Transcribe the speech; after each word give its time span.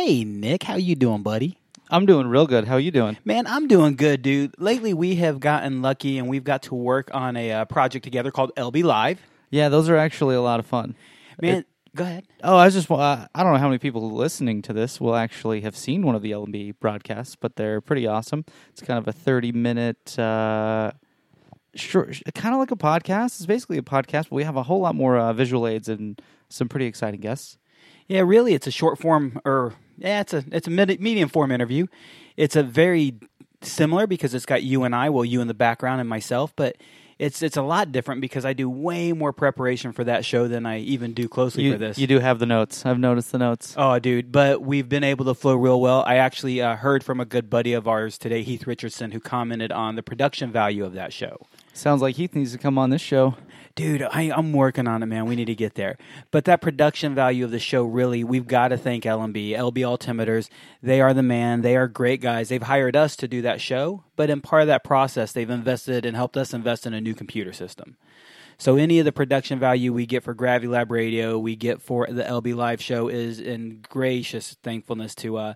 Hey, 0.00 0.22
Nick, 0.22 0.62
how 0.62 0.76
you 0.76 0.94
doing, 0.94 1.24
buddy? 1.24 1.58
I'm 1.90 2.06
doing 2.06 2.28
real 2.28 2.46
good. 2.46 2.68
How 2.68 2.76
you 2.76 2.92
doing? 2.92 3.16
Man, 3.24 3.48
I'm 3.48 3.66
doing 3.66 3.96
good, 3.96 4.22
dude. 4.22 4.54
Lately, 4.56 4.94
we 4.94 5.16
have 5.16 5.40
gotten 5.40 5.82
lucky 5.82 6.18
and 6.18 6.28
we've 6.28 6.44
got 6.44 6.62
to 6.62 6.76
work 6.76 7.10
on 7.12 7.36
a 7.36 7.50
uh, 7.50 7.64
project 7.64 8.04
together 8.04 8.30
called 8.30 8.52
LB 8.54 8.84
Live. 8.84 9.20
Yeah, 9.50 9.68
those 9.68 9.88
are 9.88 9.96
actually 9.96 10.36
a 10.36 10.40
lot 10.40 10.60
of 10.60 10.66
fun. 10.66 10.94
Man, 11.42 11.64
go 11.96 12.04
ahead. 12.04 12.28
Oh, 12.44 12.56
I 12.56 12.66
was 12.66 12.74
just 12.74 12.88
uh, 12.88 13.26
I 13.34 13.42
don't 13.42 13.52
know 13.52 13.58
how 13.58 13.66
many 13.66 13.78
people 13.78 14.08
listening 14.12 14.62
to 14.62 14.72
this 14.72 15.00
will 15.00 15.16
actually 15.16 15.62
have 15.62 15.76
seen 15.76 16.06
one 16.06 16.14
of 16.14 16.22
the 16.22 16.30
LB 16.30 16.74
broadcasts, 16.78 17.34
but 17.34 17.56
they're 17.56 17.80
pretty 17.80 18.06
awesome. 18.06 18.44
It's 18.68 18.82
kind 18.82 18.98
of 18.98 19.08
a 19.08 19.12
30 19.12 19.50
minute 19.50 20.16
uh 20.16 20.92
short 21.74 22.22
kind 22.36 22.54
of 22.54 22.60
like 22.60 22.70
a 22.70 22.76
podcast. 22.76 23.38
It's 23.38 23.46
basically 23.46 23.78
a 23.78 23.82
podcast, 23.82 24.28
but 24.30 24.32
we 24.32 24.44
have 24.44 24.54
a 24.54 24.62
whole 24.62 24.78
lot 24.78 24.94
more 24.94 25.18
uh, 25.18 25.32
visual 25.32 25.66
aids 25.66 25.88
and 25.88 26.22
some 26.48 26.68
pretty 26.68 26.86
exciting 26.86 27.18
guests. 27.18 27.58
Yeah, 28.06 28.20
really, 28.20 28.54
it's 28.54 28.68
a 28.68 28.70
short 28.70 28.98
form, 28.98 29.40
or 29.44 29.74
yeah, 29.98 30.20
it's 30.20 30.32
a 30.34 30.44
it's 30.52 30.66
a 30.66 30.70
mid, 30.70 31.00
medium 31.00 31.28
form 31.28 31.50
interview. 31.50 31.86
It's 32.36 32.56
a 32.56 32.62
very 32.62 33.14
similar 33.62 34.06
because 34.06 34.34
it's 34.34 34.46
got 34.46 34.62
you 34.62 34.84
and 34.84 34.94
I, 34.94 35.10
well, 35.10 35.24
you 35.24 35.40
in 35.40 35.48
the 35.48 35.54
background 35.54 36.00
and 36.00 36.08
myself, 36.08 36.52
but 36.56 36.76
it's 37.18 37.42
it's 37.42 37.56
a 37.56 37.62
lot 37.62 37.90
different 37.90 38.20
because 38.20 38.44
I 38.44 38.52
do 38.52 38.70
way 38.70 39.12
more 39.12 39.32
preparation 39.32 39.90
for 39.92 40.04
that 40.04 40.24
show 40.24 40.46
than 40.46 40.64
I 40.66 40.78
even 40.78 41.14
do 41.14 41.28
closely 41.28 41.64
You, 41.64 41.72
for 41.72 41.78
this. 41.78 41.98
you 41.98 42.06
do 42.06 42.20
have 42.20 42.38
the 42.38 42.46
notes. 42.46 42.86
I've 42.86 43.00
noticed 43.00 43.32
the 43.32 43.38
notes. 43.38 43.74
Oh, 43.76 43.98
dude, 43.98 44.30
but 44.30 44.62
we've 44.62 44.88
been 44.88 45.02
able 45.02 45.24
to 45.24 45.34
flow 45.34 45.56
real 45.56 45.80
well. 45.80 46.04
I 46.06 46.16
actually 46.16 46.62
uh, 46.62 46.76
heard 46.76 47.02
from 47.02 47.18
a 47.18 47.24
good 47.24 47.50
buddy 47.50 47.72
of 47.72 47.88
ours 47.88 48.18
today, 48.18 48.42
Heath 48.42 48.66
Richardson, 48.68 49.10
who 49.10 49.18
commented 49.18 49.72
on 49.72 49.96
the 49.96 50.02
production 50.04 50.52
value 50.52 50.84
of 50.84 50.92
that 50.94 51.12
show. 51.12 51.46
Sounds 51.72 52.02
like 52.02 52.14
Heath 52.16 52.34
needs 52.36 52.52
to 52.52 52.58
come 52.58 52.78
on 52.78 52.90
this 52.90 53.02
show. 53.02 53.34
Dude, 53.78 54.02
I, 54.02 54.32
I'm 54.34 54.52
working 54.52 54.88
on 54.88 55.04
it, 55.04 55.06
man. 55.06 55.26
We 55.26 55.36
need 55.36 55.44
to 55.44 55.54
get 55.54 55.76
there. 55.76 55.98
But 56.32 56.46
that 56.46 56.60
production 56.60 57.14
value 57.14 57.44
of 57.44 57.52
the 57.52 57.60
show, 57.60 57.84
really, 57.84 58.24
we've 58.24 58.48
got 58.48 58.68
to 58.68 58.76
thank 58.76 59.06
L&B, 59.06 59.52
LB 59.52 59.76
Altimeters. 59.76 60.48
They 60.82 61.00
are 61.00 61.14
the 61.14 61.22
man. 61.22 61.62
They 61.62 61.76
are 61.76 61.86
great 61.86 62.20
guys. 62.20 62.48
They've 62.48 62.60
hired 62.60 62.96
us 62.96 63.14
to 63.14 63.28
do 63.28 63.40
that 63.42 63.60
show, 63.60 64.02
but 64.16 64.30
in 64.30 64.40
part 64.40 64.62
of 64.62 64.66
that 64.66 64.82
process, 64.82 65.30
they've 65.30 65.48
invested 65.48 66.04
and 66.04 66.16
helped 66.16 66.36
us 66.36 66.52
invest 66.52 66.86
in 66.86 66.92
a 66.92 67.00
new 67.00 67.14
computer 67.14 67.52
system. 67.52 67.96
So 68.58 68.74
any 68.74 68.98
of 68.98 69.04
the 69.04 69.12
production 69.12 69.60
value 69.60 69.92
we 69.92 70.06
get 70.06 70.24
for 70.24 70.34
Gravity 70.34 70.66
Lab 70.66 70.90
Radio, 70.90 71.38
we 71.38 71.54
get 71.54 71.80
for 71.80 72.08
the 72.10 72.24
LB 72.24 72.56
Live 72.56 72.82
show 72.82 73.06
is 73.06 73.38
in 73.38 73.84
gracious 73.88 74.56
thankfulness 74.64 75.14
to 75.14 75.36
uh, 75.36 75.54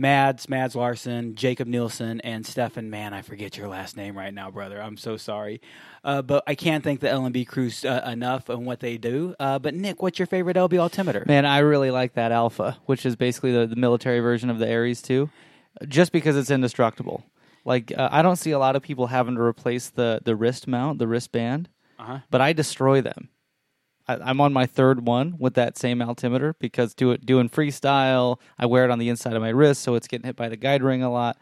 Mads, 0.00 0.48
Mads 0.48 0.74
Larson, 0.74 1.34
Jacob 1.34 1.68
Nielsen, 1.68 2.20
and 2.22 2.46
Stefan. 2.46 2.88
Man, 2.90 3.12
I 3.12 3.22
forget 3.22 3.56
your 3.56 3.68
last 3.68 3.96
name 3.96 4.16
right 4.16 4.32
now, 4.32 4.50
brother. 4.50 4.80
I'm 4.82 4.96
so 4.96 5.16
sorry. 5.16 5.60
Uh, 6.02 6.22
but 6.22 6.42
I 6.46 6.54
can't 6.54 6.82
thank 6.82 7.00
the 7.00 7.10
L&B 7.10 7.44
crews 7.44 7.84
uh, 7.84 8.02
enough 8.10 8.48
on 8.48 8.64
what 8.64 8.80
they 8.80 8.96
do. 8.96 9.34
Uh, 9.38 9.58
but 9.58 9.74
Nick, 9.74 10.02
what's 10.02 10.18
your 10.18 10.26
favorite 10.26 10.56
LB 10.56 10.78
altimeter? 10.78 11.24
Man, 11.26 11.44
I 11.44 11.58
really 11.58 11.90
like 11.90 12.14
that 12.14 12.32
Alpha, 12.32 12.78
which 12.86 13.04
is 13.04 13.14
basically 13.16 13.52
the, 13.52 13.66
the 13.66 13.76
military 13.76 14.20
version 14.20 14.48
of 14.48 14.58
the 14.58 14.72
Ares 14.72 15.02
2, 15.02 15.28
just 15.86 16.12
because 16.12 16.36
it's 16.36 16.50
indestructible. 16.50 17.22
Like, 17.66 17.92
uh, 17.96 18.08
I 18.10 18.22
don't 18.22 18.36
see 18.36 18.52
a 18.52 18.58
lot 18.58 18.76
of 18.76 18.82
people 18.82 19.08
having 19.08 19.34
to 19.34 19.42
replace 19.42 19.90
the, 19.90 20.20
the 20.24 20.34
wrist 20.34 20.66
mount, 20.66 20.98
the 20.98 21.06
wristband, 21.06 21.68
Uh-huh. 21.98 22.20
but 22.30 22.40
I 22.40 22.54
destroy 22.54 23.02
them. 23.02 23.28
I, 24.10 24.30
I'm 24.30 24.40
on 24.40 24.52
my 24.52 24.66
third 24.66 25.06
one 25.06 25.36
with 25.38 25.54
that 25.54 25.78
same 25.78 26.02
altimeter 26.02 26.54
because 26.58 26.94
do 26.94 27.12
it, 27.12 27.24
doing 27.24 27.48
freestyle, 27.48 28.38
I 28.58 28.66
wear 28.66 28.84
it 28.84 28.90
on 28.90 28.98
the 28.98 29.08
inside 29.08 29.34
of 29.34 29.42
my 29.42 29.50
wrist, 29.50 29.82
so 29.82 29.94
it's 29.94 30.08
getting 30.08 30.26
hit 30.26 30.36
by 30.36 30.48
the 30.48 30.56
guide 30.56 30.82
ring 30.82 31.02
a 31.02 31.10
lot. 31.10 31.38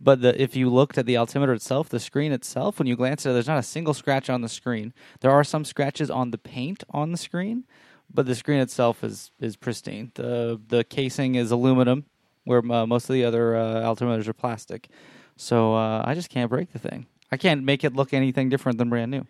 But 0.00 0.20
the, 0.20 0.40
if 0.40 0.56
you 0.56 0.68
looked 0.68 0.98
at 0.98 1.06
the 1.06 1.16
altimeter 1.16 1.52
itself, 1.52 1.88
the 1.88 2.00
screen 2.00 2.32
itself, 2.32 2.78
when 2.78 2.86
you 2.86 2.96
glance 2.96 3.24
at 3.24 3.30
it, 3.30 3.32
there's 3.32 3.46
not 3.46 3.58
a 3.58 3.62
single 3.62 3.94
scratch 3.94 4.28
on 4.28 4.42
the 4.42 4.48
screen. 4.48 4.92
There 5.20 5.30
are 5.30 5.44
some 5.44 5.64
scratches 5.64 6.10
on 6.10 6.30
the 6.30 6.38
paint 6.38 6.84
on 6.90 7.12
the 7.12 7.18
screen, 7.18 7.64
but 8.12 8.26
the 8.26 8.34
screen 8.34 8.60
itself 8.60 9.02
is 9.02 9.30
is 9.40 9.56
pristine. 9.56 10.12
the 10.14 10.60
The 10.68 10.84
casing 10.84 11.34
is 11.34 11.50
aluminum, 11.50 12.04
where 12.44 12.60
uh, 12.70 12.86
most 12.86 13.08
of 13.08 13.14
the 13.14 13.24
other 13.24 13.56
uh, 13.56 13.82
altimeters 13.82 14.28
are 14.28 14.34
plastic. 14.34 14.88
So 15.36 15.74
uh, 15.74 16.02
I 16.06 16.14
just 16.14 16.30
can't 16.30 16.50
break 16.50 16.72
the 16.72 16.78
thing. 16.78 17.06
I 17.32 17.36
can't 17.36 17.64
make 17.64 17.82
it 17.82 17.94
look 17.94 18.14
anything 18.14 18.48
different 18.48 18.78
than 18.78 18.88
brand 18.88 19.10
new. 19.10 19.26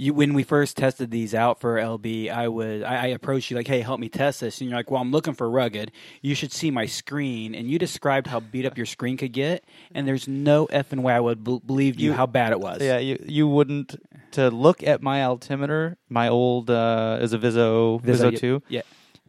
You, 0.00 0.14
when 0.14 0.32
we 0.32 0.44
first 0.44 0.78
tested 0.78 1.10
these 1.10 1.34
out 1.34 1.60
for 1.60 1.76
LB, 1.76 2.30
I 2.30 2.48
was 2.48 2.82
I, 2.82 2.96
I 2.96 3.06
approached 3.08 3.50
you 3.50 3.56
like, 3.58 3.66
"Hey, 3.68 3.80
help 3.80 4.00
me 4.00 4.08
test 4.08 4.40
this," 4.40 4.60
and 4.60 4.70
you're 4.70 4.78
like, 4.78 4.90
"Well, 4.90 5.02
I'm 5.02 5.10
looking 5.10 5.34
for 5.34 5.50
rugged. 5.50 5.92
You 6.22 6.34
should 6.34 6.52
see 6.52 6.70
my 6.70 6.86
screen." 6.86 7.54
And 7.54 7.70
you 7.70 7.78
described 7.78 8.26
how 8.26 8.40
beat 8.40 8.64
up 8.64 8.78
your 8.78 8.86
screen 8.86 9.18
could 9.18 9.32
get, 9.32 9.62
and 9.94 10.08
there's 10.08 10.26
no 10.26 10.66
effing 10.68 11.02
way 11.02 11.12
I 11.12 11.20
would 11.20 11.44
b- 11.44 11.60
believe 11.66 12.00
you, 12.00 12.10
You- 12.10 12.16
how 12.16 12.24
bad 12.24 12.52
it 12.52 12.60
was. 12.60 12.80
Yeah, 12.80 12.96
you 12.98 13.22
you 13.26 13.46
wouldn't 13.46 13.94
to 14.32 14.48
look 14.50 14.82
at 14.82 15.02
my 15.02 15.22
altimeter, 15.22 15.98
my 16.08 16.28
old 16.28 16.70
uh, 16.70 17.18
is 17.20 17.34
a 17.34 17.38
Viso 17.38 17.98
Viso, 17.98 18.30
Viso, 18.30 18.38
two. 18.38 18.62
yeah. 18.68 18.82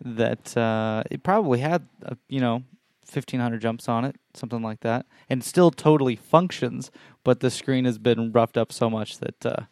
that 0.06 0.56
uh, 0.56 1.03
it 1.12 1.22
probably 1.22 1.59
had 1.59 1.86
uh, 2.06 2.16
you 2.30 2.40
know 2.40 2.64
fifteen 3.06 3.42
hundred 3.42 3.62
jumps 3.62 3.90
on 3.90 4.06
it, 4.06 4.16
something 4.36 4.62
like 4.62 4.80
that, 4.82 5.06
and 5.30 5.44
still 5.44 5.70
totally 5.70 6.16
functions. 6.16 6.92
But 7.26 7.42
the 7.42 7.52
screen 7.52 7.84
has 7.84 7.98
been 7.98 8.32
roughed 8.32 8.56
up 8.58 8.72
so 8.72 8.90
much 8.90 9.20
that 9.20 9.46
uh, 9.46 9.64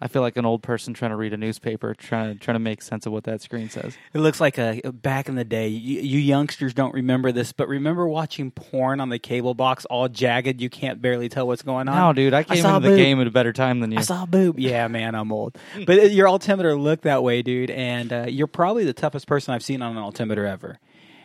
I 0.00 0.06
feel 0.06 0.22
like 0.22 0.36
an 0.36 0.46
old 0.46 0.62
person 0.62 0.94
trying 0.94 1.10
to 1.10 1.16
read 1.16 1.32
a 1.32 1.36
newspaper, 1.36 1.92
trying 1.92 2.34
to 2.34 2.38
trying 2.38 2.54
to 2.54 2.60
make 2.60 2.82
sense 2.82 3.04
of 3.04 3.12
what 3.12 3.24
that 3.24 3.42
screen 3.42 3.68
says. 3.68 3.96
It 4.12 4.20
looks 4.20 4.40
like 4.40 4.56
a 4.56 4.80
back 4.92 5.28
in 5.28 5.34
the 5.34 5.44
day. 5.44 5.68
You, 5.68 6.00
you 6.00 6.18
youngsters 6.20 6.72
don't 6.72 6.94
remember 6.94 7.32
this, 7.32 7.52
but 7.52 7.66
remember 7.66 8.06
watching 8.08 8.52
porn 8.52 9.00
on 9.00 9.08
the 9.08 9.18
cable 9.18 9.54
box, 9.54 9.84
all 9.86 10.08
jagged. 10.08 10.60
You 10.60 10.70
can't 10.70 11.02
barely 11.02 11.28
tell 11.28 11.48
what's 11.48 11.62
going 11.62 11.88
on. 11.88 11.96
No, 11.96 12.12
dude, 12.12 12.32
I 12.32 12.44
came 12.44 12.62
saw 12.62 12.76
into 12.76 12.90
the 12.90 12.96
game 12.96 13.20
at 13.20 13.26
a 13.26 13.30
better 13.32 13.52
time 13.52 13.80
than 13.80 13.90
you. 13.90 13.98
I 13.98 14.02
saw 14.02 14.24
boob. 14.24 14.60
Yeah, 14.60 14.86
man, 14.86 15.16
I'm 15.16 15.32
old. 15.32 15.56
But 15.84 16.12
your 16.12 16.28
altimeter 16.28 16.76
looked 16.76 17.02
that 17.02 17.24
way, 17.24 17.42
dude. 17.42 17.70
And 17.70 18.12
uh, 18.12 18.26
you're 18.28 18.46
probably 18.46 18.84
the 18.84 18.92
toughest 18.92 19.26
person 19.26 19.52
I've 19.52 19.64
seen 19.64 19.82
on 19.82 19.96
an 19.96 20.02
altimeter 20.02 20.46
ever. 20.46 20.78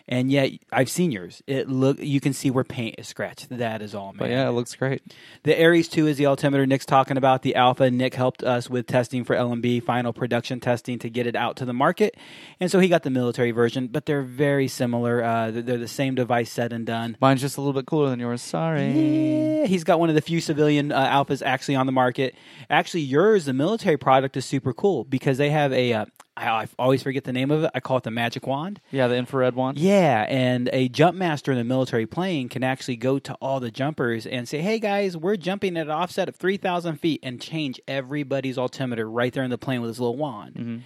And 0.08 0.31
yet, 0.31 0.52
I've 0.72 0.90
seen 0.90 1.12
yours. 1.12 1.41
It 1.47 1.69
look 1.69 2.00
you 2.00 2.19
can 2.19 2.34
see 2.34 2.50
where 2.50 2.64
paint 2.64 2.96
is 2.97 3.08
scratched. 3.08 3.50
That 3.50 3.81
is 3.81 3.94
all, 3.94 4.14
man. 4.14 4.19
but 4.19 4.30
yeah, 4.30 4.47
it 4.47 4.52
looks 4.52 4.75
great. 4.75 5.02
The 5.44 5.62
Ares 5.62 5.88
2 5.88 6.08
is 6.08 6.18
the 6.18 6.25
altimeter 6.25 6.66
Nick's 6.66 6.86
talking 6.86 7.18
about. 7.18 7.41
The 7.41 7.56
Alpha, 7.56 7.90
Nick 7.90 8.13
helped 8.13 8.44
us 8.44 8.69
with 8.69 8.88
testing 8.88 9.24
for 9.24 9.36
L&B, 9.36 9.80
final 9.80 10.13
production 10.13 10.59
testing 10.59 11.00
to 11.00 11.09
get 11.09 11.28
it 11.28 11.36
out 11.36 11.56
to 11.58 11.66
the 11.66 11.74
market. 11.74 12.16
And 12.59 12.69
so 12.69 12.80
he 12.80 12.88
got 12.88 13.03
the 13.03 13.09
military 13.09 13.52
version, 13.52 13.88
but 13.88 14.06
they're 14.06 14.24
very 14.24 14.68
similar. 14.68 15.24
Uh, 15.24 15.52
they're 15.52 15.74
they're 15.74 15.80
the 15.80 15.88
same 15.88 16.13
device 16.16 16.52
said 16.52 16.72
and 16.72 16.86
done. 16.86 17.18
Mine's 17.19 17.42
just 17.42 17.58
a 17.58 17.62
little 17.62 17.74
bit 17.74 17.88
cooler 17.88 18.09
than 18.09 18.19
yours. 18.19 18.42
Sorry. 18.42 18.92
Yeah, 18.92 19.66
he's 19.66 19.84
got 19.84 20.00
one 20.00 20.09
of 20.09 20.16
the 20.16 20.22
few 20.22 20.40
civilian 20.40 20.92
uh, 20.92 21.08
alphas 21.08 21.42
actually 21.44 21.75
on 21.75 21.88
the 21.88 21.92
market. 21.92 22.36
Actually, 22.69 23.02
yours, 23.02 23.46
the 23.46 23.53
military 23.53 23.97
product, 23.97 24.38
is 24.38 24.46
super 24.46 24.74
cool 24.74 25.03
because 25.03 25.38
they 25.38 25.50
have 25.50 25.74
a. 25.74 25.94
Uh, 25.94 26.06
I, 26.35 26.49
I 26.49 26.67
always 26.79 27.03
forget 27.03 27.23
the 27.23 27.33
name 27.33 27.51
of 27.51 27.63
it. 27.63 27.71
I 27.75 27.79
call 27.79 27.97
it 27.97 28.03
the 28.03 28.11
magic 28.11 28.47
wand. 28.47 28.81
Yeah, 28.91 29.07
the 29.07 29.16
infrared 29.16 29.55
one. 29.55 29.75
Yeah, 29.77 30.25
and 30.27 30.69
a 30.73 30.89
jump 30.89 31.17
master 31.17 31.51
in 31.51 31.57
the 31.57 31.63
military 31.63 32.05
plane 32.05 32.49
can 32.49 32.63
actually 32.63 32.95
go 32.95 33.19
to 33.19 33.33
all 33.35 33.59
the 33.59 33.71
jumpers 33.71 34.25
and 34.25 34.47
say, 34.47 34.59
"Hey 34.59 34.79
guys, 34.79 35.16
we're 35.16 35.38
jumping 35.38 35.77
at 35.77 35.88
an 35.88 35.91
offset 35.91 36.27
of 36.29 36.35
three 36.35 36.57
thousand 36.57 36.97
feet," 36.97 37.19
and 37.23 37.39
change 37.39 37.79
everybody's 37.88 38.57
altimeter 38.57 39.09
right 39.09 39.31
there 39.33 39.44
in 39.44 39.49
the 39.51 39.57
plane 39.57 39.81
with 39.81 39.89
his 39.89 39.99
little 39.99 40.17
wand. 40.17 40.83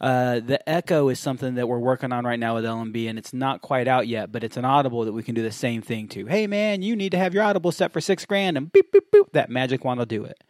Uh, 0.00 0.38
the 0.40 0.68
Echo 0.68 1.08
is 1.08 1.18
something 1.18 1.56
that 1.56 1.66
we're 1.68 1.78
working 1.78 2.12
on 2.12 2.24
right 2.24 2.38
now 2.38 2.54
with 2.54 2.64
L&B, 2.64 3.08
and 3.08 3.18
it's 3.18 3.32
not 3.32 3.62
quite 3.62 3.88
out 3.88 4.06
yet, 4.06 4.30
but 4.30 4.44
it's 4.44 4.56
an 4.56 4.64
Audible 4.64 5.04
that 5.04 5.12
we 5.12 5.24
can 5.24 5.34
do 5.34 5.42
the 5.42 5.50
same 5.50 5.82
thing 5.82 6.06
to. 6.06 6.26
Hey 6.26 6.46
man, 6.46 6.82
you 6.82 6.94
need 6.94 7.10
to 7.10 7.18
have 7.18 7.34
your 7.34 7.42
Audible 7.42 7.72
set 7.72 7.92
for 7.92 8.00
six 8.00 8.24
grand, 8.24 8.56
and 8.56 8.70
beep 8.70 8.92
beep 8.92 9.10
boop, 9.12 9.32
that 9.32 9.50
magic 9.50 9.84
wand 9.84 9.98
will 9.98 10.06
do 10.06 10.24
it. 10.24 10.42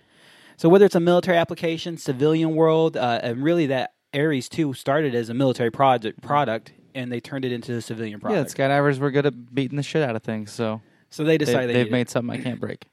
So 0.59 0.69
whether 0.69 0.85
it's 0.85 0.95
a 0.95 1.01
military 1.01 1.39
application, 1.39 1.97
civilian 1.97 2.57
world, 2.57 2.97
uh, 2.97 3.21
and 3.23 3.43
really 3.43 3.67
that 3.67 3.93
Ares 4.15 4.49
2 4.49 4.75
started 4.75 5.15
as 5.15 5.29
a 5.29 5.35
military 5.35 5.71
project 5.71 6.21
product, 6.23 6.73
and 6.95 7.13
they 7.13 7.21
turned 7.21 7.45
it 7.45 7.53
into 7.53 7.75
a 7.75 7.81
civilian 7.83 8.21
product. 8.21 8.37
Yeah, 8.59 8.65
product. 8.65 8.97
skydivers 8.97 8.99
were 9.01 9.11
good 9.11 9.27
at 9.27 9.55
beating 9.55 9.77
the 9.77 9.83
shit 9.83 10.03
out 10.03 10.17
of 10.17 10.23
things, 10.23 10.51
so 10.53 10.81
so 11.11 11.25
they 11.25 11.33
they, 11.37 11.39
decided 11.45 11.69
they 11.71 11.73
they've 11.75 11.77
needed- 11.87 11.93
made 11.93 12.09
something 12.11 12.41
I 12.41 12.43
can't 12.43 12.61
break. 12.61 12.87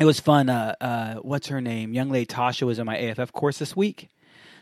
it 0.00 0.04
was 0.04 0.20
fun. 0.20 0.48
Uh, 0.48 0.74
uh, 0.80 1.14
what's 1.16 1.48
her 1.48 1.60
name? 1.60 1.92
Young 1.94 2.10
lady 2.10 2.26
Tasha 2.26 2.62
was 2.66 2.78
in 2.78 2.86
my 2.86 2.96
AFF 2.96 3.32
course 3.32 3.58
this 3.58 3.74
week. 3.76 4.08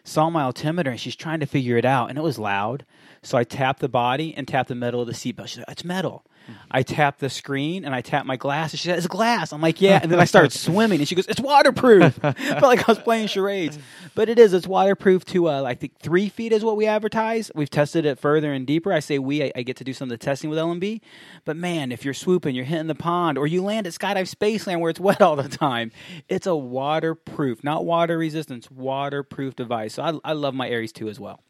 Saw 0.07 0.29
my 0.29 0.43
altimeter 0.43 0.91
and 0.91 1.01
she's 1.01 1.17
trying 1.17 1.41
to 1.41 1.47
figure 1.47 1.79
it 1.79 1.85
out, 1.87 2.11
and 2.11 2.19
it 2.19 2.23
was 2.23 2.39
loud. 2.39 2.85
So 3.23 3.39
I 3.39 3.45
tapped 3.45 3.81
the 3.81 3.89
body 3.89 4.35
and 4.37 4.47
tapped 4.47 4.69
the 4.69 4.75
metal 4.75 5.01
of 5.01 5.07
the 5.07 5.15
seatbelt. 5.15 5.49
She's 5.49 5.59
like, 5.59 5.71
"It's 5.71 5.85
metal." 5.85 6.27
I 6.71 6.82
tapped 6.82 7.20
the 7.20 7.31
screen 7.31 7.85
and 7.85 7.94
I 7.94 8.00
tapped 8.00 8.26
my 8.26 8.37
glass, 8.37 8.73
and 8.73 8.81
she 8.81 8.88
said, 8.88 8.99
"It's 8.99 9.06
glass." 9.06 9.52
I'm 9.52 9.61
like, 9.61 9.81
"Yeah." 9.81 10.00
And 10.02 10.11
then 10.11 10.20
I 10.20 10.25
start 10.25 10.52
swimming, 10.52 10.99
and 11.00 11.08
she 11.08 11.14
goes, 11.14 11.26
"It's 11.26 11.41
waterproof." 11.41 12.19
I 12.25 12.32
felt 12.32 12.62
like 12.62 12.88
I 12.88 12.93
was 12.93 12.99
playing 12.99 13.29
charades, 13.29 13.79
but 14.14 14.29
it 14.29 14.38
is. 14.38 14.52
It's 14.52 14.67
waterproof 14.67 15.25
to 15.26 15.49
uh, 15.49 15.62
I 15.64 15.75
think 15.75 15.99
three 15.99 16.29
feet 16.29 16.52
is 16.52 16.64
what 16.64 16.76
we 16.76 16.87
advertise. 16.87 17.50
We've 17.55 17.70
tested 17.70 18.05
it 18.06 18.19
further 18.19 18.52
and 18.52 18.67
deeper. 18.67 18.93
I 18.93 19.00
say 19.00 19.19
we. 19.19 19.44
I, 19.44 19.52
I 19.56 19.62
get 19.62 19.76
to 19.79 19.85
do 19.85 19.93
some 19.93 20.06
of 20.06 20.11
the 20.11 20.19
testing 20.19 20.50
with 20.50 20.58
L&B, 20.58 21.00
but 21.44 21.56
man, 21.56 21.93
if 21.93 22.05
you're 22.05 22.14
swooping, 22.14 22.55
you're 22.55 22.64
hitting 22.64 22.87
the 22.87 22.94
pond, 22.94 23.38
or 23.38 23.47
you 23.47 23.62
land 23.62 23.87
at 23.87 23.93
Skydive 23.93 24.32
Spaceland 24.32 24.81
where 24.81 24.90
it's 24.90 25.00
wet 25.05 25.23
all 25.23 25.37
the 25.37 25.49
time, 25.49 25.93
it's 26.29 26.47
a 26.47 26.56
waterproof, 26.56 27.64
not 27.64 27.85
water 27.85 28.19
resistance, 28.19 28.70
waterproof 28.70 29.56
device. 29.56 29.94
So 29.94 30.02
I, 30.02 30.31
I 30.31 30.32
love 30.32 30.55
my 30.55 30.70
Ares 30.70 30.93
2 30.93 31.08
as 31.08 31.20
well. 31.20 31.40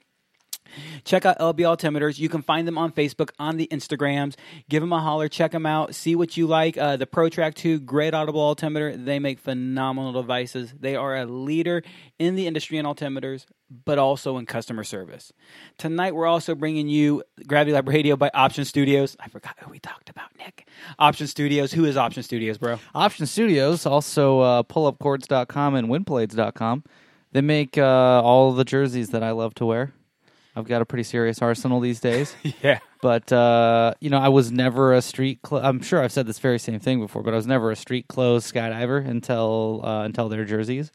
Check 1.04 1.24
out 1.26 1.38
LB 1.38 1.60
Altimeters. 1.60 2.18
You 2.18 2.28
can 2.28 2.42
find 2.42 2.66
them 2.66 2.78
on 2.78 2.92
Facebook, 2.92 3.30
on 3.38 3.56
the 3.56 3.68
Instagrams. 3.70 4.34
Give 4.68 4.82
them 4.82 4.92
a 4.92 5.00
holler. 5.00 5.28
Check 5.28 5.52
them 5.52 5.66
out. 5.66 5.94
See 5.94 6.14
what 6.14 6.36
you 6.36 6.46
like. 6.46 6.76
Uh, 6.76 6.96
the 6.96 7.06
ProTrack 7.06 7.54
2, 7.54 7.80
great 7.80 8.14
audible 8.14 8.40
altimeter. 8.40 8.96
They 8.96 9.18
make 9.18 9.38
phenomenal 9.38 10.12
devices. 10.12 10.74
They 10.78 10.96
are 10.96 11.16
a 11.16 11.26
leader 11.26 11.82
in 12.18 12.34
the 12.34 12.46
industry 12.46 12.78
in 12.78 12.86
altimeters, 12.86 13.46
but 13.84 13.98
also 13.98 14.38
in 14.38 14.46
customer 14.46 14.84
service. 14.84 15.32
Tonight, 15.78 16.14
we're 16.14 16.26
also 16.26 16.54
bringing 16.54 16.88
you 16.88 17.22
Gravity 17.46 17.72
Lab 17.72 17.88
Radio 17.88 18.16
by 18.16 18.30
Option 18.34 18.64
Studios. 18.64 19.16
I 19.20 19.28
forgot 19.28 19.56
who 19.58 19.70
we 19.70 19.78
talked 19.78 20.10
about, 20.10 20.30
Nick. 20.38 20.68
Option 20.98 21.26
Studios. 21.26 21.72
Who 21.72 21.84
is 21.84 21.96
Option 21.96 22.22
Studios, 22.22 22.58
bro? 22.58 22.78
Option 22.94 23.26
Studios, 23.26 23.86
also 23.86 24.40
uh, 24.40 24.62
pullupcords.com 24.62 25.74
and 25.74 25.88
windblades.com. 25.88 26.84
They 27.32 27.40
make 27.40 27.76
uh, 27.76 28.22
all 28.22 28.52
the 28.52 28.64
jerseys 28.64 29.10
that 29.10 29.24
I 29.24 29.32
love 29.32 29.54
to 29.54 29.66
wear. 29.66 29.92
I've 30.56 30.66
got 30.66 30.82
a 30.82 30.84
pretty 30.84 31.02
serious 31.02 31.42
arsenal 31.42 31.80
these 31.80 32.00
days. 32.00 32.34
Yeah. 32.62 32.78
But 33.02 33.30
uh, 33.32 33.92
you 34.00 34.08
know, 34.08 34.18
I 34.18 34.28
was 34.28 34.50
never 34.50 34.94
a 34.94 35.02
street. 35.02 35.40
Cl- 35.46 35.62
I'm 35.62 35.82
sure 35.82 36.02
I've 36.02 36.12
said 36.12 36.26
this 36.26 36.38
very 36.38 36.58
same 36.58 36.80
thing 36.80 37.00
before, 37.00 37.22
but 37.22 37.34
I 37.34 37.36
was 37.36 37.46
never 37.46 37.70
a 37.70 37.76
street 37.76 38.08
clothes 38.08 38.50
skydiver 38.50 39.06
until 39.06 39.82
uh, 39.84 40.04
until 40.04 40.28
their 40.30 40.44
jerseys. 40.46 40.90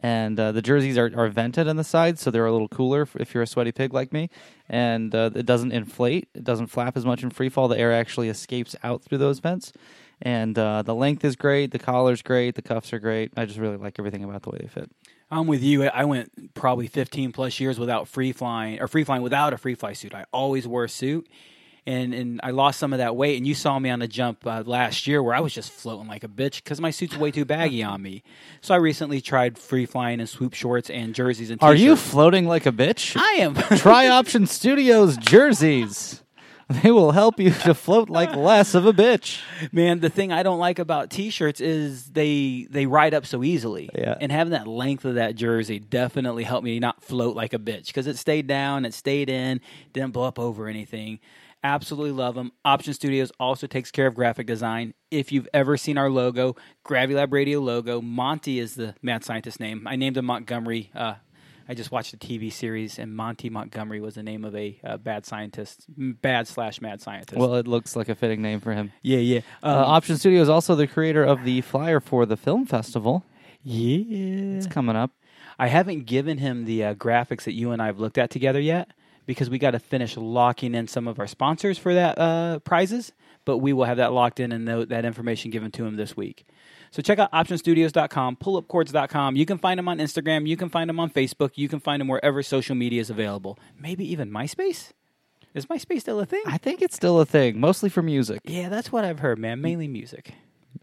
And 0.00 0.38
uh, 0.38 0.52
the 0.52 0.62
jerseys 0.62 0.96
are, 0.98 1.10
are 1.16 1.28
vented 1.28 1.66
on 1.66 1.76
the 1.76 1.84
sides, 1.84 2.20
so 2.20 2.30
they're 2.30 2.46
a 2.46 2.52
little 2.52 2.68
cooler 2.68 3.08
if 3.18 3.32
you're 3.34 3.42
a 3.42 3.46
sweaty 3.46 3.72
pig 3.72 3.92
like 3.94 4.12
me. 4.12 4.28
And 4.68 5.14
uh, 5.14 5.30
it 5.34 5.46
doesn't 5.46 5.72
inflate; 5.72 6.28
it 6.34 6.44
doesn't 6.44 6.66
flap 6.66 6.96
as 6.96 7.06
much 7.06 7.22
in 7.22 7.30
free 7.30 7.48
fall. 7.48 7.68
The 7.68 7.78
air 7.78 7.92
actually 7.92 8.28
escapes 8.28 8.76
out 8.82 9.02
through 9.02 9.18
those 9.18 9.38
vents. 9.38 9.72
And 10.20 10.58
uh, 10.58 10.82
the 10.82 10.94
length 10.94 11.24
is 11.24 11.36
great, 11.36 11.70
the 11.70 11.78
collar's 11.78 12.22
great, 12.22 12.56
the 12.56 12.62
cuffs 12.62 12.92
are 12.92 12.98
great. 12.98 13.32
I 13.36 13.44
just 13.46 13.58
really 13.58 13.76
like 13.76 13.98
everything 13.98 14.24
about 14.24 14.42
the 14.42 14.50
way 14.50 14.58
they 14.60 14.68
fit. 14.68 14.90
I'm 15.30 15.46
with 15.46 15.62
you. 15.62 15.84
I 15.84 16.04
went 16.04 16.54
probably 16.54 16.86
15 16.86 17.32
plus 17.32 17.60
years 17.60 17.78
without 17.78 18.08
free 18.08 18.32
flying 18.32 18.80
or 18.80 18.88
free 18.88 19.04
flying 19.04 19.22
without 19.22 19.52
a 19.52 19.58
free 19.58 19.74
fly 19.74 19.92
suit. 19.92 20.14
I 20.14 20.24
always 20.32 20.66
wore 20.66 20.84
a 20.84 20.88
suit, 20.88 21.28
and 21.84 22.14
and 22.14 22.40
I 22.42 22.50
lost 22.50 22.78
some 22.78 22.92
of 22.94 22.98
that 22.98 23.14
weight. 23.14 23.36
And 23.36 23.46
you 23.46 23.54
saw 23.54 23.78
me 23.78 23.90
on 23.90 23.98
the 23.98 24.08
jump 24.08 24.46
uh, 24.46 24.62
last 24.64 25.06
year 25.06 25.22
where 25.22 25.34
I 25.34 25.40
was 25.40 25.52
just 25.52 25.70
floating 25.70 26.08
like 26.08 26.24
a 26.24 26.28
bitch 26.28 26.62
because 26.62 26.80
my 26.80 26.90
suit's 26.90 27.16
way 27.16 27.30
too 27.30 27.44
baggy 27.44 27.82
on 27.82 28.00
me. 28.00 28.22
So 28.62 28.72
I 28.72 28.78
recently 28.78 29.20
tried 29.20 29.58
free 29.58 29.84
flying 29.84 30.20
and 30.20 30.28
swoop 30.28 30.54
shorts 30.54 30.88
and 30.88 31.14
jerseys 31.14 31.50
and. 31.50 31.62
Are 31.62 31.74
t-shirts. 31.74 31.84
you 31.84 31.96
floating 31.96 32.46
like 32.46 32.64
a 32.64 32.72
bitch? 32.72 33.14
I 33.20 33.42
am. 33.42 33.54
Try 33.78 34.08
Option 34.08 34.46
Studios 34.46 35.18
jerseys. 35.18 36.22
They 36.82 36.90
will 36.90 37.12
help 37.12 37.40
you 37.40 37.50
to 37.50 37.72
float 37.72 38.10
like 38.10 38.36
less 38.36 38.74
of 38.74 38.84
a 38.84 38.92
bitch. 38.92 39.40
Man, 39.72 40.00
the 40.00 40.10
thing 40.10 40.32
I 40.32 40.42
don't 40.42 40.58
like 40.58 40.78
about 40.78 41.08
t-shirts 41.08 41.62
is 41.62 42.10
they 42.10 42.66
they 42.68 42.84
ride 42.84 43.14
up 43.14 43.24
so 43.24 43.42
easily. 43.42 43.88
Yeah. 43.94 44.18
And 44.20 44.30
having 44.30 44.50
that 44.50 44.66
length 44.66 45.06
of 45.06 45.14
that 45.14 45.34
jersey 45.34 45.78
definitely 45.78 46.44
helped 46.44 46.64
me 46.64 46.78
not 46.78 47.02
float 47.02 47.34
like 47.34 47.54
a 47.54 47.58
bitch 47.58 47.86
because 47.86 48.06
it 48.06 48.18
stayed 48.18 48.46
down, 48.46 48.84
it 48.84 48.92
stayed 48.92 49.30
in, 49.30 49.62
didn't 49.94 50.12
blow 50.12 50.24
up 50.24 50.38
over 50.38 50.68
anything. 50.68 51.20
Absolutely 51.64 52.12
love 52.12 52.34
them. 52.34 52.52
Option 52.64 52.92
Studios 52.92 53.32
also 53.40 53.66
takes 53.66 53.90
care 53.90 54.06
of 54.06 54.14
graphic 54.14 54.46
design. 54.46 54.92
If 55.10 55.32
you've 55.32 55.48
ever 55.54 55.76
seen 55.76 55.96
our 55.98 56.10
logo, 56.10 56.54
Gravity 56.84 57.14
Lab 57.14 57.32
Radio 57.32 57.60
logo, 57.60 58.00
Monty 58.00 58.60
is 58.60 58.74
the 58.74 58.94
mad 59.02 59.24
scientist 59.24 59.58
name. 59.58 59.88
I 59.88 59.96
named 59.96 60.18
him 60.18 60.26
Montgomery. 60.26 60.90
Uh, 60.94 61.14
I 61.68 61.74
just 61.74 61.90
watched 61.90 62.14
a 62.14 62.16
TV 62.16 62.50
series, 62.50 62.98
and 62.98 63.14
Monty 63.14 63.50
Montgomery 63.50 64.00
was 64.00 64.14
the 64.14 64.22
name 64.22 64.44
of 64.44 64.56
a 64.56 64.80
uh, 64.82 64.96
bad 64.96 65.26
scientist, 65.26 65.84
bad 65.96 66.48
slash 66.48 66.80
mad 66.80 67.02
scientist. 67.02 67.38
Well, 67.38 67.56
it 67.56 67.68
looks 67.68 67.94
like 67.94 68.08
a 68.08 68.14
fitting 68.14 68.40
name 68.40 68.60
for 68.60 68.72
him. 68.72 68.92
yeah, 69.02 69.18
yeah. 69.18 69.40
Uh, 69.62 69.68
Um, 69.68 69.84
Option 69.84 70.16
Studio 70.16 70.40
is 70.40 70.48
also 70.48 70.74
the 70.74 70.86
creator 70.86 71.22
of 71.24 71.44
the 71.44 71.60
flyer 71.60 72.00
for 72.00 72.24
the 72.24 72.36
film 72.38 72.64
festival. 72.64 73.24
Yeah. 73.62 74.56
It's 74.56 74.66
coming 74.66 74.96
up. 74.96 75.10
I 75.58 75.66
haven't 75.66 76.06
given 76.06 76.38
him 76.38 76.64
the 76.64 76.84
uh, 76.84 76.94
graphics 76.94 77.42
that 77.44 77.52
you 77.52 77.72
and 77.72 77.82
I 77.82 77.86
have 77.86 77.98
looked 77.98 78.16
at 78.16 78.30
together 78.30 78.60
yet 78.60 78.92
because 79.26 79.50
we 79.50 79.58
got 79.58 79.72
to 79.72 79.78
finish 79.78 80.16
locking 80.16 80.74
in 80.74 80.88
some 80.88 81.06
of 81.06 81.18
our 81.18 81.26
sponsors 81.26 81.76
for 81.76 81.92
that 81.92 82.18
uh, 82.18 82.60
prizes. 82.60 83.12
But 83.44 83.58
we 83.58 83.72
will 83.72 83.84
have 83.84 83.96
that 83.96 84.12
locked 84.12 84.40
in 84.40 84.52
and 84.52 84.68
that 84.68 85.04
information 85.04 85.50
given 85.50 85.70
to 85.72 85.84
him 85.84 85.96
this 85.96 86.16
week. 86.16 86.46
So 86.90 87.02
check 87.02 87.18
out 87.18 87.30
optionstudios.com, 87.32 88.36
pullupcords.com. 88.36 89.36
You 89.36 89.46
can 89.46 89.58
find 89.58 89.78
them 89.78 89.88
on 89.88 89.98
Instagram. 89.98 90.46
You 90.48 90.56
can 90.56 90.68
find 90.68 90.88
them 90.88 90.98
on 91.00 91.10
Facebook. 91.10 91.52
You 91.56 91.68
can 91.68 91.80
find 91.80 92.00
them 92.00 92.08
wherever 92.08 92.42
social 92.42 92.74
media 92.74 93.00
is 93.00 93.10
available. 93.10 93.58
Maybe 93.78 94.10
even 94.10 94.30
MySpace? 94.30 94.92
Is 95.54 95.66
MySpace 95.66 96.00
still 96.00 96.20
a 96.20 96.26
thing? 96.26 96.42
I 96.46 96.58
think 96.58 96.82
it's 96.82 96.94
still 96.94 97.20
a 97.20 97.26
thing, 97.26 97.58
mostly 97.58 97.88
for 97.88 98.02
music. 98.02 98.40
yeah, 98.44 98.68
that's 98.68 98.92
what 98.92 99.04
I've 99.04 99.20
heard, 99.20 99.38
man. 99.38 99.60
Mainly 99.60 99.88
music. 99.88 100.34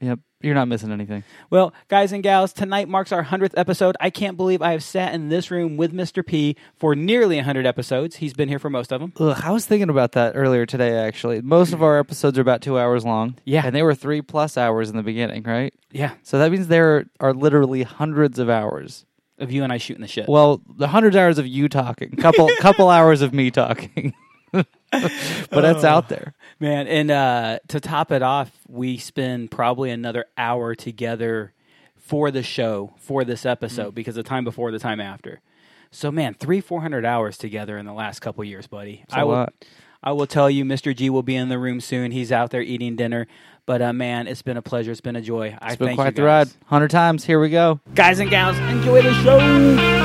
Yep, 0.02 0.20
you're 0.42 0.54
not 0.56 0.68
missing 0.68 0.92
anything. 0.92 1.24
Well, 1.50 1.74
guys 1.88 2.12
and 2.12 2.22
gals, 2.22 2.52
tonight 2.54 2.90
marks 2.90 3.12
our 3.12 3.24
100th 3.24 3.54
episode. 3.56 3.96
I 4.00 4.10
can't 4.10 4.36
believe 4.36 4.62
I 4.62 4.72
have 4.72 4.84
sat 4.84 5.14
in 5.14 5.30
this 5.30 5.50
room 5.50 5.78
with 5.78 5.94
Mr. 5.94 6.26
P 6.26 6.58
for 6.76 6.96
nearly 6.96 7.38
100 7.38 7.66
episodes. 7.66 8.18
He's 8.18 8.34
been 8.34 8.50
here 8.50 8.60
for 8.60 8.70
most 8.70 8.92
of 8.92 9.00
them. 9.00 9.14
Ugh, 9.20 9.40
I 9.44 9.52
was 9.52 9.66
thinking 9.66 9.90
about 9.90 10.12
that 10.14 10.34
earlier 10.36 10.66
today. 10.66 10.98
Actually, 10.98 11.42
most 11.42 11.72
of 11.72 11.82
our 11.82 11.98
episodes 11.98 12.38
are 12.38 12.42
about 12.42 12.62
two 12.62 12.78
hours 12.78 13.06
long. 13.06 13.38
Yeah. 13.46 13.66
and 13.66 13.76
they 13.76 13.84
were 13.84 13.96
three 13.96 14.22
plus 14.22 14.58
hours 14.58 14.90
in 14.90 14.98
the 14.98 15.04
beginning, 15.04 15.44
right? 15.44 15.74
Yeah. 15.92 16.16
So 16.24 16.40
that 16.40 16.52
means 16.52 16.68
there 16.68 17.06
are 17.20 17.34
literally 17.34 17.84
hundreds 17.84 18.38
of 18.38 18.50
hours. 18.50 19.06
Of 19.38 19.52
you 19.52 19.64
and 19.66 19.74
I 19.74 19.78
shooting 19.78 20.02
the 20.02 20.08
shit. 20.08 20.30
Well, 20.30 20.62
the 20.78 20.88
hundreds 20.88 21.16
hours 21.18 21.38
of 21.38 21.46
you 21.46 21.68
talking, 21.68 22.12
couple 22.12 22.50
couple 22.60 22.90
hours 22.90 23.22
of 23.22 23.34
me 23.34 23.52
talking, 23.52 24.14
but 24.52 24.66
it's 25.66 25.84
out 25.84 26.10
there. 26.10 26.34
Man, 26.60 26.88
and 26.88 27.12
uh, 27.12 27.60
to 27.68 27.80
top 27.80 28.12
it 28.12 28.22
off, 28.22 28.52
we 28.68 28.98
spend 28.98 29.52
probably 29.52 29.92
another 29.92 30.26
hour 30.38 30.76
together 30.76 31.54
for 31.98 32.32
the 32.32 32.44
show, 32.44 32.94
for 32.98 33.24
this 33.24 33.46
episode, 33.46 33.92
Mm. 33.92 33.96
because 33.96 34.16
the 34.16 34.24
time 34.24 34.44
before, 34.44 34.72
the 34.72 34.80
time 34.80 35.00
after. 35.02 35.42
So, 35.92 36.12
man, 36.12 36.34
three, 36.36 36.62
400 36.62 37.06
hours 37.06 37.38
together 37.38 37.78
in 37.78 37.86
the 37.86 37.94
last 37.94 38.20
couple 38.20 38.44
years, 38.44 38.68
buddy. 38.68 39.04
a 39.12 39.20
I 39.20 39.24
will, 39.24 39.32
lot. 39.34 39.54
I 40.04 40.12
will 40.12 40.28
tell 40.28 40.50
you, 40.50 40.64
Mr. 40.66 40.96
G 40.96 41.10
will 41.10 41.24
be 41.24 41.36
in 41.36 41.50
the 41.50 41.58
room 41.58 41.82
soon. 41.82 42.12
He's 42.12 42.32
out 42.32 42.52
there 42.52 42.62
eating 42.62 42.96
dinner. 42.96 43.28
But, 43.66 43.82
uh, 43.82 43.94
man, 43.94 44.28
it's 44.28 44.44
been 44.44 44.58
a 44.58 44.62
pleasure. 44.62 44.92
It's 44.92 45.02
been 45.02 45.16
a 45.16 45.22
joy. 45.22 45.58
I 45.60 45.70
It's 45.70 45.78
been 45.78 45.88
thank 45.88 45.98
quite 45.98 46.08
you 46.10 46.12
the 46.18 46.24
ride. 46.24 46.50
Hundred 46.68 46.92
times. 46.92 47.26
Here 47.26 47.40
we 47.40 47.50
go. 47.50 47.80
Guys 47.96 48.20
and 48.20 48.30
gals, 48.30 48.58
enjoy 48.60 49.02
the 49.02 49.14
show. 49.24 50.05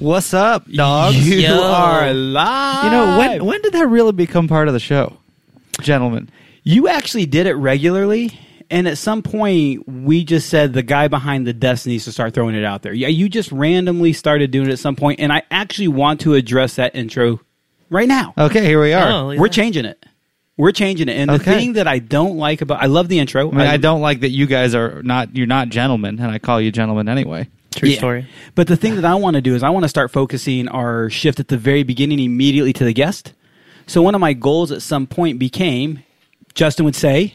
What's 0.00 0.32
up, 0.32 0.66
dogs? 0.70 1.28
you 1.28 1.36
You 1.40 1.52
are 1.52 2.12
live. 2.14 2.84
You 2.84 2.90
know 2.90 3.18
when 3.18 3.44
when 3.44 3.60
did 3.62 3.74
that 3.74 3.86
really 3.86 4.12
become 4.12 4.48
part 4.48 4.66
of 4.66 4.72
the 4.74 4.80
show, 4.80 5.18
gentlemen? 5.82 6.30
You 6.64 6.88
actually 6.88 7.26
did 7.26 7.46
it 7.46 7.52
regularly, 7.54 8.38
and 8.70 8.88
at 8.88 8.96
some 8.96 9.22
point, 9.22 9.86
we 9.86 10.24
just 10.24 10.48
said 10.48 10.72
the 10.72 10.82
guy 10.82 11.08
behind 11.08 11.46
the 11.46 11.52
desk 11.52 11.86
needs 11.86 12.04
to 12.06 12.12
start 12.12 12.32
throwing 12.32 12.54
it 12.54 12.64
out 12.64 12.80
there. 12.80 12.94
Yeah, 12.94 13.08
you 13.08 13.28
just 13.28 13.52
randomly 13.52 14.14
started 14.14 14.50
doing 14.50 14.68
it 14.68 14.72
at 14.72 14.78
some 14.78 14.96
point, 14.96 15.20
and 15.20 15.30
I 15.32 15.42
actually 15.50 15.88
want 15.88 16.20
to 16.22 16.32
address 16.32 16.76
that 16.76 16.96
intro 16.96 17.40
right 17.90 18.08
now. 18.08 18.32
Okay, 18.38 18.64
here 18.64 18.80
we 18.80 18.94
are. 18.94 19.06
Oh, 19.10 19.26
We're 19.38 19.48
changing 19.48 19.84
it. 19.84 20.02
We're 20.56 20.72
changing 20.72 21.08
it, 21.10 21.12
and 21.16 21.28
the 21.28 21.34
Okay. 21.34 21.58
thing 21.58 21.72
that 21.74 21.86
I 21.86 21.98
don't 21.98 22.38
like 22.38 22.62
about 22.62 22.82
I 22.82 22.86
love 22.86 23.08
the 23.08 23.18
intro. 23.18 23.50
I 23.50 23.54
mean, 23.54 23.66
I 23.66 23.76
don't 23.76 24.00
like 24.00 24.20
that 24.20 24.30
you 24.30 24.46
guys 24.46 24.74
are 24.74 25.02
not 25.02 25.36
you're 25.36 25.46
not 25.46 25.68
gentlemen, 25.68 26.18
and 26.20 26.30
I 26.30 26.38
call 26.38 26.58
you 26.58 26.72
gentlemen 26.72 27.06
anyway. 27.06 27.48
True 27.74 27.88
Yeah. 27.88 27.98
story. 27.98 28.26
But 28.54 28.66
the 28.66 28.76
thing 28.76 28.96
that 28.96 29.04
I 29.04 29.14
want 29.14 29.34
to 29.36 29.40
do 29.40 29.54
is 29.54 29.62
I 29.62 29.70
want 29.70 29.84
to 29.84 29.88
start 29.88 30.10
focusing 30.10 30.66
our 30.68 31.08
shift 31.10 31.38
at 31.40 31.48
the 31.48 31.56
very 31.56 31.82
beginning 31.84 32.18
immediately 32.18 32.72
to 32.74 32.84
the 32.84 32.92
guest. 32.92 33.32
So 33.86 34.02
one 34.02 34.14
of 34.14 34.20
my 34.20 34.32
goals 34.32 34.70
at 34.72 34.82
some 34.82 35.06
point 35.06 35.38
became 35.38 36.00
Justin 36.54 36.84
would 36.84 36.96
say, 36.96 37.34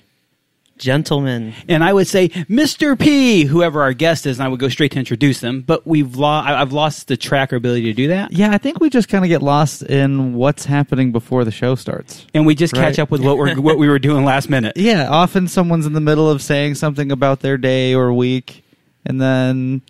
Gentlemen. 0.78 1.54
and 1.70 1.86
I 1.86 1.94
would 1.94 2.06
say 2.08 2.28
Mr. 2.50 3.00
P, 3.00 3.46
whoever 3.46 3.82
our 3.82 3.94
guest 3.94 4.26
is, 4.26 4.38
and 4.40 4.46
I 4.46 4.50
would 4.50 4.60
go 4.60 4.68
straight 4.68 4.92
to 4.92 5.00
introduce 5.00 5.40
them. 5.40 5.62
But 5.66 5.88
we've 5.88 6.18
lo- 6.18 6.28
I- 6.28 6.60
I've 6.60 6.74
lost 6.74 7.08
the 7.08 7.16
track 7.16 7.54
or 7.54 7.56
ability 7.56 7.84
to 7.84 7.94
do 7.94 8.10
that, 8.10 8.34
Yeah, 8.34 8.52
I 8.52 8.58
think 8.58 8.82
we 8.82 8.90
just 8.90 9.08
kind 9.08 9.24
of 9.24 9.30
get 9.30 9.42
lost 9.42 9.84
in 9.84 10.34
what's 10.34 10.66
happening 10.66 11.14
before 11.14 11.46
the 11.46 11.52
show 11.52 11.76
starts. 11.76 12.26
and 12.34 12.46
we 12.46 12.56
just 12.56 12.74
catch 12.74 13.00
up 13.00 13.10
with 13.10 13.22
what 13.22 13.38
we're 13.38 13.56
what 13.56 13.78
we 13.78 13.88
were 13.88 14.00
doing 14.00 14.26
last 14.26 14.50
minute. 14.50 14.74
Yeah, 14.86 15.08
often 15.10 15.48
someone's 15.48 15.86
in 15.86 15.94
the 15.94 16.02
middle 16.02 16.30
of 16.30 16.42
saying 16.42 16.76
something 16.76 17.10
about 17.10 17.40
their 17.40 17.58
day 17.58 17.94
or 17.96 18.12
week, 18.14 18.62
and 19.06 19.22
then 19.22 19.82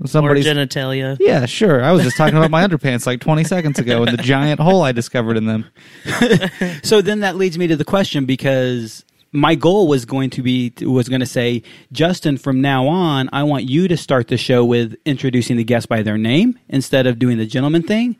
Or 0.00 0.06
somebody's 0.06 0.46
genitalia. 0.46 1.16
Yeah, 1.18 1.46
sure. 1.46 1.82
I 1.82 1.90
was 1.92 2.04
just 2.04 2.16
talking 2.16 2.36
about 2.36 2.50
my 2.50 2.64
underpants 2.66 3.04
like 3.06 3.20
20 3.20 3.44
seconds 3.44 3.78
ago 3.78 4.04
and 4.04 4.16
the 4.16 4.22
giant 4.22 4.60
hole 4.60 4.82
I 4.82 4.92
discovered 4.92 5.36
in 5.36 5.46
them. 5.46 5.66
So 6.82 7.02
then 7.02 7.20
that 7.20 7.36
leads 7.36 7.58
me 7.58 7.66
to 7.66 7.76
the 7.76 7.84
question 7.84 8.24
because 8.24 9.04
my 9.32 9.54
goal 9.54 9.88
was 9.88 10.04
going 10.04 10.30
to 10.30 10.42
be 10.42 10.72
was 10.80 11.08
going 11.08 11.20
to 11.20 11.26
say 11.26 11.62
Justin 11.92 12.38
from 12.38 12.60
now 12.60 12.86
on 12.86 13.28
I 13.32 13.42
want 13.42 13.64
you 13.64 13.88
to 13.88 13.96
start 13.96 14.28
the 14.28 14.36
show 14.36 14.64
with 14.64 14.96
introducing 15.04 15.56
the 15.56 15.64
guest 15.64 15.88
by 15.88 16.02
their 16.02 16.16
name 16.16 16.58
instead 16.68 17.06
of 17.06 17.18
doing 17.18 17.38
the 17.38 17.46
gentleman 17.46 17.82
thing. 17.82 18.16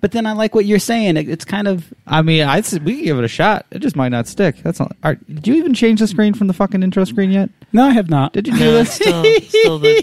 But 0.00 0.12
then 0.12 0.26
I 0.26 0.32
like 0.32 0.54
what 0.54 0.66
you're 0.66 0.78
saying. 0.78 1.16
It, 1.16 1.28
it's 1.28 1.44
kind 1.44 1.66
of 1.66 1.92
I 2.06 2.22
mean, 2.22 2.46
I 2.46 2.58
we 2.84 2.96
can 2.96 3.04
give 3.04 3.18
it 3.18 3.24
a 3.24 3.28
shot. 3.28 3.66
It 3.70 3.80
just 3.80 3.96
might 3.96 4.10
not 4.10 4.28
stick. 4.28 4.56
That's 4.62 4.80
all. 4.80 4.90
All 5.02 5.10
right, 5.12 5.34
did 5.34 5.48
you 5.48 5.54
even 5.54 5.74
change 5.74 6.00
the 6.00 6.06
screen 6.06 6.34
from 6.34 6.46
the 6.46 6.52
fucking 6.52 6.82
intro 6.82 7.04
screen 7.04 7.30
yet? 7.30 7.50
No, 7.72 7.84
I 7.84 7.90
have 7.90 8.08
not. 8.08 8.32
Did 8.32 8.46
you 8.46 8.54
do 8.54 8.58
No, 8.64 8.72
this? 8.74 8.92
still, 8.92 9.24
still 9.42 9.78
the 9.78 10.02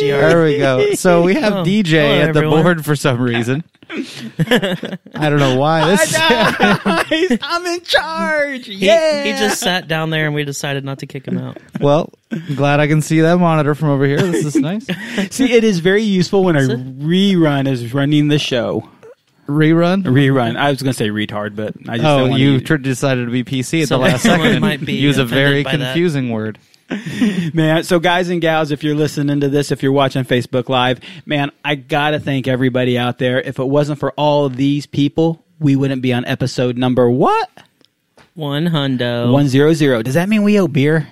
GR. 0.00 0.06
There 0.06 0.44
we 0.44 0.58
go. 0.58 0.94
So 0.94 1.22
we 1.22 1.34
have 1.34 1.52
Oh, 1.54 1.64
DJ 1.64 1.86
hello, 2.00 2.14
at 2.20 2.32
the 2.34 2.38
everyone. 2.40 2.62
board 2.62 2.84
for 2.84 2.96
some 2.96 3.20
reason. 3.20 3.64
I 3.90 5.28
don't 5.30 5.38
know 5.38 5.56
why. 5.56 5.86
This 5.90 6.12
Guys, 6.12 7.38
I'm 7.42 7.66
in 7.66 7.80
charge. 7.82 8.66
He, 8.66 8.74
yeah. 8.86 9.24
he 9.24 9.30
just 9.32 9.60
sat 9.60 9.88
down 9.88 10.10
there 10.10 10.26
and 10.26 10.34
we 10.34 10.44
decided 10.44 10.84
not 10.84 10.98
to 11.00 11.06
kick 11.06 11.26
him 11.26 11.38
out. 11.38 11.58
well, 11.80 12.10
I'm 12.32 12.54
glad 12.56 12.80
I 12.80 12.86
can 12.86 13.02
see 13.02 13.20
that 13.20 13.38
monitor 13.38 13.74
from 13.74 13.90
over 13.90 14.06
here. 14.06 14.18
This 14.18 14.44
is 14.44 14.56
nice. 14.56 14.86
See, 15.30 15.52
it 15.52 15.64
is 15.64 15.78
very 15.80 16.02
useful 16.02 16.44
when 16.44 16.56
a 16.56 16.60
Is 16.60 16.68
it? 16.70 16.98
rerun 16.98 17.68
is 17.68 17.92
running 17.94 18.28
the 18.28 18.38
show. 18.38 18.88
Rerun. 19.46 20.04
Rerun. 20.04 20.56
I 20.56 20.70
was 20.70 20.80
going 20.82 20.92
to 20.92 20.96
say 20.96 21.08
retard, 21.10 21.54
but 21.54 21.74
I 21.88 21.98
just 21.98 22.06
Oh, 22.08 22.20
don't 22.20 22.30
want 22.30 22.40
you 22.42 22.58
to. 22.60 22.64
tr- 22.64 22.76
decided 22.78 23.26
to 23.26 23.30
be 23.30 23.44
PC 23.44 23.82
at 23.82 23.88
So 23.88 23.98
the 23.98 24.04
last 24.04 24.22
someone 24.22 24.40
second 24.40 24.52
and 24.56 24.60
might 24.62 24.84
be 24.84 24.94
use 24.94 25.18
a 25.18 25.24
very 25.26 25.60
offended 25.60 25.64
by 25.64 25.76
that. 25.76 25.84
confusing 25.92 26.30
word. 26.30 26.58
Man, 27.54 27.82
so 27.84 27.98
guys 27.98 28.28
and 28.28 28.40
gals, 28.40 28.70
if 28.70 28.84
you're 28.84 28.94
listening 28.94 29.40
to 29.40 29.48
this, 29.48 29.70
if 29.72 29.82
you're 29.82 29.92
watching 29.92 30.24
Facebook 30.24 30.68
Live, 30.68 31.00
man, 31.24 31.50
I 31.64 31.76
gotta 31.76 32.20
thank 32.20 32.46
everybody 32.46 32.98
out 32.98 33.18
there. 33.18 33.40
If 33.40 33.58
it 33.58 33.64
wasn't 33.64 33.98
for 33.98 34.12
all 34.12 34.44
of 34.44 34.56
these 34.56 34.86
people, 34.86 35.44
we 35.58 35.76
wouldn't 35.76 36.02
be 36.02 36.12
on 36.12 36.24
episode 36.26 36.76
number 36.76 37.08
what? 37.08 37.50
One 38.34 38.66
hundo. 38.66 39.32
One 39.32 39.48
zero 39.48 39.72
zero. 39.72 40.02
Does 40.02 40.14
that 40.14 40.28
mean 40.28 40.42
we 40.42 40.58
owe 40.60 40.68
beer? 40.68 41.08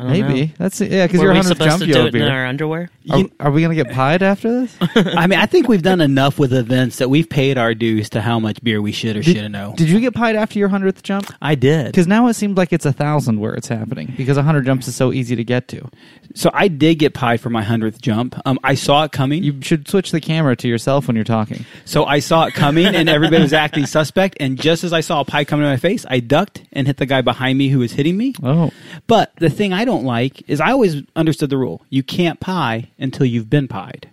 I 0.00 0.02
don't 0.04 0.12
Maybe 0.28 0.46
know. 0.46 0.52
that's 0.58 0.80
yeah, 0.80 1.06
because 1.06 1.20
you're 1.20 1.32
we 1.32 1.38
100th 1.40 1.44
supposed 1.44 1.70
jump 1.70 1.80
to 1.82 1.86
you 1.86 1.92
do 1.94 2.00
owe 2.00 2.06
it 2.06 2.14
in 2.14 2.20
beer. 2.22 2.30
our 2.30 2.46
underwear? 2.46 2.88
Are, 3.10 3.22
are 3.40 3.50
we 3.50 3.60
gonna 3.62 3.74
get 3.74 3.90
pied 3.90 4.22
after 4.22 4.62
this? 4.62 4.76
I 4.94 5.26
mean, 5.26 5.38
I 5.38 5.46
think 5.46 5.68
we've 5.68 5.82
done 5.82 6.00
enough 6.00 6.38
with 6.38 6.52
events 6.52 6.96
that 6.98 7.10
we've 7.10 7.28
paid 7.28 7.58
our 7.58 7.74
dues 7.74 8.08
to 8.10 8.20
how 8.20 8.38
much 8.40 8.62
beer 8.62 8.80
we 8.80 8.92
should 8.92 9.16
or 9.16 9.22
shouldn't 9.22 9.52
know. 9.52 9.74
Did 9.76 9.88
you 9.90 10.00
get 10.00 10.14
pied 10.14 10.36
after 10.36 10.58
your 10.58 10.68
hundredth 10.68 11.02
jump? 11.02 11.32
I 11.42 11.54
did. 11.54 11.86
Because 11.86 12.06
now 12.06 12.26
it 12.28 12.34
seems 12.34 12.56
like 12.56 12.72
it's 12.72 12.86
a 12.86 12.92
thousand 12.92 13.40
where 13.40 13.54
it's 13.54 13.68
happening 13.68 14.14
because 14.16 14.36
a 14.36 14.42
hundred 14.42 14.64
jumps 14.64 14.88
is 14.88 14.94
so 14.96 15.12
easy 15.12 15.36
to 15.36 15.44
get 15.44 15.68
to. 15.68 15.88
So 16.34 16.50
I 16.54 16.68
did 16.68 16.98
get 17.00 17.12
pied 17.12 17.40
for 17.40 17.50
my 17.50 17.62
hundredth 17.62 18.00
jump. 18.00 18.40
Um, 18.46 18.58
I 18.62 18.74
saw 18.74 19.02
it 19.04 19.12
coming. 19.12 19.42
You 19.42 19.60
should 19.62 19.88
switch 19.88 20.12
the 20.12 20.20
camera 20.20 20.54
to 20.56 20.68
yourself 20.68 21.08
when 21.08 21.16
you're 21.16 21.24
talking. 21.24 21.66
So 21.84 22.04
I 22.04 22.20
saw 22.20 22.44
it 22.46 22.54
coming, 22.54 22.86
and 22.86 23.08
everybody 23.08 23.42
was 23.42 23.52
acting 23.52 23.84
suspect. 23.90 24.36
And 24.38 24.56
just 24.60 24.84
as 24.84 24.92
I 24.92 25.00
saw 25.00 25.20
a 25.20 25.24
pie 25.24 25.44
coming 25.44 25.64
to 25.64 25.70
my 25.70 25.76
face, 25.76 26.06
I 26.08 26.20
ducked 26.20 26.62
and 26.72 26.86
hit 26.86 26.98
the 26.98 27.06
guy 27.06 27.20
behind 27.20 27.58
me 27.58 27.68
who 27.68 27.80
was 27.80 27.90
hitting 27.92 28.16
me. 28.16 28.34
Oh, 28.44 28.70
But 29.08 29.34
the 29.36 29.50
thing 29.50 29.72
I 29.72 29.84
don't 29.84 29.89
like 30.04 30.48
is 30.48 30.60
I 30.60 30.70
always 30.70 31.02
understood 31.16 31.50
the 31.50 31.58
rule: 31.58 31.82
you 31.90 32.02
can't 32.02 32.40
pie 32.40 32.90
until 32.98 33.26
you've 33.26 33.50
been 33.50 33.68
pied. 33.68 34.08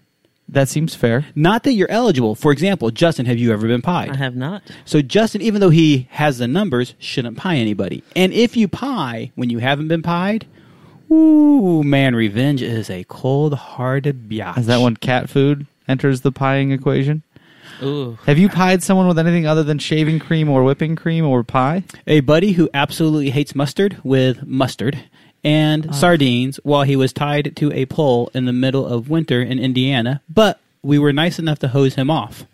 that 0.50 0.70
seems 0.70 0.96
fair. 0.96 1.26
Not 1.36 1.64
that 1.64 1.74
you're 1.74 1.92
eligible. 1.92 2.34
For 2.36 2.52
example, 2.52 2.90
Justin, 2.92 3.26
have 3.26 3.38
you 3.38 3.52
ever 3.52 3.68
been 3.68 3.82
pied? 3.82 4.12
I 4.12 4.16
have 4.16 4.36
not. 4.36 4.64
So 4.86 5.02
Justin, 5.02 5.42
even 5.42 5.60
though 5.62 5.70
he 5.70 6.08
has 6.12 6.38
the 6.38 6.48
numbers, 6.48 6.94
shouldn't 7.00 7.38
pie 7.38 7.56
anybody. 7.58 8.04
And 8.16 8.32
if 8.34 8.56
you 8.56 8.68
pie 8.68 9.32
when 9.36 9.50
you 9.50 9.60
haven't 9.60 9.90
been 9.90 10.02
pied, 10.04 10.46
ooh 11.12 11.84
man, 11.84 12.16
revenge 12.16 12.62
is 12.62 12.90
a 12.90 13.04
cold-hearted 13.06 14.30
biatch. 14.30 14.58
Is 14.58 14.68
that 14.68 14.80
when 14.82 14.96
cat 14.96 15.30
food 15.30 15.68
enters 15.88 16.22
the 16.22 16.32
pieing 16.32 16.72
equation? 16.72 17.24
Ooh. 17.84 18.18
Have 18.26 18.38
you 18.38 18.50
pied 18.50 18.82
someone 18.82 19.08
with 19.08 19.20
anything 19.20 19.46
other 19.46 19.64
than 19.64 19.78
shaving 19.78 20.20
cream 20.20 20.50
or 20.50 20.64
whipping 20.64 20.96
cream 20.96 21.26
or 21.26 21.44
pie? 21.44 21.84
a 22.08 22.22
buddy 22.22 22.54
who 22.54 22.70
absolutely 22.74 23.30
hates 23.30 23.54
mustard 23.54 23.98
with 24.04 24.46
mustard 24.48 24.98
and 25.44 25.88
ah. 25.90 25.92
sardines 25.92 26.58
while 26.64 26.84
he 26.84 26.96
was 26.96 27.14
tied 27.14 27.56
to 27.58 27.72
a 27.74 27.86
pole 27.86 28.30
in 28.34 28.46
the 28.46 28.54
middle 28.54 28.86
of 28.86 29.10
winter 29.10 29.42
in 29.42 29.60
Indiana, 29.60 30.22
but 30.30 30.60
we 30.82 31.00
were 31.00 31.14
nice 31.14 31.40
enough 31.40 31.60
to 31.60 31.70
hose 31.70 31.96
him 31.96 32.10
off 32.10 32.46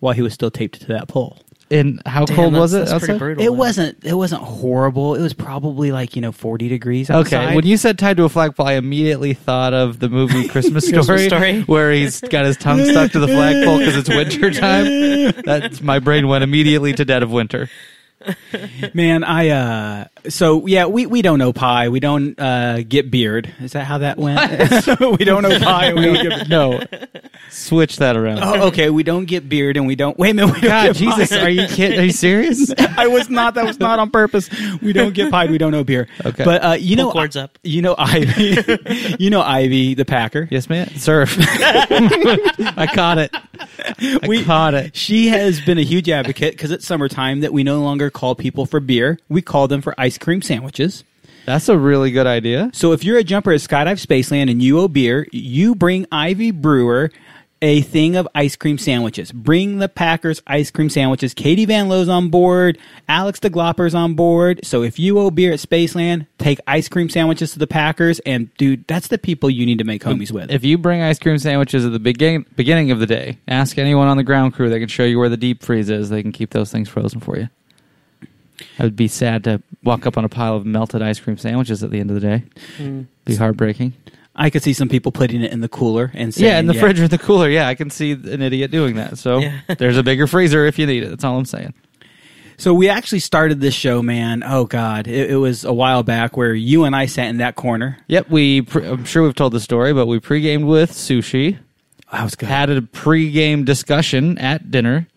while 0.00 0.14
he 0.14 0.22
was 0.22 0.34
still 0.34 0.50
taped 0.50 0.80
to 0.80 0.86
that 0.88 1.08
pole. 1.08 1.38
And 1.70 2.02
how 2.04 2.24
Damn, 2.24 2.36
cold 2.36 2.54
that's, 2.54 2.60
was 2.60 2.74
it 2.74 2.78
That's 2.86 2.90
pretty 2.90 3.04
outside? 3.04 3.18
brutal. 3.18 3.42
It 3.42 3.46
though. 3.46 3.52
wasn't 3.52 4.04
it 4.04 4.12
wasn't 4.12 4.42
horrible. 4.42 5.14
It 5.14 5.22
was 5.22 5.32
probably 5.32 5.92
like, 5.92 6.14
you 6.14 6.20
know, 6.20 6.30
40 6.30 6.68
degrees 6.68 7.08
outside. 7.08 7.46
Okay, 7.46 7.56
when 7.56 7.64
you 7.66 7.76
said 7.76 7.98
tied 7.98 8.18
to 8.18 8.24
a 8.24 8.28
flagpole, 8.28 8.66
I 8.66 8.74
immediately 8.74 9.32
thought 9.32 9.72
of 9.72 9.98
the 9.98 10.10
movie 10.10 10.46
Christmas 10.48 10.86
Story, 10.86 11.04
Christmas 11.04 11.26
Story? 11.26 11.62
where 11.62 11.90
he's 11.90 12.20
got 12.20 12.44
his 12.44 12.58
tongue 12.58 12.84
stuck 12.84 13.12
to 13.12 13.18
the 13.18 13.28
flagpole 13.28 13.78
because 13.78 13.96
it's 13.96 14.08
winter 14.08 14.50
time. 14.50 15.42
That's 15.44 15.80
my 15.80 16.00
brain 16.00 16.28
went 16.28 16.44
immediately 16.44 16.92
to 16.92 17.04
Dead 17.04 17.22
of 17.22 17.32
Winter. 17.32 17.70
Man, 18.94 19.24
I 19.24 19.48
uh 19.50 20.04
so 20.28 20.66
yeah, 20.66 20.86
we 20.86 21.06
we 21.06 21.22
don't 21.22 21.38
know 21.38 21.52
pie. 21.52 21.88
We 21.88 22.00
don't 22.00 22.38
uh 22.40 22.82
get 22.82 23.10
beard. 23.10 23.52
Is 23.60 23.72
that 23.72 23.84
how 23.84 23.98
that 23.98 24.16
went? 24.18 24.40
we 25.18 25.24
don't 25.24 25.42
know 25.42 25.58
pie. 25.58 25.86
and 25.86 25.96
We 25.98 26.04
don't 26.06 26.22
get 26.38 26.48
No, 26.48 26.80
switch 27.50 27.96
that 27.98 28.16
around. 28.16 28.40
Oh, 28.42 28.68
okay, 28.68 28.90
we 28.90 29.02
don't 29.02 29.24
get 29.26 29.48
beard 29.48 29.76
and 29.76 29.86
we 29.86 29.94
don't 29.96 30.18
Wait 30.18 30.30
a 30.30 30.34
minute. 30.34 30.54
We 30.54 30.60
don't 30.62 30.70
God, 30.70 30.86
get 30.86 30.96
Jesus, 30.96 31.30
pie. 31.30 31.40
are 31.42 31.48
you 31.50 31.66
kidding? 31.66 31.98
Are 32.00 32.04
you 32.04 32.12
serious? 32.12 32.72
I 32.78 33.06
was 33.08 33.28
not. 33.30 33.54
That 33.54 33.64
was 33.64 33.78
not 33.78 33.98
on 33.98 34.10
purpose. 34.10 34.48
We 34.80 34.92
don't 34.92 35.14
get 35.14 35.30
pied. 35.30 35.50
We 35.50 35.58
don't 35.58 35.72
know 35.72 35.84
beer. 35.84 36.08
Okay. 36.24 36.44
but 36.44 36.64
uh, 36.64 36.72
you 36.72 36.96
Pull 36.96 37.06
know, 37.06 37.12
cords 37.12 37.36
up. 37.36 37.58
You 37.62 37.82
know 37.82 37.94
Ivy. 37.98 38.56
you 39.18 39.30
know 39.30 39.42
Ivy, 39.42 39.94
the 39.94 40.04
Packer. 40.04 40.48
Yes, 40.50 40.68
man. 40.68 40.88
Surf. 40.96 41.36
I 41.38 42.88
caught 42.94 43.18
it. 43.18 43.34
I 43.34 44.26
We- 44.26 44.44
caught 44.44 44.74
it. 44.74 44.96
She 44.96 45.28
has 45.28 45.60
been 45.60 45.78
a 45.78 45.82
huge 45.82 46.08
advocate 46.08 46.52
because 46.54 46.70
it's 46.70 46.86
summertime 46.86 47.40
that 47.40 47.52
we 47.52 47.62
no 47.64 47.80
longer 47.82 48.10
call 48.14 48.34
people 48.34 48.64
for 48.64 48.80
beer. 48.80 49.18
We 49.28 49.42
call 49.42 49.68
them 49.68 49.82
for 49.82 49.94
ice 49.98 50.16
cream 50.16 50.40
sandwiches. 50.40 51.04
That's 51.44 51.68
a 51.68 51.76
really 51.76 52.10
good 52.10 52.26
idea. 52.26 52.70
So 52.72 52.92
if 52.92 53.04
you're 53.04 53.18
a 53.18 53.24
jumper 53.24 53.52
at 53.52 53.60
Skydive 53.60 54.02
Spaceland 54.04 54.50
and 54.50 54.62
you 54.62 54.80
owe 54.80 54.88
beer, 54.88 55.26
you 55.30 55.74
bring 55.74 56.06
Ivy 56.10 56.52
Brewer 56.52 57.10
a 57.64 57.80
thing 57.80 58.14
of 58.16 58.28
ice 58.34 58.56
cream 58.56 58.76
sandwiches. 58.76 59.32
Bring 59.32 59.78
the 59.78 59.88
Packers 59.88 60.42
ice 60.46 60.70
cream 60.70 60.90
sandwiches. 60.90 61.32
Katie 61.32 61.64
Van 61.64 61.88
Loo's 61.88 62.10
on 62.10 62.28
board. 62.28 62.76
Alex 63.08 63.40
the 63.40 63.48
Glopper's 63.48 63.94
on 63.94 64.14
board. 64.14 64.60
So 64.64 64.82
if 64.82 64.98
you 64.98 65.18
owe 65.18 65.30
beer 65.30 65.52
at 65.52 65.60
Spaceland, 65.60 66.26
take 66.38 66.60
ice 66.66 66.88
cream 66.88 67.08
sandwiches 67.08 67.52
to 67.52 67.58
the 67.58 67.66
Packers. 67.66 68.20
And 68.20 68.54
dude, 68.56 68.86
that's 68.86 69.08
the 69.08 69.16
people 69.16 69.48
you 69.48 69.64
need 69.64 69.78
to 69.78 69.84
make 69.84 70.02
homies 70.02 70.30
with. 70.30 70.50
If 70.50 70.62
you 70.62 70.76
bring 70.76 71.00
ice 71.00 71.18
cream 71.18 71.38
sandwiches 71.38 71.86
at 71.86 71.92
the 71.92 71.98
begin- 71.98 72.44
beginning 72.54 72.90
of 72.90 73.00
the 73.00 73.06
day, 73.06 73.38
ask 73.48 73.78
anyone 73.78 74.08
on 74.08 74.18
the 74.18 74.24
ground 74.24 74.52
crew. 74.52 74.68
They 74.68 74.78
can 74.80 74.88
show 74.88 75.04
you 75.04 75.18
where 75.18 75.30
the 75.30 75.38
deep 75.38 75.62
freeze 75.62 75.88
is. 75.88 76.10
They 76.10 76.22
can 76.22 76.32
keep 76.32 76.50
those 76.50 76.70
things 76.70 76.90
frozen 76.90 77.20
for 77.20 77.38
you. 77.38 77.48
I 78.78 78.84
would 78.84 78.96
be 78.96 79.08
sad 79.08 79.44
to 79.44 79.62
walk 79.82 80.06
up 80.06 80.16
on 80.18 80.24
a 80.24 80.28
pile 80.28 80.56
of 80.56 80.66
melted 80.66 81.02
ice 81.02 81.20
cream 81.20 81.36
sandwiches 81.38 81.82
at 81.82 81.90
the 81.90 82.00
end 82.00 82.10
of 82.10 82.14
the 82.14 82.20
day. 82.20 82.44
Mm. 82.78 83.06
Be 83.24 83.36
heartbreaking. 83.36 83.92
I 84.36 84.50
could 84.50 84.62
see 84.64 84.72
some 84.72 84.88
people 84.88 85.12
putting 85.12 85.42
it 85.42 85.52
in 85.52 85.60
the 85.60 85.68
cooler 85.68 86.10
and 86.12 86.34
saying, 86.34 86.46
yeah, 86.46 86.58
in 86.58 86.66
the 86.66 86.74
fridge 86.74 86.98
or 86.98 87.06
the 87.06 87.18
cooler. 87.18 87.48
Yeah, 87.48 87.68
I 87.68 87.76
can 87.76 87.88
see 87.90 88.12
an 88.12 88.42
idiot 88.42 88.70
doing 88.72 88.96
that. 88.96 89.16
So 89.18 89.38
Yeah. 89.38 89.60
there's 89.78 89.96
a 89.96 90.02
bigger 90.02 90.26
freezer 90.26 90.66
if 90.66 90.76
you 90.78 90.86
need 90.86 91.04
it. 91.04 91.08
That's 91.10 91.22
all 91.22 91.38
I'm 91.38 91.44
saying. 91.44 91.72
So 92.56 92.72
we 92.72 92.88
actually 92.88 93.18
started 93.20 93.60
this 93.60 93.74
show, 93.74 94.02
man. 94.02 94.42
Oh 94.44 94.64
God, 94.64 95.06
it, 95.08 95.30
it 95.30 95.36
was 95.36 95.64
a 95.64 95.72
while 95.72 96.02
back 96.04 96.36
where 96.36 96.54
you 96.54 96.84
and 96.84 96.94
I 96.94 97.06
sat 97.06 97.26
in 97.26 97.38
that 97.38 97.56
corner. 97.56 97.98
Yep, 98.08 98.30
we. 98.30 98.62
Pre- 98.62 98.86
I'm 98.86 99.04
sure 99.04 99.22
we've 99.24 99.34
told 99.34 99.52
the 99.52 99.60
story, 99.60 99.92
but 99.92 100.06
we 100.06 100.20
pre-gamed 100.20 100.64
with 100.64 100.92
sushi. 100.92 101.58
I 102.12 102.22
was 102.22 102.36
good. 102.36 102.48
had 102.48 102.70
a 102.70 102.80
pre-game 102.82 103.64
discussion 103.64 104.38
at 104.38 104.70
dinner. 104.70 105.08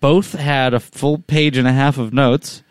Both 0.00 0.32
had 0.32 0.72
a 0.72 0.80
full 0.80 1.18
page 1.18 1.58
and 1.58 1.68
a 1.68 1.72
half 1.72 1.98
of 1.98 2.14
notes, 2.14 2.62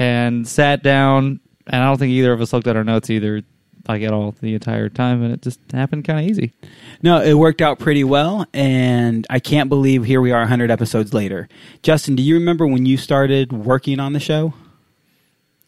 and 0.00 0.48
sat 0.48 0.82
down. 0.82 1.38
And 1.66 1.82
I 1.82 1.86
don't 1.86 1.98
think 1.98 2.10
either 2.10 2.32
of 2.32 2.40
us 2.40 2.52
looked 2.52 2.66
at 2.66 2.74
our 2.74 2.82
notes 2.82 3.10
either, 3.10 3.42
like 3.86 4.02
at 4.02 4.12
all, 4.12 4.34
the 4.40 4.54
entire 4.54 4.88
time. 4.88 5.22
And 5.22 5.32
it 5.34 5.42
just 5.42 5.60
happened 5.72 6.04
kind 6.04 6.18
of 6.18 6.24
easy. 6.28 6.52
No, 7.02 7.20
it 7.20 7.34
worked 7.34 7.60
out 7.60 7.78
pretty 7.78 8.02
well, 8.02 8.46
and 8.52 9.26
I 9.30 9.38
can't 9.38 9.68
believe 9.68 10.04
here 10.04 10.20
we 10.20 10.32
are 10.32 10.40
100 10.40 10.70
episodes 10.70 11.14
later. 11.14 11.48
Justin, 11.82 12.16
do 12.16 12.22
you 12.22 12.34
remember 12.34 12.66
when 12.66 12.86
you 12.86 12.96
started 12.96 13.52
working 13.52 14.00
on 14.00 14.14
the 14.14 14.20
show? 14.20 14.54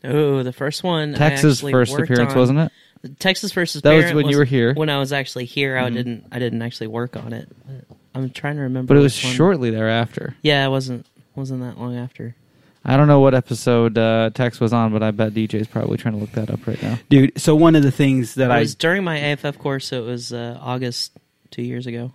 Oh, 0.02 0.42
the 0.42 0.52
first 0.52 0.82
one. 0.82 1.14
Texas 1.14 1.58
actually 1.58 1.72
first 1.72 1.96
appearance, 1.96 2.32
on- 2.32 2.38
wasn't 2.38 2.58
it? 2.58 2.72
Texas 3.18 3.50
first 3.52 3.82
That 3.82 3.94
was 3.94 4.12
when 4.12 4.28
you 4.28 4.38
were 4.38 4.44
here. 4.44 4.74
When 4.74 4.88
I 4.88 4.98
was 4.98 5.12
actually 5.12 5.44
here, 5.44 5.76
I 5.76 5.84
mm-hmm. 5.84 5.94
didn't. 5.94 6.26
I 6.30 6.38
didn't 6.38 6.62
actually 6.62 6.86
work 6.86 7.16
on 7.16 7.32
it. 7.32 7.48
I'm 8.14 8.30
trying 8.30 8.56
to 8.56 8.62
remember. 8.62 8.94
But 8.94 8.98
it 8.98 9.02
was 9.02 9.24
one. 9.24 9.32
shortly 9.32 9.70
thereafter. 9.70 10.36
Yeah, 10.42 10.64
it 10.64 10.68
wasn't. 10.68 11.06
Wasn't 11.34 11.60
that 11.62 11.80
long 11.80 11.96
after. 11.96 12.36
I 12.84 12.96
don't 12.96 13.06
know 13.06 13.20
what 13.20 13.34
episode 13.34 13.96
uh, 13.96 14.30
Tex 14.34 14.58
was 14.58 14.72
on, 14.72 14.92
but 14.92 15.02
I 15.02 15.12
bet 15.12 15.32
DJ's 15.34 15.68
probably 15.68 15.98
trying 15.98 16.14
to 16.14 16.20
look 16.20 16.32
that 16.32 16.50
up 16.50 16.66
right 16.66 16.82
now. 16.82 16.98
Dude, 17.08 17.40
so 17.40 17.54
one 17.54 17.76
of 17.76 17.82
the 17.82 17.92
things 17.92 18.34
that 18.34 18.50
It 18.50 18.54
I 18.54 18.60
was 18.60 18.74
during 18.74 19.04
my 19.04 19.18
AFF 19.18 19.58
course, 19.58 19.86
so 19.86 20.02
it 20.02 20.06
was 20.06 20.32
uh, 20.32 20.58
August 20.60 21.12
two 21.50 21.62
years 21.62 21.86
ago, 21.86 22.12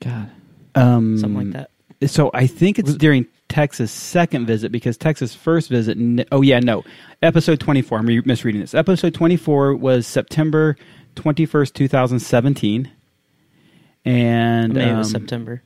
God, 0.00 0.30
um 0.74 1.18
something 1.18 1.52
like 1.52 1.68
that. 2.00 2.10
So 2.10 2.30
I 2.32 2.46
think 2.46 2.78
it's 2.78 2.94
during 2.94 3.26
Texas' 3.48 3.90
second 3.92 4.46
visit 4.46 4.72
because 4.72 4.96
Texas' 4.96 5.34
first 5.34 5.68
visit. 5.68 5.98
Oh 6.32 6.40
yeah, 6.40 6.60
no, 6.60 6.84
episode 7.20 7.60
twenty 7.60 7.82
four. 7.82 7.98
I'm 7.98 8.06
re- 8.06 8.22
misreading 8.24 8.62
this. 8.62 8.72
Episode 8.72 9.12
twenty 9.12 9.36
four 9.36 9.74
was 9.74 10.06
September 10.06 10.76
twenty 11.16 11.44
first, 11.44 11.74
two 11.74 11.88
thousand 11.88 12.20
seventeen, 12.20 12.90
and 14.06 14.72
Maybe 14.72 14.88
it 14.88 14.96
was 14.96 15.14
um, 15.14 15.20
September. 15.20 15.62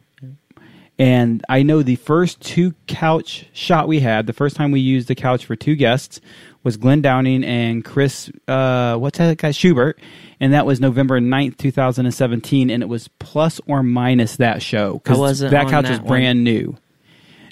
And 0.99 1.45
I 1.49 1.63
know 1.63 1.83
the 1.83 1.97
first 1.97 2.41
two 2.41 2.75
couch 2.87 3.47
shot 3.53 3.89
we 3.89 4.01
had, 4.01 4.27
the 4.27 4.33
first 4.33 4.55
time 4.55 4.71
we 4.71 4.81
used 4.81 5.09
the 5.09 5.15
couch 5.15 5.45
for 5.45 5.57
two 5.57 5.75
guests 5.75 6.21
was 6.63 6.77
Glenn 6.77 7.03
Downing 7.03 7.45
and 7.45 7.85
Chris, 7.85 8.31
uh, 8.47 8.97
what's 8.97 9.19
that 9.19 9.37
guy, 9.39 9.51
Schubert. 9.51 9.99
And 10.41 10.53
that 10.53 10.67
was 10.67 10.81
November 10.81 11.21
9th, 11.21 11.57
2017. 11.59 12.71
And 12.71 12.83
it 12.83 12.87
was 12.87 13.09
plus 13.19 13.61
or 13.67 13.83
minus 13.83 14.37
that 14.37 14.63
show. 14.63 14.95
Because 14.95 15.41
that 15.41 15.69
couch 15.69 15.85
that 15.85 15.91
was 15.91 15.99
one. 16.01 16.09
brand 16.09 16.45
new. 16.45 16.77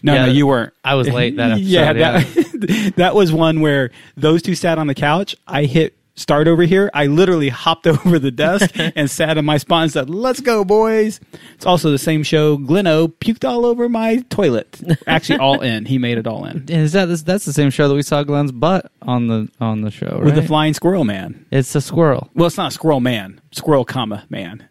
No, 0.05 0.15
Yeah, 0.15 0.27
no, 0.27 0.33
you 0.33 0.47
weren't. 0.47 0.73
I 0.85 0.95
was 0.95 1.09
late 1.09 1.37
that 1.37 1.51
episode. 1.53 1.67
yeah, 1.67 1.93
yeah. 1.93 2.19
that, 2.23 2.93
that 2.97 3.15
was 3.15 3.33
one 3.33 3.61
where 3.61 3.91
those 4.17 4.43
two 4.43 4.55
sat 4.55 4.79
on 4.79 4.87
the 4.87 4.95
couch. 4.95 5.37
I 5.47 5.65
hit 5.65 5.97
start 6.15 6.49
over 6.49 6.63
here. 6.63 6.91
I 6.95 7.07
literally 7.07 7.49
hopped 7.49 7.87
over 7.87 8.19
the 8.19 8.31
desk 8.31 8.71
and 8.97 9.11
sat 9.11 9.39
in 9.39 9.45
my 9.45 9.59
spot 9.59 9.85
and 9.85 9.93
said, 9.93 10.11
"Let's 10.11 10.41
go, 10.41 10.65
boys." 10.65 11.21
It's 11.55 11.67
also 11.67 11.91
the 11.91 11.99
same 11.99 12.23
show. 12.23 12.59
Gleno 12.59 13.09
puked 13.09 13.49
all 13.49 13.65
over 13.67 13.89
my 13.89 14.19
toilet. 14.31 14.81
Actually, 15.07 15.39
all 15.39 15.61
in. 15.63 15.87
He 15.87 15.99
made 15.99 16.19
it 16.19 16.27
all 16.27 16.45
in 16.45 16.69
Is 16.69 16.93
that 16.93 17.07
that's 17.07 17.45
the 17.45 17.53
same 17.53 17.71
show 17.71 17.89
that 17.89 17.95
we 17.95 18.03
saw 18.03 18.23
Glenn's 18.23 18.53
butt 18.53 18.91
on 19.03 19.27
the 19.29 19.49
on 19.61 19.83
the 19.83 19.91
show? 19.91 20.21
with 20.23 20.35
the 20.35 20.43
flying 20.43 20.75
squirrel 20.75 21.05
man. 21.05 21.47
It's 21.51 21.75
a 21.75 21.81
squirrel. 21.81 22.31
Well, 22.35 22.47
it's 22.47 22.57
not 22.57 22.69
a 22.69 22.75
squirrel 22.75 23.01
man. 23.01 23.41
Squirrel, 23.53 23.85
comma 23.85 24.25
man. 24.29 24.69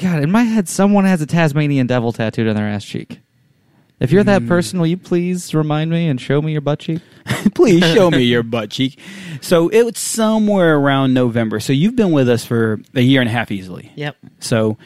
God, 0.00 0.22
in 0.22 0.30
my 0.30 0.44
head, 0.44 0.68
someone 0.70 1.04
has 1.04 1.20
a 1.20 1.26
Tasmanian 1.26 1.86
devil 1.86 2.12
tattooed 2.12 2.48
on 2.48 2.56
their 2.56 2.66
ass 2.66 2.84
cheek. 2.84 3.20
If 4.02 4.10
you're 4.10 4.24
that 4.24 4.48
person, 4.48 4.80
will 4.80 4.88
you 4.88 4.96
please 4.96 5.54
remind 5.54 5.90
me 5.92 6.08
and 6.08 6.20
show 6.20 6.42
me 6.42 6.50
your 6.50 6.60
butt 6.60 6.80
cheek? 6.80 7.00
Please 7.54 7.84
show 7.94 8.10
me 8.10 8.22
your 8.22 8.42
butt 8.42 8.70
cheek. 8.70 8.98
So 9.40 9.68
it 9.68 9.84
was 9.84 9.96
somewhere 9.96 10.76
around 10.76 11.14
November. 11.14 11.60
So 11.60 11.72
you've 11.72 11.94
been 11.94 12.10
with 12.10 12.28
us 12.28 12.44
for 12.44 12.80
a 12.94 13.00
year 13.00 13.20
and 13.20 13.28
a 13.30 13.32
half 13.32 13.52
easily. 13.52 13.92
Yep. 13.94 14.16
So, 14.40 14.76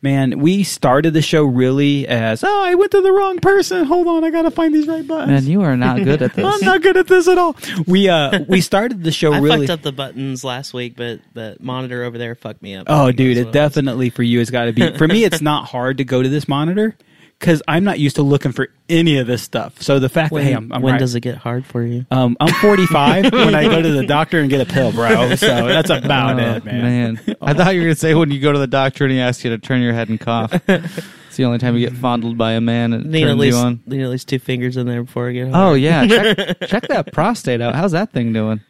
man, 0.00 0.38
we 0.38 0.64
started 0.64 1.12
the 1.12 1.20
show 1.20 1.44
really 1.44 2.08
as, 2.08 2.42
oh, 2.42 2.62
I 2.64 2.74
went 2.76 2.92
to 2.92 3.02
the 3.02 3.12
wrong 3.12 3.40
person. 3.40 3.84
Hold 3.84 4.08
on, 4.08 4.24
I 4.24 4.30
gotta 4.30 4.50
find 4.50 4.74
these 4.74 4.86
right 4.86 5.06
buttons. 5.06 5.42
Man, 5.44 5.52
you 5.52 5.60
are 5.60 5.76
not 5.76 6.02
good 6.02 6.22
at 6.22 6.32
this. 6.34 6.46
I'm 6.46 6.66
not 6.66 6.80
good 6.80 6.96
at 6.96 7.06
this 7.08 7.28
at 7.28 7.36
all. 7.36 7.56
We 7.86 8.08
uh 8.08 8.40
we 8.48 8.62
started 8.62 9.04
the 9.04 9.12
show 9.12 9.32
I 9.34 9.40
really. 9.40 9.66
fucked 9.66 9.80
up 9.80 9.82
the 9.82 9.92
buttons 9.92 10.44
last 10.44 10.72
week, 10.72 10.96
but 10.96 11.20
the 11.34 11.58
monitor 11.60 12.04
over 12.04 12.16
there 12.16 12.34
fucked 12.34 12.62
me 12.62 12.74
up. 12.74 12.86
Oh, 12.88 13.06
think 13.06 13.18
dude, 13.18 13.36
that's 13.36 13.40
it 13.40 13.44
what 13.44 13.46
was. 13.48 13.52
definitely 13.52 14.08
for 14.08 14.22
you 14.22 14.38
has 14.38 14.48
got 14.48 14.64
to 14.64 14.72
be. 14.72 14.96
For 14.96 15.06
me, 15.06 15.24
it's 15.24 15.42
not 15.42 15.66
hard 15.66 15.98
to 15.98 16.04
go 16.04 16.22
to 16.22 16.28
this 16.30 16.48
monitor 16.48 16.96
because 17.42 17.60
I'm 17.66 17.82
not 17.82 17.98
used 17.98 18.14
to 18.16 18.22
looking 18.22 18.52
for 18.52 18.68
any 18.88 19.18
of 19.18 19.26
this 19.26 19.42
stuff. 19.42 19.82
So 19.82 19.98
the 19.98 20.08
fact 20.08 20.30
When, 20.30 20.44
that 20.44 20.48
hey, 20.48 20.54
I'm, 20.54 20.72
I'm 20.72 20.80
when 20.80 20.92
right. 20.92 20.98
does 21.00 21.16
it 21.16 21.22
get 21.22 21.38
hard 21.38 21.66
for 21.66 21.82
you? 21.82 22.06
Um, 22.08 22.36
I'm 22.38 22.54
45 22.54 23.24
when 23.32 23.54
I 23.56 23.64
go 23.64 23.82
to 23.82 23.90
the 23.90 24.06
doctor 24.06 24.38
and 24.38 24.48
get 24.48 24.60
a 24.60 24.72
pill, 24.72 24.92
bro. 24.92 25.34
So 25.36 25.66
that's 25.66 25.90
about 25.90 26.38
Oh, 26.38 26.56
it, 26.56 26.64
man. 26.64 27.20
I 27.42 27.52
thought 27.52 27.74
you 27.74 27.80
were 27.80 27.86
going 27.86 27.94
to 27.96 28.00
say 28.00 28.14
when 28.14 28.30
you 28.30 28.38
go 28.38 28.52
to 28.52 28.60
the 28.60 28.68
doctor 28.68 29.04
and 29.04 29.12
he 29.12 29.18
asks 29.18 29.42
you 29.42 29.50
to 29.50 29.58
turn 29.58 29.82
your 29.82 29.92
head 29.92 30.08
and 30.08 30.20
cough. 30.20 30.52
it's 30.68 31.36
the 31.36 31.44
only 31.46 31.58
time 31.58 31.76
you 31.76 31.88
get 31.88 31.98
fondled 31.98 32.38
by 32.38 32.52
a 32.52 32.60
man 32.60 32.92
and 32.92 33.06
Need 33.06 33.26
at 33.26 33.36
least 33.36 33.58
you 33.58 33.64
on. 33.64 33.82
need 33.86 34.02
at 34.02 34.08
least 34.08 34.28
two 34.28 34.38
fingers 34.38 34.76
in 34.76 34.86
there 34.86 35.02
before 35.02 35.28
I 35.28 35.32
get 35.32 35.46
home. 35.46 35.54
Oh 35.56 35.74
yeah, 35.74 36.06
check, 36.06 36.60
check 36.68 36.88
that 36.88 37.12
prostate 37.12 37.60
out. 37.60 37.74
How's 37.74 37.90
that 37.92 38.12
thing 38.12 38.32
doing? 38.32 38.60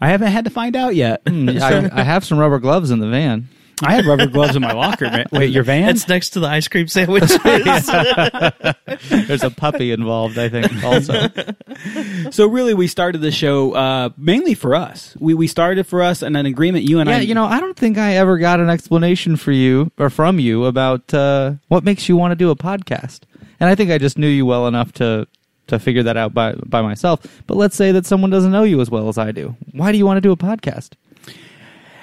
I 0.00 0.08
haven't 0.08 0.32
had 0.32 0.44
to 0.46 0.50
find 0.50 0.74
out 0.74 0.96
yet. 0.96 1.22
Hmm, 1.28 1.48
I, 1.48 1.88
I 1.92 2.02
have 2.02 2.24
some 2.24 2.38
rubber 2.38 2.58
gloves 2.58 2.90
in 2.90 2.98
the 2.98 3.08
van. 3.08 3.48
I 3.82 3.94
have 3.94 4.06
rubber 4.06 4.26
gloves 4.26 4.56
in 4.56 4.62
my 4.62 4.72
locker. 4.72 5.06
Man. 5.06 5.26
Wait, 5.32 5.50
your 5.50 5.62
van? 5.62 5.88
It's 5.88 6.08
next 6.08 6.30
to 6.30 6.40
the 6.40 6.46
ice 6.46 6.68
cream 6.68 6.88
sandwich. 6.88 7.24
There's 9.26 9.42
a 9.42 9.50
puppy 9.50 9.92
involved, 9.92 10.38
I 10.38 10.48
think, 10.48 10.84
also. 10.84 12.30
so 12.30 12.46
really, 12.46 12.74
we 12.74 12.86
started 12.86 13.20
the 13.20 13.30
show 13.30 13.72
uh, 13.72 14.10
mainly 14.16 14.54
for 14.54 14.74
us. 14.74 15.16
We 15.18 15.34
we 15.34 15.46
started 15.46 15.86
for 15.86 16.02
us, 16.02 16.22
and 16.22 16.36
an 16.36 16.46
agreement 16.46 16.84
you 16.84 17.00
and 17.00 17.08
yeah, 17.08 17.16
I. 17.16 17.20
you 17.20 17.34
know, 17.34 17.44
I 17.44 17.60
don't 17.60 17.76
think 17.76 17.98
I 17.98 18.14
ever 18.14 18.38
got 18.38 18.60
an 18.60 18.70
explanation 18.70 19.36
for 19.36 19.52
you 19.52 19.90
or 19.98 20.10
from 20.10 20.38
you 20.38 20.64
about 20.64 21.12
uh, 21.14 21.54
what 21.68 21.84
makes 21.84 22.08
you 22.08 22.16
want 22.16 22.32
to 22.32 22.36
do 22.36 22.50
a 22.50 22.56
podcast. 22.56 23.20
And 23.58 23.68
I 23.68 23.74
think 23.74 23.90
I 23.90 23.98
just 23.98 24.18
knew 24.18 24.28
you 24.28 24.46
well 24.46 24.66
enough 24.66 24.92
to 24.94 25.26
to 25.68 25.78
figure 25.78 26.02
that 26.02 26.16
out 26.16 26.34
by 26.34 26.54
by 26.66 26.82
myself. 26.82 27.20
But 27.46 27.56
let's 27.56 27.76
say 27.76 27.92
that 27.92 28.06
someone 28.06 28.30
doesn't 28.30 28.52
know 28.52 28.64
you 28.64 28.80
as 28.80 28.90
well 28.90 29.08
as 29.08 29.18
I 29.18 29.32
do. 29.32 29.56
Why 29.72 29.92
do 29.92 29.98
you 29.98 30.06
want 30.06 30.18
to 30.18 30.20
do 30.20 30.32
a 30.32 30.36
podcast? 30.36 30.90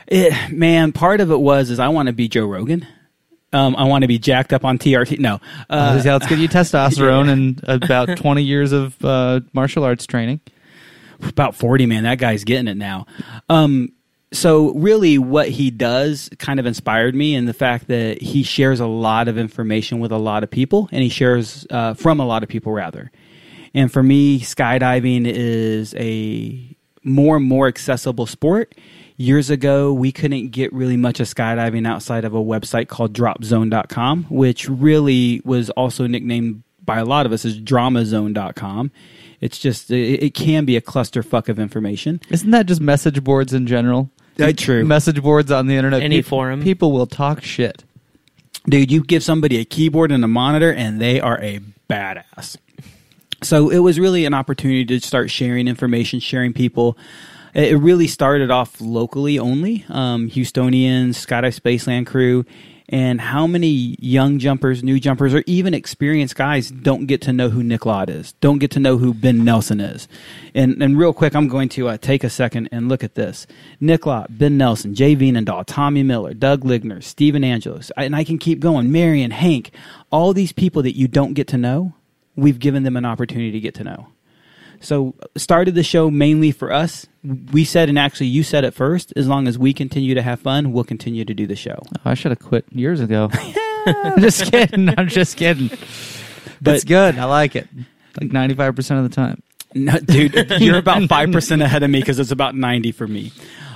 It, 0.08 0.52
man, 0.52 0.92
part 0.92 1.22
of 1.22 1.32
it 1.32 1.40
was 1.40 1.70
is 1.70 1.80
I 1.80 1.90
want 1.90 2.08
to 2.08 2.14
be 2.14 2.28
Joe 2.28 2.46
Rogan. 2.46 2.86
Um, 3.54 3.76
I 3.78 3.86
want 3.86 4.02
to 4.02 4.08
be 4.08 4.20
jacked 4.20 4.52
up 4.52 4.66
on 4.66 4.78
TRT. 4.78 5.20
No, 5.20 5.40
uh, 5.70 6.02
yeah, 6.04 6.14
let's 6.14 6.28
get 6.28 6.38
you 6.40 6.50
testosterone 6.50 7.30
and 7.30 7.62
about 7.64 8.18
20 8.18 8.44
years 8.44 8.72
of 8.74 9.04
uh, 9.04 9.40
martial 9.54 9.84
arts 9.86 10.06
training. 10.06 10.42
about 11.24 11.56
40 11.56 11.88
man 11.88 12.04
that 12.04 12.20
guy's 12.20 12.44
getting 12.44 12.68
it 12.68 12.78
now 12.78 13.08
um 13.50 13.92
so 14.32 14.72
really 14.76 15.18
what 15.18 15.50
he 15.50 15.72
does 15.72 16.30
kind 16.38 16.60
of 16.60 16.68
inspired 16.68 17.16
me 17.16 17.34
in 17.34 17.46
the 17.46 17.54
fact 17.56 17.88
that 17.88 18.22
he 18.22 18.44
shares 18.44 18.80
a 18.80 18.86
lot 18.86 19.28
of 19.28 19.36
information 19.36 20.00
with 20.00 20.12
a 20.12 20.18
lot 20.18 20.44
of 20.44 20.52
people 20.52 20.88
and 20.92 21.02
he 21.02 21.10
shares 21.10 21.66
uh, 21.72 21.96
from 21.96 22.20
a 22.20 22.26
lot 22.26 22.44
of 22.44 22.50
people 22.50 22.72
rather 22.72 23.10
and 23.74 23.92
for 23.92 24.04
me 24.04 24.40
skydiving 24.40 25.24
is 25.26 25.96
a 25.98 26.76
more 27.04 27.38
and 27.38 27.46
more 27.46 27.68
accessible 27.68 28.28
sport 28.28 28.76
years 29.17 29.50
ago 29.50 29.91
we 29.91 30.12
couldn't 30.12 30.50
get 30.50 30.71
really 30.71 30.95
much 30.97 31.19
of 31.19 31.27
skydiving 31.27 31.88
outside 31.88 32.24
of 32.24 32.33
a 32.36 32.39
website 32.39 32.88
called 32.88 33.13
dropzone.com 33.13 34.23
which 34.30 34.69
really 34.69 35.41
was 35.43 35.69
also 35.71 36.06
nicknamed 36.06 36.62
by 36.86 36.99
a 36.99 37.06
lot 37.06 37.25
of 37.25 37.32
us 37.32 37.43
as 37.43 37.60
dramazone.com 37.60 38.91
it's 39.41 39.58
just 39.60 39.89
it, 39.91 40.23
it 40.23 40.34
can 40.34 40.65
be 40.65 40.75
a 40.75 40.82
clusterfuck 40.82 41.49
of 41.49 41.60
information 41.60 42.19
Isn't 42.30 42.51
that 42.51 42.65
just 42.67 42.80
message 42.82 43.23
boards 43.23 43.53
in 43.53 43.67
general? 43.67 44.10
Uh, 44.39 44.53
true. 44.56 44.86
Message 44.86 45.21
boards 45.23 45.51
on 45.51 45.65
the 45.65 45.75
internet. 45.75 46.03
Any 46.03 46.17
peop- 46.17 46.25
forum. 46.27 46.62
People 46.62 46.91
will 46.91 47.08
talk 47.08 47.41
shit. 47.43 47.84
dude 48.69 48.91
you 48.91 49.03
give 49.03 49.23
somebody 49.23 49.58
a 49.58 49.65
keyboard 49.65 50.12
and 50.12 50.23
a 50.23 50.27
monitor 50.27 50.71
and 50.71 51.01
they 51.01 51.19
are 51.19 51.39
a 51.41 51.60
badass 51.89 52.58
so 53.43 53.69
it 53.69 53.80
was 53.80 53.99
really 53.99 54.25
an 54.25 54.34
opportunity 54.34 54.86
to 54.86 54.99
start 54.99 55.30
sharing 55.32 55.67
information 55.67 56.19
sharing 56.19 56.53
people 56.53 56.97
it 57.53 57.77
really 57.79 58.07
started 58.07 58.51
off 58.51 58.79
locally 58.79 59.39
only 59.39 59.86
um, 59.89 60.29
houstonians 60.29 61.10
skydive 61.10 61.60
spaceland 61.60 62.05
crew 62.05 62.45
and 62.89 63.19
how 63.19 63.45
many 63.45 63.97
young 63.99 64.39
jumpers 64.39 64.83
new 64.83 64.99
jumpers 64.99 65.33
or 65.33 65.43
even 65.45 65.73
experienced 65.73 66.36
guys 66.36 66.71
don't 66.71 67.05
get 67.05 67.21
to 67.21 67.33
know 67.33 67.49
who 67.49 67.62
nick 67.62 67.86
lott 67.86 68.10
is 68.10 68.33
don't 68.33 68.60
get 68.60 68.71
to 68.71 68.79
know 68.79 68.97
who 68.97 69.13
ben 69.13 69.43
nelson 69.43 69.79
is. 69.79 70.07
And, 70.55 70.81
and 70.81 70.97
real 70.97 71.13
quick 71.13 71.36
i'm 71.36 71.47
going 71.47 71.69
to 71.69 71.89
uh, 71.89 71.97
take 71.97 72.23
a 72.23 72.29
second 72.29 72.69
and 72.71 72.88
look 72.89 73.03
at 73.03 73.15
this. 73.15 73.45
Nick 73.79 74.05
lott 74.05 74.38
ben 74.38 74.57
nelson 74.57 74.95
jay 74.95 75.15
Vienendahl, 75.15 75.65
tommy 75.65 76.03
miller 76.03 76.33
doug 76.33 76.62
ligner 76.62 77.03
stephen 77.03 77.43
angelos 77.43 77.91
and 77.97 78.15
i 78.15 78.23
can 78.23 78.38
keep 78.38 78.60
going. 78.60 78.91
Marion 78.91 79.31
hank 79.31 79.71
all 80.12 80.33
these 80.33 80.53
people 80.53 80.81
that 80.83 80.95
you 80.95 81.07
don't 81.07 81.33
get 81.33 81.47
to 81.47 81.57
know 81.57 81.93
we've 82.36 82.60
given 82.60 82.83
them 82.83 82.95
an 82.95 83.05
opportunity 83.05 83.51
to 83.51 83.60
get 83.60 83.75
to 83.75 83.83
know 83.83 84.07
so 84.82 85.16
started 85.36 85.76
the 85.76 85.84
show 85.84 86.10
mainly 86.10 86.52
for 86.52 86.72
us. 86.72 87.06
We 87.52 87.66
said, 87.66 87.90
and 87.90 88.00
actually 88.00 88.28
you 88.28 88.44
said 88.44 88.63
it 88.63 88.74
first. 88.74 89.12
As 89.16 89.28
long 89.28 89.48
as 89.48 89.58
we 89.58 89.74
continue 89.74 90.16
to 90.16 90.22
have 90.22 90.40
fun, 90.40 90.72
we'll 90.72 90.84
continue 90.84 91.26
to 91.26 91.34
do 91.34 91.46
the 91.48 91.56
show. 91.56 91.78
Oh, 91.98 92.02
I 92.06 92.13
should 92.13 92.32
have 92.32 92.40
quit 92.40 92.66
years 92.72 93.02
ago. 93.02 93.30
I'm 93.86 94.20
just 94.22 94.52
kidding. 94.52 94.90
I'm 94.98 95.08
just 95.08 95.38
kidding. 95.38 95.70
But- 96.62 96.76
it's 96.76 96.84
good. 96.84 97.18
I 97.18 97.26
like 97.26 97.56
it. 97.56 97.68
Like 98.20 98.30
95% 98.32 98.98
of 98.98 99.10
the 99.10 99.16
time. 99.16 99.42
No, 99.76 100.00
dude, 100.00 100.34
you're 100.60 100.78
about 100.78 101.04
five 101.10 101.32
percent 101.32 101.62
ahead 101.62 101.84
of 101.84 101.90
me 101.90 102.00
because 102.00 102.20
it's 102.20 102.32
about 102.32 102.56
ninety 102.56 102.92
for 102.94 103.06
me. 103.06 103.34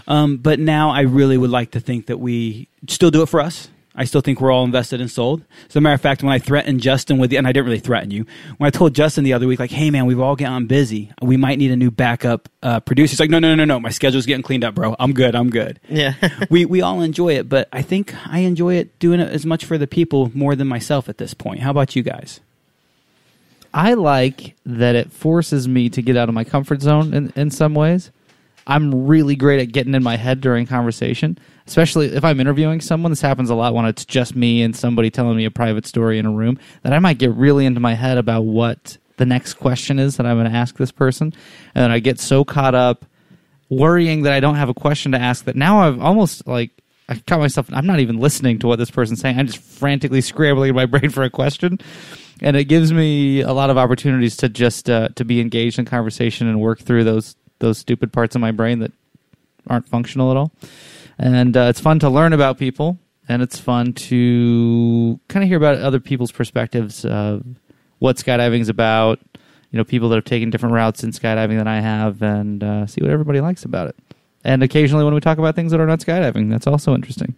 Um, 0.08 0.38
but 0.38 0.58
now 0.58 0.90
I 0.90 1.02
really 1.02 1.38
would 1.38 1.50
like 1.52 1.72
to 1.72 1.80
think 1.80 2.08
that 2.08 2.18
we 2.18 2.70
still 2.88 3.12
do 3.12 3.22
it 3.22 3.30
for 3.30 3.40
us. 3.42 3.70
I 3.94 4.06
still 4.06 4.22
think 4.22 4.40
we're 4.40 4.52
all 4.52 4.64
invested 4.64 5.02
and 5.02 5.12
sold. 5.12 5.44
As 5.68 5.76
a 5.76 5.82
matter 5.82 5.94
of 5.94 6.02
fact, 6.02 6.24
when 6.24 6.32
I 6.32 6.40
threatened 6.40 6.80
Justin 6.80 7.18
with 7.18 7.30
the, 7.30 7.38
and 7.38 7.46
I 7.46 7.52
didn't 7.52 7.66
really 7.66 7.80
threaten 7.80 8.10
you, 8.10 8.26
when 8.58 8.68
I 8.68 8.72
told 8.72 8.96
Justin 8.96 9.26
the 9.26 9.34
other 9.34 9.48
week, 9.48 9.60
like, 9.60 9.72
hey 9.72 9.92
man, 9.92 10.06
we've 10.06 10.20
all 10.20 10.36
gotten 10.38 10.66
busy. 10.68 11.12
We 11.22 11.36
might 11.36 11.58
need 11.58 11.72
a 11.72 11.76
new 11.76 11.92
backup 11.92 12.48
uh, 12.64 12.80
producer. 12.80 13.12
He's 13.12 13.20
like, 13.20 13.30
no, 13.30 13.40
no, 13.40 13.50
no, 13.50 13.66
no, 13.66 13.76
no. 13.76 13.80
My 13.80 13.90
schedule's 13.90 14.26
getting 14.26 14.44
cleaned 14.44 14.64
up, 14.64 14.76
bro. 14.76 14.96
I'm 14.98 15.14
good. 15.14 15.36
I'm 15.36 15.50
good. 15.50 15.80
yeah. 15.90 16.14
we 16.50 16.66
we 16.66 16.82
all 16.82 17.02
enjoy 17.02 17.36
it, 17.36 17.50
but 17.50 17.68
I 17.74 17.82
think 17.82 18.16
I 18.28 18.40
enjoy 18.40 18.76
it 18.76 18.98
doing 19.00 19.20
it 19.20 19.30
as 19.30 19.46
much 19.46 19.66
for 19.66 19.78
the 19.78 19.88
people 19.88 20.32
more 20.34 20.56
than 20.56 20.68
myself 20.68 21.10
at 21.10 21.18
this 21.18 21.34
point. 21.34 21.60
How 21.60 21.72
about 21.72 21.96
you 21.96 22.04
guys? 22.04 22.40
I 23.74 23.94
like 23.94 24.56
that 24.66 24.96
it 24.96 25.12
forces 25.12 25.68
me 25.68 25.90
to 25.90 26.02
get 26.02 26.18
out 26.18 26.30
of 26.30 26.36
my 26.36 26.44
comfort 26.44 26.82
zone 26.82 27.14
in, 27.14 27.34
in 27.36 27.52
some 27.52 27.74
ways. 27.74 28.12
I'm 28.72 29.06
really 29.06 29.36
great 29.36 29.60
at 29.60 29.74
getting 29.74 29.94
in 29.94 30.02
my 30.02 30.16
head 30.16 30.40
during 30.40 30.66
conversation, 30.66 31.38
especially 31.68 32.08
if 32.08 32.24
I'm 32.24 32.40
interviewing 32.40 32.80
someone. 32.80 33.12
This 33.12 33.20
happens 33.20 33.50
a 33.50 33.56
lot 33.56 33.74
when 33.74 33.84
it's 33.84 34.06
just 34.06 34.34
me 34.34 34.62
and 34.62 34.74
somebody 34.74 35.12
telling 35.12 35.36
me 35.36 35.44
a 35.44 35.52
private 35.52 35.86
story 35.86 36.18
in 36.20 36.26
a 36.26 36.32
room, 36.32 36.58
that 36.84 36.94
I 36.94 37.00
might 37.00 37.18
get 37.18 37.34
really 37.34 37.66
into 37.66 37.82
my 37.82 37.96
head 37.96 38.18
about 38.18 38.44
what 38.44 38.98
the 39.18 39.26
next 39.26 39.56
question 39.56 40.00
is 40.00 40.16
that 40.16 40.26
I'm 40.26 40.38
going 40.38 40.50
to 40.50 40.58
ask 40.58 40.78
this 40.78 40.92
person. 40.92 41.34
And 41.76 41.92
I 41.92 42.00
get 42.00 42.18
so 42.18 42.46
caught 42.46 42.74
up 42.74 43.04
worrying 43.70 44.22
that 44.22 44.32
I 44.32 44.40
don't 44.40 44.56
have 44.56 44.70
a 44.70 44.74
question 44.74 45.12
to 45.12 45.20
ask 45.20 45.44
that 45.46 45.58
now 45.58 45.82
I've 45.82 46.00
almost 46.02 46.48
like 46.48 46.72
I 47.10 47.16
caught 47.28 47.40
myself 47.40 47.68
I'm 47.74 47.86
not 47.86 48.00
even 48.00 48.20
listening 48.20 48.58
to 48.60 48.68
what 48.68 48.80
this 48.80 48.90
person's 48.90 49.20
saying. 49.20 49.38
I'm 49.38 49.48
just 49.48 49.62
frantically 49.62 50.22
scrambling 50.22 50.70
in 50.70 50.76
my 50.76 50.86
brain 50.88 51.10
for 51.10 51.24
a 51.24 51.30
question. 51.30 51.78
And 52.42 52.56
it 52.56 52.66
gives 52.66 52.94
me 52.94 53.42
a 53.42 53.52
lot 53.52 53.70
of 53.70 53.78
opportunities 53.78 54.38
to 54.38 54.48
just 54.48 54.90
uh, 54.90 55.10
to 55.16 55.26
be 55.26 55.42
engaged 55.42 55.78
in 55.78 55.84
conversation 55.84 56.48
and 56.48 56.62
work 56.62 56.80
through 56.80 57.04
those 57.04 57.36
those 57.62 57.78
stupid 57.78 58.12
parts 58.12 58.36
of 58.36 58.42
my 58.42 58.52
brain 58.52 58.80
that 58.80 58.92
aren't 59.68 59.88
functional 59.88 60.32
at 60.32 60.38
all. 60.38 60.52
And 61.18 61.56
uh, 61.56 61.68
it's 61.70 61.80
fun 61.80 62.00
to 62.00 62.10
learn 62.10 62.34
about 62.34 62.58
people, 62.58 63.00
and 63.30 63.42
it's 63.42 63.60
fun 63.60 63.94
to 63.94 65.20
kind 65.30 65.44
of 65.44 65.48
hear 65.48 65.58
about 65.58 65.78
other 65.78 66.00
people's 66.00 66.32
perspectives 66.32 67.06
of 67.06 67.46
what 68.00 68.18
skydiving 68.18 68.60
is 68.60 68.70
about. 68.70 69.20
You 69.72 69.78
know, 69.78 69.86
people 69.86 70.10
that 70.10 70.16
have 70.16 70.26
taken 70.26 70.50
different 70.50 70.76
routes 70.76 71.04
in 71.04 71.12
skydiving 71.12 71.58
than 71.58 71.68
I 71.68 71.80
have, 71.80 72.22
and 72.22 72.64
uh, 72.64 72.88
see 72.88 73.02
what 73.02 73.12
everybody 73.12 73.40
likes 73.40 73.64
about 73.64 73.88
it. 73.88 73.96
And 74.44 74.64
occasionally, 74.64 75.06
when 75.06 75.14
we 75.14 75.22
talk 75.22 75.38
about 75.38 75.56
things 75.56 75.72
that 75.72 75.80
are 75.80 75.86
not 75.86 76.00
skydiving, 76.00 76.50
that's 76.50 76.68
also 76.68 76.94
interesting. 76.94 77.36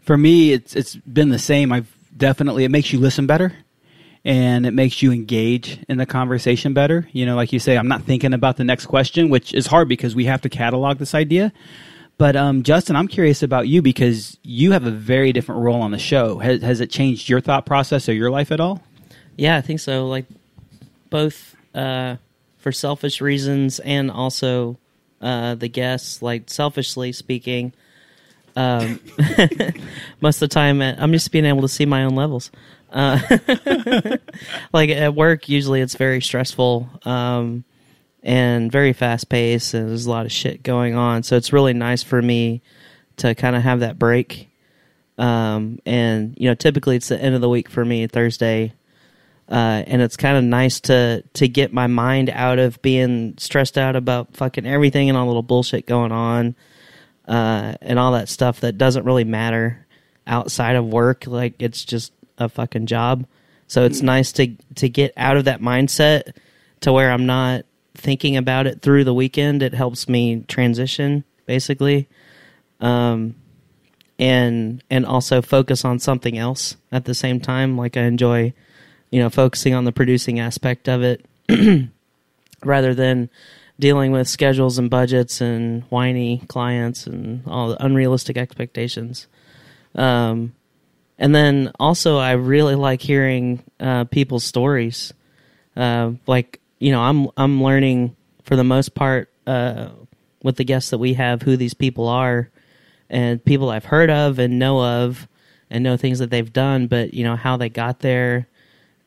For 0.00 0.18
me, 0.18 0.52
it's 0.52 0.74
it's 0.76 0.96
been 0.96 1.30
the 1.30 1.38
same. 1.38 1.72
I've 1.72 1.90
definitely 2.14 2.64
it 2.64 2.70
makes 2.70 2.92
you 2.92 2.98
listen 2.98 3.26
better, 3.26 3.54
and 4.24 4.64
it 4.64 4.72
makes 4.72 5.02
you 5.02 5.12
engage 5.12 5.78
in 5.88 5.98
the 5.98 6.06
conversation 6.06 6.72
better. 6.72 7.08
You 7.12 7.26
know, 7.26 7.36
like 7.36 7.52
you 7.52 7.58
say, 7.58 7.76
I'm 7.76 7.88
not 7.88 8.02
thinking 8.04 8.32
about 8.32 8.56
the 8.56 8.64
next 8.64 8.86
question, 8.86 9.28
which 9.28 9.52
is 9.52 9.66
hard 9.66 9.88
because 9.88 10.14
we 10.14 10.24
have 10.24 10.40
to 10.42 10.48
catalog 10.48 10.98
this 10.98 11.14
idea. 11.14 11.52
But 12.16 12.36
um, 12.36 12.62
Justin, 12.62 12.96
I'm 12.96 13.08
curious 13.08 13.42
about 13.42 13.68
you 13.68 13.82
because 13.82 14.38
you 14.42 14.72
have 14.72 14.86
a 14.86 14.90
very 14.90 15.32
different 15.32 15.62
role 15.62 15.82
on 15.82 15.90
the 15.90 15.98
show. 15.98 16.38
Has, 16.38 16.62
has 16.62 16.80
it 16.80 16.90
changed 16.90 17.28
your 17.28 17.40
thought 17.40 17.66
process 17.66 18.08
or 18.08 18.12
your 18.12 18.30
life 18.30 18.52
at 18.52 18.60
all? 18.60 18.82
Yeah, 19.36 19.56
I 19.56 19.60
think 19.60 19.80
so. 19.80 20.06
Like 20.06 20.26
both 21.10 21.56
uh, 21.74 22.16
for 22.58 22.72
selfish 22.72 23.20
reasons 23.20 23.80
and 23.80 24.10
also 24.10 24.78
uh, 25.20 25.56
the 25.56 25.68
guests. 25.68 26.22
Like 26.22 26.48
selfishly 26.48 27.12
speaking, 27.12 27.72
um, 28.56 29.00
most 30.20 30.36
of 30.36 30.48
the 30.48 30.54
time 30.54 30.80
uh, 30.80 30.94
I'm 30.96 31.12
just 31.12 31.32
being 31.32 31.44
able 31.44 31.62
to 31.62 31.68
see 31.68 31.84
my 31.84 32.04
own 32.04 32.14
levels. 32.14 32.50
Uh, 32.94 33.18
like 34.72 34.88
at 34.88 35.14
work, 35.14 35.48
usually 35.48 35.80
it's 35.80 35.96
very 35.96 36.22
stressful 36.22 36.88
um, 37.04 37.64
and 38.22 38.70
very 38.70 38.92
fast 38.92 39.28
paced, 39.28 39.74
and 39.74 39.90
there's 39.90 40.06
a 40.06 40.10
lot 40.10 40.24
of 40.24 40.32
shit 40.32 40.62
going 40.62 40.94
on. 40.94 41.24
So 41.24 41.36
it's 41.36 41.52
really 41.52 41.74
nice 41.74 42.04
for 42.04 42.22
me 42.22 42.62
to 43.16 43.34
kind 43.34 43.56
of 43.56 43.62
have 43.62 43.80
that 43.80 43.98
break. 43.98 44.48
Um, 45.18 45.80
and 45.84 46.36
you 46.38 46.48
know, 46.48 46.54
typically 46.54 46.96
it's 46.96 47.08
the 47.08 47.20
end 47.20 47.34
of 47.34 47.40
the 47.40 47.48
week 47.48 47.68
for 47.68 47.84
me, 47.84 48.06
Thursday, 48.06 48.72
uh, 49.48 49.82
and 49.86 50.00
it's 50.00 50.16
kind 50.16 50.36
of 50.36 50.44
nice 50.44 50.80
to 50.80 51.22
to 51.34 51.48
get 51.48 51.72
my 51.72 51.88
mind 51.88 52.30
out 52.30 52.60
of 52.60 52.80
being 52.80 53.34
stressed 53.38 53.76
out 53.76 53.96
about 53.96 54.36
fucking 54.36 54.66
everything 54.66 55.08
and 55.08 55.18
all 55.18 55.24
the 55.24 55.28
little 55.28 55.42
bullshit 55.42 55.86
going 55.86 56.12
on, 56.12 56.54
uh, 57.26 57.74
and 57.80 57.98
all 57.98 58.12
that 58.12 58.28
stuff 58.28 58.60
that 58.60 58.78
doesn't 58.78 59.04
really 59.04 59.24
matter 59.24 59.84
outside 60.26 60.76
of 60.76 60.86
work. 60.86 61.26
Like 61.26 61.54
it's 61.60 61.84
just 61.84 62.12
a 62.38 62.48
fucking 62.48 62.86
job. 62.86 63.26
So 63.66 63.84
it's 63.84 64.02
nice 64.02 64.32
to 64.32 64.54
to 64.76 64.88
get 64.88 65.12
out 65.16 65.36
of 65.36 65.46
that 65.46 65.60
mindset 65.60 66.36
to 66.80 66.92
where 66.92 67.10
I'm 67.10 67.26
not 67.26 67.64
thinking 67.94 68.36
about 68.36 68.66
it 68.66 68.82
through 68.82 69.04
the 69.04 69.14
weekend. 69.14 69.62
It 69.62 69.74
helps 69.74 70.08
me 70.08 70.44
transition 70.48 71.24
basically. 71.46 72.08
Um, 72.80 73.36
and 74.18 74.82
and 74.90 75.04
also 75.04 75.42
focus 75.42 75.84
on 75.84 75.98
something 75.98 76.38
else 76.38 76.76
at 76.92 77.04
the 77.04 77.14
same 77.14 77.40
time. 77.40 77.76
Like 77.76 77.96
I 77.96 78.02
enjoy, 78.02 78.52
you 79.10 79.20
know, 79.20 79.30
focusing 79.30 79.74
on 79.74 79.84
the 79.84 79.92
producing 79.92 80.38
aspect 80.38 80.88
of 80.88 81.02
it 81.02 81.24
rather 82.64 82.94
than 82.94 83.30
dealing 83.80 84.12
with 84.12 84.28
schedules 84.28 84.78
and 84.78 84.88
budgets 84.88 85.40
and 85.40 85.82
whiny 85.84 86.42
clients 86.46 87.06
and 87.06 87.42
all 87.46 87.70
the 87.70 87.84
unrealistic 87.84 88.36
expectations. 88.36 89.26
Um, 89.96 90.54
and 91.18 91.34
then 91.34 91.72
also, 91.78 92.18
I 92.18 92.32
really 92.32 92.74
like 92.74 93.00
hearing 93.00 93.62
uh, 93.78 94.04
people's 94.04 94.44
stories. 94.44 95.12
Uh, 95.76 96.12
like 96.26 96.60
you 96.78 96.92
know, 96.92 97.00
I'm 97.00 97.28
I'm 97.36 97.62
learning 97.62 98.16
for 98.42 98.56
the 98.56 98.64
most 98.64 98.94
part 98.94 99.30
uh, 99.46 99.90
with 100.42 100.56
the 100.56 100.64
guests 100.64 100.90
that 100.90 100.98
we 100.98 101.14
have 101.14 101.42
who 101.42 101.56
these 101.56 101.74
people 101.74 102.08
are 102.08 102.50
and 103.08 103.44
people 103.44 103.70
I've 103.70 103.84
heard 103.84 104.10
of 104.10 104.38
and 104.38 104.58
know 104.58 104.82
of 104.82 105.28
and 105.70 105.84
know 105.84 105.96
things 105.96 106.18
that 106.18 106.30
they've 106.30 106.52
done, 106.52 106.88
but 106.88 107.14
you 107.14 107.24
know 107.24 107.36
how 107.36 107.56
they 107.56 107.68
got 107.68 108.00
there 108.00 108.48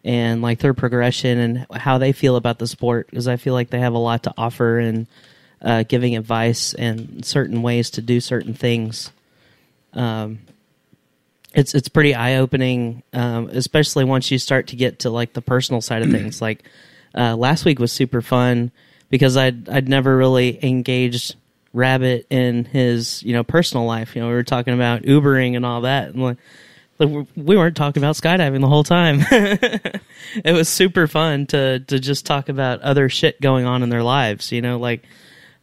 and 0.03 0.41
like 0.41 0.59
their 0.59 0.73
progression 0.73 1.37
and 1.37 1.67
how 1.73 1.97
they 1.97 2.13
feel 2.13 2.37
about 2.37 2.59
the 2.59 2.67
sport 2.67 3.07
because 3.09 3.27
I 3.27 3.35
feel 3.35 3.53
like 3.53 3.69
they 3.69 3.79
have 3.79 3.93
a 3.93 3.99
lot 3.99 4.23
to 4.23 4.33
offer 4.37 4.79
and 4.79 5.07
uh, 5.61 5.83
giving 5.83 6.15
advice 6.15 6.73
and 6.73 7.25
certain 7.25 7.61
ways 7.61 7.89
to 7.91 8.01
do 8.01 8.21
certain 8.21 8.53
things. 8.53 9.11
Um, 9.93 10.39
it's 11.53 11.73
it's 11.73 11.89
pretty 11.89 12.13
eye 12.13 12.36
opening, 12.36 13.03
um, 13.13 13.49
especially 13.51 14.03
once 14.03 14.29
you 14.31 14.38
start 14.38 14.67
to 14.67 14.75
get 14.75 14.99
to 14.99 15.10
like 15.10 15.33
the 15.33 15.41
personal 15.41 15.81
side 15.81 16.01
of 16.01 16.12
things. 16.12 16.41
Like 16.47 16.63
uh, 17.15 17.36
last 17.36 17.65
week 17.65 17.79
was 17.79 17.91
super 17.91 18.21
fun 18.21 18.71
because 19.10 19.36
I'd 19.38 19.67
I'd 19.69 19.89
never 19.89 20.15
really 20.15 20.63
engaged 20.63 21.36
Rabbit 21.73 22.27
in 22.29 22.65
his 22.65 23.23
you 23.23 23.33
know 23.33 23.43
personal 23.43 23.86
life. 23.86 24.15
You 24.15 24.21
know, 24.21 24.27
we 24.27 24.33
were 24.33 24.43
talking 24.43 24.73
about 24.73 25.03
Ubering 25.03 25.55
and 25.55 25.65
all 25.65 25.81
that, 25.81 26.10
and 26.10 26.21
like, 26.21 26.38
like 26.99 27.27
we 27.36 27.57
weren't 27.57 27.75
talking 27.75 28.01
about 28.01 28.15
skydiving 28.15 28.62
the 28.62 28.67
whole 28.67 28.83
time. 28.83 29.19
it 29.31 30.53
was 30.53 30.69
super 30.69 31.07
fun 31.07 31.47
to 31.47 31.79
to 31.79 31.99
just 31.99 32.25
talk 32.25 32.49
about 32.49 32.81
other 32.81 33.10
shit 33.10 33.41
going 33.41 33.65
on 33.65 33.83
in 33.83 33.89
their 33.89 34.03
lives. 34.03 34.51
You 34.51 34.62
know, 34.62 34.77
like 34.77 35.03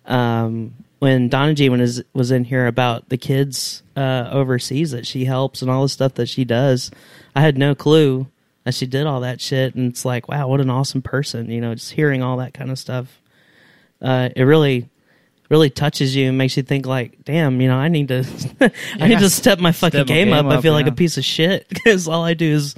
um, 0.06 0.74
when 1.04 1.28
Donna 1.28 1.52
G 1.52 1.68
was 1.68 2.02
was 2.14 2.30
in 2.30 2.44
here 2.44 2.66
about 2.66 3.10
the 3.10 3.18
kids 3.18 3.82
uh, 3.94 4.30
overseas 4.32 4.92
that 4.92 5.06
she 5.06 5.26
helps 5.26 5.60
and 5.60 5.70
all 5.70 5.82
the 5.82 5.88
stuff 5.90 6.14
that 6.14 6.30
she 6.30 6.46
does. 6.46 6.90
I 7.36 7.42
had 7.42 7.58
no 7.58 7.74
clue 7.74 8.26
that 8.64 8.72
she 8.72 8.86
did 8.86 9.06
all 9.06 9.20
that 9.20 9.38
shit, 9.38 9.74
and 9.74 9.92
it's 9.92 10.06
like, 10.06 10.28
wow, 10.28 10.48
what 10.48 10.62
an 10.62 10.70
awesome 10.70 11.02
person. 11.02 11.50
You 11.50 11.60
know, 11.60 11.74
just 11.74 11.92
hearing 11.92 12.22
all 12.22 12.38
that 12.38 12.54
kind 12.54 12.70
of 12.70 12.78
stuff. 12.78 13.20
Uh, 14.00 14.30
it 14.34 14.44
really 14.44 14.88
really 15.50 15.68
touches 15.68 16.16
you 16.16 16.28
and 16.28 16.38
makes 16.38 16.56
you 16.56 16.62
think 16.62 16.86
like, 16.86 17.22
damn, 17.22 17.60
you 17.60 17.68
know, 17.68 17.76
I 17.76 17.88
need 17.88 18.08
to, 18.08 18.24
I 18.98 19.08
need 19.08 19.18
to 19.18 19.28
step 19.28 19.58
my 19.58 19.72
fucking 19.72 19.98
Step 19.98 20.06
game, 20.06 20.28
game 20.28 20.34
up. 20.34 20.46
I 20.46 20.56
up, 20.56 20.62
feel 20.62 20.72
like 20.72 20.86
a 20.86 20.92
piece 20.92 21.18
of 21.18 21.24
shit 21.24 21.68
because 21.68 22.08
all 22.08 22.24
I 22.24 22.32
do 22.32 22.50
is, 22.50 22.74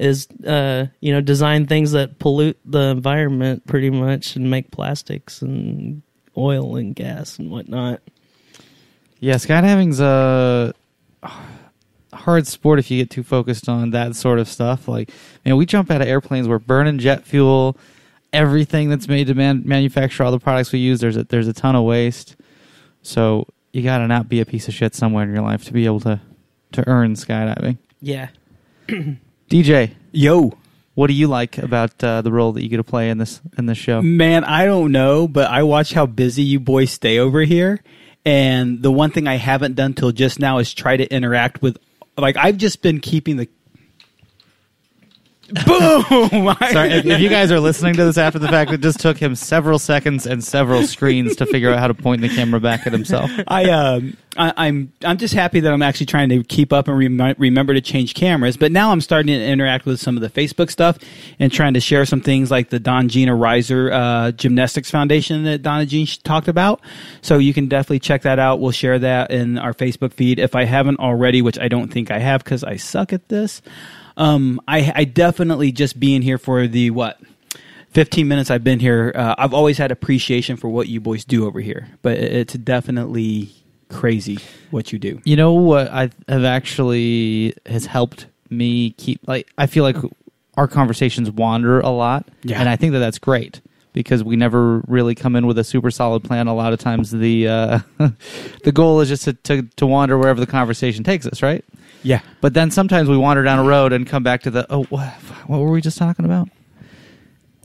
is, 0.00 0.26
uh, 0.44 0.86
you 1.00 1.12
know, 1.12 1.20
design 1.20 1.66
things 1.66 1.92
that 1.92 2.18
pollute 2.18 2.58
the 2.64 2.88
environment 2.88 3.68
pretty 3.68 3.90
much 3.90 4.34
and 4.34 4.50
make 4.50 4.72
plastics 4.72 5.42
and 5.42 6.02
oil 6.38 6.76
and 6.76 6.94
gas 6.94 7.38
and 7.38 7.50
whatnot. 7.50 8.00
Yeah, 9.20 9.34
skydiving's 9.34 10.00
a 10.00 10.72
hard 12.12 12.46
sport 12.46 12.78
if 12.78 12.90
you 12.90 12.98
get 13.02 13.10
too 13.10 13.22
focused 13.22 13.68
on 13.68 13.90
that 13.90 14.14
sort 14.16 14.38
of 14.38 14.48
stuff. 14.48 14.86
Like, 14.88 15.10
man, 15.44 15.56
we 15.56 15.66
jump 15.66 15.90
out 15.90 16.00
of 16.00 16.08
airplanes, 16.08 16.48
we're 16.48 16.58
burning 16.58 16.98
jet 16.98 17.24
fuel, 17.24 17.76
everything 18.32 18.90
that's 18.90 19.08
made 19.08 19.26
to 19.26 19.34
man- 19.34 19.62
manufacture 19.64 20.22
all 20.22 20.30
the 20.30 20.38
products 20.38 20.72
we 20.72 20.78
use. 20.78 21.00
There's 21.00 21.16
a, 21.16 21.24
there's 21.24 21.48
a 21.48 21.52
ton 21.52 21.74
of 21.74 21.84
waste. 21.84 22.36
So 23.02 23.46
you 23.72 23.82
got 23.82 23.98
to 23.98 24.06
not 24.06 24.28
be 24.28 24.40
a 24.40 24.46
piece 24.46 24.68
of 24.68 24.74
shit 24.74 24.94
somewhere 24.94 25.24
in 25.24 25.32
your 25.32 25.42
life 25.42 25.64
to 25.64 25.72
be 25.72 25.84
able 25.86 26.00
to 26.00 26.20
to 26.72 26.86
earn 26.86 27.14
skydiving. 27.14 27.78
Yeah. 28.00 28.28
DJ, 29.48 29.94
Yo, 30.12 30.52
what 30.98 31.06
do 31.06 31.12
you 31.12 31.28
like 31.28 31.58
about 31.58 32.02
uh, 32.02 32.22
the 32.22 32.32
role 32.32 32.50
that 32.50 32.62
you 32.64 32.68
get 32.68 32.78
to 32.78 32.82
play 32.82 33.08
in 33.08 33.18
this 33.18 33.40
in 33.56 33.66
this 33.66 33.78
show? 33.78 34.02
man, 34.02 34.42
I 34.42 34.64
don't 34.64 34.90
know, 34.90 35.28
but 35.28 35.48
I 35.48 35.62
watch 35.62 35.92
how 35.92 36.06
busy 36.06 36.42
you 36.42 36.58
boys 36.58 36.90
stay 36.90 37.20
over 37.20 37.42
here. 37.42 37.84
And 38.24 38.82
the 38.82 38.90
one 38.90 39.12
thing 39.12 39.28
I 39.28 39.36
haven't 39.36 39.76
done 39.76 39.94
till 39.94 40.10
just 40.10 40.40
now 40.40 40.58
is 40.58 40.74
try 40.74 40.96
to 40.96 41.06
interact 41.06 41.62
with, 41.62 41.78
like, 42.16 42.36
I've 42.36 42.56
just 42.56 42.82
been 42.82 42.98
keeping 42.98 43.36
the. 43.36 43.48
Boom! 45.48 46.54
Sorry, 46.70 46.90
if, 46.92 47.06
if 47.06 47.20
you 47.20 47.30
guys 47.30 47.50
are 47.50 47.60
listening 47.60 47.94
to 47.94 48.04
this 48.04 48.18
after 48.18 48.38
the 48.38 48.48
fact, 48.48 48.70
it 48.70 48.82
just 48.82 49.00
took 49.00 49.16
him 49.16 49.34
several 49.34 49.78
seconds 49.78 50.26
and 50.26 50.44
several 50.44 50.86
screens 50.86 51.36
to 51.36 51.46
figure 51.46 51.72
out 51.72 51.78
how 51.78 51.88
to 51.88 51.94
point 51.94 52.20
the 52.20 52.28
camera 52.28 52.60
back 52.60 52.86
at 52.86 52.92
himself. 52.92 53.30
I 53.48 53.70
um 53.70 54.16
I, 54.36 54.52
I'm 54.56 54.92
I'm 55.04 55.16
just 55.16 55.32
happy 55.32 55.60
that 55.60 55.72
I'm 55.72 55.82
actually 55.82 56.06
trying 56.06 56.28
to 56.28 56.44
keep 56.44 56.72
up 56.72 56.86
and 56.86 56.98
remi- 56.98 57.34
remember 57.38 57.72
to 57.72 57.80
change 57.80 58.14
cameras. 58.14 58.56
But 58.56 58.72
now 58.72 58.92
I'm 58.92 59.00
starting 59.00 59.28
to 59.28 59.42
interact 59.42 59.86
with 59.86 60.00
some 60.00 60.16
of 60.16 60.22
the 60.22 60.28
Facebook 60.28 60.70
stuff 60.70 60.98
and 61.38 61.50
trying 61.50 61.74
to 61.74 61.80
share 61.80 62.04
some 62.04 62.20
things 62.20 62.50
like 62.50 62.68
the 62.68 62.78
Don 62.78 63.08
Gina 63.08 63.34
Riser 63.34 63.90
uh, 63.90 64.32
Gymnastics 64.32 64.90
Foundation 64.90 65.44
that 65.44 65.62
Donna 65.62 65.86
Jean 65.86 66.06
talked 66.24 66.48
about. 66.48 66.80
So 67.22 67.38
you 67.38 67.54
can 67.54 67.68
definitely 67.68 68.00
check 68.00 68.22
that 68.22 68.38
out. 68.38 68.60
We'll 68.60 68.70
share 68.70 68.98
that 68.98 69.30
in 69.30 69.58
our 69.58 69.72
Facebook 69.72 70.12
feed 70.12 70.38
if 70.38 70.54
I 70.54 70.64
haven't 70.64 71.00
already, 71.00 71.42
which 71.42 71.58
I 71.58 71.68
don't 71.68 71.88
think 71.88 72.10
I 72.10 72.18
have 72.18 72.44
because 72.44 72.62
I 72.62 72.76
suck 72.76 73.12
at 73.12 73.28
this. 73.28 73.62
Um, 74.18 74.60
I, 74.68 74.92
I 74.94 75.04
definitely 75.04 75.72
just 75.72 75.98
being 75.98 76.20
here 76.22 76.36
for 76.38 76.66
the 76.66 76.90
what. 76.90 77.18
15 77.92 78.28
minutes 78.28 78.50
I've 78.50 78.62
been 78.62 78.80
here, 78.80 79.12
uh, 79.14 79.34
I've 79.38 79.54
always 79.54 79.78
had 79.78 79.90
appreciation 79.90 80.58
for 80.58 80.68
what 80.68 80.88
you 80.88 81.00
boys 81.00 81.24
do 81.24 81.46
over 81.46 81.58
here, 81.58 81.88
but 82.02 82.18
it's 82.18 82.52
definitely 82.52 83.48
crazy 83.88 84.38
what 84.70 84.92
you 84.92 84.98
do. 84.98 85.22
You 85.24 85.36
know 85.36 85.54
what 85.54 85.88
I 85.90 86.10
have 86.28 86.44
actually 86.44 87.54
has 87.64 87.86
helped 87.86 88.26
me 88.50 88.90
keep 88.90 89.20
like 89.26 89.48
I 89.56 89.66
feel 89.66 89.84
like 89.84 89.96
our 90.58 90.68
conversations 90.68 91.30
wander 91.30 91.80
a 91.80 91.88
lot, 91.88 92.28
Yeah. 92.42 92.60
and 92.60 92.68
I 92.68 92.76
think 92.76 92.92
that 92.92 92.98
that's 92.98 93.18
great 93.18 93.62
because 93.94 94.22
we 94.22 94.36
never 94.36 94.80
really 94.86 95.14
come 95.14 95.34
in 95.34 95.46
with 95.46 95.56
a 95.58 95.64
super 95.64 95.90
solid 95.90 96.22
plan. 96.22 96.46
A 96.46 96.54
lot 96.54 96.74
of 96.74 96.78
times 96.78 97.10
the 97.10 97.48
uh, 97.48 97.78
the 98.64 98.72
goal 98.72 99.00
is 99.00 99.08
just 99.08 99.24
to, 99.24 99.32
to 99.32 99.62
to 99.76 99.86
wander 99.86 100.18
wherever 100.18 100.38
the 100.40 100.46
conversation 100.46 101.04
takes 101.04 101.24
us, 101.26 101.40
right? 101.42 101.64
Yeah. 102.02 102.20
But 102.40 102.54
then 102.54 102.70
sometimes 102.70 103.08
we 103.08 103.16
wander 103.16 103.42
down 103.42 103.58
a 103.58 103.64
road 103.64 103.92
and 103.92 104.06
come 104.06 104.22
back 104.22 104.42
to 104.42 104.50
the 104.50 104.66
oh 104.70 104.84
what, 104.84 105.08
what 105.46 105.60
were 105.60 105.70
we 105.70 105.80
just 105.80 105.98
talking 105.98 106.24
about? 106.24 106.48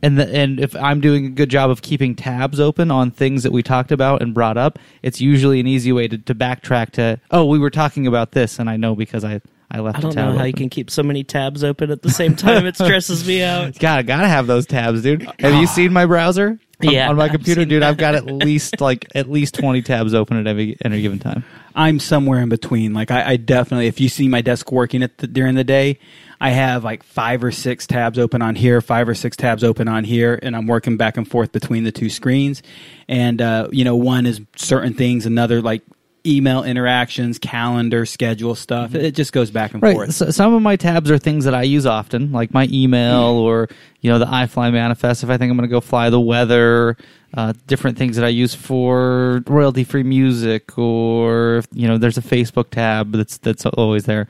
And 0.02 0.18
the, 0.20 0.28
and 0.28 0.60
if 0.60 0.76
I'm 0.76 1.00
doing 1.00 1.26
a 1.28 1.30
good 1.30 1.50
job 1.50 1.70
of 1.70 1.82
keeping 1.82 2.14
tabs 2.14 2.60
open 2.60 2.92
on 2.92 3.10
things 3.10 3.44
that 3.44 3.54
we 3.54 3.64
talked 3.64 3.92
about 3.92 4.22
and 4.22 4.34
brought 4.34 4.58
up, 4.58 4.78
it's 5.02 5.22
usually 5.22 5.62
an 5.62 5.68
easy 5.68 5.94
way 5.94 6.10
to, 6.10 6.18
to 6.18 6.36
backtrack 6.36 6.92
to 6.92 7.20
oh 7.32 7.46
we 7.46 7.60
were 7.60 7.70
talking 7.70 8.06
about 8.08 8.32
this 8.32 8.60
and 8.60 8.70
I 8.70 8.78
know 8.78 8.96
because 8.96 9.24
I 9.24 9.42
I 9.72 9.80
left 9.80 9.98
I 9.98 10.02
don't 10.02 10.12
a 10.12 10.16
tab 10.16 10.34
know 10.34 10.38
how 10.38 10.44
you 10.44 10.54
can 10.54 10.70
keep 10.70 10.92
so 10.92 11.02
many 11.02 11.24
tabs 11.24 11.64
open 11.64 11.90
at 11.90 12.04
the 12.04 12.12
same 12.12 12.36
time. 12.36 12.66
It 12.68 12.76
stresses 12.76 13.26
me 13.28 13.42
out. 13.44 13.78
Gotta 13.80 14.04
gotta 14.04 14.28
have 14.28 14.46
those 14.46 14.68
tabs, 14.68 15.02
dude. 15.02 15.28
Have 15.40 15.56
you 15.56 15.68
seen 15.68 15.92
my 15.92 16.06
browser? 16.06 16.60
Yeah, 16.82 17.10
on 17.10 17.16
my 17.16 17.26
I've 17.26 17.32
computer, 17.32 17.62
seen 17.62 17.70
dude. 17.70 17.84
I've 17.84 17.98
got 17.98 18.14
at 18.14 18.26
least 18.28 18.82
like 18.82 19.08
at 19.16 19.30
least 19.30 19.56
twenty 19.56 19.82
tabs 19.82 20.14
open 20.14 20.38
at 20.38 20.48
every 20.48 20.78
any 20.84 21.02
given 21.02 21.18
time. 21.18 21.44
I'm 21.76 22.00
somewhere 22.00 22.40
in 22.40 22.50
between. 22.50 22.94
Like 22.94 23.12
I, 23.12 23.32
I 23.32 23.38
definitely, 23.38 23.88
if 23.88 24.00
you 24.00 24.10
see 24.10 24.28
my 24.28 24.42
desk 24.42 24.72
working 24.72 25.04
at 25.04 25.18
the, 25.18 25.28
during 25.28 25.56
the 25.56 25.64
day, 25.64 26.00
I 26.40 26.50
have 26.50 26.84
like 26.84 27.04
five 27.04 27.44
or 27.44 27.52
six 27.52 27.88
tabs 27.88 28.20
open 28.20 28.42
on 28.42 28.56
here, 28.56 28.82
five 28.82 29.08
or 29.08 29.16
six 29.16 29.38
tabs 29.38 29.64
open 29.64 29.88
on 29.88 30.04
here, 30.04 30.38
and 30.42 30.56
I'm 30.56 30.68
working 30.68 30.98
back 30.98 31.18
and 31.18 31.28
forth 31.28 31.52
between 31.52 31.84
the 31.84 31.92
two 31.92 32.10
screens. 32.10 32.62
And 33.08 33.42
uh, 33.42 33.70
you 33.72 33.84
know, 33.86 33.96
one 33.96 34.26
is 34.26 34.42
certain 34.56 34.94
things, 34.94 35.26
another 35.26 35.62
like 35.62 35.82
email 36.26 36.64
interactions, 36.64 37.38
calendar, 37.38 38.06
schedule 38.06 38.56
stuff. 38.56 38.96
It 38.96 39.12
just 39.12 39.34
goes 39.34 39.52
back 39.52 39.74
and 39.74 39.84
Right. 39.84 39.94
forth. 39.94 40.14
So, 40.14 40.32
some 40.32 40.54
of 40.54 40.62
my 40.62 40.76
tabs 40.78 41.12
are 41.12 41.18
things 41.18 41.46
that 41.46 41.54
I 41.54 41.64
use 41.64 41.86
often, 41.86 42.32
like 42.32 42.54
my 42.54 42.68
email 42.72 43.24
or 43.24 43.68
you 44.02 44.10
know 44.12 44.20
the 44.20 44.26
iFly 44.26 44.72
manifest. 44.72 45.24
If 45.24 45.30
I 45.30 45.38
think 45.38 45.50
I'm 45.52 45.58
going 45.58 45.68
to 45.70 45.72
go 45.74 45.82
fly 45.82 46.10
the 46.10 46.22
weather, 46.22 46.98
uh, 47.34 47.54
different 47.68 47.98
things 47.98 48.16
that 48.16 48.26
I 48.26 48.30
use 48.30 48.54
for 48.54 49.44
royalty 49.48 49.84
free 49.84 50.04
music, 50.04 50.78
or 50.78 51.64
you 51.72 51.88
know 51.88 51.98
there's 51.98 52.18
a 52.18 52.22
Facebook 52.22 52.70
tab 52.70 53.12
that's 53.12 53.38
that's 53.38 53.66
always 53.66 54.06
there. 54.06 54.28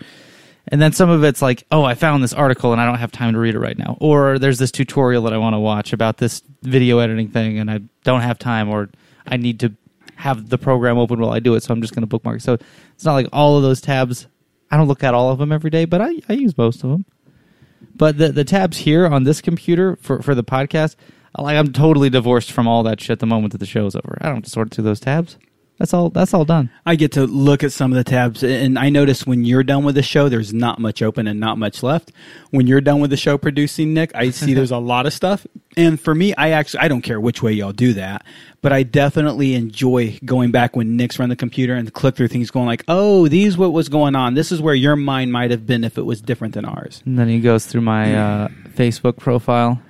And 0.70 0.82
then 0.82 0.94
some 0.94 1.10
of 1.10 1.24
it's 1.26 1.42
like, 1.42 1.66
oh, 1.72 1.84
I 1.84 1.94
found 1.94 2.24
this 2.24 2.34
article 2.34 2.72
and 2.72 2.80
I 2.80 2.86
don't 2.86 2.98
have 2.98 3.12
time 3.12 3.34
to 3.34 3.39
read 3.39 3.54
it 3.54 3.60
right 3.60 3.78
now. 3.78 3.98
Or 4.00 4.39
there's 4.39 4.60
this 4.60 4.72
tutorial 4.72 5.24
that 5.24 5.34
I 5.34 5.38
want 5.38 5.56
to 5.56 5.60
watch 5.60 5.92
about 5.92 6.18
this 6.18 6.42
video 6.62 7.00
editing 7.00 7.28
thing 7.28 7.60
and 7.60 7.70
I 7.70 7.82
don't 8.06 8.22
have 8.22 8.39
time 8.39 8.70
or 8.70 8.89
I 9.28 9.36
need 9.36 9.60
to 9.60 9.74
have 10.16 10.50
the 10.50 10.58
program 10.58 10.98
open 10.98 11.20
while 11.20 11.32
I 11.32 11.39
do 11.39 11.56
it, 11.56 11.63
so 11.63 11.74
I'm 11.74 11.82
just 11.82 11.94
going 11.94 12.04
to 12.04 12.08
bookmark. 12.08 12.39
So 12.39 12.54
it's 12.94 13.04
not 13.04 13.13
like 13.13 13.28
all 13.34 13.58
of 13.58 13.63
those 13.63 13.82
tabs. 13.82 14.28
I 14.72 14.78
don't 14.78 14.88
look 14.88 15.04
at 15.04 15.13
all 15.13 15.32
of 15.32 15.39
them 15.39 15.52
every 15.52 15.70
day, 15.70 15.84
but 15.86 16.02
I, 16.02 16.22
I 16.30 16.34
use 16.34 16.58
most 16.58 16.84
of 16.84 16.89
them. 16.89 17.06
But 17.96 18.18
the 18.18 18.32
the 18.32 18.46
tabs 18.46 18.78
here 18.78 19.06
on 19.06 19.24
this 19.26 19.42
computer 19.42 19.98
for 19.98 20.22
for 20.22 20.34
the 20.34 20.44
podcast, 20.44 20.96
like 21.41 21.58
I'm 21.58 21.74
totally 21.74 22.10
divorced 22.10 22.52
from 22.52 22.67
all 22.67 22.84
that 22.84 23.02
shit 23.02 23.19
the 23.19 23.26
moment 23.26 23.54
that 23.54 23.58
the 23.58 23.65
show's 23.65 23.96
over. 23.96 24.17
I 24.22 24.28
don't 24.28 24.36
have 24.36 24.43
to 24.43 24.50
sort 24.50 24.72
through 24.72 24.84
those 24.84 25.00
tabs. 25.00 25.38
That's 25.80 25.93
all. 25.93 26.10
That's 26.12 26.34
all 26.34 26.46
done. 26.46 26.69
I 26.86 26.96
get 26.96 27.13
to 27.13 27.26
look 27.26 27.63
at 27.63 27.72
some 27.72 27.91
of 27.91 27.98
the 27.98 28.04
tabs, 28.04 28.43
and 28.43 28.78
I 28.78 28.89
notice 28.89 29.26
when 29.26 29.43
you're 29.43 29.63
done 29.63 29.84
with 29.84 29.96
the 29.96 30.04
show, 30.04 30.30
there's 30.30 30.54
not 30.54 30.80
much 30.80 31.02
open 31.02 31.26
and 31.28 31.39
not 31.39 31.58
much 31.58 31.82
left. 31.82 32.12
When 32.52 32.67
you're 32.67 32.80
done 32.80 33.00
with 33.00 33.10
the 33.10 33.17
show 33.17 33.39
producing, 33.39 33.93
Nick, 33.93 34.12
I 34.13 34.30
see 34.30 34.54
there's 34.54 34.72
a 34.72 34.78
lot 34.78 35.08
of 35.08 35.13
stuff. 35.13 35.48
And 35.76 36.00
for 36.00 36.13
me, 36.13 36.36
I 36.36 36.52
actually 36.52 36.82
I 36.82 36.88
don't 36.88 37.02
care 37.02 37.19
which 37.19 37.41
way 37.41 37.54
y'all 37.54 37.72
do 37.72 37.93
that, 37.93 38.24
but 38.62 38.72
I 38.72 38.84
definitely 38.84 39.56
enjoy 39.56 40.19
going 40.24 40.52
back 40.52 40.76
when 40.76 40.96
Nick's 40.96 41.17
run 41.17 41.30
the 41.30 41.36
computer 41.36 41.74
and 41.74 41.91
click 41.91 42.15
through 42.15 42.28
things, 42.28 42.52
going 42.52 42.67
like, 42.67 42.84
"Oh, 42.88 43.28
these 43.28 43.58
what 43.58 43.74
was 43.74 43.89
going 43.89 44.15
on. 44.15 44.36
This 44.36 44.52
is 44.52 44.62
where 44.62 44.76
your 44.76 44.96
mind 44.96 45.32
might 45.32 45.50
have 45.50 45.65
been 45.65 45.84
if 45.84 45.98
it 45.98 46.04
was 46.04 46.22
different 46.22 46.54
than 46.54 46.65
ours." 46.65 47.02
And 47.06 47.17
then 47.17 47.28
he 47.28 47.39
goes 47.39 47.65
through 47.65 47.82
my 47.82 48.15
uh, 48.15 48.48
Facebook 48.76 49.17
profile. 49.17 49.82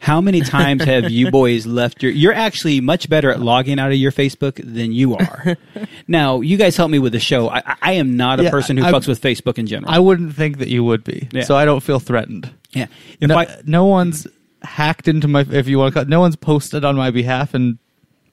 How 0.00 0.20
many 0.20 0.40
times 0.58 0.82
have 0.84 1.10
you 1.10 1.30
boys 1.30 1.66
left 1.66 2.02
your? 2.02 2.10
You're 2.12 2.32
actually 2.32 2.80
much 2.80 3.08
better 3.08 3.30
at 3.30 3.40
logging 3.40 3.78
out 3.78 3.90
of 3.92 3.96
your 3.98 4.10
Facebook 4.12 4.54
than 4.56 4.92
you 4.92 5.14
are. 5.16 5.56
now, 6.08 6.40
you 6.40 6.56
guys 6.56 6.76
help 6.76 6.90
me 6.90 6.98
with 6.98 7.12
the 7.12 7.20
show. 7.20 7.48
I, 7.50 7.76
I 7.82 7.92
am 7.92 8.16
not 8.16 8.40
a 8.40 8.44
Yeah, 8.44 8.50
person 8.50 8.76
who 8.76 8.84
I- 8.84 8.92
fucks 8.92 9.06
with 9.06 9.20
Facebook 9.20 9.58
in 9.58 9.66
general. 9.66 9.92
I 9.92 9.98
wouldn't 9.98 10.34
think 10.34 10.58
that 10.58 10.68
you 10.68 10.82
would 10.84 11.04
be, 11.04 11.28
Yeah. 11.32 11.42
so 11.44 11.54
I 11.56 11.64
don't 11.64 11.80
feel 11.82 12.00
threatened. 12.00 12.50
yeah, 12.72 12.86
if 13.20 13.28
no, 13.28 13.36
I 13.38 13.60
no 13.64 13.84
one's 13.84 14.26
hacked 14.62 15.06
into 15.08 15.28
my. 15.28 15.40
If 15.50 15.68
you 15.68 15.78
want 15.78 15.94
to, 15.94 16.00
call, 16.00 16.08
no 16.08 16.20
one's 16.20 16.36
posted 16.36 16.84
on 16.84 16.96
my 16.96 17.10
behalf 17.10 17.54
in 17.54 17.78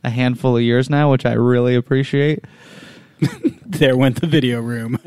a 0.03 0.09
handful 0.09 0.55
of 0.57 0.63
years 0.63 0.89
now, 0.89 1.11
which 1.11 1.25
I 1.25 1.33
really 1.33 1.75
appreciate. 1.75 2.45
there 3.65 3.97
went 3.97 4.21
the 4.21 4.27
video 4.27 4.61
room. 4.61 4.99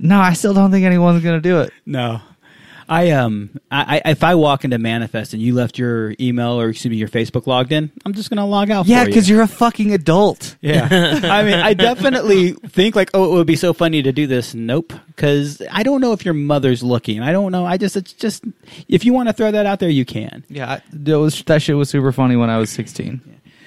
no, 0.00 0.18
I 0.18 0.32
still 0.32 0.54
don't 0.54 0.70
think 0.70 0.84
anyone's 0.86 1.22
gonna 1.22 1.40
do 1.40 1.60
it. 1.60 1.72
no, 1.86 2.20
I 2.90 3.12
um, 3.12 3.50
I, 3.70 4.00
I 4.04 4.10
if 4.10 4.24
I 4.24 4.34
walk 4.34 4.64
into 4.64 4.76
Manifest 4.76 5.32
and 5.32 5.40
you 5.40 5.54
left 5.54 5.78
your 5.78 6.12
email 6.18 6.60
or 6.60 6.70
excuse 6.70 6.90
me 6.90 6.96
your 6.96 7.08
Facebook 7.08 7.46
logged 7.46 7.70
in, 7.70 7.92
I'm 8.04 8.12
just 8.12 8.30
gonna 8.30 8.44
log 8.44 8.68
out. 8.68 8.86
Yeah, 8.86 9.04
for 9.04 9.08
you. 9.08 9.14
because 9.14 9.28
you're 9.28 9.42
a 9.42 9.46
fucking 9.46 9.94
adult. 9.94 10.56
Yeah, 10.60 10.88
I 11.22 11.44
mean, 11.44 11.54
I 11.54 11.72
definitely 11.74 12.52
think 12.52 12.96
like, 12.96 13.10
oh, 13.14 13.32
it 13.32 13.36
would 13.36 13.46
be 13.46 13.54
so 13.54 13.72
funny 13.72 14.02
to 14.02 14.10
do 14.10 14.26
this. 14.26 14.54
Nope, 14.54 14.92
because 15.06 15.62
I 15.70 15.84
don't 15.84 16.00
know 16.00 16.12
if 16.12 16.24
your 16.24 16.34
mother's 16.34 16.82
looking. 16.82 17.22
I 17.22 17.30
don't 17.30 17.52
know. 17.52 17.64
I 17.64 17.76
just, 17.76 17.96
it's 17.96 18.12
just, 18.12 18.42
if 18.88 19.04
you 19.04 19.12
want 19.12 19.28
to 19.28 19.34
throw 19.34 19.52
that 19.52 19.66
out 19.66 19.78
there, 19.78 19.88
you 19.88 20.04
can. 20.04 20.44
Yeah, 20.48 20.68
I, 20.68 20.82
that 20.92 21.18
was 21.20 21.40
that 21.44 21.62
shit 21.62 21.76
was 21.76 21.90
super 21.90 22.10
funny 22.10 22.34
when 22.34 22.50
I 22.50 22.58
was 22.58 22.70
16. 22.70 23.20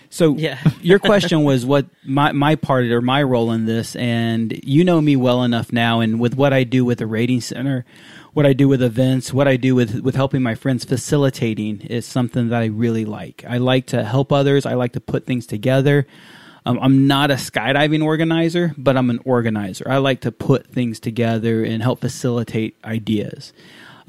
So 0.09 0.36
Yeah. 0.36 0.59
your 0.81 0.99
question 0.99 1.45
was 1.45 1.65
what 1.65 1.86
my 2.03 2.33
my 2.33 2.55
part 2.55 2.86
or 2.88 3.01
my 3.01 3.23
role 3.23 3.51
in 3.51 3.65
this, 3.65 3.95
and 3.95 4.53
you 4.65 4.83
know 4.83 4.99
me 4.99 5.15
well 5.15 5.43
enough 5.43 5.71
now, 5.71 6.01
and 6.01 6.19
with 6.19 6.36
what 6.36 6.51
I 6.51 6.65
do 6.65 6.83
with 6.83 6.99
the 6.99 7.07
rating 7.07 7.39
center, 7.39 7.86
what 8.34 8.46
I 8.46 8.54
do 8.54 8.67
with 8.67 8.82
events, 8.82 9.34
what 9.34 9.48
I 9.48 9.58
do 9.58 9.76
with 9.76 10.02
with 10.02 10.15
helping 10.15 10.41
my 10.41 10.56
friends, 10.56 10.84
facilitating 10.84 11.82
is 11.82 12.06
something 12.06 12.50
that 12.50 12.62
I 12.62 12.65
really 12.65 13.06
like. 13.06 13.43
I 13.48 13.58
like 13.58 13.88
to 13.88 14.04
help 14.04 14.32
others. 14.32 14.65
I 14.65 14.74
like 14.74 14.93
to 14.93 15.00
put 15.00 15.26
things 15.26 15.46
together. 15.46 16.08
Um, 16.65 16.80
I'm 16.82 17.08
not 17.08 17.30
a 17.30 17.36
skydiving 17.36 18.04
organizer, 18.04 18.74
but 18.78 18.96
I'm 18.96 19.10
an 19.10 19.19
organizer. 19.26 19.86
I 19.89 19.98
like 19.98 20.22
to 20.22 20.32
put 20.32 20.67
things 20.67 21.00
together 21.00 21.63
and 21.63 21.84
help 21.84 22.00
facilitate 22.00 22.78
ideas. 22.86 23.52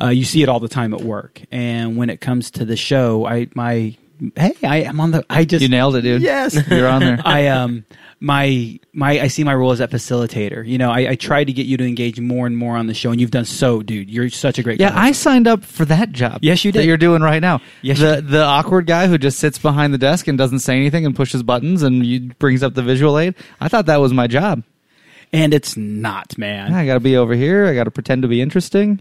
Uh, 0.01 0.09
you 0.09 0.25
see 0.25 0.43
it 0.43 0.49
all 0.49 0.61
the 0.61 0.69
time 0.69 0.95
at 0.95 1.03
work, 1.03 1.43
and 1.51 1.97
when 1.97 2.11
it 2.11 2.21
comes 2.21 2.51
to 2.53 2.65
the 2.65 2.77
show, 2.77 3.27
I 3.27 3.49
my 3.55 3.97
hey, 4.37 4.55
I 4.63 4.77
am 4.83 5.01
on 5.01 5.11
the. 5.11 5.25
I 5.31 5.45
just 5.45 5.63
You 5.63 5.69
nailed 5.69 5.97
it, 5.97 6.03
dude. 6.03 6.23
Yes, 6.23 6.57
You're 6.71 6.89
on 6.89 7.01
there. 7.01 7.21
I 7.25 7.49
um 7.49 7.85
my 8.21 8.79
my 8.93 9.21
I 9.21 9.27
see 9.29 9.45
my 9.45 9.55
role 9.55 9.73
as 9.73 9.79
that 9.81 9.91
facilitator. 9.91 10.67
You 10.67 10.79
know, 10.79 10.91
I, 10.91 11.11
I 11.11 11.15
try 11.17 11.45
to 11.45 11.53
get 11.53 11.67
you 11.67 11.77
to 11.77 11.85
engage 11.87 12.19
more 12.21 12.47
and 12.47 12.57
more 12.57 12.77
on 12.77 12.87
the 12.87 12.95
show, 12.95 13.11
and 13.11 13.21
you've 13.21 13.31
done 13.31 13.45
so, 13.45 13.83
dude. 13.83 14.11
You're 14.11 14.31
such 14.31 14.59
a 14.59 14.63
great. 14.63 14.81
Yeah. 14.81 14.93
I 14.95 15.13
signed 15.13 15.47
up 15.47 15.65
for 15.65 15.85
that 15.87 16.13
job. 16.13 16.39
Yes, 16.43 16.65
you 16.65 16.73
That 16.73 16.81
did. 16.81 16.87
you're 16.87 16.97
doing 16.97 17.23
right 17.23 17.41
now. 17.41 17.61
Yes, 17.83 17.99
you 17.99 18.07
the 18.07 18.21
the 18.23 18.43
awkward 18.45 18.87
guy 18.87 19.07
who 19.09 19.19
just 19.19 19.39
sits 19.39 19.59
behind 19.59 19.93
the 19.93 19.99
desk 19.99 20.27
and 20.29 20.39
doesn't 20.39 20.61
say 20.61 20.77
anything 20.77 21.05
and 21.05 21.15
pushes 21.15 21.43
buttons 21.43 21.83
and 21.83 22.05
you, 22.07 22.33
brings 22.39 22.63
up 22.63 22.75
the 22.75 22.83
visual 22.83 23.19
aid. 23.19 23.35
I 23.61 23.69
thought 23.69 23.87
that 23.87 24.01
was 24.01 24.13
my 24.13 24.27
job. 24.27 24.63
and 25.33 25.53
it's 25.53 25.77
not, 25.77 26.39
man. 26.39 26.73
I 26.73 26.87
got 26.87 26.95
to 26.95 27.01
be 27.01 27.17
over 27.17 27.35
here. 27.35 27.67
I 27.67 27.75
got 27.75 27.85
to 27.85 27.91
pretend 27.91 28.23
to 28.23 28.29
be 28.29 28.41
interesting. 28.41 29.01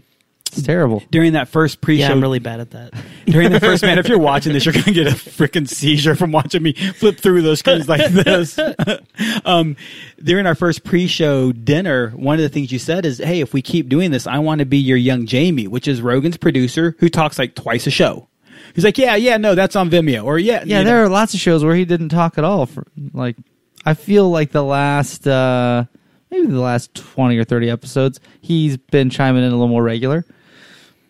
It's 0.56 0.66
terrible. 0.66 1.02
During 1.10 1.32
that 1.34 1.48
first 1.48 1.80
pre-show, 1.80 2.02
Yeah, 2.06 2.12
I'm 2.12 2.20
really 2.20 2.38
bad 2.38 2.60
at 2.60 2.70
that. 2.72 2.92
during 3.26 3.50
the 3.52 3.60
first 3.60 3.82
man, 3.82 3.98
if 3.98 4.08
you're 4.08 4.18
watching 4.18 4.52
this, 4.52 4.64
you're 4.64 4.72
gonna 4.74 4.92
get 4.92 5.06
a 5.06 5.10
freaking 5.10 5.68
seizure 5.68 6.14
from 6.14 6.32
watching 6.32 6.62
me 6.62 6.72
flip 6.72 7.18
through 7.18 7.42
those 7.42 7.58
screens 7.60 7.88
like 7.88 8.06
this. 8.12 8.58
um, 9.44 9.76
during 10.22 10.46
our 10.46 10.54
first 10.54 10.84
pre-show 10.84 11.52
dinner, 11.52 12.10
one 12.10 12.36
of 12.36 12.42
the 12.42 12.48
things 12.48 12.72
you 12.72 12.78
said 12.78 13.04
is, 13.06 13.18
"Hey, 13.18 13.40
if 13.40 13.52
we 13.52 13.62
keep 13.62 13.88
doing 13.88 14.10
this, 14.10 14.26
I 14.26 14.38
want 14.38 14.60
to 14.60 14.64
be 14.66 14.78
your 14.78 14.96
young 14.96 15.26
Jamie," 15.26 15.66
which 15.68 15.88
is 15.88 16.00
Rogan's 16.00 16.36
producer 16.36 16.96
who 16.98 17.08
talks 17.08 17.38
like 17.38 17.54
twice 17.54 17.86
a 17.86 17.90
show. 17.90 18.28
He's 18.74 18.84
like, 18.84 18.98
"Yeah, 18.98 19.16
yeah, 19.16 19.36
no, 19.36 19.54
that's 19.54 19.76
on 19.76 19.90
Vimeo," 19.90 20.24
or 20.24 20.38
"Yeah, 20.38 20.62
Yeah, 20.64 20.78
you 20.78 20.84
know. 20.84 20.90
there 20.90 21.04
are 21.04 21.08
lots 21.08 21.34
of 21.34 21.40
shows 21.40 21.64
where 21.64 21.74
he 21.74 21.84
didn't 21.84 22.08
talk 22.08 22.38
at 22.38 22.44
all. 22.44 22.66
For 22.66 22.86
like, 23.12 23.36
I 23.84 23.94
feel 23.94 24.30
like 24.30 24.50
the 24.52 24.64
last 24.64 25.26
uh, 25.28 25.84
maybe 26.30 26.46
the 26.48 26.60
last 26.60 26.94
twenty 26.94 27.36
or 27.38 27.44
thirty 27.44 27.70
episodes, 27.70 28.20
he's 28.40 28.76
been 28.76 29.10
chiming 29.10 29.42
in 29.44 29.48
a 29.50 29.52
little 29.52 29.68
more 29.68 29.82
regular. 29.82 30.24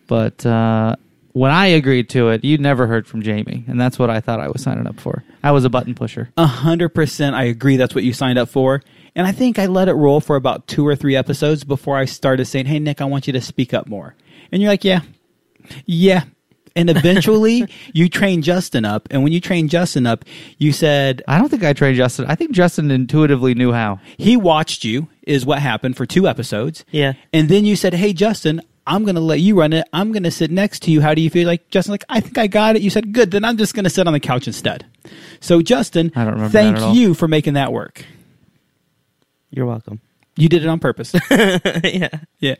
But 0.07 0.45
uh, 0.45 0.95
when 1.33 1.51
I 1.51 1.67
agreed 1.67 2.09
to 2.09 2.29
it, 2.29 2.43
you 2.43 2.57
never 2.57 2.87
heard 2.87 3.07
from 3.07 3.21
Jamie, 3.21 3.63
and 3.67 3.79
that's 3.79 3.97
what 3.99 4.09
I 4.09 4.21
thought 4.21 4.39
I 4.39 4.47
was 4.47 4.61
signing 4.63 4.87
up 4.87 4.99
for. 4.99 5.23
I 5.43 5.51
was 5.51 5.65
a 5.65 5.69
button 5.69 5.95
pusher. 5.95 6.29
A 6.37 6.45
hundred 6.45 6.89
percent, 6.89 7.35
I 7.35 7.43
agree. 7.45 7.77
That's 7.77 7.93
what 7.95 8.03
you 8.03 8.13
signed 8.13 8.37
up 8.39 8.49
for, 8.49 8.81
and 9.15 9.25
I 9.27 9.31
think 9.31 9.59
I 9.59 9.65
let 9.65 9.87
it 9.87 9.93
roll 9.93 10.21
for 10.21 10.35
about 10.35 10.67
two 10.67 10.87
or 10.87 10.95
three 10.95 11.15
episodes 11.15 11.63
before 11.63 11.97
I 11.97 12.05
started 12.05 12.45
saying, 12.45 12.67
"Hey, 12.67 12.79
Nick, 12.79 13.01
I 13.01 13.05
want 13.05 13.27
you 13.27 13.33
to 13.33 13.41
speak 13.41 13.73
up 13.73 13.87
more." 13.87 14.15
And 14.51 14.61
you're 14.61 14.71
like, 14.71 14.83
"Yeah, 14.83 15.01
yeah." 15.85 16.23
And 16.77 16.89
eventually, 16.89 17.67
you 17.93 18.09
trained 18.09 18.43
Justin 18.43 18.83
up, 18.83 19.07
and 19.09 19.23
when 19.23 19.31
you 19.31 19.39
trained 19.39 19.69
Justin 19.69 20.05
up, 20.05 20.25
you 20.57 20.73
said 20.73 21.21
I 21.27 21.37
don't 21.37 21.47
think 21.49 21.63
I 21.63 21.73
trained 21.73 21.95
Justin. 21.95 22.25
I 22.27 22.35
think 22.35 22.51
Justin 22.51 22.91
intuitively 22.91 23.53
knew 23.53 23.71
how. 23.71 23.99
he 24.17 24.35
watched 24.37 24.83
you. 24.83 25.07
Is 25.23 25.45
what 25.45 25.59
happened 25.59 25.97
for 25.97 26.05
two 26.05 26.27
episodes. 26.27 26.85
Yeah. 26.91 27.13
and 27.33 27.49
then 27.49 27.65
you 27.65 27.75
said, 27.75 27.93
"Hey, 27.93 28.13
Justin." 28.13 28.61
I'm 28.87 29.03
going 29.03 29.15
to 29.15 29.21
let 29.21 29.39
you 29.39 29.59
run 29.59 29.73
it. 29.73 29.87
I'm 29.93 30.11
going 30.11 30.23
to 30.23 30.31
sit 30.31 30.51
next 30.51 30.83
to 30.83 30.91
you. 30.91 31.01
How 31.01 31.13
do 31.13 31.21
you 31.21 31.29
feel? 31.29 31.47
Like 31.47 31.69
Justin, 31.69 31.91
like 31.91 32.03
I 32.09 32.19
think 32.19 32.37
I 32.37 32.47
got 32.47 32.75
it. 32.75 32.81
You 32.81 32.89
said 32.89 33.13
good. 33.13 33.31
Then 33.31 33.43
I'm 33.43 33.57
just 33.57 33.73
going 33.73 33.83
to 33.85 33.89
sit 33.89 34.05
on 34.05 34.13
the 34.13 34.19
couch 34.19 34.47
instead. 34.47 34.85
So 35.39 35.61
Justin, 35.61 36.11
I 36.15 36.23
don't 36.23 36.33
remember 36.33 36.51
thank 36.51 36.75
that 36.75 36.83
at 36.83 36.87
all. 36.87 36.95
you 36.95 37.13
for 37.13 37.27
making 37.27 37.55
that 37.55 37.73
work. 37.73 38.05
You're 39.49 39.65
welcome. 39.65 40.01
You 40.37 40.49
did 40.49 40.63
it 40.63 40.67
on 40.67 40.79
purpose. 40.79 41.13
yeah. 41.31 42.09
yeah. 42.39 42.55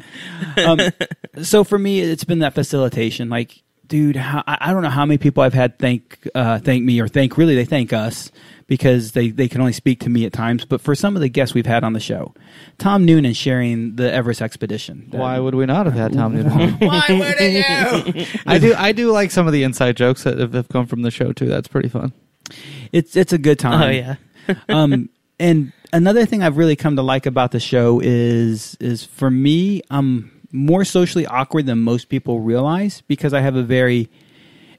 Um, 0.57 0.79
so 1.43 1.63
for 1.63 1.77
me, 1.77 1.99
it's 1.99 2.23
been 2.23 2.39
that 2.39 2.53
facilitation. 2.53 3.29
Like, 3.29 3.61
dude, 3.85 4.15
how, 4.15 4.43
I 4.47 4.57
I 4.61 4.73
don't 4.73 4.81
know 4.81 4.89
how 4.89 5.05
many 5.05 5.17
people 5.17 5.43
I've 5.43 5.53
had 5.53 5.77
thank 5.77 6.27
uh, 6.33 6.59
thank 6.59 6.83
me 6.83 6.99
or 7.01 7.07
thank 7.07 7.37
really 7.37 7.55
they 7.55 7.65
thank 7.65 7.93
us 7.93 8.31
because 8.67 9.11
they 9.11 9.29
they 9.29 9.47
can 9.47 9.61
only 9.61 9.73
speak 9.73 9.99
to 10.01 10.09
me 10.09 10.25
at 10.25 10.33
times. 10.33 10.65
But 10.65 10.81
for 10.81 10.95
some 10.95 11.15
of 11.15 11.21
the 11.21 11.29
guests 11.29 11.53
we've 11.53 11.65
had 11.65 11.83
on 11.83 11.93
the 11.93 11.99
show, 11.99 12.33
Tom 12.77 13.05
Noonan 13.05 13.33
sharing 13.33 13.95
the 13.95 14.11
Everest 14.11 14.41
expedition. 14.41 15.07
Why 15.11 15.39
would 15.39 15.55
we 15.55 15.65
not 15.65 15.85
have 15.85 15.95
had 15.95 16.13
Tom 16.13 16.35
Noonan? 16.35 16.73
Why 16.79 17.05
wouldn't 17.09 18.15
you? 18.17 18.25
I 18.45 18.57
do. 18.57 18.73
I 18.75 18.91
do 18.91 19.11
like 19.11 19.31
some 19.31 19.47
of 19.47 19.53
the 19.53 19.63
inside 19.63 19.95
jokes 19.97 20.23
that 20.23 20.37
have, 20.37 20.53
have 20.53 20.69
come 20.69 20.85
from 20.85 21.01
the 21.03 21.11
show 21.11 21.31
too. 21.31 21.47
That's 21.47 21.67
pretty 21.67 21.89
fun. 21.89 22.13
it's 22.91 23.15
it's 23.15 23.33
a 23.33 23.37
good 23.37 23.59
time. 23.59 23.81
Oh 23.81 23.89
yeah. 23.91 24.15
um, 24.69 25.09
and 25.39 25.73
another 25.91 26.25
thing 26.25 26.43
I've 26.43 26.57
really 26.57 26.75
come 26.75 26.95
to 26.95 27.01
like 27.01 27.25
about 27.25 27.51
the 27.51 27.59
show 27.59 27.99
is 28.03 28.75
is 28.79 29.03
for 29.03 29.29
me, 29.29 29.81
I'm 29.89 30.31
more 30.51 30.85
socially 30.85 31.25
awkward 31.25 31.65
than 31.65 31.81
most 31.81 32.09
people 32.09 32.39
realize 32.39 33.01
because 33.07 33.33
I 33.33 33.41
have 33.41 33.55
a 33.55 33.63
very 33.63 34.09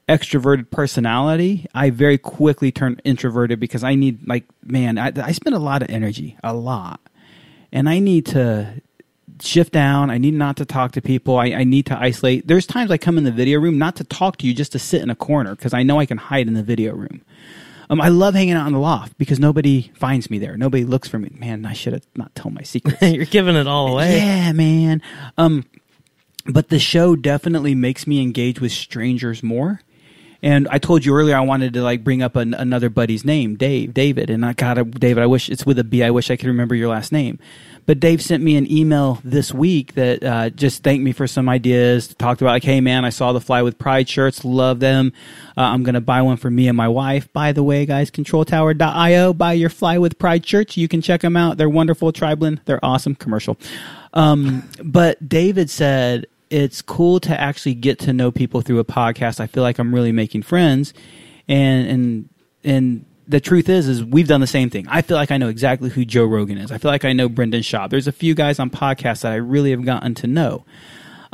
extroverted 0.07 0.71
personality. 0.71 1.67
I 1.73 1.89
very 1.89 2.17
quickly 2.17 2.71
turn 2.71 2.99
introverted 3.03 3.59
because 3.59 3.83
I 3.83 3.95
need 3.95 4.27
like 4.27 4.45
man, 4.63 4.97
I, 4.97 5.11
I 5.15 5.31
spend 5.31 5.55
a 5.55 5.59
lot 5.59 5.81
of 5.81 5.89
energy, 5.89 6.37
a 6.43 6.53
lot, 6.53 6.99
and 7.71 7.89
I 7.89 7.99
need 7.99 8.25
to 8.27 8.81
shift 9.41 9.73
down. 9.73 10.09
I 10.09 10.17
need 10.17 10.33
not 10.33 10.57
to 10.57 10.65
talk 10.65 10.93
to 10.93 11.01
people. 11.01 11.37
I, 11.37 11.47
I 11.47 11.63
need 11.63 11.85
to 11.87 11.99
isolate. 11.99 12.47
There's 12.47 12.65
times 12.65 12.91
I 12.91 12.97
come 12.97 13.17
in 13.17 13.23
the 13.23 13.31
video 13.31 13.59
room 13.59 13.77
not 13.77 13.95
to 13.97 14.03
talk 14.03 14.37
to 14.37 14.47
you, 14.47 14.53
just 14.53 14.71
to 14.71 14.79
sit 14.79 15.01
in 15.01 15.09
a 15.09 15.15
corner 15.15 15.55
because 15.55 15.73
I 15.73 15.83
know 15.83 15.99
I 15.99 16.05
can 16.05 16.17
hide 16.17 16.47
in 16.47 16.53
the 16.53 16.63
video 16.63 16.93
room. 16.93 17.21
Um, 17.89 18.01
I 18.01 18.09
love 18.09 18.33
hanging 18.33 18.53
out 18.53 18.67
in 18.67 18.73
the 18.73 18.79
loft 18.79 19.17
because 19.17 19.39
nobody 19.39 19.91
finds 19.95 20.29
me 20.29 20.39
there. 20.39 20.57
Nobody 20.57 20.83
looks 20.83 21.07
for 21.07 21.19
me. 21.19 21.31
Man, 21.33 21.65
I 21.65 21.71
should 21.71 21.93
have 21.93 22.05
not 22.15 22.35
told 22.35 22.53
my 22.53 22.63
secrets. 22.63 23.01
You're 23.01 23.25
giving 23.25 23.55
it 23.55 23.67
all 23.67 23.93
away. 23.93 24.17
Yeah, 24.17 24.51
man. 24.51 25.01
Um, 25.37 25.65
but 26.45 26.69
the 26.69 26.79
show 26.79 27.15
definitely 27.15 27.75
makes 27.75 28.05
me 28.05 28.21
engage 28.21 28.59
with 28.59 28.73
strangers 28.73 29.41
more. 29.41 29.81
And 30.41 30.67
I 30.69 30.77
told 30.77 31.03
you 31.03 31.15
earlier 31.15 31.35
I 31.35 31.41
wanted 31.41 31.73
to 31.73 31.81
like 31.81 32.03
bring 32.03 32.21
up 32.21 32.35
an, 32.35 32.53
another 32.53 32.89
buddy's 32.89 33.25
name, 33.25 33.55
Dave, 33.55 33.93
David, 33.93 34.29
and 34.29 34.45
I 34.45 34.53
got 34.53 34.77
a 34.77 34.83
David. 34.83 35.23
I 35.23 35.25
wish 35.25 35.49
it's 35.49 35.65
with 35.65 35.79
a 35.79 35.83
B. 35.83 36.03
I 36.03 36.11
wish 36.11 36.29
I 36.29 36.35
could 36.35 36.47
remember 36.47 36.75
your 36.75 36.89
last 36.89 37.11
name. 37.11 37.39
But 37.85 38.01
Dave 38.01 38.21
sent 38.21 38.43
me 38.43 38.57
an 38.57 38.69
email 38.69 39.21
this 39.23 39.53
week 39.53 39.93
that 39.93 40.21
uh, 40.21 40.49
just 40.49 40.83
thanked 40.83 41.05
me 41.05 41.13
for 41.13 41.25
some 41.25 41.47
ideas. 41.47 42.13
Talked 42.15 42.41
about 42.41 42.51
like, 42.51 42.63
hey 42.65 42.81
man, 42.81 43.05
I 43.05 43.09
saw 43.09 43.31
the 43.31 43.39
Fly 43.39 43.61
with 43.61 43.79
Pride 43.79 44.09
shirts, 44.09 44.43
love 44.43 44.81
them. 44.81 45.13
Uh, 45.55 45.61
I'm 45.61 45.83
gonna 45.83 46.01
buy 46.01 46.21
one 46.21 46.37
for 46.37 46.51
me 46.51 46.67
and 46.67 46.75
my 46.75 46.89
wife. 46.89 47.31
By 47.31 47.53
the 47.53 47.63
way, 47.63 47.85
guys, 47.85 48.11
ControlTower.io, 48.11 49.33
buy 49.33 49.53
your 49.53 49.69
Fly 49.69 49.97
with 49.97 50.19
Pride 50.19 50.45
shirts. 50.45 50.75
You 50.75 50.89
can 50.89 51.01
check 51.01 51.21
them 51.21 51.37
out. 51.37 51.57
They're 51.57 51.69
wonderful. 51.69 52.11
Triblin, 52.11 52.59
they're 52.65 52.83
awesome. 52.83 53.15
Commercial. 53.15 53.57
Um, 54.13 54.69
but 54.83 55.27
David 55.27 55.69
said 55.69 56.27
it's 56.49 56.81
cool 56.81 57.19
to 57.21 57.39
actually 57.39 57.75
get 57.75 57.99
to 57.99 58.13
know 58.13 58.31
people 58.31 58.61
through 58.61 58.79
a 58.79 58.85
podcast. 58.85 59.39
I 59.39 59.47
feel 59.47 59.63
like 59.63 59.79
I'm 59.79 59.93
really 59.93 60.11
making 60.11 60.43
friends, 60.43 60.93
and 61.47 61.87
and 61.87 62.29
and 62.63 63.05
the 63.27 63.39
truth 63.39 63.67
is, 63.69 63.87
is 63.87 64.03
we've 64.03 64.27
done 64.27 64.41
the 64.41 64.47
same 64.47 64.69
thing. 64.69 64.87
I 64.87 65.01
feel 65.01 65.17
like 65.17 65.31
I 65.31 65.37
know 65.37 65.49
exactly 65.49 65.89
who 65.89 66.05
Joe 66.05 66.25
Rogan 66.25 66.57
is. 66.57 66.71
I 66.71 66.77
feel 66.77 66.91
like 66.91 67.05
I 67.05 67.13
know 67.13 67.27
Brendan 67.27 67.61
Schaub. 67.61 67.89
There's 67.89 68.07
a 68.07 68.11
few 68.11 68.33
guys 68.33 68.59
on 68.59 68.69
podcasts 68.69 69.21
that 69.21 69.33
I 69.33 69.35
really 69.35 69.71
have 69.71 69.83
gotten 69.83 70.15
to 70.15 70.27
know. 70.27 70.65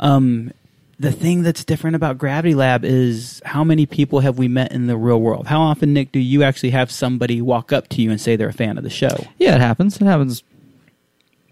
Um, 0.00 0.52
the 0.98 1.12
thing 1.12 1.42
that's 1.42 1.64
different 1.64 1.96
about 1.96 2.18
Gravity 2.18 2.54
Lab 2.54 2.84
is 2.84 3.40
how 3.44 3.64
many 3.64 3.86
people 3.86 4.20
have 4.20 4.38
we 4.38 4.48
met 4.48 4.72
in 4.72 4.86
the 4.86 4.96
real 4.96 5.20
world? 5.20 5.46
How 5.46 5.60
often, 5.60 5.92
Nick, 5.92 6.12
do 6.12 6.18
you 6.18 6.42
actually 6.42 6.70
have 6.70 6.90
somebody 6.90 7.40
walk 7.40 7.72
up 7.72 7.88
to 7.90 8.02
you 8.02 8.10
and 8.10 8.20
say 8.20 8.36
they're 8.36 8.48
a 8.48 8.52
fan 8.52 8.78
of 8.78 8.84
the 8.84 8.90
show? 8.90 9.26
Yeah, 9.38 9.54
it 9.54 9.60
happens. 9.60 10.00
It 10.00 10.04
happens 10.04 10.42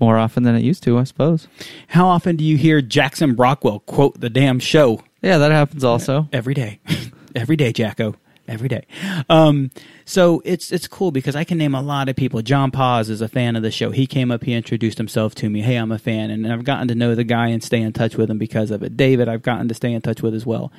more 0.02 0.18
often 0.18 0.42
than 0.42 0.56
it 0.56 0.62
used 0.64 0.82
to, 0.82 0.98
I 0.98 1.04
suppose. 1.04 1.46
How 1.86 2.08
often 2.08 2.34
do 2.34 2.42
you 2.44 2.56
hear 2.56 2.82
Jackson 2.82 3.36
Brockwell 3.36 3.86
quote 3.86 4.20
the 4.20 4.28
damn 4.28 4.58
show 4.58 5.00
Yeah, 5.22 5.38
that 5.38 5.52
happens 5.52 5.84
also. 5.84 6.28
every 6.32 6.54
day, 6.54 6.80
every 7.36 7.54
day, 7.54 7.72
Jacko, 7.72 8.16
every 8.48 8.68
day. 8.68 8.84
Um, 9.30 9.70
so 10.04 10.42
it's 10.44 10.72
it's 10.72 10.88
cool 10.88 11.12
because 11.12 11.36
I 11.36 11.44
can 11.44 11.56
name 11.56 11.72
a 11.76 11.80
lot 11.80 12.08
of 12.08 12.16
people. 12.16 12.42
John 12.42 12.72
Paz 12.72 13.08
is 13.08 13.20
a 13.20 13.28
fan 13.28 13.54
of 13.54 13.62
the 13.62 13.70
show. 13.70 13.92
He 13.92 14.08
came 14.08 14.32
up, 14.32 14.42
he 14.42 14.52
introduced 14.54 14.98
himself 14.98 15.36
to 15.36 15.48
me. 15.48 15.60
Hey, 15.62 15.76
I'm 15.76 15.92
a 15.92 15.98
fan, 16.00 16.30
and 16.32 16.52
I've 16.52 16.64
gotten 16.64 16.88
to 16.88 16.96
know 16.96 17.14
the 17.14 17.22
guy 17.22 17.46
and 17.48 17.62
stay 17.62 17.80
in 17.80 17.92
touch 17.92 18.16
with 18.16 18.28
him 18.28 18.38
because 18.38 18.72
of 18.72 18.82
it. 18.82 18.96
David, 18.96 19.28
I've 19.28 19.42
gotten 19.42 19.68
to 19.68 19.74
stay 19.74 19.92
in 19.92 20.02
touch 20.02 20.20
with 20.20 20.34
as 20.34 20.44
well. 20.44 20.72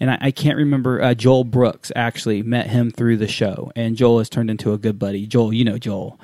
And 0.00 0.10
I, 0.10 0.18
I 0.22 0.30
can't 0.30 0.56
remember 0.56 1.02
uh, 1.02 1.12
Joel 1.14 1.44
Brooks 1.44 1.92
actually 1.94 2.42
met 2.42 2.68
him 2.68 2.90
through 2.90 3.18
the 3.18 3.28
show, 3.28 3.70
and 3.76 3.94
Joel 3.94 4.18
has 4.18 4.30
turned 4.30 4.48
into 4.50 4.72
a 4.72 4.78
good 4.78 4.98
buddy. 4.98 5.26
Joel, 5.26 5.52
you 5.52 5.66
know 5.66 5.76
Joel. 5.76 6.18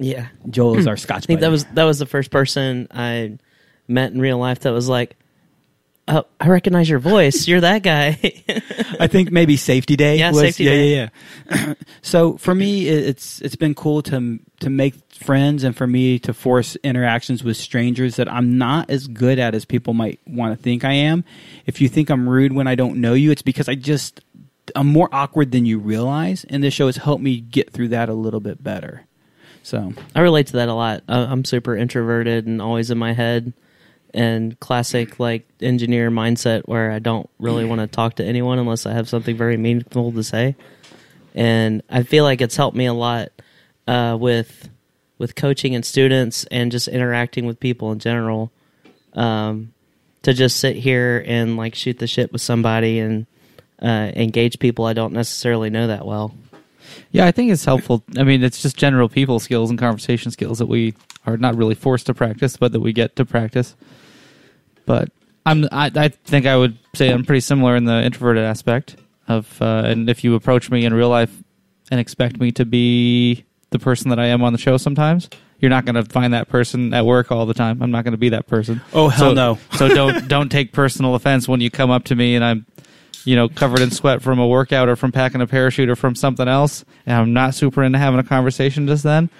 Yeah. 0.00 0.28
Joel 0.48 0.78
is 0.78 0.84
hmm. 0.84 0.88
our 0.88 0.96
Scotch 0.96 1.24
I 1.24 1.26
think 1.26 1.40
buddy. 1.40 1.46
that 1.46 1.50
was 1.50 1.64
that 1.66 1.84
was 1.84 1.98
the 1.98 2.06
first 2.06 2.30
person 2.30 2.88
I 2.90 3.38
met 3.86 4.12
in 4.12 4.20
real 4.20 4.38
life 4.38 4.60
that 4.60 4.72
was 4.72 4.88
like, 4.88 5.16
"Oh, 6.08 6.24
I 6.40 6.48
recognize 6.48 6.88
your 6.88 6.98
voice. 6.98 7.46
You're 7.46 7.60
that 7.60 7.82
guy." 7.82 8.18
I 8.98 9.06
think 9.08 9.30
maybe 9.30 9.56
Safety 9.58 9.96
Day. 9.96 10.18
Yeah, 10.18 10.30
was, 10.30 10.40
Safety 10.40 10.64
yeah, 10.64 10.70
Day. 10.70 10.94
Yeah, 10.94 11.08
yeah, 11.50 11.74
so 12.02 12.38
for 12.38 12.54
me, 12.54 12.88
it- 12.88 13.04
it's 13.08 13.42
it's 13.42 13.56
been 13.56 13.74
cool 13.74 14.02
to 14.04 14.38
to 14.60 14.70
make 14.70 14.94
friends 15.12 15.64
and 15.64 15.76
for 15.76 15.86
me 15.86 16.18
to 16.20 16.32
force 16.32 16.76
interactions 16.76 17.44
with 17.44 17.58
strangers 17.58 18.16
that 18.16 18.32
I'm 18.32 18.56
not 18.56 18.88
as 18.88 19.06
good 19.06 19.38
at 19.38 19.54
as 19.54 19.66
people 19.66 19.92
might 19.92 20.18
want 20.26 20.56
to 20.56 20.62
think 20.62 20.82
I 20.82 20.92
am. 20.92 21.24
If 21.66 21.82
you 21.82 21.88
think 21.88 22.08
I'm 22.08 22.26
rude 22.26 22.54
when 22.54 22.66
I 22.66 22.74
don't 22.74 23.02
know 23.02 23.12
you, 23.12 23.30
it's 23.30 23.42
because 23.42 23.68
I 23.68 23.74
just 23.74 24.22
I'm 24.74 24.86
more 24.86 25.10
awkward 25.12 25.52
than 25.52 25.66
you 25.66 25.78
realize, 25.78 26.44
and 26.48 26.64
this 26.64 26.72
show 26.72 26.86
has 26.86 26.96
helped 26.96 27.22
me 27.22 27.40
get 27.40 27.70
through 27.70 27.88
that 27.88 28.08
a 28.08 28.14
little 28.14 28.40
bit 28.40 28.62
better. 28.62 29.06
So 29.62 29.92
I 30.14 30.20
relate 30.20 30.48
to 30.48 30.52
that 30.54 30.68
a 30.68 30.74
lot. 30.74 31.02
I'm 31.08 31.44
super 31.44 31.76
introverted 31.76 32.46
and 32.46 32.60
always 32.62 32.90
in 32.90 32.98
my 32.98 33.12
head, 33.12 33.52
and 34.12 34.58
classic 34.58 35.20
like 35.20 35.46
engineer 35.60 36.10
mindset 36.10 36.62
where 36.66 36.90
I 36.90 36.98
don't 36.98 37.28
really 37.38 37.64
want 37.64 37.80
to 37.80 37.86
talk 37.86 38.16
to 38.16 38.24
anyone 38.24 38.58
unless 38.58 38.86
I 38.86 38.92
have 38.92 39.08
something 39.08 39.36
very 39.36 39.56
meaningful 39.56 40.12
to 40.12 40.24
say. 40.24 40.56
And 41.34 41.82
I 41.88 42.02
feel 42.02 42.24
like 42.24 42.40
it's 42.40 42.56
helped 42.56 42.76
me 42.76 42.86
a 42.86 42.94
lot 42.94 43.28
uh, 43.86 44.16
with 44.18 44.68
with 45.18 45.34
coaching 45.34 45.74
and 45.74 45.84
students 45.84 46.44
and 46.50 46.72
just 46.72 46.88
interacting 46.88 47.46
with 47.46 47.60
people 47.60 47.92
in 47.92 47.98
general. 47.98 48.50
Um, 49.12 49.72
to 50.22 50.34
just 50.34 50.58
sit 50.58 50.76
here 50.76 51.22
and 51.26 51.56
like 51.56 51.74
shoot 51.74 51.98
the 51.98 52.06
shit 52.06 52.32
with 52.32 52.42
somebody 52.42 52.98
and 52.98 53.26
uh, 53.80 54.12
engage 54.14 54.58
people 54.58 54.84
I 54.84 54.92
don't 54.92 55.12
necessarily 55.12 55.70
know 55.70 55.86
that 55.86 56.04
well. 56.04 56.34
Yeah, 57.10 57.26
I 57.26 57.32
think 57.32 57.50
it's 57.50 57.64
helpful. 57.64 58.02
I 58.16 58.22
mean, 58.22 58.42
it's 58.42 58.62
just 58.62 58.76
general 58.76 59.08
people 59.08 59.40
skills 59.40 59.70
and 59.70 59.78
conversation 59.78 60.30
skills 60.30 60.58
that 60.58 60.66
we 60.66 60.94
are 61.26 61.36
not 61.36 61.56
really 61.56 61.74
forced 61.74 62.06
to 62.06 62.14
practice, 62.14 62.56
but 62.56 62.72
that 62.72 62.80
we 62.80 62.92
get 62.92 63.16
to 63.16 63.24
practice. 63.24 63.76
But 64.86 65.10
I'm, 65.46 65.64
I, 65.72 65.90
I 65.94 66.08
think 66.08 66.46
I 66.46 66.56
would 66.56 66.78
say 66.94 67.10
I'm 67.10 67.24
pretty 67.24 67.40
similar 67.40 67.76
in 67.76 67.84
the 67.84 68.02
introverted 68.02 68.44
aspect 68.44 68.96
of, 69.28 69.60
uh, 69.60 69.82
and 69.84 70.08
if 70.08 70.24
you 70.24 70.34
approach 70.34 70.70
me 70.70 70.84
in 70.84 70.94
real 70.94 71.08
life 71.08 71.34
and 71.90 72.00
expect 72.00 72.40
me 72.40 72.52
to 72.52 72.64
be 72.64 73.44
the 73.70 73.78
person 73.78 74.10
that 74.10 74.18
I 74.18 74.26
am 74.26 74.42
on 74.42 74.52
the 74.52 74.58
show, 74.58 74.76
sometimes 74.76 75.28
you're 75.60 75.70
not 75.70 75.84
going 75.84 75.94
to 75.94 76.04
find 76.04 76.32
that 76.34 76.48
person 76.48 76.92
at 76.94 77.04
work 77.04 77.30
all 77.30 77.46
the 77.46 77.54
time. 77.54 77.82
I'm 77.82 77.90
not 77.90 78.04
going 78.04 78.12
to 78.12 78.18
be 78.18 78.30
that 78.30 78.46
person. 78.46 78.80
Oh, 78.92 79.08
hell 79.08 79.30
so, 79.30 79.34
no. 79.34 79.58
so 79.72 79.88
don't 79.88 80.28
don't 80.28 80.48
take 80.48 80.72
personal 80.72 81.14
offense 81.14 81.46
when 81.46 81.60
you 81.60 81.70
come 81.70 81.90
up 81.90 82.04
to 82.04 82.16
me 82.16 82.34
and 82.34 82.44
I'm 82.44 82.66
you 83.24 83.36
know, 83.36 83.48
covered 83.48 83.80
in 83.80 83.90
sweat 83.90 84.22
from 84.22 84.38
a 84.38 84.46
workout 84.46 84.88
or 84.88 84.96
from 84.96 85.12
packing 85.12 85.40
a 85.40 85.46
parachute 85.46 85.88
or 85.88 85.96
from 85.96 86.14
something 86.14 86.48
else, 86.48 86.84
and 87.06 87.16
I'm 87.16 87.32
not 87.32 87.54
super 87.54 87.82
into 87.82 87.98
having 87.98 88.20
a 88.20 88.24
conversation 88.24 88.86
just 88.86 89.02
then. 89.02 89.30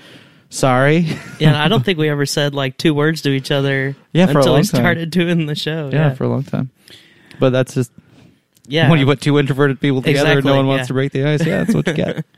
Sorry. 0.53 1.07
Yeah, 1.39 1.49
and 1.49 1.57
I 1.57 1.69
don't 1.69 1.85
think 1.85 1.99
we 1.99 2.09
ever 2.09 2.27
said 2.27 2.55
like 2.55 2.77
two 2.77 2.93
words 2.93 3.23
to 3.23 3.31
each 3.31 3.51
other 3.53 3.95
Yeah, 4.13 4.27
for 4.27 4.33
a 4.33 4.37
until 4.39 4.53
long 4.55 4.61
we 4.63 4.67
time. 4.69 4.81
started 4.83 5.11
doing 5.11 5.47
the 5.47 5.55
show. 5.55 5.91
yeah, 5.93 6.09
Yeah, 6.09 6.15
for 6.15 6.25
a 6.25 6.29
long 6.29 6.43
time. 6.43 6.71
But 7.39 7.51
that's 7.51 7.75
just 7.75 7.93
yeah. 8.67 8.91
when 8.91 8.99
you 8.99 9.07
put 9.07 9.21
two 9.21 9.39
introverted 9.39 9.81
people 9.81 10.03
together 10.03 10.19
and 10.31 10.35
no 10.35 10.39
Exactly, 10.39 10.57
one 10.57 10.67
wants 10.67 10.89
to 10.89 10.93
break 10.95 11.13
the 11.13 11.25
ice. 11.25 11.47
Yeah, 11.47 11.63
that's 11.65 11.75
what 11.75 11.87
you 11.87 11.95
get. 11.95 12.25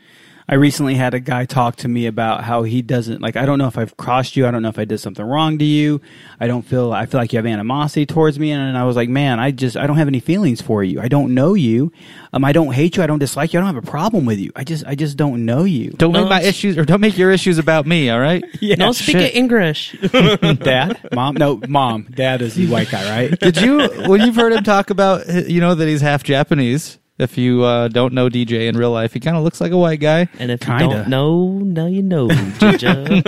I 0.53 0.57
recently 0.57 0.97
had 0.97 1.15
a 1.15 1.19
guy 1.19 1.47
talk 1.47 1.77
to 1.77 1.89
me 1.89 2.05
about 2.05 2.45
how 2.45 2.63
he 2.63 2.83
doesn't 2.83 3.23
like. 3.23 3.37
I 3.37 3.47
don't 3.47 3.57
know 3.57 3.69
if 3.69 3.79
I've 3.79 3.97
crossed 3.97 4.37
you. 4.37 4.47
I 4.47 4.51
don't 4.51 4.61
know 4.61 4.69
if 4.69 4.79
I 4.79 4.85
did 4.85 4.99
something 4.99 5.25
wrong 5.25 5.57
to 5.57 5.65
you. 5.65 6.03
I 6.39 6.47
don't 6.47 6.61
feel. 6.61 6.93
I 6.93 7.07
feel 7.07 7.19
like 7.19 7.33
you 7.33 7.39
have 7.39 7.47
animosity 7.47 8.05
towards 8.05 8.39
me, 8.39 8.53
and 8.53 8.77
I 8.77 8.85
was 8.85 8.95
like, 8.95 9.09
man, 9.09 9.41
I 9.41 9.51
just 9.51 9.79
I 9.79 9.87
don't 9.87 9.97
have 9.97 10.09
any 10.09 10.21
feelings 10.21 10.61
for 10.61 10.85
you. 10.85 11.01
I 11.01 11.09
don't 11.09 11.33
know 11.33 11.55
you. 11.55 11.91
Um, 12.35 12.45
I 12.45 12.53
don't 12.53 12.71
hate 12.75 12.99
you. 12.99 13.03
I 13.03 13.07
don't 13.07 13.19
dislike 13.19 13.55
you. 13.55 13.61
I 13.61 13.63
don't 13.63 13.75
have 13.75 13.83
a 13.83 13.91
problem 13.91 14.27
with 14.27 14.41
you. 14.41 14.53
I 14.55 14.63
just 14.63 14.85
I 14.85 14.95
just 14.95 15.17
don't 15.17 15.47
know 15.47 15.65
you. 15.65 15.93
Don't 15.93 16.13
make 16.13 16.29
my 16.29 16.43
issues 16.43 16.77
or 16.77 16.85
don't 16.85 17.01
make 17.01 17.17
your 17.17 17.31
issues 17.31 17.57
about 17.57 17.87
me. 17.87 18.11
All 18.11 18.21
right. 18.21 18.45
yeah. 18.61 18.75
Don't 18.75 18.93
speak 18.93 19.17
shit. 19.17 19.35
English. 19.35 19.93
dad, 20.03 21.01
mom, 21.15 21.37
no, 21.37 21.63
mom, 21.67 22.09
dad 22.11 22.43
is 22.43 22.57
the 22.57 22.67
white 22.67 22.91
guy, 22.91 23.09
right? 23.09 23.41
Did 23.41 23.57
you 23.57 23.79
Well, 24.07 24.19
you've 24.19 24.37
heard 24.37 24.53
him 24.53 24.65
talk 24.65 24.91
about 24.91 25.27
you 25.49 25.63
know 25.63 25.75
that 25.75 25.89
he's 25.89 26.03
half 26.03 26.23
Japanese? 26.23 26.99
If 27.19 27.37
you 27.39 27.63
uh, 27.63 27.89
don't 27.89 28.15
know 28.15 28.29
DJ 28.29 28.69
in 28.69 28.77
real 28.77 28.91
life, 28.91 29.13
he 29.13 29.21
kind 29.21 29.37
of 29.37 29.45
looks 29.45 29.61
like 29.61 29.71
a 29.73 29.77
white 29.77 30.01
guy. 30.01 30.29
and 30.39 30.51
if 30.51 30.61
Kinda. 30.61 30.85
you 30.85 30.91
don't 30.91 31.09
know, 31.09 31.47
now 31.59 31.87
you 31.87 32.03
know, 32.03 32.29
Jojo. 32.29 33.23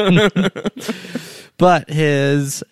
but 1.59 1.88
his 1.90 2.64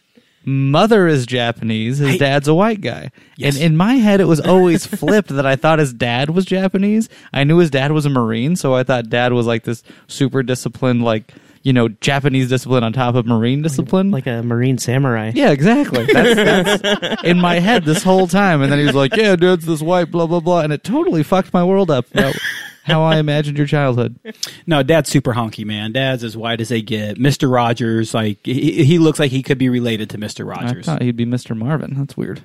mother 0.45 1.07
is 1.07 1.25
Japanese. 1.27 1.99
His 1.99 2.13
Hey. 2.13 2.19
dad's 2.19 2.49
a 2.49 2.55
white 2.55 2.81
guy. 2.81 3.11
Yes. 3.37 3.55
And 3.57 3.65
in 3.65 3.77
my 3.77 3.95
head, 3.95 4.21
it 4.21 4.25
was 4.25 4.41
always 4.41 4.87
flipped 4.87 5.29
that 5.29 5.47
I 5.47 5.55
thought 5.57 5.79
his 5.79 5.93
dad 5.93 6.31
was 6.31 6.45
Japanese. 6.45 7.09
I 7.33 7.45
knew 7.45 7.59
his 7.59 7.71
dad 7.71 7.93
was 7.93 8.07
a 8.07 8.11
Marine, 8.11 8.57
so 8.57 8.75
I 8.75 8.83
thought 8.83 9.09
dad 9.09 9.33
was 9.33 9.47
like 9.47 9.65
this 9.65 9.83
super 10.09 10.43
disciplined, 10.43 11.05
like, 11.05 11.33
you 11.63 11.73
know, 11.73 11.89
Japanese 11.89 12.49
discipline 12.49 12.83
on 12.85 12.93
top 12.93 13.15
of 13.15 13.25
Marine 13.27 13.63
discipline. 13.63 14.11
like 14.11 14.27
a 14.27 14.43
Marine 14.43 14.79
samurai. 14.79 15.33
yeah, 15.35 15.51
exactly. 15.51 16.05
That's, 16.07 16.81
that's 17.01 17.23
in 17.25 17.41
my 17.41 17.61
head 17.61 17.85
this 17.85 18.03
whole 18.03 18.27
time. 18.27 18.63
And 18.63 18.71
then 18.73 18.79
he 18.79 18.85
was 18.85 18.95
like, 18.95 19.17
yeah, 19.17 19.37
dad's 19.37 19.65
this 19.65 19.81
white, 19.81 20.11
blah, 20.11 20.27
blah, 20.27 20.41
blah. 20.41 20.61
And 20.61 20.73
it 20.73 20.83
totally 20.85 21.23
fucked 21.23 21.53
my 21.53 21.65
world 21.65 21.91
up 21.91 22.11
about 22.13 22.37
how 22.85 23.03
I 23.03 23.19
imagined 23.19 23.59
your 23.59 23.67
childhood. 23.69 24.19
No, 24.67 24.83
dad's 24.83 25.09
super 25.09 25.35
honky, 25.35 25.65
man. 25.65 25.93
Dad's 25.93 26.25
as 26.25 26.37
white 26.37 26.61
as 26.61 26.69
they 26.69 26.83
get. 26.83 27.17
Mister 27.19 27.49
Rogers, 27.49 28.13
like 28.13 28.39
he, 28.45 28.85
he 28.85 28.99
looks 28.99 29.21
like 29.21 29.31
he 29.31 29.43
could 29.43 29.59
be 29.59 29.69
related 29.69 30.11
to 30.11 30.19
Mister 30.19 30.45
Rogers. 30.45 30.63
I 30.65 30.67
Rogers. 30.67 30.87
thought 30.87 31.03
he'd 31.03 31.17
be 31.17 31.27
Mr. 31.27 31.57
Marvin. 31.57 31.95
That's 31.97 32.17
weird. 32.17 32.43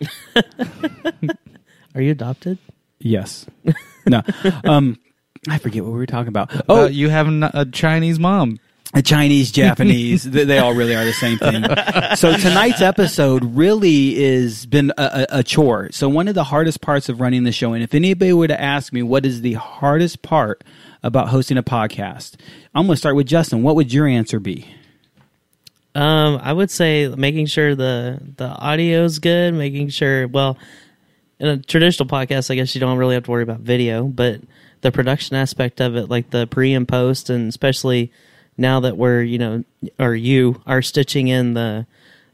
Are 1.94 2.00
you 2.00 2.10
adopted? 2.12 2.58
Yes. 2.98 3.46
no. 4.06 4.22
Um, 4.64 4.98
I 5.48 5.58
forget 5.58 5.84
what 5.84 5.92
we 5.92 5.98
were 5.98 6.06
talking 6.06 6.28
about. 6.28 6.50
Oh, 6.68 6.82
Oh, 6.82 6.86
you 6.86 7.08
having 7.08 7.42
a 7.42 7.64
Chinese 7.66 8.18
mom. 8.18 8.58
A 8.94 9.02
Chinese, 9.02 9.50
Japanese, 9.50 10.22
they, 10.22 10.44
they 10.44 10.58
all 10.58 10.72
really 10.72 10.94
are 10.94 11.04
the 11.04 11.12
same 11.12 11.38
thing. 11.38 11.64
So 12.16 12.36
tonight's 12.36 12.80
episode 12.80 13.44
really 13.44 14.16
is 14.16 14.64
been 14.64 14.92
a, 14.96 15.26
a, 15.30 15.38
a 15.40 15.42
chore. 15.42 15.90
So 15.92 16.08
one 16.08 16.28
of 16.28 16.34
the 16.34 16.44
hardest 16.44 16.80
parts 16.80 17.08
of 17.08 17.20
running 17.20 17.42
the 17.42 17.52
show, 17.52 17.72
and 17.74 17.82
if 17.82 17.94
anybody 17.94 18.32
were 18.32 18.46
to 18.46 18.58
ask 18.58 18.92
me 18.92 19.02
what 19.02 19.26
is 19.26 19.42
the 19.42 19.54
hardest 19.54 20.22
part 20.22 20.62
about 21.02 21.28
hosting 21.28 21.58
a 21.58 21.62
podcast, 21.64 22.36
I'm 22.74 22.86
going 22.86 22.94
to 22.94 22.96
start 22.96 23.16
with 23.16 23.26
Justin. 23.26 23.62
What 23.64 23.74
would 23.74 23.92
your 23.92 24.06
answer 24.06 24.38
be? 24.40 24.66
Um, 25.94 26.38
I 26.42 26.52
would 26.52 26.70
say 26.70 27.08
making 27.08 27.46
sure 27.46 27.74
the 27.74 28.20
the 28.36 28.48
audio's 28.48 29.18
good, 29.18 29.52
making 29.54 29.88
sure 29.88 30.28
well, 30.28 30.58
in 31.38 31.48
a 31.48 31.58
traditional 31.58 32.08
podcast, 32.08 32.50
I 32.50 32.54
guess 32.54 32.74
you 32.74 32.80
don't 32.80 32.98
really 32.98 33.14
have 33.14 33.24
to 33.24 33.30
worry 33.30 33.42
about 33.42 33.60
video, 33.60 34.04
but 34.04 34.40
the 34.80 34.92
production 34.92 35.36
aspect 35.36 35.80
of 35.80 35.96
it, 35.96 36.08
like 36.08 36.30
the 36.30 36.46
pre 36.46 36.72
and 36.74 36.86
post, 36.86 37.30
and 37.30 37.48
especially 37.48 38.12
now 38.56 38.80
that 38.80 38.96
we're 38.96 39.22
you 39.22 39.38
know, 39.38 39.64
or 39.98 40.14
you 40.14 40.62
are 40.66 40.82
stitching 40.82 41.28
in 41.28 41.54
the 41.54 41.86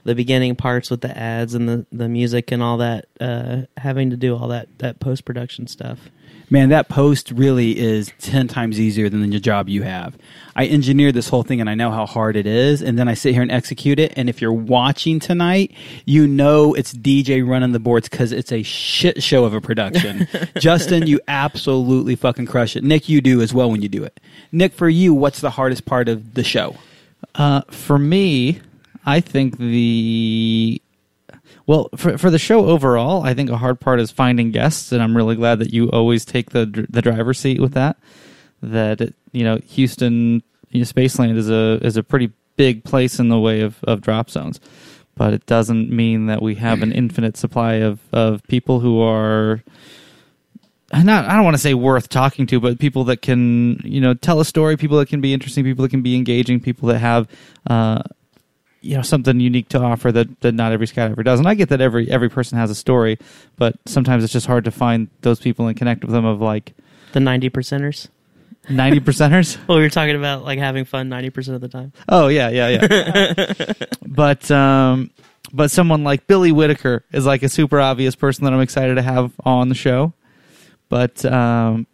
the 0.05 0.14
beginning 0.14 0.57
parts 0.57 0.90
with 0.90 1.01
the 1.01 1.16
ads 1.16 1.55
and 1.55 1.68
the 1.68 1.86
the 1.93 2.09
music 2.09 2.53
and 2.53 2.62
all 2.62 2.78
that, 2.78 3.07
uh, 3.20 3.62
having 3.76 4.11
to 4.11 4.16
do 4.16 4.36
all 4.36 4.49
that 4.49 4.68
that 4.78 5.01
post 5.01 5.24
production 5.24 5.66
stuff. 5.66 6.11
Man, 6.53 6.68
that 6.68 6.90
post 6.90 7.30
really 7.30 7.78
is 7.78 8.12
10 8.18 8.46
times 8.46 8.78
easier 8.78 9.09
than 9.09 9.22
the 9.22 9.40
job 9.40 9.70
you 9.70 9.84
have. 9.84 10.18
I 10.55 10.68
engineered 10.68 11.14
this 11.14 11.30
whole 11.30 11.44
thing 11.44 11.62
and 11.62 11.70
I 11.70 11.74
know 11.74 11.90
how 11.90 12.05
hard 12.05 12.36
it 12.36 12.46
is. 12.46 12.82
And 12.82 12.98
then 12.98 13.09
I 13.09 13.14
sit 13.14 13.32
here 13.32 13.40
and 13.40 13.50
execute 13.50 13.98
it. 13.98 14.12
And 14.16 14.28
if 14.28 14.42
you're 14.42 14.53
watching 14.53 15.18
tonight, 15.18 15.72
you 16.05 16.26
know 16.26 16.74
it's 16.74 16.92
DJ 16.92 17.42
running 17.48 17.72
the 17.72 17.78
boards 17.78 18.07
because 18.07 18.32
it's 18.32 18.53
a 18.53 18.62
shit 18.62 19.22
show 19.22 19.46
of 19.46 19.55
a 19.55 19.62
production. 19.62 20.28
Justin, 20.59 21.07
you 21.07 21.20
absolutely 21.26 22.16
fucking 22.16 22.44
crush 22.44 22.76
it. 22.76 22.84
Nick, 22.84 23.09
you 23.09 23.22
do 23.22 23.40
as 23.40 23.55
well 23.55 23.70
when 23.70 23.80
you 23.80 23.88
do 23.88 24.05
it. 24.05 24.20
Nick, 24.53 24.74
for 24.74 24.90
you, 24.90 25.14
what's 25.14 25.40
the 25.40 25.48
hardest 25.48 25.86
part 25.86 26.07
of 26.07 26.34
the 26.34 26.44
show? 26.44 26.76
Uh, 27.34 27.62
for 27.70 27.98
me, 27.98 28.61
I 29.07 29.20
think 29.20 29.57
the 29.57 30.82
well 31.66 31.88
for 31.96 32.18
for 32.18 32.30
the 32.30 32.38
show 32.38 32.66
overall, 32.66 33.22
I 33.22 33.34
think 33.34 33.50
a 33.50 33.56
hard 33.56 33.80
part 33.80 34.00
is 34.00 34.10
finding 34.10 34.50
guests, 34.50 34.92
and 34.92 35.02
I'm 35.02 35.16
really 35.16 35.36
glad 35.36 35.58
that 35.60 35.72
you 35.72 35.90
always 35.90 36.24
take 36.24 36.50
the 36.50 36.86
the 36.88 37.02
driver's 37.02 37.38
seat 37.38 37.60
with 37.60 37.74
that. 37.74 37.96
That 38.62 39.00
it, 39.00 39.14
you 39.32 39.44
know, 39.44 39.58
Houston, 39.58 40.42
you 40.70 40.80
know, 40.80 40.84
Spaceland 40.84 41.36
is 41.36 41.50
a 41.50 41.78
is 41.82 41.96
a 41.96 42.02
pretty 42.02 42.32
big 42.56 42.84
place 42.84 43.18
in 43.18 43.28
the 43.28 43.38
way 43.38 43.60
of 43.60 43.82
of 43.84 44.00
drop 44.00 44.30
zones, 44.30 44.60
but 45.16 45.32
it 45.32 45.46
doesn't 45.46 45.90
mean 45.90 46.26
that 46.26 46.42
we 46.42 46.56
have 46.56 46.82
an 46.82 46.92
infinite 46.92 47.36
supply 47.36 47.74
of 47.74 48.00
of 48.12 48.42
people 48.44 48.80
who 48.80 49.00
are 49.00 49.62
not 50.92 51.24
I 51.24 51.34
don't 51.34 51.44
want 51.44 51.54
to 51.54 51.62
say 51.62 51.74
worth 51.74 52.08
talking 52.08 52.46
to, 52.48 52.60
but 52.60 52.78
people 52.78 53.04
that 53.04 53.22
can 53.22 53.80
you 53.84 54.00
know 54.00 54.14
tell 54.14 54.40
a 54.40 54.44
story, 54.44 54.76
people 54.76 54.98
that 54.98 55.08
can 55.08 55.20
be 55.20 55.32
interesting, 55.32 55.64
people 55.64 55.82
that 55.82 55.90
can 55.90 56.02
be 56.02 56.16
engaging, 56.16 56.60
people 56.60 56.88
that 56.88 56.98
have 56.98 57.28
uh, 57.68 58.02
you 58.83 58.97
know 58.97 59.03
something 59.03 59.41
unique 59.41 59.68
to 59.70 59.80
offer 59.80 60.12
that, 60.12 60.41
that 60.43 60.53
not 60.53 60.72
every 60.72 60.87
skydiver 60.87 61.24
does. 61.24 61.39
And 61.39 61.49
I 61.49 61.55
get 61.55 61.70
that 61.70 61.80
every 61.80 62.11
every 62.11 62.28
person 62.28 62.59
has 62.59 62.70
a 62.70 62.74
story, 62.74 63.18
but 63.57 63.76
sometimes 63.87 64.24
it's 64.24 64.33
just 64.33 64.47
hard 64.47 64.64
to 64.64 64.70
find 64.70 65.09
those 65.22 65.41
people 65.41 65.66
and 65.68 65.76
connect 65.76 66.05
with 66.05 66.12
them. 66.12 66.24
Of 66.24 66.41
like 66.41 66.74
The 67.12 67.20
ninety 67.20 67.49
percenters. 67.49 68.09
ninety 68.68 69.01
percenters. 69.01 69.57
Well, 69.68 69.78
we 69.78 69.85
were 69.85 69.91
talking 69.91 70.16
about 70.16 70.45
like 70.45 70.59
having 70.59 70.85
fun 70.85 71.09
ninety 71.09 71.30
percent 71.30 71.55
of 71.55 71.61
the 71.61 71.68
time. 71.68 71.93
Oh 72.09 72.28
yeah, 72.28 72.49
yeah, 72.51 72.68
yeah. 72.68 73.72
but 74.07 74.51
um, 74.51 75.11
but 75.53 75.70
someone 75.70 76.03
like 76.05 76.26
Billy 76.26 76.51
Whitaker 76.53 77.05
is 77.12 77.24
like 77.26 77.43
a 77.43 77.49
super 77.49 77.80
obvious 77.80 78.14
person 78.16 78.45
that 78.45 78.53
I'm 78.53 78.61
excited 78.61 78.97
to 78.97 79.03
have 79.03 79.33
on 79.45 79.68
the 79.68 79.74
show. 79.74 80.12
But 80.89 81.24
um, 81.24 81.87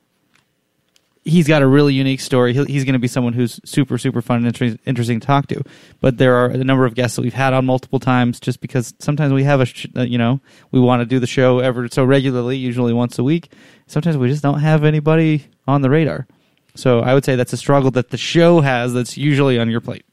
he's 1.28 1.46
got 1.46 1.62
a 1.62 1.66
really 1.66 1.94
unique 1.94 2.20
story. 2.20 2.52
He'll, 2.52 2.64
he's 2.64 2.84
going 2.84 2.94
to 2.94 2.98
be 2.98 3.08
someone 3.08 3.32
who's 3.32 3.60
super, 3.64 3.98
super 3.98 4.22
fun 4.22 4.38
and 4.38 4.46
inter- 4.46 4.78
interesting 4.86 5.20
to 5.20 5.26
talk 5.26 5.46
to. 5.48 5.62
But 6.00 6.18
there 6.18 6.34
are 6.34 6.46
a 6.46 6.64
number 6.64 6.84
of 6.84 6.94
guests 6.94 7.16
that 7.16 7.22
we've 7.22 7.34
had 7.34 7.52
on 7.52 7.66
multiple 7.66 8.00
times, 8.00 8.40
just 8.40 8.60
because 8.60 8.94
sometimes 8.98 9.32
we 9.32 9.44
have 9.44 9.60
a, 9.60 9.66
sh- 9.66 9.86
uh, 9.96 10.02
you 10.02 10.18
know, 10.18 10.40
we 10.70 10.80
want 10.80 11.00
to 11.00 11.06
do 11.06 11.18
the 11.18 11.26
show 11.26 11.58
ever 11.58 11.88
so 11.88 12.04
regularly, 12.04 12.56
usually 12.56 12.92
once 12.92 13.18
a 13.18 13.24
week. 13.24 13.52
Sometimes 13.86 14.16
we 14.16 14.28
just 14.28 14.42
don't 14.42 14.60
have 14.60 14.84
anybody 14.84 15.46
on 15.66 15.82
the 15.82 15.90
radar. 15.90 16.26
So 16.74 17.00
I 17.00 17.14
would 17.14 17.24
say 17.24 17.36
that's 17.36 17.52
a 17.52 17.56
struggle 17.56 17.90
that 17.92 18.10
the 18.10 18.16
show 18.16 18.60
has 18.60 18.94
that's 18.94 19.16
usually 19.16 19.58
on 19.58 19.68
your 19.68 19.80
plate. 19.80 20.04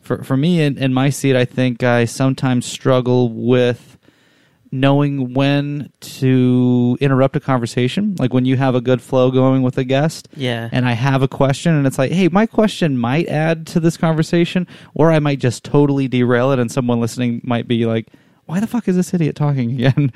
For 0.00 0.24
for 0.24 0.36
me 0.36 0.62
in 0.62 0.94
my 0.94 1.10
seat, 1.10 1.36
I 1.36 1.44
think 1.44 1.82
I 1.82 2.06
sometimes 2.06 2.64
struggle 2.64 3.28
with 3.28 3.98
knowing 4.72 5.34
when 5.34 5.90
to 6.00 6.96
interrupt 7.00 7.34
a 7.36 7.40
conversation. 7.40 8.14
Like 8.18 8.32
when 8.32 8.44
you 8.44 8.56
have 8.56 8.74
a 8.74 8.80
good 8.80 9.02
flow 9.02 9.30
going 9.30 9.62
with 9.62 9.76
a 9.78 9.84
guest, 9.84 10.28
Yeah. 10.36 10.68
and 10.70 10.86
I 10.86 10.92
have 10.92 11.22
a 11.22 11.28
question, 11.28 11.74
and 11.74 11.86
it's 11.86 11.98
like, 11.98 12.12
hey, 12.12 12.28
my 12.28 12.46
question 12.46 12.96
might 12.96 13.26
add 13.28 13.66
to 13.68 13.80
this 13.80 13.96
conversation, 13.96 14.66
or 14.94 15.10
I 15.10 15.18
might 15.18 15.38
just 15.40 15.64
totally 15.64 16.06
derail 16.08 16.52
it, 16.52 16.58
and 16.58 16.70
someone 16.70 17.00
listening 17.00 17.40
might 17.44 17.66
be 17.66 17.84
like, 17.86 18.06
why 18.46 18.58
the 18.60 18.66
fuck 18.66 18.88
is 18.88 18.96
this 18.96 19.14
idiot 19.14 19.36
talking 19.36 19.70
again? 19.80 20.12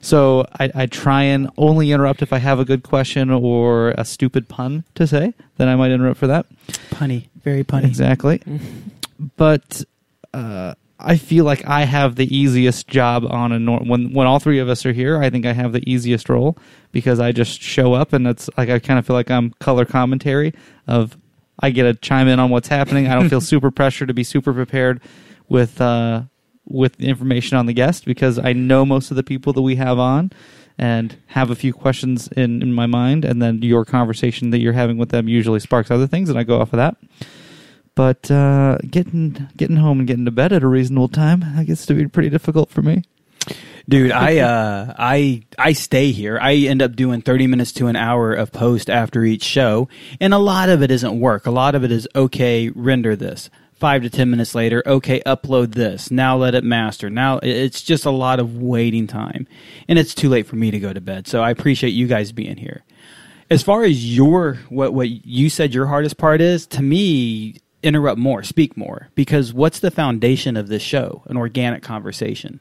so 0.00 0.46
I, 0.60 0.70
I 0.74 0.86
try 0.86 1.22
and 1.24 1.50
only 1.56 1.90
interrupt 1.92 2.22
if 2.22 2.32
I 2.32 2.38
have 2.38 2.58
a 2.60 2.64
good 2.64 2.82
question 2.82 3.30
or 3.30 3.90
a 3.98 4.04
stupid 4.04 4.48
pun 4.48 4.84
to 4.94 5.06
say. 5.06 5.34
Then 5.56 5.68
I 5.68 5.76
might 5.76 5.90
interrupt 5.90 6.18
for 6.18 6.26
that. 6.28 6.46
Punny. 6.90 7.28
Very 7.44 7.64
punny. 7.64 7.84
Exactly. 7.84 8.42
but 9.36 9.82
uh, 10.34 10.74
I 11.00 11.16
feel 11.16 11.44
like 11.44 11.64
I 11.66 11.84
have 11.84 12.16
the 12.16 12.34
easiest 12.34 12.88
job 12.88 13.24
on 13.24 13.52
a 13.52 13.58
nor- 13.58 13.80
when 13.80 14.12
when 14.12 14.26
all 14.26 14.40
three 14.40 14.58
of 14.58 14.68
us 14.68 14.84
are 14.84 14.92
here. 14.92 15.22
I 15.22 15.30
think 15.30 15.46
I 15.46 15.52
have 15.52 15.72
the 15.72 15.88
easiest 15.90 16.28
role 16.28 16.58
because 16.90 17.20
I 17.20 17.30
just 17.32 17.62
show 17.62 17.94
up 17.94 18.12
and 18.12 18.26
it's 18.26 18.50
like 18.56 18.68
I 18.68 18.78
kind 18.78 18.98
of 18.98 19.06
feel 19.06 19.14
like 19.14 19.30
I'm 19.30 19.50
color 19.60 19.84
commentary 19.84 20.54
of 20.86 21.16
I 21.60 21.70
get 21.70 21.84
to 21.84 21.94
chime 21.94 22.28
in 22.28 22.40
on 22.40 22.50
what's 22.50 22.68
happening. 22.68 23.06
I 23.06 23.14
don't 23.14 23.28
feel 23.28 23.40
super 23.52 23.70
pressure 23.70 24.06
to 24.06 24.14
be 24.14 24.24
super 24.24 24.52
prepared 24.52 25.00
with 25.48 25.80
uh, 25.80 26.22
with 26.64 26.96
the 26.96 27.06
information 27.06 27.56
on 27.56 27.66
the 27.66 27.72
guest 27.72 28.04
because 28.04 28.38
I 28.38 28.52
know 28.52 28.84
most 28.84 29.10
of 29.10 29.16
the 29.16 29.22
people 29.22 29.52
that 29.52 29.62
we 29.62 29.76
have 29.76 29.98
on 29.98 30.32
and 30.78 31.16
have 31.28 31.50
a 31.50 31.56
few 31.56 31.72
questions 31.72 32.28
in, 32.28 32.62
in 32.62 32.72
my 32.72 32.86
mind 32.86 33.24
and 33.24 33.42
then 33.42 33.62
your 33.62 33.84
conversation 33.84 34.50
that 34.50 34.58
you're 34.58 34.72
having 34.72 34.96
with 34.96 35.08
them 35.10 35.28
usually 35.28 35.58
sparks 35.60 35.90
other 35.90 36.06
things 36.06 36.28
and 36.28 36.38
I 36.38 36.44
go 36.44 36.60
off 36.60 36.72
of 36.72 36.76
that. 36.76 36.96
But 37.98 38.30
uh, 38.30 38.78
getting 38.88 39.48
getting 39.56 39.74
home 39.74 39.98
and 39.98 40.06
getting 40.06 40.24
to 40.26 40.30
bed 40.30 40.52
at 40.52 40.62
a 40.62 40.68
reasonable 40.68 41.08
time 41.08 41.40
that 41.40 41.66
gets 41.66 41.84
to 41.86 41.94
be 41.94 42.06
pretty 42.06 42.28
difficult 42.28 42.70
for 42.70 42.80
me. 42.80 43.02
Dude, 43.88 44.12
I 44.12 44.38
uh 44.38 44.94
I 44.96 45.42
I 45.58 45.72
stay 45.72 46.12
here. 46.12 46.38
I 46.40 46.54
end 46.54 46.80
up 46.80 46.94
doing 46.94 47.22
30 47.22 47.48
minutes 47.48 47.72
to 47.72 47.88
an 47.88 47.96
hour 47.96 48.32
of 48.32 48.52
post 48.52 48.88
after 48.88 49.24
each 49.24 49.42
show, 49.42 49.88
and 50.20 50.32
a 50.32 50.38
lot 50.38 50.68
of 50.68 50.80
it 50.80 50.92
isn't 50.92 51.18
work. 51.18 51.44
A 51.44 51.50
lot 51.50 51.74
of 51.74 51.82
it 51.82 51.90
is 51.90 52.06
okay, 52.14 52.68
render 52.68 53.16
this. 53.16 53.50
5 53.80 54.02
to 54.02 54.10
10 54.10 54.30
minutes 54.30 54.54
later, 54.54 54.80
okay, 54.86 55.20
upload 55.26 55.74
this. 55.74 56.08
Now 56.08 56.36
let 56.36 56.54
it 56.54 56.62
master. 56.62 57.10
Now 57.10 57.40
it's 57.42 57.82
just 57.82 58.04
a 58.04 58.12
lot 58.12 58.38
of 58.38 58.58
waiting 58.58 59.08
time. 59.08 59.48
And 59.88 59.98
it's 59.98 60.14
too 60.14 60.28
late 60.28 60.46
for 60.46 60.54
me 60.54 60.70
to 60.70 60.78
go 60.78 60.92
to 60.92 61.00
bed. 61.00 61.26
So 61.26 61.42
I 61.42 61.50
appreciate 61.50 61.90
you 61.90 62.06
guys 62.06 62.30
being 62.30 62.58
here. 62.58 62.84
As 63.50 63.64
far 63.64 63.82
as 63.82 64.16
your 64.16 64.60
what 64.68 64.94
what 64.94 65.08
you 65.08 65.50
said 65.50 65.74
your 65.74 65.86
hardest 65.86 66.16
part 66.16 66.40
is, 66.40 66.64
to 66.68 66.82
me 66.82 67.56
interrupt 67.82 68.18
more, 68.18 68.42
speak 68.42 68.76
more 68.76 69.08
because 69.14 69.52
what's 69.52 69.80
the 69.80 69.90
foundation 69.90 70.56
of 70.56 70.68
this 70.68 70.82
show? 70.82 71.22
An 71.26 71.36
organic 71.36 71.82
conversation 71.82 72.60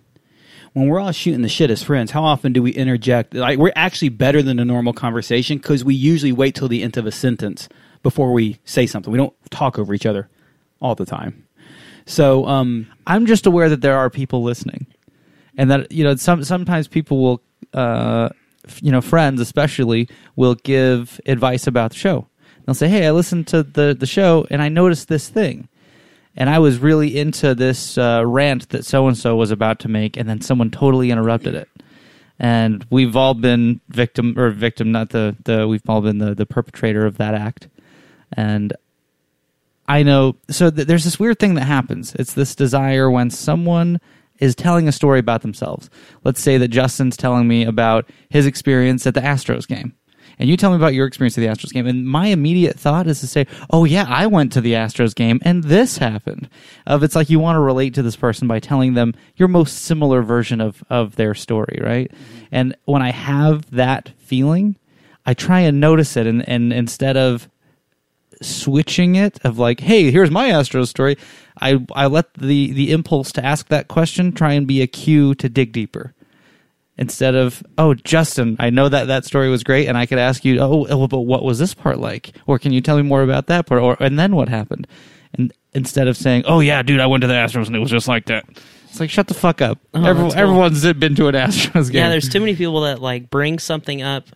when 0.77 0.89
we're 0.89 0.99
all 0.99 1.11
shooting 1.11 1.41
the 1.41 1.49
shit 1.49 1.71
as 1.71 1.81
friends, 1.81 2.11
how 2.11 2.23
often 2.23 2.53
do 2.53 2.61
we 2.61 2.69
interject? 2.69 3.33
Like 3.33 3.57
we're 3.57 3.71
actually 3.75 4.09
better 4.09 4.43
than 4.43 4.59
a 4.59 4.65
normal 4.65 4.93
conversation 4.93 5.57
because 5.57 5.83
we 5.83 5.95
usually 5.95 6.31
wait 6.31 6.53
till 6.53 6.67
the 6.67 6.83
end 6.83 6.97
of 6.97 7.07
a 7.07 7.11
sentence 7.11 7.67
before 8.03 8.31
we 8.31 8.59
say 8.63 8.85
something. 8.85 9.11
We 9.11 9.17
don't 9.17 9.33
talk 9.49 9.79
over 9.79 9.95
each 9.95 10.05
other 10.05 10.29
all 10.79 10.93
the 10.93 11.05
time. 11.05 11.47
So, 12.05 12.45
um, 12.45 12.85
I'm 13.07 13.25
just 13.25 13.47
aware 13.47 13.69
that 13.69 13.81
there 13.81 13.97
are 13.97 14.11
people 14.11 14.43
listening, 14.43 14.85
and 15.57 15.71
that 15.71 15.91
you 15.91 16.03
know 16.03 16.15
some 16.15 16.43
sometimes 16.43 16.87
people 16.87 17.21
will, 17.21 17.41
uh, 17.73 18.29
you 18.79 18.91
know, 18.91 19.01
friends 19.01 19.41
especially 19.41 20.07
will 20.35 20.55
give 20.55 21.19
advice 21.25 21.65
about 21.65 21.91
the 21.91 21.97
show. 21.97 22.27
They'll 22.67 22.75
say, 22.75 22.89
"Hey, 22.89 23.07
I 23.07 23.11
listened 23.11 23.47
to 23.47 23.63
the 23.63 23.95
the 23.97 24.05
show 24.05 24.45
and 24.51 24.61
I 24.61 24.67
noticed 24.67 25.07
this 25.07 25.29
thing." 25.29 25.69
And 26.35 26.49
I 26.51 26.59
was 26.59 26.77
really 26.77 27.17
into 27.17 27.55
this 27.55 27.97
uh, 27.97 28.23
rant 28.23 28.69
that 28.69 28.85
so 28.85 29.07
and 29.07 29.17
so 29.17 29.35
was 29.37 29.49
about 29.49 29.79
to 29.79 29.87
make, 29.87 30.17
and 30.17 30.29
then 30.29 30.41
someone 30.41 30.69
totally 30.69 31.09
interrupted 31.09 31.55
it. 31.55 31.69
And 32.37 32.85
we've 32.91 33.15
all 33.15 33.33
been 33.33 33.79
victim 33.89 34.37
or 34.37 34.51
victim, 34.51 34.91
not 34.91 35.09
the 35.09 35.35
the 35.45 35.65
we've 35.65 35.89
all 35.89 36.01
been 36.01 36.17
the 36.17 36.35
the 36.35 36.45
perpetrator 36.45 37.05
of 37.05 37.17
that 37.17 37.33
act. 37.33 37.69
And 38.33 38.73
I 39.87 40.03
know. 40.03 40.35
So 40.49 40.69
th- 40.69 40.87
there's 40.87 41.05
this 41.05 41.19
weird 41.19 41.39
thing 41.39 41.53
that 41.53 41.63
happens. 41.63 42.13
It's 42.15 42.33
this 42.33 42.53
desire 42.53 43.09
when 43.09 43.29
someone 43.29 44.01
is 44.39 44.55
telling 44.55 44.87
a 44.87 44.91
story 44.91 45.19
about 45.19 45.41
themselves. 45.41 45.89
Let's 46.25 46.41
say 46.41 46.57
that 46.57 46.67
Justin's 46.67 47.17
telling 47.17 47.47
me 47.47 47.63
about 47.63 48.09
his 48.29 48.45
experience 48.45 49.07
at 49.07 49.13
the 49.13 49.21
Astros 49.21 49.67
game. 49.67 49.95
And 50.39 50.49
you 50.49 50.57
tell 50.57 50.69
me 50.69 50.75
about 50.75 50.93
your 50.93 51.07
experience 51.07 51.37
of 51.37 51.41
the 51.41 51.47
Astros 51.47 51.73
game. 51.73 51.87
And 51.87 52.07
my 52.07 52.27
immediate 52.27 52.79
thought 52.79 53.07
is 53.07 53.19
to 53.21 53.27
say, 53.27 53.47
oh, 53.69 53.85
yeah, 53.85 54.05
I 54.07 54.27
went 54.27 54.53
to 54.53 54.61
the 54.61 54.73
Astros 54.73 55.15
game 55.15 55.39
and 55.43 55.63
this 55.63 55.97
happened. 55.97 56.49
Of 56.85 57.03
it's 57.03 57.15
like 57.15 57.29
you 57.29 57.39
want 57.39 57.55
to 57.55 57.61
relate 57.61 57.93
to 57.95 58.03
this 58.03 58.15
person 58.15 58.47
by 58.47 58.59
telling 58.59 58.93
them 58.93 59.13
your 59.35 59.47
most 59.47 59.79
similar 59.79 60.21
version 60.21 60.61
of, 60.61 60.83
of 60.89 61.15
their 61.15 61.33
story, 61.33 61.79
right? 61.81 62.11
Mm-hmm. 62.11 62.45
And 62.51 62.75
when 62.85 63.01
I 63.01 63.11
have 63.11 63.69
that 63.71 64.09
feeling, 64.17 64.77
I 65.25 65.33
try 65.33 65.61
and 65.61 65.79
notice 65.79 66.15
it. 66.15 66.27
And, 66.27 66.47
and 66.47 66.71
instead 66.71 67.17
of 67.17 67.49
switching 68.41 69.15
it 69.15 69.39
of 69.43 69.57
like, 69.57 69.79
hey, 69.79 70.11
here's 70.11 70.31
my 70.31 70.49
Astro 70.49 70.85
story. 70.85 71.17
I 71.59 71.85
I 71.93 72.07
let 72.07 72.33
the 72.35 72.71
the 72.71 72.91
impulse 72.91 73.31
to 73.33 73.45
ask 73.45 73.67
that 73.69 73.87
question 73.87 74.31
try 74.31 74.53
and 74.53 74.67
be 74.67 74.81
a 74.81 74.87
cue 74.87 75.33
to 75.35 75.49
dig 75.49 75.71
deeper. 75.71 76.13
Instead 76.99 77.35
of, 77.35 77.61
oh, 77.77 77.93
Justin, 77.93 78.55
I 78.59 78.71
know 78.71 78.89
that 78.89 79.05
that 79.05 79.23
story 79.23 79.49
was 79.49 79.63
great, 79.63 79.87
and 79.87 79.95
I 79.95 80.07
could 80.07 80.17
ask 80.17 80.43
you, 80.43 80.59
oh, 80.59 80.87
oh, 80.89 81.07
but 81.07 81.21
what 81.21 81.43
was 81.43 81.59
this 81.59 81.75
part 81.75 81.99
like? 81.99 82.35
Or 82.47 82.57
can 82.57 82.71
you 82.73 82.81
tell 82.81 82.97
me 82.97 83.03
more 83.03 83.21
about 83.21 83.45
that 83.47 83.67
part? 83.67 83.81
Or 83.81 83.95
and 83.99 84.17
then 84.17 84.35
what 84.35 84.49
happened? 84.49 84.87
And 85.33 85.53
instead 85.73 86.07
of 86.07 86.17
saying, 86.17 86.43
oh 86.47 86.59
yeah, 86.59 86.81
dude, 86.81 86.99
I 86.99 87.05
went 87.05 87.21
to 87.21 87.27
the 87.27 87.35
Astros 87.35 87.67
and 87.67 87.75
it 87.75 87.79
was 87.79 87.91
just 87.91 88.07
like 88.07 88.25
that. 88.25 88.45
It's 88.89 88.99
like 88.99 89.09
shut 89.11 89.27
the 89.27 89.33
fuck 89.35 89.61
up. 89.61 89.77
Oh, 89.93 89.99
Everyone, 90.03 90.23
that's 90.23 90.33
cool. 90.33 90.43
everyone's 90.43 90.93
been 90.93 91.15
to 91.15 91.27
an 91.27 91.35
Astros 91.35 91.91
game. 91.91 92.01
Yeah, 92.01 92.09
there's 92.09 92.29
too 92.29 92.39
many 92.39 92.55
people 92.55 92.81
that 92.81 92.99
like 93.01 93.29
bring 93.29 93.59
something 93.59 94.01
up 94.01 94.29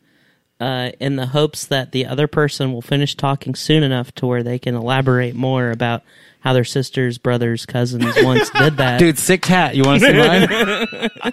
uh, 0.60 0.92
in 1.00 1.16
the 1.16 1.26
hopes 1.28 1.66
that 1.66 1.92
the 1.92 2.06
other 2.06 2.28
person 2.28 2.72
will 2.72 2.84
finish 2.84 3.16
talking 3.16 3.56
soon 3.56 3.82
enough 3.82 4.12
to 4.14 4.28
where 4.28 4.44
they 4.44 4.60
can 4.60 4.76
elaborate 4.76 5.34
more 5.34 5.72
about 5.72 6.04
how 6.42 6.54
their 6.54 6.64
sisters, 6.64 7.18
brothers, 7.18 7.66
cousins 7.66 8.04
once 8.24 8.50
did 8.52 8.78
that. 8.78 9.00
Dude, 9.00 9.18
sick 9.18 9.44
tat. 9.44 9.76
You 9.76 9.84
want 9.84 10.02
to 10.02 10.08
see 10.08 10.18
mine? 10.18 11.10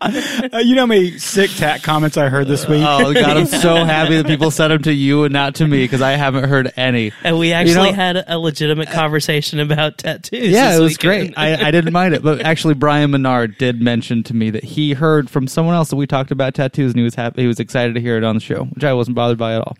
Uh, 0.00 0.58
you 0.64 0.74
know 0.74 0.82
how 0.82 0.86
many 0.86 1.18
sick 1.18 1.50
tat 1.50 1.82
comments 1.82 2.16
I 2.16 2.28
heard 2.28 2.46
this 2.48 2.66
week? 2.68 2.82
oh 2.86 3.12
God, 3.12 3.36
I'm 3.36 3.46
so 3.46 3.84
happy 3.84 4.16
that 4.16 4.26
people 4.26 4.50
sent 4.50 4.70
them 4.70 4.82
to 4.84 4.92
you 4.92 5.24
and 5.24 5.32
not 5.32 5.56
to 5.56 5.66
me 5.66 5.78
because 5.84 6.02
I 6.02 6.12
haven't 6.12 6.44
heard 6.48 6.72
any. 6.76 7.12
and 7.24 7.38
we 7.38 7.52
actually 7.52 7.90
know- 7.90 7.96
had 7.96 8.24
a 8.26 8.38
legitimate 8.38 8.88
conversation 8.90 9.60
about 9.60 9.98
tattoos. 9.98 10.48
Yeah, 10.50 10.70
this 10.70 10.78
it 10.78 10.82
was 10.82 10.92
weekend. 10.92 11.34
great. 11.34 11.38
I, 11.38 11.68
I 11.68 11.70
didn't 11.70 11.92
mind 11.92 12.14
it, 12.14 12.22
but 12.22 12.40
actually, 12.42 12.74
Brian 12.74 13.10
Menard 13.10 13.58
did 13.58 13.80
mention 13.80 14.22
to 14.24 14.34
me 14.34 14.50
that 14.50 14.64
he 14.64 14.92
heard 14.94 15.28
from 15.30 15.46
someone 15.48 15.74
else 15.74 15.90
that 15.90 15.96
we 15.96 16.06
talked 16.06 16.30
about 16.30 16.54
tattoos, 16.54 16.92
and 16.92 16.98
he 16.98 17.04
was 17.04 17.14
happy. 17.14 17.42
He 17.42 17.48
was 17.48 17.60
excited 17.60 17.94
to 17.94 18.00
hear 18.00 18.16
it 18.16 18.24
on 18.24 18.34
the 18.36 18.40
show, 18.40 18.64
which 18.64 18.84
I 18.84 18.92
wasn't 18.94 19.16
bothered 19.16 19.38
by 19.38 19.54
at 19.56 19.60
all. 19.62 19.76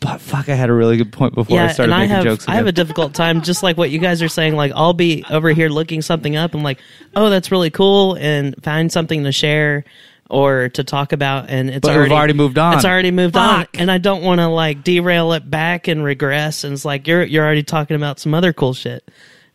But 0.00 0.20
fuck, 0.20 0.48
I 0.48 0.54
had 0.54 0.70
a 0.70 0.72
really 0.72 0.96
good 0.96 1.12
point 1.12 1.34
before 1.34 1.58
I 1.58 1.72
started 1.72 1.92
and 1.92 1.94
I 1.94 1.98
making 2.02 2.14
have 2.16 2.24
jokes. 2.24 2.48
I 2.48 2.54
have 2.54 2.66
a 2.66 2.72
difficult 2.72 3.14
time, 3.14 3.42
just 3.42 3.62
like 3.62 3.76
what 3.76 3.90
you 3.90 3.98
guys 3.98 4.22
are 4.22 4.28
saying. 4.28 4.54
Like 4.54 4.72
I'll 4.74 4.92
be 4.92 5.24
over 5.28 5.50
here 5.50 5.68
looking 5.68 6.02
something 6.02 6.36
up, 6.36 6.54
and 6.54 6.62
like, 6.62 6.78
oh, 7.16 7.30
that's 7.30 7.50
really 7.50 7.70
cool, 7.70 8.14
and 8.14 8.54
find 8.62 8.92
something 8.92 9.24
to 9.24 9.32
share 9.32 9.84
or 10.30 10.68
to 10.70 10.84
talk 10.84 11.12
about, 11.12 11.48
and 11.48 11.70
it's 11.70 11.80
But 11.80 11.96
already, 11.96 12.14
already 12.14 12.32
moved 12.34 12.58
on. 12.58 12.74
It's 12.74 12.84
already 12.84 13.10
moved 13.10 13.36
on, 13.36 13.66
and 13.74 13.90
I 13.90 13.98
don't 13.98 14.22
want 14.22 14.40
to 14.40 14.48
like 14.48 14.84
derail 14.84 15.32
it 15.32 15.50
back 15.50 15.88
and 15.88 16.04
regress. 16.04 16.64
And 16.64 16.74
it's 16.74 16.84
like 16.84 17.06
you're 17.06 17.24
you're 17.24 17.44
already 17.44 17.62
talking 17.62 17.96
about 17.96 18.20
some 18.20 18.34
other 18.34 18.52
cool 18.52 18.74
shit. 18.74 19.08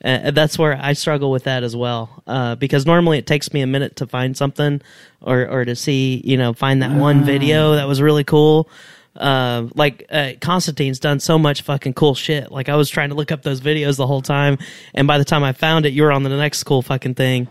Uh, 0.04 0.32
that's 0.32 0.60
where 0.60 0.78
I 0.82 0.94
struggle 0.94 1.32
with 1.32 1.46
that 1.46 1.64
as 1.64 1.76
well, 1.76 2.22
uh, 2.28 2.56
because 2.56 2.86
normally 2.86 3.20
it 3.20 3.26
takes 3.26 3.54
me 3.54 3.62
a 3.62 3.68
minute 3.68 3.98
to 3.98 4.08
find 4.08 4.36
something, 4.36 4.82
or 5.22 5.48
or 5.48 5.64
to 5.64 5.76
see 5.76 6.22
you 6.26 6.38
know 6.38 6.54
find 6.54 6.82
that 6.82 6.92
one 6.92 7.24
video 7.24 7.76
that 7.76 7.88
was 7.88 8.02
really 8.02 8.24
cool. 8.26 8.70
Uh, 9.16 9.68
like 9.76 10.06
uh, 10.10 10.32
Constantine's 10.42 11.00
done 11.00 11.20
so 11.20 11.38
much 11.38 11.62
fucking 11.62 11.94
cool 11.94 12.16
shit. 12.16 12.52
Like 12.52 12.70
I 12.70 12.76
was 12.76 12.90
trying 12.90 13.10
to 13.10 13.16
look 13.16 13.32
up 13.32 13.44
those 13.44 13.62
videos 13.62 13.98
the 13.98 14.08
whole 14.08 14.22
time, 14.22 14.58
and 14.94 15.08
by 15.08 15.18
the 15.18 15.26
time 15.26 15.44
I 15.44 15.54
found 15.54 15.86
it, 15.86 15.94
you 15.94 16.04
were 16.04 16.12
on 16.12 16.24
the 16.24 16.30
next 16.30 16.64
cool 16.64 16.82
fucking 16.82 17.16
thing. 17.16 17.48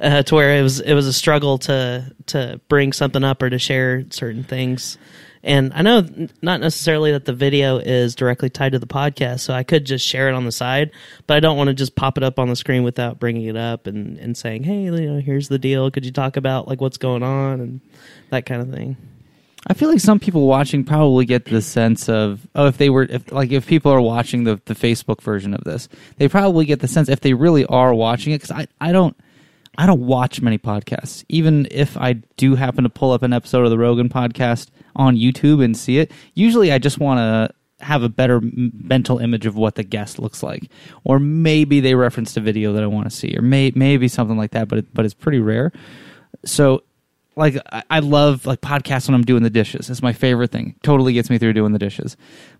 Uh, 0.00 0.24
to 0.24 0.34
where 0.34 0.56
it 0.56 0.62
was 0.62 0.80
it 0.80 0.92
was 0.94 1.06
a 1.06 1.12
struggle 1.12 1.56
to 1.56 2.12
to 2.26 2.60
bring 2.68 2.92
something 2.92 3.22
up 3.22 3.40
or 3.40 3.48
to 3.48 3.58
share 3.60 4.04
certain 4.10 4.42
things. 4.42 4.98
And 5.44 5.72
I 5.74 5.82
know 5.82 6.04
not 6.40 6.60
necessarily 6.60 7.12
that 7.12 7.26
the 7.26 7.34
video 7.34 7.76
is 7.76 8.14
directly 8.14 8.48
tied 8.48 8.72
to 8.72 8.78
the 8.78 8.86
podcast, 8.86 9.40
so 9.40 9.52
I 9.52 9.62
could 9.62 9.84
just 9.84 10.04
share 10.04 10.28
it 10.28 10.34
on 10.34 10.46
the 10.46 10.52
side, 10.52 10.90
but 11.26 11.36
I 11.36 11.40
don't 11.40 11.58
want 11.58 11.68
to 11.68 11.74
just 11.74 11.94
pop 11.94 12.16
it 12.16 12.24
up 12.24 12.38
on 12.38 12.48
the 12.48 12.56
screen 12.56 12.82
without 12.82 13.20
bringing 13.20 13.44
it 13.44 13.56
up 13.56 13.86
and, 13.86 14.16
and 14.18 14.36
saying, 14.36 14.64
hey, 14.64 14.84
you 14.84 14.90
know, 14.90 15.20
here's 15.20 15.48
the 15.48 15.58
deal. 15.58 15.90
Could 15.90 16.06
you 16.06 16.12
talk 16.12 16.38
about 16.38 16.66
like 16.66 16.80
what's 16.80 16.96
going 16.96 17.22
on 17.22 17.60
and 17.60 17.80
that 18.30 18.46
kind 18.46 18.62
of 18.62 18.72
thing? 18.72 18.96
I 19.66 19.72
feel 19.72 19.88
like 19.88 20.00
some 20.00 20.20
people 20.20 20.46
watching 20.46 20.84
probably 20.84 21.24
get 21.24 21.46
the 21.46 21.62
sense 21.62 22.08
of 22.08 22.46
oh, 22.54 22.66
if 22.66 22.76
they 22.76 22.90
were 22.90 23.04
if 23.04 23.32
like 23.32 23.50
if 23.50 23.66
people 23.66 23.90
are 23.92 24.00
watching 24.00 24.44
the 24.44 24.60
the 24.66 24.74
Facebook 24.74 25.22
version 25.22 25.54
of 25.54 25.64
this, 25.64 25.88
they 26.18 26.28
probably 26.28 26.66
get 26.66 26.80
the 26.80 26.88
sense 26.88 27.08
if 27.08 27.20
they 27.20 27.32
really 27.32 27.64
are 27.66 27.94
watching 27.94 28.32
it 28.32 28.42
because 28.42 28.50
I 28.50 28.66
I 28.80 28.92
don't 28.92 29.16
I 29.78 29.86
don't 29.86 30.02
watch 30.02 30.42
many 30.42 30.58
podcasts. 30.58 31.24
Even 31.28 31.66
if 31.70 31.96
I 31.96 32.14
do 32.36 32.54
happen 32.54 32.84
to 32.84 32.90
pull 32.90 33.12
up 33.12 33.22
an 33.22 33.32
episode 33.32 33.64
of 33.64 33.70
the 33.70 33.78
Rogan 33.78 34.08
podcast 34.08 34.68
on 34.96 35.16
YouTube 35.16 35.64
and 35.64 35.76
see 35.76 35.98
it, 35.98 36.12
usually 36.34 36.70
I 36.70 36.78
just 36.78 36.98
want 36.98 37.18
to 37.18 37.54
have 37.84 38.02
a 38.02 38.08
better 38.08 38.40
mental 38.42 39.18
image 39.18 39.46
of 39.46 39.56
what 39.56 39.74
the 39.74 39.82
guest 39.82 40.18
looks 40.18 40.42
like, 40.42 40.70
or 41.04 41.18
maybe 41.18 41.80
they 41.80 41.94
referenced 41.94 42.36
a 42.36 42.40
video 42.40 42.72
that 42.72 42.82
I 42.82 42.86
want 42.86 43.10
to 43.10 43.16
see, 43.16 43.36
or 43.36 43.42
may, 43.42 43.72
maybe 43.74 44.08
something 44.08 44.36
like 44.36 44.52
that. 44.52 44.68
But 44.68 44.80
it, 44.80 44.94
but 44.94 45.04
it's 45.04 45.14
pretty 45.14 45.40
rare. 45.40 45.72
So 46.44 46.82
like 47.36 47.56
I, 47.90 47.98
love 48.00 48.46
like 48.46 48.60
podcasts 48.60 49.08
when 49.08 49.14
I'm 49.14 49.24
doing 49.24 49.42
the 49.42 49.50
dishes. 49.50 49.90
It's 49.90 50.02
my 50.02 50.12
favorite 50.12 50.50
thing. 50.50 50.76
Totally 50.82 51.12
gets 51.12 51.30
me 51.30 51.38
through 51.38 51.52
doing 51.52 51.72
the 51.72 51.78
dishes. 51.78 52.16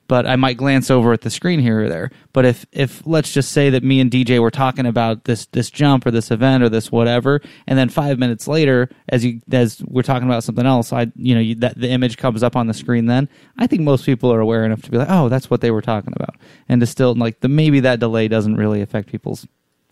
But 0.07 0.27
I 0.27 0.37
might 0.37 0.57
glance 0.59 0.91
over 0.91 1.13
at 1.13 1.23
the 1.23 1.31
screen 1.31 1.61
here 1.61 1.85
or 1.85 1.89
there. 1.89 2.11
But 2.33 2.45
if 2.45 2.67
if 2.73 3.07
let's 3.07 3.33
just 3.33 3.53
say 3.53 3.71
that 3.71 3.83
me 3.83 4.01
and 4.01 4.11
DJ 4.11 4.39
were 4.39 4.51
talking 4.51 4.85
about 4.85 5.25
this 5.25 5.47
this 5.47 5.71
jump 5.71 6.05
or 6.07 6.11
this 6.11 6.31
event 6.31 6.63
or 6.63 6.69
this 6.69 6.93
whatever, 6.93 7.41
and 7.67 7.79
then 7.79 7.89
five 7.89 8.19
minutes 8.19 8.47
later, 8.47 8.91
as 9.09 9.25
you 9.25 9.41
as 9.51 9.83
we're 9.87 10.03
talking 10.03 10.29
about 10.29 10.45
something 10.45 10.67
else, 10.67 10.93
I 10.93 11.11
you 11.17 11.35
know 11.35 11.41
you, 11.41 11.55
that 11.57 11.79
the 11.81 11.89
image 11.89 12.19
comes 12.19 12.43
up 12.43 12.55
on 12.55 12.67
the 12.67 12.75
screen. 12.75 13.07
Then 13.07 13.29
I 13.57 13.67
think 13.67 13.83
most 13.83 14.05
people 14.05 14.31
are 14.33 14.41
aware 14.41 14.65
enough 14.67 14.83
to 14.83 14.91
be 14.91 14.99
like, 14.99 15.09
oh, 15.11 15.29
that's 15.31 15.49
what 15.49 15.63
they 15.63 15.71
were 15.71 15.83
talking 15.83 16.13
about, 16.17 16.37
and 16.69 16.81
to 16.83 16.87
still 16.87 17.15
like 17.15 17.41
the 17.41 17.49
maybe 17.49 17.81
that 17.81 17.99
delay 18.01 18.29
doesn't 18.29 18.57
really 18.57 18.83
affect 18.83 19.09
people's 19.09 19.47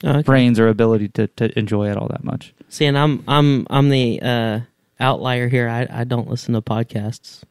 Okay. 0.05 0.22
brains 0.22 0.59
or 0.59 0.66
ability 0.68 1.09
to 1.11 1.28
to 1.28 1.57
enjoy 1.59 1.89
it 1.89 1.97
all 1.97 2.09
that 2.09 2.24
much. 2.24 2.53
See, 2.68 2.87
and 2.87 2.99
I'm 2.99 3.22
I'm 3.28 3.66
I'm 3.70 3.89
the 3.89 4.20
uh, 4.20 4.61
outlier 5.03 5.49
here. 5.49 5.69
I 5.69 5.87
I 5.91 6.05
don't 6.05 6.29
listen 6.29 6.55
to 6.55 6.63
podcasts, 6.63 7.43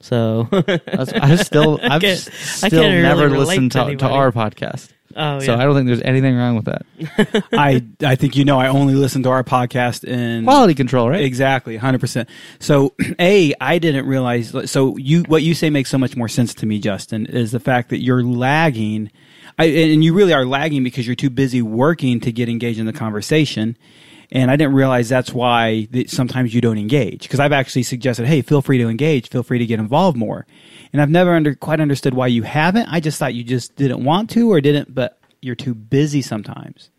so 0.00 0.46
That's, 0.50 1.12
I 1.12 1.34
still, 1.36 1.80
I've 1.82 2.00
can't- 2.02 2.04
s- 2.18 2.62
I 2.62 2.68
still 2.68 2.82
can't 2.82 2.92
really 2.92 3.02
never 3.02 3.28
relate 3.28 3.46
listened 3.46 3.72
to 3.72 3.84
to, 3.86 3.96
to, 3.96 4.06
our 4.08 4.30
podcast. 4.30 4.90
oh 5.16 5.40
So. 5.40 5.54
I 5.54 5.64
don't 5.64 5.74
think 5.74 5.86
there's 5.88 6.02
anything 6.02 6.36
wrong 6.36 6.54
with 6.56 6.66
that. 6.66 7.44
I 7.52 7.82
I 8.04 8.14
think 8.14 8.36
you 8.36 8.44
know 8.44 8.60
I 8.60 8.68
only 8.68 8.94
listen 8.94 9.22
to 9.24 9.30
our 9.30 9.42
podcast 9.42 10.04
in 10.04 10.44
Quality 10.44 10.74
control, 10.74 11.08
right? 11.10 11.22
Exactly, 11.24 11.76
hundred 11.76 12.00
percent. 12.00 12.28
So, 12.60 12.94
a 13.18 13.54
I 13.60 13.78
didn't 13.78 14.06
realize. 14.06 14.54
So 14.70 14.96
you 14.98 15.22
what 15.22 15.42
you 15.42 15.54
say 15.54 15.70
makes 15.70 15.90
so 15.90 15.98
much 15.98 16.14
more 16.16 16.28
sense 16.28 16.54
to 16.54 16.66
me, 16.66 16.78
Justin, 16.78 17.26
is 17.26 17.50
the 17.52 17.60
fact 17.60 17.88
that 17.90 18.00
you're 18.02 18.22
lagging, 18.22 19.10
I, 19.58 19.64
and 19.64 20.04
you 20.04 20.12
really 20.14 20.34
are 20.34 20.44
lagging 20.44 20.84
because 20.84 21.06
you're 21.06 21.16
too 21.16 21.30
busy 21.30 21.62
working 21.62 22.20
to 22.20 22.30
get 22.30 22.48
engaged 22.48 22.78
in 22.78 22.86
the 22.86 22.92
conversation. 22.92 23.76
And 24.30 24.50
I 24.50 24.56
didn't 24.56 24.74
realize 24.74 25.08
that's 25.08 25.32
why 25.32 25.88
that 25.92 26.10
sometimes 26.10 26.54
you 26.54 26.60
don't 26.60 26.78
engage. 26.78 27.22
Because 27.22 27.40
I've 27.40 27.52
actually 27.52 27.84
suggested, 27.84 28.26
hey, 28.26 28.42
feel 28.42 28.60
free 28.60 28.78
to 28.78 28.88
engage, 28.88 29.30
feel 29.30 29.42
free 29.42 29.58
to 29.58 29.66
get 29.66 29.80
involved 29.80 30.18
more. 30.18 30.46
And 30.92 31.00
I've 31.00 31.10
never 31.10 31.34
under, 31.34 31.54
quite 31.54 31.80
understood 31.80 32.14
why 32.14 32.26
you 32.26 32.42
haven't. 32.42 32.88
I 32.88 33.00
just 33.00 33.18
thought 33.18 33.34
you 33.34 33.44
just 33.44 33.76
didn't 33.76 34.04
want 34.04 34.30
to 34.30 34.52
or 34.52 34.60
didn't, 34.60 34.94
but 34.94 35.18
you're 35.40 35.54
too 35.54 35.74
busy 35.74 36.20
sometimes. 36.20 36.90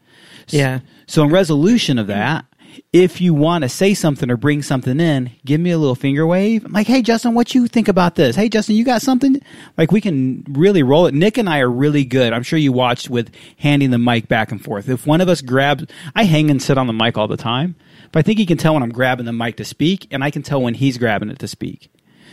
Yeah. 0.47 0.79
So 1.05 1.23
in 1.23 1.29
resolution 1.29 1.99
of 1.99 2.07
that, 2.07 2.45
if 2.93 3.21
you 3.21 3.33
want 3.33 3.63
to 3.63 3.69
say 3.69 3.93
something 3.93 4.29
or 4.29 4.37
bring 4.37 4.61
something 4.61 4.99
in, 4.99 5.31
give 5.45 5.61
me 5.61 5.71
a 5.71 5.77
little 5.77 5.95
finger 5.95 6.25
wave. 6.25 6.65
I'm 6.65 6.71
like, 6.71 6.87
hey 6.87 7.01
Justin, 7.01 7.33
what 7.33 7.53
you 7.53 7.67
think 7.67 7.87
about 7.87 8.15
this? 8.15 8.35
Hey 8.35 8.49
Justin, 8.49 8.75
you 8.75 8.83
got 8.83 9.01
something? 9.01 9.41
Like 9.77 9.91
we 9.91 10.01
can 10.01 10.45
really 10.49 10.83
roll 10.83 11.05
it. 11.05 11.13
Nick 11.13 11.37
and 11.37 11.49
I 11.49 11.59
are 11.59 11.69
really 11.69 12.05
good. 12.05 12.33
I'm 12.33 12.43
sure 12.43 12.59
you 12.59 12.71
watched 12.71 13.09
with 13.09 13.33
handing 13.57 13.91
the 13.91 13.97
mic 13.97 14.27
back 14.27 14.51
and 14.51 14.63
forth. 14.63 14.89
If 14.89 15.05
one 15.05 15.21
of 15.21 15.29
us 15.29 15.41
grabs, 15.41 15.85
I 16.15 16.23
hang 16.23 16.49
and 16.49 16.61
sit 16.61 16.77
on 16.77 16.87
the 16.87 16.93
mic 16.93 17.17
all 17.17 17.27
the 17.27 17.37
time, 17.37 17.75
but 18.11 18.19
I 18.19 18.21
think 18.23 18.39
he 18.39 18.45
can 18.45 18.57
tell 18.57 18.73
when 18.73 18.83
I'm 18.83 18.91
grabbing 18.91 19.25
the 19.25 19.33
mic 19.33 19.57
to 19.57 19.65
speak, 19.65 20.07
and 20.11 20.23
I 20.23 20.31
can 20.31 20.41
tell 20.41 20.61
when 20.61 20.73
he's 20.73 20.97
grabbing 20.97 21.29
it 21.29 21.39
to 21.39 21.47
speak. 21.47 21.89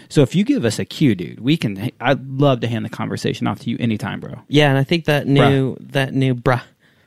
So 0.08 0.22
if 0.22 0.34
you 0.34 0.44
give 0.44 0.64
us 0.64 0.78
a 0.78 0.84
cue, 0.84 1.14
dude, 1.14 1.40
we 1.40 1.56
can. 1.56 1.90
I'd 2.00 2.28
love 2.28 2.60
to 2.60 2.68
hand 2.68 2.84
the 2.84 2.90
conversation 2.90 3.46
off 3.46 3.60
to 3.60 3.70
you 3.70 3.76
anytime, 3.80 4.20
bro. 4.20 4.34
Yeah, 4.48 4.68
and 4.68 4.78
I 4.78 4.84
think 4.84 5.06
that 5.06 5.26
new 5.26 5.76
that 5.80 6.14
new 6.14 6.34
bruh, 6.34 6.62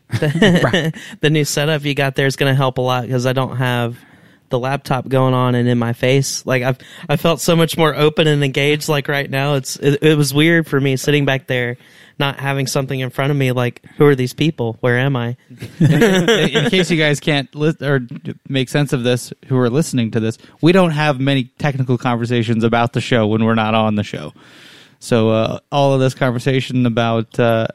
the, 0.10 0.94
the 1.22 1.30
new 1.30 1.46
setup 1.46 1.84
you 1.84 1.94
got 1.94 2.16
there 2.16 2.26
is 2.28 2.36
going 2.36 2.52
to 2.52 2.56
help 2.56 2.78
a 2.78 2.82
lot 2.82 3.04
because 3.04 3.26
I 3.26 3.34
don't 3.34 3.58
have 3.58 3.98
the 4.50 4.60
laptop 4.60 5.08
going 5.08 5.34
on 5.34 5.56
and 5.56 5.68
in 5.68 5.78
my 5.78 5.94
face. 5.94 6.46
Like 6.46 6.64
I've 6.64 6.78
I 7.08 7.16
felt 7.18 7.40
so 7.40 7.56
much 7.56 7.78
more 7.78 7.96
open 7.96 8.28
and 8.28 8.44
engaged. 8.44 8.90
Like 8.90 9.08
right 9.08 9.30
now, 9.30 9.56
it's 9.56 9.76
it, 9.78 10.02
it 10.02 10.18
was 10.18 10.34
weird 10.34 10.68
for 10.68 10.80
me 10.80 10.98
sitting 10.98 11.26
back 11.26 11.48
there, 11.48 11.78
not 12.18 12.40
having 12.40 12.68
something 12.68 13.00
in 13.00 13.10
front 13.10 13.32
of 13.32 13.38
me. 13.38 13.52
Like 13.52 13.86
who 13.98 14.06
are 14.06 14.16
these 14.16 14.34
people? 14.34 14.78
Where 14.82 14.98
am 14.98 15.16
I? 15.16 15.38
in, 15.80 16.70
case 16.70 16.90
you 16.92 16.98
guys 16.98 17.20
can't 17.20 17.54
list 17.56 17.82
or 17.82 18.02
make 18.48 18.70
sense 18.70 18.94
of 18.94 19.04
this, 19.04 19.32
who 19.48 19.58
are 19.58 19.70
listening 19.70 20.12
to 20.12 20.20
this, 20.20 20.38
we 20.62 20.72
don't 20.72 20.92
have 20.92 21.20
many 21.20 21.46
technical 21.60 21.98
conversations 21.98 22.64
about 22.64 22.94
the 22.94 23.02
show 23.02 23.28
when 23.28 23.46
we're 23.46 23.56
not 23.56 23.76
on 23.76 23.96
the 23.96 24.04
show. 24.04 24.34
So 25.00 25.30
uh, 25.30 25.60
all 25.72 25.94
of 25.94 26.02
this 26.02 26.14
conversation 26.14 26.86
about 26.86 27.40
uh, 27.40 27.68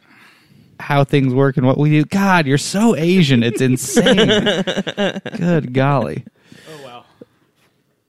how 0.85 1.03
things 1.05 1.33
work 1.35 1.57
and 1.57 1.67
what 1.67 1.79
we 1.79 1.91
do, 1.91 2.05
God, 2.05 2.47
you're 2.47 2.59
so 2.59 2.95
Asian, 2.95 3.43
it's 3.43 3.61
insane. 3.61 4.17
Good 5.37 5.73
golly. 5.73 6.25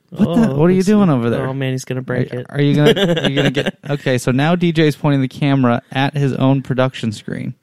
What, 0.10 0.36
the, 0.36 0.56
what 0.56 0.66
are 0.70 0.74
you 0.74 0.84
doing 0.84 1.10
over 1.10 1.30
there? 1.30 1.46
Oh 1.48 1.54
man, 1.54 1.72
he's 1.74 1.84
gonna 1.84 2.02
break 2.02 2.34
Are, 2.34 2.40
it. 2.40 2.46
are 2.50 2.62
you 2.62 2.76
gonna? 2.76 3.22
Are 3.24 3.30
you 3.30 3.36
gonna 3.36 3.52
get? 3.52 3.78
Okay, 3.90 4.18
so 4.18 4.32
now 4.32 4.56
DJ's 4.56 4.96
pointing 4.96 5.22
the 5.22 5.28
camera 5.28 5.82
at 5.92 6.14
his 6.16 6.32
own 6.34 6.62
production 6.62 7.12
screen. 7.12 7.54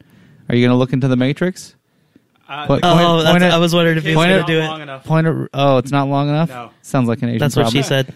Are 0.48 0.54
you 0.54 0.66
gonna 0.66 0.78
look 0.78 0.92
into 0.92 1.08
the 1.08 1.16
matrix? 1.16 1.74
Uh, 2.48 2.66
Point- 2.66 2.80
Oh, 2.84 2.94
point- 2.94 3.22
that's, 3.24 3.30
point 3.32 3.44
it- 3.44 3.52
I 3.52 3.58
was 3.58 3.74
wondering 3.74 3.96
if 3.96 4.04
he 4.04 4.10
was 4.10 4.16
point 4.16 4.30
gonna 4.30 4.42
it- 4.42 4.46
do 4.46 4.60
long 4.60 4.80
it. 4.80 4.82
enough. 4.82 5.04
Point 5.04 5.26
it. 5.26 5.48
Oh, 5.54 5.78
it's 5.78 5.90
not 5.92 6.08
long 6.08 6.28
enough. 6.28 6.48
No. 6.50 6.70
Sounds 6.82 7.08
like 7.08 7.22
an 7.22 7.30
Asian. 7.30 7.38
That's 7.38 7.56
what 7.56 7.70
she 7.70 7.82
said. 7.82 8.12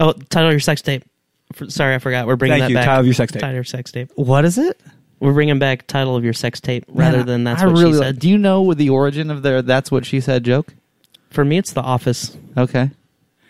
Oh, 0.00 0.12
title 0.12 0.50
your 0.50 0.58
sex 0.60 0.82
tape. 0.82 1.04
For, 1.52 1.70
sorry, 1.70 1.94
I 1.94 1.98
forgot. 1.98 2.26
We're 2.26 2.36
bringing 2.36 2.58
Thank 2.58 2.62
that 2.62 2.70
you. 2.70 2.76
back. 2.76 2.84
Title 2.86 3.00
of 3.00 3.06
your 3.06 3.14
sex 3.14 3.32
tape. 3.32 3.40
Title 3.40 3.50
of 3.52 3.56
your 3.56 3.64
sex 3.64 3.92
tape. 3.92 4.10
What 4.16 4.44
is 4.44 4.58
it? 4.58 4.80
We're 5.20 5.32
bringing 5.32 5.58
back 5.58 5.86
title 5.86 6.14
of 6.16 6.22
your 6.24 6.32
sex 6.32 6.60
tape 6.60 6.84
rather 6.88 7.18
Man, 7.18 7.26
than 7.26 7.44
that's 7.44 7.62
I 7.62 7.66
what 7.66 7.72
really 7.78 7.92
she 7.92 7.98
like- 7.98 8.06
said. 8.06 8.18
Do 8.20 8.28
you 8.28 8.38
know 8.38 8.72
the 8.74 8.90
origin 8.90 9.30
of 9.30 9.42
their 9.42 9.62
"That's 9.62 9.90
what 9.90 10.04
she 10.06 10.20
said" 10.20 10.44
joke? 10.44 10.74
For 11.30 11.44
me, 11.44 11.58
it's 11.58 11.72
The 11.72 11.82
Office. 11.82 12.36
Okay. 12.56 12.90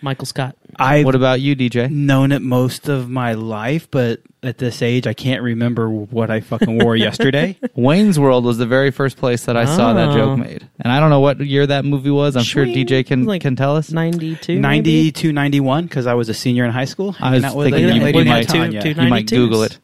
Michael 0.00 0.26
Scott. 0.26 0.56
I've 0.76 1.04
What 1.04 1.16
about 1.16 1.40
you, 1.40 1.56
DJ? 1.56 1.90
known 1.90 2.30
it 2.30 2.40
most 2.40 2.88
of 2.88 3.10
my 3.10 3.34
life, 3.34 3.88
but 3.90 4.20
at 4.44 4.58
this 4.58 4.80
age, 4.80 5.08
I 5.08 5.12
can't 5.12 5.42
remember 5.42 5.90
what 5.90 6.30
I 6.30 6.38
fucking 6.40 6.78
wore 6.84 6.94
yesterday. 7.08 7.56
Wayne's 7.74 8.16
World 8.18 8.44
was 8.44 8.58
the 8.58 8.66
very 8.66 8.92
first 8.92 9.16
place 9.16 9.46
that 9.46 9.56
I 9.56 9.64
saw 9.64 9.92
that 9.94 10.10
Oh. 10.10 10.14
joke 10.16 10.38
made, 10.38 10.68
and 10.80 10.92
I 10.92 11.00
don't 11.00 11.10
know 11.10 11.18
what 11.18 11.40
year 11.40 11.66
that 11.66 11.84
movie 11.84 12.10
was. 12.10 12.36
I'm 12.36 12.44
sure 12.44 12.64
Swing. 12.64 12.86
DJ 12.86 13.04
can 13.04 13.24
Like 13.24 13.42
can 13.42 13.56
tell 13.56 13.74
us. 13.76 13.90
92? 13.90 14.60
92, 14.60 15.32
91, 15.32 15.84
because 15.84 16.06
I 16.06 16.14
was 16.14 16.28
a 16.28 16.34
senior 16.34 16.64
in 16.64 16.70
high 16.70 16.84
school. 16.84 17.16
I 17.18 17.32
was 17.32 17.42
hanging 17.42 17.44
out 17.44 17.56
with 17.56 17.66
a 17.66 17.70
thinking 17.70 17.88
young 17.88 17.96
you- 17.98 18.04
lady 18.04 18.18
you 18.18 18.24
named 18.24 18.36
might- 18.36 18.48
Tanya. 18.48 18.82
two- 18.82 18.94
two- 18.94 19.02
You 19.02 19.08
might 19.08 19.26
Google 19.28 19.62
it. 19.64 19.78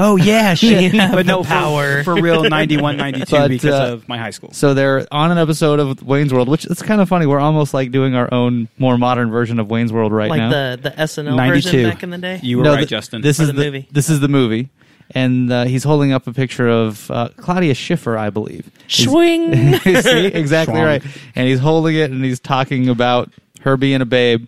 Oh 0.00 0.16
yeah, 0.16 0.54
shit. 0.54 0.92
have 0.94 1.12
but 1.12 1.26
no 1.26 1.38
the 1.38 1.44
for- 1.44 1.48
power. 1.48 2.04
for, 2.04 2.14
real 2.14 2.44
91, 2.44 2.96
92 2.96 3.26
But, 3.30 3.48
because 3.48 3.74
uh, 3.74 3.92
of 3.94 4.08
my 4.08 4.16
high 4.16 4.30
school. 4.30 4.52
So 4.52 4.72
they're 4.74 5.06
on 5.12 5.30
an 5.32 5.38
episode 5.38 5.80
of 5.80 6.02
Wayne's 6.02 6.32
World, 6.32 6.48
which 6.48 6.64
it's 6.64 6.82
kind 6.82 7.00
of 7.00 7.08
funny. 7.08 7.26
We're 7.26 7.40
almost 7.40 7.74
like 7.74 7.90
doing 7.90 8.14
our 8.14 8.32
own 8.32 8.68
more 8.78 8.96
modern 8.96 9.30
version 9.30 9.58
of 9.58 9.68
Wayne's 9.70 9.92
World 9.92 10.12
right 10.12 10.30
Like 10.30 10.38
now. 10.38 10.70
Like 10.70 10.82
the, 10.82 10.90
the 10.90 11.02
SNL 11.02 11.36
92. 11.36 11.68
version 11.70 11.90
back 11.90 12.02
in 12.02 12.10
the 12.10 12.18
day? 12.18 12.40
You 12.42 12.58
were 12.58 12.64
No, 12.64 12.70
right, 12.70 12.78
th- 12.78 12.88
Justin. 12.88 13.22
This 13.22 13.40
Or 13.40 13.42
is 13.42 13.48
the 13.48 13.52
the, 13.54 13.64
movie. 13.64 13.88
This 13.90 14.08
is 14.08 14.20
the 14.20 14.28
movie, 14.28 14.68
and 15.16 15.52
uh, 15.52 15.64
he's 15.64 15.82
holding 15.84 16.12
up 16.12 16.26
a 16.26 16.32
picture 16.32 16.68
of 16.68 17.10
uh, 17.10 17.28
Claudia 17.36 17.74
Schiffer, 17.74 18.16
I 18.16 18.30
believe. 18.30 18.70
Swing! 18.86 19.52
See, 19.80 20.26
exactly 20.26 20.76
Schwung. 20.76 20.84
right. 20.86 21.02
And 21.34 21.48
he's 21.48 21.58
holding 21.60 21.96
it, 21.96 22.10
and 22.10 22.24
he's 22.24 22.40
talking 22.40 22.88
about 22.88 23.30
her 23.62 23.76
being 23.76 24.00
a 24.00 24.06
babe. 24.06 24.46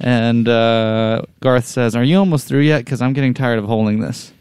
And 0.00 0.48
uh, 0.48 1.22
Garth 1.40 1.66
says, 1.66 1.96
"Are 1.96 2.04
you 2.04 2.18
almost 2.18 2.46
through 2.46 2.60
yet? 2.60 2.84
Because 2.84 3.02
I'm 3.02 3.12
getting 3.12 3.34
tired 3.34 3.58
of 3.58 3.64
holding 3.64 3.98
this." 4.00 4.32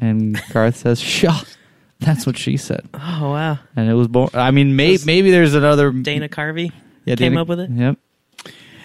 And 0.00 0.40
Garth 0.52 0.76
says, 0.76 1.00
"Shaw." 1.00 1.40
That's 2.00 2.24
what 2.26 2.38
she 2.38 2.56
said, 2.56 2.88
oh, 2.94 3.30
wow. 3.32 3.58
and 3.76 3.90
it 3.90 3.92
was. 3.92 4.08
born. 4.08 4.30
I 4.32 4.50
mean, 4.52 4.74
may- 4.74 4.92
Was 4.92 5.04
maybe 5.04 5.30
there's 5.30 5.54
another 5.54 5.90
Dana 5.92 6.30
Carvey 6.30 6.72
yeah, 7.04 7.14
came 7.16 7.32
Dana- 7.32 7.42
up 7.42 7.48
with 7.48 7.60
it? 7.60 7.68
Yep. 7.70 7.98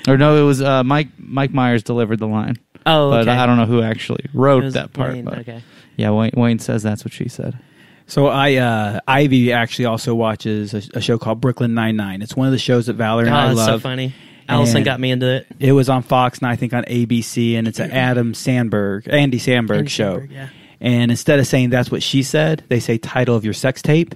Or 0.10 0.18
no, 0.18 0.36
it 0.36 0.46
was 0.46 0.62
uh, 0.62 0.84
Mike. 0.84 1.08
Mike 1.18 1.54
Myers 1.54 1.82
delivered 1.82 2.20
the 2.20 2.28
line, 2.28 2.58
Oh, 2.86 3.12
but. 3.12 3.30
I 3.30 3.46
don't 3.46 3.56
know 3.58 3.66
who 3.66 3.82
actually 3.82 4.20
It 4.26 4.32
wrote 4.34 4.64
was 4.66 4.74
that 4.74 4.92
part. 4.92 5.14
Wayne, 5.14 5.24
but 5.26 5.40
Okay. 5.40 5.64
yeah, 5.96 6.12
Wayne, 6.12 6.32
Wayne 6.36 6.60
says 6.60 6.84
that's 6.84 7.06
what 7.06 7.14
she 7.14 7.30
said. 7.30 7.58
So 8.06 8.28
I 8.28 8.56
uh, 8.56 9.00
Ivy 9.08 9.54
actually 9.54 9.86
also 9.86 10.14
watches 10.14 10.74
a, 10.74 10.82
a 10.98 11.02
show 11.02 11.18
called 11.18 11.40
Brooklyn 11.42 11.74
Nine 11.74 11.96
Nine. 11.96 12.22
It's 12.22 12.36
one 12.36 12.48
of 12.48 12.52
the 12.52 12.60
shows 12.60 12.86
that 12.88 12.94
Valerie 12.98 13.28
and 13.28 13.36
Oh, 13.36 13.40
I 13.40 13.48
that's 13.54 13.66
so 13.66 13.72
love. 13.72 13.82
funny. 13.82 14.14
Allison 14.50 14.78
And- 14.78 14.86
got 14.86 15.00
me 15.00 15.10
into 15.12 15.28
it. 15.38 15.48
It 15.60 15.72
was 15.72 15.88
on 15.90 16.04
Fox 16.04 16.40
and 16.40 16.48
I 16.50 16.56
think 16.58 16.74
on 16.74 16.84
ABC, 16.84 17.56
and 17.58 17.66
it's 17.68 17.80
an 17.80 17.92
Adam 17.92 18.34
Sandberg, 18.36 19.08
Andy 19.08 19.40
Sandberg 19.40 19.78
Andy 19.80 19.90
show. 19.90 20.18
Samberg, 20.20 20.32
yeah. 20.32 20.50
And 20.82 21.10
instead 21.12 21.40
of 21.40 21.48
saying 21.48 21.70
that's 21.70 21.90
what 21.92 22.04
she 22.04 22.24
said, 22.24 22.64
they 22.68 22.80
say 22.80 22.98
title 22.98 23.36
of 23.36 23.44
your 23.46 23.54
sex 23.54 23.82
tape. 23.82 24.16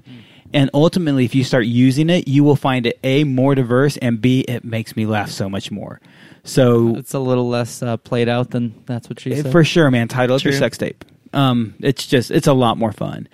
And 0.52 0.70
ultimately, 0.74 1.26
if 1.26 1.36
you 1.36 1.44
start 1.44 1.66
using 1.66 2.10
it, 2.10 2.28
you 2.28 2.44
will 2.44 2.56
find 2.56 2.86
it 2.88 3.00
a 3.04 3.24
more 3.24 3.54
diverse, 3.56 3.98
and 3.98 4.20
b 4.20 4.42
it 4.48 4.64
makes 4.64 4.96
me 4.96 5.06
laugh 5.06 5.30
so 5.30 5.48
much 5.48 5.70
more. 5.72 6.02
So 6.44 6.96
It's 6.96 7.14
a 7.14 7.20
little 7.20 7.48
less 7.48 7.84
uh, 7.84 7.98
played 7.98 8.28
out 8.30 8.50
than 8.52 8.74
that's 8.88 9.10
what 9.10 9.20
she 9.20 9.32
Eh, 9.32 9.42
said. 9.44 9.52
For 9.52 9.64
sure, 9.64 9.92
man. 9.92 10.08
Title 10.08 10.36
of 10.36 10.44
your 10.44 10.54
sex 10.54 10.78
tape. 10.78 11.06
Um, 11.34 11.76
it's 11.80 12.08
just 12.08 12.32
it's 12.32 12.48
a 12.48 12.54
lot 12.54 12.78
more 12.80 12.92
fun. 12.92 13.28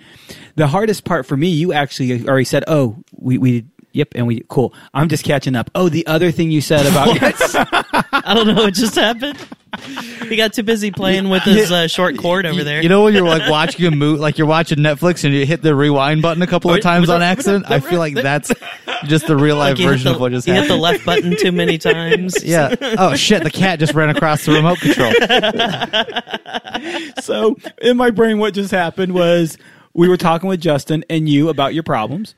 The 0.56 0.66
hardest 0.66 1.04
part 1.04 1.24
for 1.24 1.36
me, 1.36 1.48
you 1.48 1.72
actually 1.72 2.28
already 2.28 2.44
said, 2.44 2.64
"Oh, 2.66 2.96
we 3.12 3.38
we 3.38 3.64
yep," 3.92 4.08
and 4.14 4.26
we 4.26 4.44
cool. 4.48 4.74
I'm 4.92 5.08
just 5.08 5.24
catching 5.24 5.56
up. 5.56 5.70
Oh, 5.74 5.88
the 5.88 6.06
other 6.06 6.30
thing 6.30 6.50
you 6.50 6.60
said 6.60 6.84
about 6.86 7.08
I 8.12 8.34
don't 8.34 8.46
know 8.48 8.54
what 8.64 8.74
just 8.74 8.96
happened. 8.96 9.38
He 10.28 10.36
got 10.36 10.52
too 10.52 10.62
busy 10.62 10.90
playing 10.90 11.28
with 11.28 11.42
his 11.42 11.70
uh, 11.70 11.86
short 11.88 12.16
cord 12.18 12.46
over 12.46 12.64
there. 12.64 12.82
You 12.82 12.88
know 12.88 13.04
when 13.04 13.14
you're 13.14 13.26
like 13.26 13.50
watching 13.50 13.84
a 13.86 13.90
movie, 13.90 14.20
like 14.20 14.38
you're 14.38 14.46
watching 14.46 14.78
Netflix 14.78 15.24
and 15.24 15.32
you 15.34 15.46
hit 15.46 15.62
the 15.62 15.74
rewind 15.74 16.22
button 16.22 16.42
a 16.42 16.46
couple 16.46 16.72
of 16.72 16.80
times 16.80 17.08
on 17.08 17.22
accident. 17.22 17.70
I 17.70 17.80
feel 17.80 17.98
like 17.98 18.14
that's 18.14 18.52
just 19.04 19.26
the 19.26 19.36
real 19.36 19.56
life 19.56 19.78
Like, 19.78 19.86
version 19.86 20.08
the, 20.08 20.14
of 20.14 20.20
what 20.20 20.32
just 20.32 20.46
you 20.48 20.54
hit 20.54 20.68
the 20.68 20.76
left 20.76 21.04
button 21.04 21.36
too 21.36 21.52
many 21.52 21.78
times. 21.86 22.42
Yeah. 22.42 22.74
Oh 22.98 23.14
shit! 23.14 23.42
The 23.42 23.50
cat 23.50 23.78
just 23.78 23.94
ran 23.94 24.08
across 24.08 24.44
the 24.44 24.52
remote 24.52 24.78
control. 24.80 25.12
so 27.22 27.56
in 27.82 27.96
my 27.96 28.10
brain, 28.10 28.38
what 28.38 28.54
just 28.54 28.70
happened 28.70 29.14
was 29.14 29.58
we 29.94 30.08
were 30.08 30.16
talking 30.16 30.48
with 30.48 30.60
Justin 30.60 31.04
and 31.08 31.28
you 31.28 31.48
about 31.48 31.74
your 31.74 31.82
problems. 31.82 32.34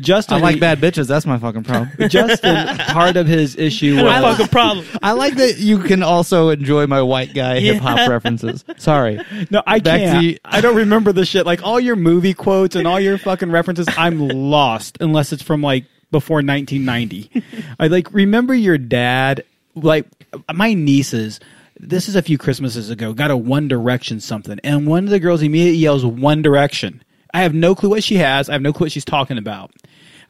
Justin, 0.00 0.36
I 0.38 0.40
like 0.40 0.60
bad 0.60 0.78
bitches. 0.80 1.06
That's 1.08 1.26
my 1.26 1.38
fucking 1.38 1.64
problem. 1.64 1.90
Justin, 2.08 2.76
part 2.78 3.16
of 3.16 3.26
his 3.26 3.56
issue 3.56 3.96
was 4.02 4.04
I 4.04 4.20
fucking 4.20 4.48
problem. 4.48 4.86
I 5.02 5.12
like 5.12 5.34
that 5.36 5.58
you 5.58 5.78
can 5.80 6.02
also 6.02 6.50
enjoy 6.50 6.86
my 6.86 7.02
white 7.02 7.34
guy 7.34 7.60
hip 7.60 7.78
hop 7.82 8.08
references. 8.08 8.64
Sorry. 8.76 9.20
No, 9.50 9.62
I 9.66 9.78
Back 9.78 10.00
can't. 10.00 10.24
you. 10.24 10.38
I 10.44 10.60
don't 10.60 10.76
remember 10.76 11.12
the 11.12 11.24
shit. 11.24 11.46
Like 11.46 11.62
all 11.62 11.78
your 11.80 11.96
movie 11.96 12.34
quotes 12.34 12.76
and 12.76 12.86
all 12.86 13.00
your 13.00 13.18
fucking 13.18 13.50
references, 13.50 13.86
I'm 13.96 14.28
lost 14.28 14.98
unless 15.00 15.32
it's 15.32 15.42
from 15.42 15.62
like 15.62 15.84
before 16.10 16.38
1990. 16.38 17.42
I 17.78 17.86
like 17.86 18.12
remember 18.12 18.54
your 18.54 18.78
dad. 18.78 19.44
Like 19.74 20.06
my 20.52 20.74
nieces. 20.74 21.40
This 21.80 22.08
is 22.08 22.16
a 22.16 22.22
few 22.22 22.36
Christmases 22.38 22.90
ago. 22.90 23.12
Got 23.12 23.30
a 23.30 23.36
One 23.36 23.68
Direction 23.68 24.18
something, 24.20 24.58
and 24.64 24.86
one 24.86 25.04
of 25.04 25.10
the 25.10 25.20
girls 25.20 25.42
immediately 25.42 25.78
yells 25.78 26.04
One 26.04 26.42
Direction. 26.42 27.02
I 27.34 27.42
have 27.42 27.54
no 27.54 27.74
clue 27.74 27.90
what 27.90 28.04
she 28.04 28.16
has. 28.16 28.48
I 28.48 28.52
have 28.52 28.62
no 28.62 28.72
clue 28.72 28.86
what 28.86 28.92
she's 28.92 29.04
talking 29.04 29.38
about. 29.38 29.70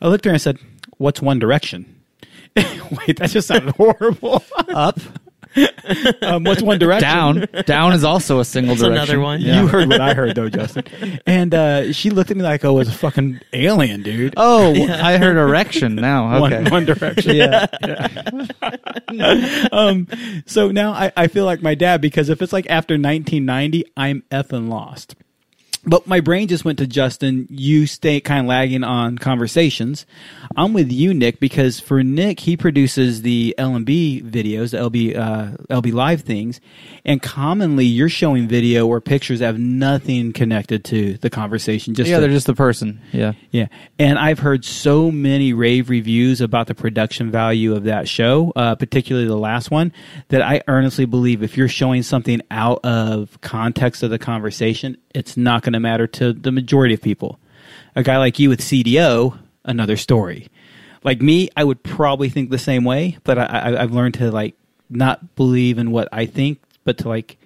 I 0.01 0.09
looked 0.09 0.27
at 0.27 0.31
her 0.31 0.35
and 0.35 0.43
said, 0.43 0.59
"What's 0.99 1.21
One 1.23 1.39
Direction?" 1.39 2.03
Wait, 2.57 3.19
that 3.19 3.31
just 3.31 3.49
sounded 3.49 3.75
horrible. 3.77 4.43
Up, 4.69 4.99
um, 6.23 6.45
what's 6.45 6.63
One 6.63 6.79
Direction? 6.79 7.09
down, 7.09 7.47
down 7.65 7.93
is 7.93 8.05
also 8.05 8.39
a 8.41 8.45
single 8.45 8.75
That's 8.75 8.83
direction. 8.87 9.15
another 9.17 9.21
one. 9.21 9.41
Yeah. 9.41 9.61
You 9.61 9.67
heard 9.69 9.89
what 9.89 10.01
I 10.01 10.15
heard 10.15 10.35
though, 10.35 10.49
Justin. 10.49 11.21
And 11.27 11.55
uh, 11.55 11.93
she 11.93 12.11
looked 12.11 12.31
at 12.31 12.37
me 12.37 12.43
like 12.43 12.65
I 12.65 12.69
was 12.71 12.89
a 12.89 12.93
fucking 12.93 13.41
alien, 13.53 14.03
dude. 14.03 14.35
Oh, 14.37 14.75
I 14.89 15.17
heard 15.19 15.37
erection 15.37 15.95
now. 15.97 16.45
Okay. 16.45 16.63
One, 16.63 16.71
one 16.71 16.85
direction. 16.85 17.37
yeah. 17.37 17.67
Um, 19.73 20.07
so 20.47 20.71
now 20.71 20.93
I, 20.93 21.13
I 21.17 21.27
feel 21.29 21.45
like 21.45 21.63
my 21.63 21.75
dad 21.75 22.01
because 22.01 22.29
if 22.29 22.43
it's 22.43 22.53
like 22.53 22.67
after 22.69 22.95
1990, 22.95 23.85
I'm 23.97 24.23
effing 24.31 24.69
lost. 24.69 25.15
But 25.89 26.07
my 26.07 26.21
brain 26.21 26.49
just 26.49 26.67
went 26.67 26.79
to 26.81 26.87
Justin. 26.87 27.47
You 27.49 27.87
stay 27.87 28.21
kind 28.21 28.41
of 28.41 28.47
lagging 28.47 28.85
on 28.85 29.17
conversations. 29.17 30.05
I'm 30.55 30.75
with 30.75 30.93
you, 30.93 31.15
Nick, 31.15 31.41
because 31.41 31.81
for 31.81 32.03
Nick, 32.03 32.41
he 32.41 32.59
produces 32.59 33.23
the 33.23 33.55
L&B 33.57 34.23
videos, 34.23 34.73
the 34.73 34.79
L&B 34.79 35.15
uh, 35.15 35.53
L&B 35.71 35.91
live 35.91 36.21
things, 36.23 36.61
and 37.07 37.23
commonly 37.23 37.87
you're 37.87 38.11
showing 38.11 38.49
video 38.49 38.87
or 38.87 39.01
pictures 39.01 39.39
that 39.39 39.47
have 39.47 39.59
nothing 39.59 40.35
connected 40.35 40.85
to 40.85 41.15
the 41.19 41.31
conversation. 41.31 41.95
Just 41.95 42.11
Yeah, 42.11 42.17
to- 42.17 42.21
they're 42.23 42.31
just 42.31 42.47
the 42.47 42.55
person. 42.55 43.01
Yeah. 43.13 43.33
yeah, 43.51 43.69
and 43.99 44.19
I've 44.19 44.41
heard 44.41 44.67
so 44.67 45.11
many 45.11 45.55
rave 45.55 45.89
reviews 45.89 46.43
about 46.43 46.67
the 46.67 46.75
production 46.75 47.31
value 47.31 47.75
of 47.75 47.85
that 47.85 48.09
show, 48.09 48.53
uh, 48.57 48.75
particularly 48.75 49.27
the 49.27 49.37
last 49.37 49.71
one, 49.71 49.93
that 50.29 50.43
I 50.43 50.61
earnestly 50.69 51.07
believe 51.07 51.43
if 51.43 51.57
you're 51.57 51.67
showing 51.69 52.03
something 52.03 52.43
out 52.51 52.85
of 52.85 53.41
context 53.41 54.03
of 54.03 54.11
the 54.11 54.19
conversation, 54.19 54.99
it's 55.15 55.37
not 55.37 55.63
going 55.63 55.73
to 55.73 55.78
matter 55.81 56.07
to 56.07 56.33
the 56.33 56.53
majority 56.53 56.95
of 56.95 57.03
people. 57.03 57.39
A 57.95 58.03
guy 58.03 58.19
like 58.19 58.39
you 58.39 58.49
with 58.49 58.61
CDO, 58.61 59.39
another 59.65 59.97
story. 59.97 60.49
Like 61.05 61.23
me, 61.23 61.49
I 61.57 61.65
would 61.65 61.83
probably 61.83 62.29
think 62.29 62.51
the 62.51 62.59
same 62.59 62.85
way, 62.85 63.19
but 63.25 63.39
I, 63.39 63.45
I, 63.45 63.83
I've 63.83 63.93
learned 63.93 64.15
to 64.15 64.31
like 64.31 64.55
not 64.91 65.37
believe 65.37 65.79
in 65.79 65.91
what 65.91 66.09
I 66.13 66.27
think, 66.27 66.61
but 66.85 66.99
to 66.99 67.09
like 67.09 67.39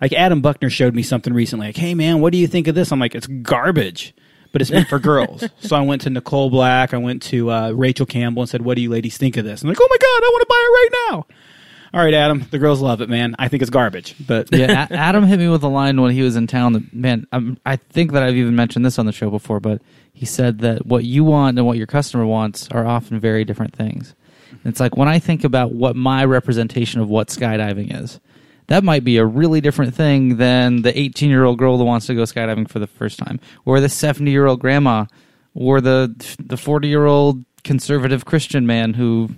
like 0.00 0.12
Adam 0.12 0.40
Buckner 0.40 0.70
showed 0.70 0.94
me 0.94 1.02
something 1.02 1.32
recently. 1.32 1.68
Like, 1.68 1.76
hey 1.76 1.94
man, 1.94 2.20
what 2.20 2.32
do 2.32 2.38
you 2.38 2.46
think 2.46 2.68
of 2.68 2.74
this? 2.74 2.90
I'm 2.92 2.98
like, 3.00 3.14
it's 3.14 3.26
garbage, 3.26 4.14
but 4.52 4.62
it's 4.62 4.70
meant 4.70 4.88
for 4.88 4.98
girls. 4.98 5.44
So 5.60 5.76
I 5.76 5.82
went 5.82 6.02
to 6.02 6.10
Nicole 6.10 6.50
Black, 6.50 6.94
I 6.94 6.98
went 6.98 7.22
to 7.24 7.50
uh, 7.50 7.70
Rachel 7.72 8.06
Campbell, 8.06 8.42
and 8.42 8.48
said, 8.48 8.62
what 8.62 8.76
do 8.76 8.82
you 8.82 8.90
ladies 8.90 9.16
think 9.18 9.36
of 9.36 9.44
this? 9.44 9.62
I'm 9.62 9.68
like, 9.68 9.78
oh 9.80 9.88
my 9.88 9.96
god, 9.98 10.24
I 10.24 10.28
want 10.32 10.42
to 10.42 10.46
buy 10.48 10.56
it 10.56 10.72
right 10.72 10.90
now. 11.10 11.26
All 11.92 12.04
right, 12.04 12.14
Adam, 12.14 12.46
the 12.50 12.58
girls 12.58 12.80
love 12.80 13.00
it, 13.00 13.08
man. 13.08 13.34
I 13.38 13.48
think 13.48 13.62
it's 13.62 13.70
garbage, 13.70 14.14
but 14.24 14.48
yeah, 14.52 14.86
Adam 14.90 15.24
hit 15.24 15.40
me 15.40 15.48
with 15.48 15.64
a 15.64 15.68
line 15.68 16.00
when 16.00 16.12
he 16.12 16.22
was 16.22 16.36
in 16.36 16.46
town. 16.46 16.74
That 16.74 16.94
man, 16.94 17.26
i 17.32 17.56
I 17.66 17.76
think 17.76 18.12
that 18.12 18.22
I've 18.22 18.36
even 18.36 18.54
mentioned 18.54 18.84
this 18.84 18.98
on 18.98 19.06
the 19.06 19.12
show 19.12 19.28
before, 19.28 19.58
but 19.58 19.82
he 20.12 20.24
said 20.24 20.60
that 20.60 20.86
what 20.86 21.04
you 21.04 21.24
want 21.24 21.58
and 21.58 21.66
what 21.66 21.78
your 21.78 21.88
customer 21.88 22.24
wants 22.24 22.68
are 22.70 22.86
often 22.86 23.18
very 23.18 23.44
different 23.44 23.74
things. 23.74 24.14
And 24.50 24.70
it's 24.70 24.78
like 24.78 24.96
when 24.96 25.08
I 25.08 25.18
think 25.18 25.42
about 25.42 25.72
what 25.72 25.96
my 25.96 26.24
representation 26.24 27.00
of 27.00 27.08
what 27.08 27.28
skydiving 27.28 28.00
is, 28.00 28.20
that 28.68 28.84
might 28.84 29.02
be 29.02 29.16
a 29.16 29.24
really 29.26 29.60
different 29.60 29.92
thing 29.92 30.36
than 30.36 30.82
the 30.82 30.96
18 30.96 31.28
year 31.28 31.44
old 31.44 31.58
girl 31.58 31.76
that 31.76 31.84
wants 31.84 32.06
to 32.06 32.14
go 32.14 32.22
skydiving 32.22 32.68
for 32.68 32.78
the 32.78 32.86
first 32.86 33.18
time, 33.18 33.40
or 33.64 33.80
the 33.80 33.88
70 33.88 34.30
year 34.30 34.46
old 34.46 34.60
grandma, 34.60 35.06
or 35.54 35.80
the 35.80 36.14
the 36.38 36.56
40 36.56 36.86
year 36.86 37.06
old 37.06 37.44
conservative 37.64 38.24
Christian 38.24 38.64
man 38.64 38.94
who 38.94 39.30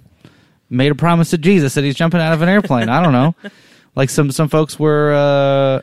made 0.72 0.90
a 0.90 0.94
promise 0.94 1.30
to 1.30 1.38
Jesus 1.38 1.74
that 1.74 1.84
he's 1.84 1.94
jumping 1.94 2.20
out 2.20 2.32
of 2.32 2.42
an 2.42 2.48
airplane. 2.48 2.88
I 2.88 3.02
don't 3.02 3.12
know. 3.12 3.34
Like 3.94 4.10
some 4.10 4.30
some 4.30 4.48
folks 4.48 4.78
were 4.78 5.12
uh, 5.12 5.82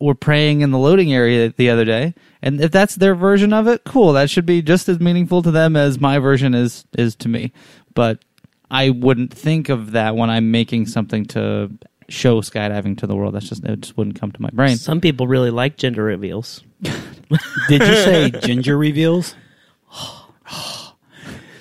were 0.00 0.14
praying 0.14 0.60
in 0.60 0.70
the 0.70 0.78
loading 0.78 1.12
area 1.12 1.52
the 1.56 1.70
other 1.70 1.84
day, 1.84 2.14
and 2.40 2.60
if 2.60 2.70
that's 2.70 2.94
their 2.94 3.14
version 3.14 3.52
of 3.52 3.66
it, 3.66 3.82
cool. 3.84 4.12
That 4.12 4.30
should 4.30 4.46
be 4.46 4.62
just 4.62 4.88
as 4.88 5.00
meaningful 5.00 5.42
to 5.42 5.50
them 5.50 5.76
as 5.76 6.00
my 6.00 6.18
version 6.18 6.54
is 6.54 6.84
is 6.96 7.16
to 7.16 7.28
me. 7.28 7.52
But 7.94 8.24
I 8.70 8.90
wouldn't 8.90 9.34
think 9.34 9.68
of 9.68 9.92
that 9.92 10.16
when 10.16 10.30
I'm 10.30 10.50
making 10.50 10.86
something 10.86 11.26
to 11.26 11.70
show 12.08 12.40
skydiving 12.40 12.96
to 12.98 13.06
the 13.06 13.16
world. 13.16 13.34
That's 13.34 13.48
just 13.48 13.64
it 13.64 13.80
just 13.80 13.96
wouldn't 13.96 14.20
come 14.20 14.30
to 14.32 14.42
my 14.42 14.50
brain. 14.52 14.76
Some 14.76 15.00
people 15.00 15.26
really 15.26 15.50
like 15.50 15.76
gender 15.76 16.04
reveals. 16.04 16.62
Did 16.82 17.82
you 17.82 17.94
say 17.94 18.30
ginger 18.30 18.78
reveals? 18.78 19.34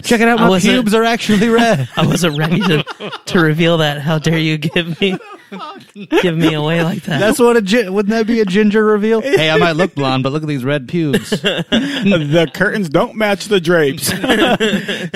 Check 0.03 0.21
it 0.21 0.27
out, 0.27 0.39
my 0.39 0.49
wasn't- 0.49 0.73
pubes 0.75 0.93
are 0.93 1.03
actually 1.03 1.49
red. 1.49 1.87
I 1.95 2.05
wasn't 2.05 2.37
ready 2.37 2.59
to 2.59 2.83
to 3.27 3.39
reveal 3.39 3.77
that. 3.77 4.01
How 4.01 4.19
dare 4.19 4.37
you 4.39 4.57
give 4.57 4.99
me 5.01 5.17
give 6.21 6.37
me 6.37 6.53
away 6.53 6.83
like 6.83 7.03
that? 7.03 7.19
That's 7.19 7.39
what 7.39 7.57
a 7.57 7.61
gin- 7.61 7.93
wouldn't 7.93 8.11
that 8.11 8.27
be 8.27 8.39
a 8.39 8.45
ginger 8.45 8.83
reveal? 8.85 9.21
hey, 9.21 9.49
I 9.49 9.57
might 9.57 9.73
look 9.75 9.95
blonde, 9.95 10.23
but 10.23 10.31
look 10.31 10.43
at 10.43 10.47
these 10.47 10.63
red 10.63 10.87
pubes. 10.87 11.29
the 11.41 12.49
curtains 12.53 12.89
don't 12.89 13.15
match 13.15 13.45
the 13.45 13.59
drapes. 13.61 14.07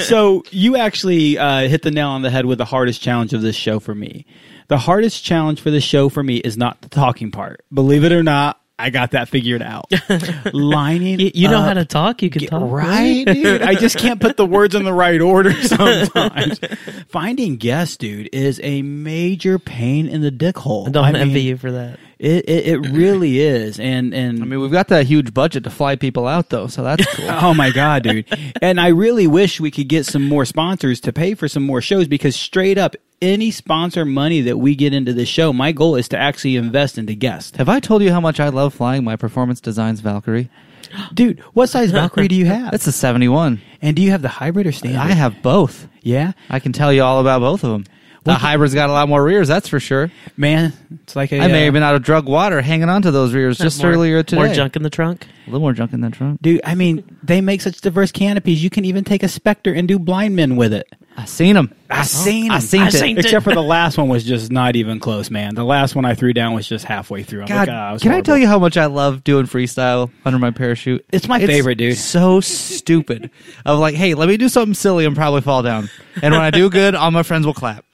so 0.07 0.43
you 0.51 0.75
actually 0.77 1.37
uh, 1.37 1.67
hit 1.67 1.81
the 1.83 1.91
nail 1.91 2.09
on 2.09 2.21
the 2.21 2.29
head 2.29 2.45
with 2.45 2.57
the 2.57 2.65
hardest 2.65 3.01
challenge 3.01 3.33
of 3.33 3.41
this 3.41 3.55
show 3.55 3.79
for 3.79 3.95
me. 3.95 4.25
The 4.67 4.77
hardest 4.77 5.23
challenge 5.23 5.61
for 5.61 5.69
this 5.71 5.83
show 5.83 6.09
for 6.09 6.23
me 6.23 6.37
is 6.37 6.57
not 6.57 6.81
the 6.81 6.89
talking 6.89 7.31
part. 7.31 7.63
Believe 7.73 8.03
it 8.03 8.11
or 8.11 8.23
not, 8.23 8.59
I 8.77 8.89
got 8.89 9.11
that 9.11 9.29
figured 9.29 9.61
out. 9.61 9.89
Lining, 10.53 11.19
you, 11.21 11.31
you 11.33 11.47
know 11.49 11.59
up- 11.59 11.65
how 11.67 11.73
to 11.75 11.85
talk. 11.85 12.21
You 12.21 12.29
can 12.29 12.45
talk, 12.45 12.69
Right, 12.71 13.23
dude. 13.25 13.61
I 13.61 13.75
just 13.75 13.97
can't 13.97 14.19
put 14.19 14.35
the 14.35 14.45
words 14.45 14.75
in 14.75 14.83
the 14.83 14.91
right 14.93 15.21
order 15.21 15.53
sometimes. 15.63 16.59
Finding 17.07 17.55
guests, 17.55 17.95
dude, 17.95 18.29
is 18.33 18.59
a 18.63 18.81
major 18.81 19.59
pain 19.59 20.07
in 20.07 20.21
the 20.21 20.31
dick 20.31 20.57
hole. 20.57 20.87
I 20.87 20.91
don't 20.91 21.05
I 21.05 21.11
mean, 21.13 21.21
envy 21.21 21.41
you 21.43 21.57
for 21.57 21.71
that. 21.71 21.99
It, 22.19 22.47
it 22.47 22.67
it 22.67 22.77
really 22.91 23.39
is, 23.39 23.79
and 23.79 24.13
and 24.13 24.41
I 24.41 24.45
mean, 24.45 24.59
we've 24.61 24.71
got 24.71 24.87
that 24.87 25.05
huge 25.05 25.33
budget 25.33 25.63
to 25.65 25.69
fly 25.69 25.95
people 25.95 26.27
out, 26.27 26.49
though, 26.49 26.67
so 26.67 26.83
that's 26.83 27.05
cool. 27.15 27.25
Oh 27.29 27.53
my 27.53 27.71
god, 27.71 28.03
dude! 28.03 28.25
and 28.61 28.79
I 28.79 28.87
really 28.87 29.27
wish 29.27 29.59
we 29.59 29.71
could 29.71 29.89
get 29.89 30.05
some 30.05 30.23
more 30.27 30.45
sponsors 30.45 30.99
to 31.01 31.13
pay 31.13 31.33
for 31.33 31.47
some 31.47 31.63
more 31.63 31.81
shows 31.81 32.07
because 32.07 32.35
straight 32.35 32.77
up, 32.77 32.95
any 33.21 33.51
sponsor 33.51 34.05
money 34.05 34.41
that 34.41 34.57
we 34.57 34.75
get 34.75 34.93
into 34.93 35.13
the 35.13 35.25
show, 35.25 35.51
my 35.51 35.71
goal 35.71 35.95
is 35.95 36.07
to 36.09 36.17
actually 36.17 36.55
invest 36.55 36.97
into 36.97 37.15
guests. 37.15 37.57
Have 37.57 37.69
I 37.69 37.79
told 37.79 38.01
you 38.01 38.11
how 38.11 38.21
much 38.21 38.39
I 38.39 38.49
love 38.49 38.73
flying 38.73 39.03
my 39.03 39.15
Performance 39.15 39.59
Designs 39.59 39.99
Valkyrie? 39.99 40.49
Dude, 41.13 41.39
what 41.53 41.67
size 41.67 41.91
Valkyrie 41.91 42.27
do 42.27 42.35
you 42.35 42.45
have? 42.45 42.71
That's 42.71 42.87
a 42.87 42.91
71. 42.91 43.61
and 43.81 43.95
do 43.95 44.01
you 44.01 44.11
have 44.11 44.21
the 44.21 44.29
hybrid 44.29 44.67
or 44.67 44.71
standard? 44.71 44.99
I 44.99 45.11
have 45.11 45.41
both. 45.41 45.87
Yeah, 46.01 46.33
I 46.49 46.59
can 46.59 46.71
tell 46.71 46.93
you 46.93 47.03
all 47.03 47.19
about 47.19 47.41
both 47.41 47.63
of 47.63 47.71
them. 47.71 47.85
The 48.25 48.33
hybrid's 48.33 48.73
got 48.73 48.89
a 48.89 48.93
lot 48.93 49.07
more 49.07 49.23
rears, 49.23 49.47
that's 49.47 49.67
for 49.67 49.79
sure. 49.79 50.11
man, 50.35 50.73
it's 51.03 51.15
like 51.15 51.31
a. 51.31 51.39
I 51.39 51.47
may 51.47 51.61
uh, 51.61 51.65
have 51.65 51.73
been 51.73 51.83
out 51.83 51.93
of 51.95 52.01
drug 52.01 52.27
water 52.27 52.59
hanging 52.59 52.89
on 52.89 53.03
to 53.03 53.11
those 53.11 53.33
rears 53.33 53.57
just 53.57 53.81
more, 53.81 53.91
earlier 53.91 54.23
today. 54.23 54.43
More 54.43 54.53
junk 54.53 54.75
in 54.75 54.81
the 54.81 54.89
trunk. 54.89 55.27
A 55.45 55.49
little 55.49 55.59
more 55.61 55.73
junk 55.73 55.93
in 55.93 56.01
that 56.01 56.13
trunk. 56.13 56.41
Dude, 56.41 56.61
I 56.63 56.73
mean, 56.73 57.17
they 57.21 57.39
make 57.39 57.61
such 57.61 57.79
diverse 57.81 58.11
canopies. 58.11 58.63
You 58.63 58.71
can 58.71 58.83
even 58.83 59.03
take 59.03 59.21
a 59.21 59.27
Spectre 59.27 59.73
and 59.73 59.87
do 59.87 59.99
blind 59.99 60.35
men 60.35 60.55
with 60.55 60.73
it. 60.73 60.91
I 61.17 61.25
seen 61.25 61.55
them. 61.55 61.73
I 61.89 62.03
seen 62.03 62.51
I 62.51 62.55
'em. 62.55 62.61
seen 62.61 62.81
I 62.81 62.87
it. 62.87 62.91
seen 62.93 63.17
Except 63.17 63.43
for 63.43 63.53
the 63.53 63.61
last 63.63 63.97
one 63.97 64.09
was 64.09 64.23
just 64.23 64.51
not 64.51 64.75
even 64.75 64.99
close, 64.99 65.29
man. 65.29 65.55
The 65.55 65.63
last 65.63 65.95
one 65.95 66.03
I 66.03 66.13
threw 66.13 66.33
down 66.33 66.53
was 66.53 66.67
just 66.67 66.83
halfway 66.83 67.23
through. 67.23 67.41
I'm 67.43 67.47
God, 67.47 67.67
like, 67.67 67.69
ah, 67.69 67.89
it 67.89 67.93
was 67.93 68.01
can 68.01 68.11
I 68.11 68.21
tell 68.21 68.37
you 68.37 68.47
how 68.47 68.59
much 68.59 68.75
I 68.75 68.87
love 68.87 69.23
doing 69.23 69.45
freestyle 69.45 70.11
under 70.25 70.39
my 70.39 70.51
parachute? 70.51 71.05
It's 71.11 71.27
my 71.27 71.45
favorite, 71.45 71.75
dude. 71.75 71.97
So 71.97 72.41
stupid. 72.41 73.29
Of 73.65 73.79
like, 73.79 73.95
hey, 73.95 74.13
let 74.13 74.27
me 74.29 74.37
do 74.37 74.49
something 74.49 74.73
silly 74.73 75.05
and 75.05 75.15
probably 75.15 75.41
fall 75.41 75.63
down. 75.63 75.89
And 76.21 76.33
when 76.33 76.41
I 76.41 76.51
do 76.51 76.69
good, 76.69 76.93
all 76.95 77.09
my 77.11 77.23
friends 77.23 77.45
will 77.45 77.53
clap. 77.53 77.84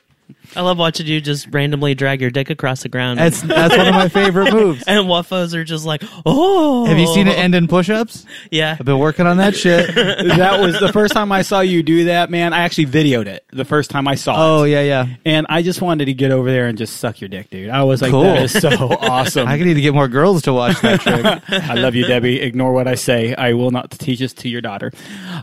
I 0.55 0.61
love 0.61 0.77
watching 0.77 1.07
you 1.07 1.21
just 1.21 1.47
randomly 1.51 1.95
drag 1.95 2.19
your 2.21 2.29
dick 2.29 2.49
across 2.49 2.83
the 2.83 2.89
ground. 2.89 3.19
That's 3.19 3.41
that's 3.41 3.75
one 3.77 3.87
of 3.87 3.93
my 3.95 4.09
favorite 4.09 4.53
moves. 4.53 4.83
and 4.85 5.07
whuffos 5.07 5.53
are 5.53 5.63
just 5.63 5.85
like, 5.85 6.03
oh. 6.25 6.85
Have 6.85 6.97
you 6.97 7.07
seen 7.13 7.27
it 7.27 7.37
end 7.37 7.55
in 7.55 7.67
push-ups? 7.67 8.25
Yeah. 8.51 8.75
I've 8.79 8.85
been 8.85 8.99
working 8.99 9.27
on 9.27 9.37
that 9.37 9.55
shit. 9.55 9.95
that 9.95 10.59
was 10.59 10.79
the 10.79 10.91
first 10.91 11.13
time 11.13 11.31
I 11.31 11.41
saw 11.43 11.61
you 11.61 11.83
do 11.83 12.05
that, 12.05 12.29
man. 12.29 12.53
I 12.53 12.59
actually 12.63 12.87
videoed 12.87 13.27
it 13.27 13.45
the 13.51 13.63
first 13.65 13.89
time 13.91 14.07
I 14.07 14.15
saw 14.15 14.33
it. 14.33 14.37
Oh 14.61 14.63
yeah, 14.65 14.81
yeah. 14.81 15.07
And 15.25 15.45
I 15.49 15.61
just 15.61 15.81
wanted 15.81 16.05
to 16.05 16.13
get 16.13 16.31
over 16.31 16.51
there 16.51 16.67
and 16.67 16.77
just 16.77 16.97
suck 16.97 17.21
your 17.21 17.29
dick, 17.29 17.49
dude. 17.49 17.69
I 17.69 17.83
was 17.83 18.01
like, 18.01 18.11
Cool. 18.11 18.23
that 18.23 18.41
is 18.43 18.51
so 18.51 18.69
awesome. 19.01 19.47
I 19.47 19.55
need 19.57 19.75
to 19.75 19.81
get 19.81 19.93
more 19.93 20.07
girls 20.09 20.41
to 20.43 20.53
watch 20.53 20.81
that 20.81 20.99
trick. 21.01 21.25
I 21.49 21.75
love 21.75 21.95
you, 21.95 22.05
Debbie. 22.05 22.41
Ignore 22.41 22.73
what 22.73 22.87
I 22.87 22.95
say. 22.95 23.33
I 23.35 23.53
will 23.53 23.71
not 23.71 23.91
teach 23.91 24.19
this 24.19 24.33
to 24.33 24.49
your 24.49 24.61
daughter. 24.61 24.91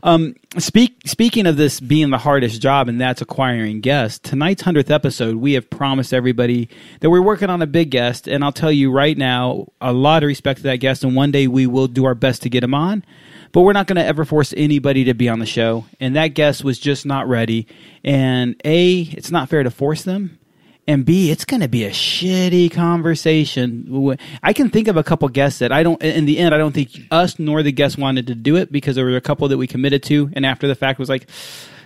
Um, 0.02 0.34
speak, 0.58 0.96
speaking 1.06 1.46
of 1.46 1.56
this 1.56 1.80
being 1.80 2.10
the 2.10 2.18
hardest 2.18 2.60
job, 2.60 2.88
and 2.88 3.00
that's 3.00 3.22
acquiring 3.22 3.80
guests, 3.80 4.18
tonight's 4.18 4.62
100th 4.62 4.90
episode, 4.98 5.36
we 5.36 5.52
have 5.52 5.70
promised 5.70 6.12
everybody 6.12 6.68
that 6.98 7.08
we're 7.08 7.22
working 7.22 7.50
on 7.50 7.62
a 7.62 7.66
big 7.66 7.90
guest. 7.90 8.26
And 8.26 8.42
I'll 8.42 8.52
tell 8.52 8.72
you 8.72 8.90
right 8.90 9.16
now, 9.16 9.68
a 9.80 9.92
lot 9.92 10.24
of 10.24 10.26
respect 10.26 10.58
to 10.58 10.62
that 10.64 10.76
guest. 10.76 11.04
And 11.04 11.14
one 11.14 11.30
day 11.30 11.46
we 11.46 11.66
will 11.66 11.86
do 11.86 12.04
our 12.04 12.16
best 12.16 12.42
to 12.42 12.50
get 12.50 12.64
him 12.64 12.74
on. 12.74 13.04
But 13.52 13.62
we're 13.62 13.72
not 13.72 13.86
going 13.86 13.96
to 13.96 14.04
ever 14.04 14.24
force 14.24 14.52
anybody 14.56 15.04
to 15.04 15.14
be 15.14 15.28
on 15.28 15.38
the 15.38 15.46
show. 15.46 15.86
And 16.00 16.16
that 16.16 16.28
guest 16.28 16.64
was 16.64 16.78
just 16.78 17.06
not 17.06 17.28
ready. 17.28 17.66
And 18.02 18.60
A, 18.64 19.00
it's 19.00 19.30
not 19.30 19.48
fair 19.48 19.62
to 19.62 19.70
force 19.70 20.02
them 20.02 20.38
and 20.88 21.04
B, 21.04 21.30
it's 21.30 21.44
going 21.44 21.60
to 21.60 21.68
be 21.68 21.84
a 21.84 21.90
shitty 21.90 22.72
conversation. 22.72 24.16
I 24.42 24.54
can 24.54 24.70
think 24.70 24.88
of 24.88 24.96
a 24.96 25.04
couple 25.04 25.28
guests 25.28 25.58
that 25.58 25.70
I 25.70 25.82
don't. 25.82 26.02
In 26.02 26.24
the 26.24 26.38
end, 26.38 26.54
I 26.54 26.58
don't 26.58 26.72
think 26.72 26.98
us 27.10 27.38
nor 27.38 27.62
the 27.62 27.72
guests 27.72 27.98
wanted 27.98 28.26
to 28.28 28.34
do 28.34 28.56
it 28.56 28.72
because 28.72 28.96
there 28.96 29.04
were 29.04 29.14
a 29.14 29.20
couple 29.20 29.46
that 29.48 29.58
we 29.58 29.66
committed 29.66 30.02
to, 30.04 30.30
and 30.32 30.46
after 30.46 30.66
the 30.66 30.74
fact 30.74 30.98
was 30.98 31.10
like, 31.10 31.28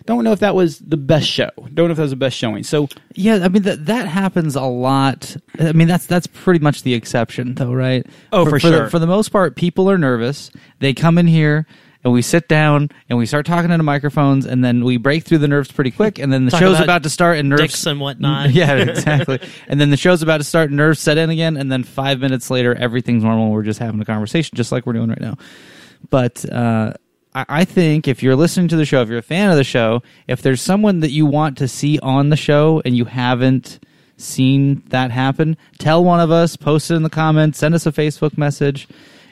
don't 0.06 0.24
know 0.24 0.32
if 0.32 0.40
that 0.40 0.54
was 0.54 0.78
the 0.78 0.96
best 0.96 1.26
show. 1.28 1.50
Don't 1.72 1.86
know 1.86 1.92
if 1.92 1.96
that 1.96 2.02
was 2.02 2.10
the 2.10 2.16
best 2.16 2.36
showing. 2.36 2.62
So 2.62 2.88
Yeah, 3.14 3.40
I 3.42 3.48
mean 3.48 3.62
that 3.62 3.86
that 3.86 4.06
happens 4.06 4.56
a 4.56 4.62
lot. 4.62 5.36
I 5.58 5.72
mean 5.72 5.88
that's 5.88 6.06
that's 6.06 6.26
pretty 6.26 6.60
much 6.60 6.82
the 6.82 6.94
exception, 6.94 7.54
though, 7.54 7.72
right? 7.72 8.06
Oh, 8.32 8.44
for 8.44 8.52
the, 8.52 8.60
sure. 8.60 8.90
for 8.90 8.98
the 8.98 9.06
most 9.06 9.30
part, 9.30 9.56
people 9.56 9.90
are 9.90 9.98
nervous. 9.98 10.50
They 10.80 10.94
come 10.94 11.18
in 11.18 11.26
here 11.26 11.66
and 12.04 12.12
we 12.12 12.22
sit 12.22 12.48
down 12.48 12.90
and 13.08 13.18
we 13.18 13.26
start 13.26 13.46
talking 13.46 13.70
into 13.70 13.84
microphones, 13.84 14.44
and 14.44 14.64
then 14.64 14.84
we 14.84 14.96
break 14.96 15.24
through 15.24 15.38
the 15.38 15.48
nerves 15.48 15.70
pretty 15.70 15.90
quick, 15.90 16.18
and 16.18 16.32
then 16.32 16.44
the 16.44 16.50
Talk 16.50 16.60
show's 16.60 16.76
about 16.76 16.84
about 16.84 17.02
to 17.04 17.10
start, 17.10 17.38
and 17.38 17.48
nerves 17.48 17.62
dicks 17.62 17.86
and 17.86 18.00
whatnot. 18.00 18.50
Yeah, 18.52 18.74
exactly. 18.74 19.40
and 19.68 19.80
then 19.80 19.90
the 19.90 19.96
show's 19.96 20.22
about 20.22 20.38
to 20.38 20.44
start, 20.44 20.70
nerves 20.70 20.98
set 20.98 21.16
in 21.16 21.30
again, 21.30 21.56
and 21.56 21.70
then 21.70 21.84
five 21.84 22.18
minutes 22.20 22.50
later, 22.50 22.74
everything's 22.74 23.22
normal. 23.22 23.50
We're 23.50 23.62
just 23.62 23.78
having 23.78 24.00
a 24.00 24.04
conversation, 24.04 24.56
just 24.56 24.72
like 24.72 24.84
we're 24.84 24.94
doing 24.94 25.10
right 25.10 25.20
now. 25.20 25.36
But 26.10 26.44
uh, 26.50 26.94
I, 27.34 27.64
think 27.64 28.08
if 28.08 28.22
you're 28.22 28.36
listening 28.36 28.68
to 28.68 28.76
the 28.76 28.84
show, 28.84 29.00
if 29.00 29.08
you're 29.08 29.18
a 29.18 29.22
fan 29.22 29.50
of 29.50 29.56
the 29.56 29.64
show, 29.64 30.02
if 30.28 30.42
there's 30.42 30.60
someone 30.60 31.00
that 31.00 31.10
you 31.10 31.24
want 31.24 31.56
to 31.58 31.68
see 31.68 31.98
on 32.00 32.28
the 32.28 32.36
show 32.36 32.82
and 32.84 32.94
you 32.94 33.06
haven't 33.06 33.80
seen 34.18 34.82
that 34.88 35.10
happen, 35.10 35.56
tell 35.78 36.04
one 36.04 36.20
of 36.20 36.30
us, 36.30 36.56
post 36.56 36.90
it 36.90 36.94
in 36.94 37.02
the 37.02 37.10
comments, 37.10 37.58
send 37.58 37.74
us 37.74 37.86
a 37.86 37.92
Facebook 37.92 38.36
message. 38.36 38.86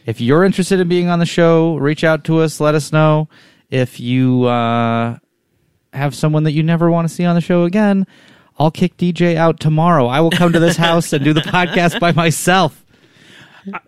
If 0.07 0.21
you're 0.21 0.45
interested 0.45 0.81
in 0.81 0.89
being 0.89 1.09
on 1.09 1.19
the 1.19 1.27
show, 1.27 1.77
reach 1.77 2.03
out 2.03 2.25
to 2.25 2.41
us, 2.41 2.59
let 2.59 2.75
us 2.75 2.91
know. 2.91 3.29
If 3.69 4.01
you 4.01 4.45
uh, 4.45 5.19
have 5.93 6.15
someone 6.15 6.45
that 6.45 6.53
you 6.53 6.63
never 6.63 6.91
want 6.91 7.07
to 7.07 7.15
see 7.15 7.27
on 7.27 7.35
the 7.35 7.43
show 7.43 7.65
again, 7.65 8.07
I'll 8.59 8.71
kick 8.71 8.97
DJ 8.97 9.37
out 9.37 9.61
tomorrow. 9.61 10.07
I 10.07 10.21
will 10.21 10.31
come 10.31 10.53
to 10.53 10.59
this 10.59 10.77
house 10.77 11.13
and 11.13 11.23
do 11.23 11.35
the 11.35 11.41
podcast 11.43 12.01
by 12.01 12.13
myself. 12.13 12.85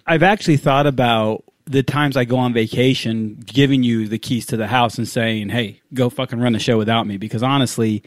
I've 0.07 0.23
actually 0.23 0.59
thought 0.59 0.87
about 0.87 1.45
the 1.65 1.83
times 1.83 2.17
I 2.17 2.25
go 2.25 2.39
on 2.39 2.53
vacation, 2.53 3.43
giving 3.45 3.83
you 3.83 4.09
the 4.09 4.19
keys 4.19 4.47
to 4.47 4.57
the 4.57 4.67
house 4.67 4.99
and 4.99 5.07
saying, 5.09 5.51
"Hey, 5.51 5.81
go 5.95 6.11
fucking 6.11 6.41
run 6.41 6.53
the 6.53 6.59
show 6.59 6.77
without 6.77 7.07
me." 7.07 7.17
Because 7.17 7.43
honestly, 7.43 8.03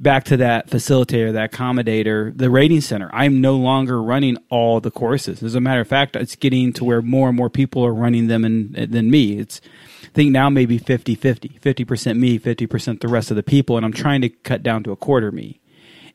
back 0.00 0.24
to 0.24 0.36
that 0.38 0.68
facilitator, 0.68 1.32
that 1.32 1.52
accommodator, 1.52 2.36
the 2.36 2.50
rating 2.50 2.80
center, 2.80 3.08
I'm 3.12 3.40
no 3.40 3.56
longer 3.56 4.02
running 4.02 4.36
all 4.50 4.80
the 4.80 4.90
courses. 4.90 5.42
As 5.42 5.54
a 5.54 5.60
matter 5.60 5.80
of 5.80 5.88
fact, 5.88 6.16
it's 6.16 6.36
getting 6.36 6.72
to 6.74 6.84
where 6.84 7.00
more 7.00 7.28
and 7.28 7.36
more 7.36 7.48
people 7.48 7.84
are 7.84 7.94
running 7.94 8.26
them 8.26 8.72
than 8.72 9.10
me. 9.10 9.38
It's 9.38 9.60
I 10.04 10.14
think 10.14 10.30
now 10.30 10.50
maybe 10.50 10.78
50-50, 10.78 11.58
50% 11.60 12.18
me, 12.18 12.38
50% 12.38 13.00
the 13.00 13.08
rest 13.08 13.30
of 13.30 13.36
the 13.36 13.42
people, 13.42 13.78
and 13.78 13.86
I'm 13.86 13.94
trying 13.94 14.20
to 14.20 14.28
cut 14.28 14.62
down 14.62 14.82
to 14.82 14.92
a 14.92 14.96
quarter 14.96 15.32
me 15.32 15.61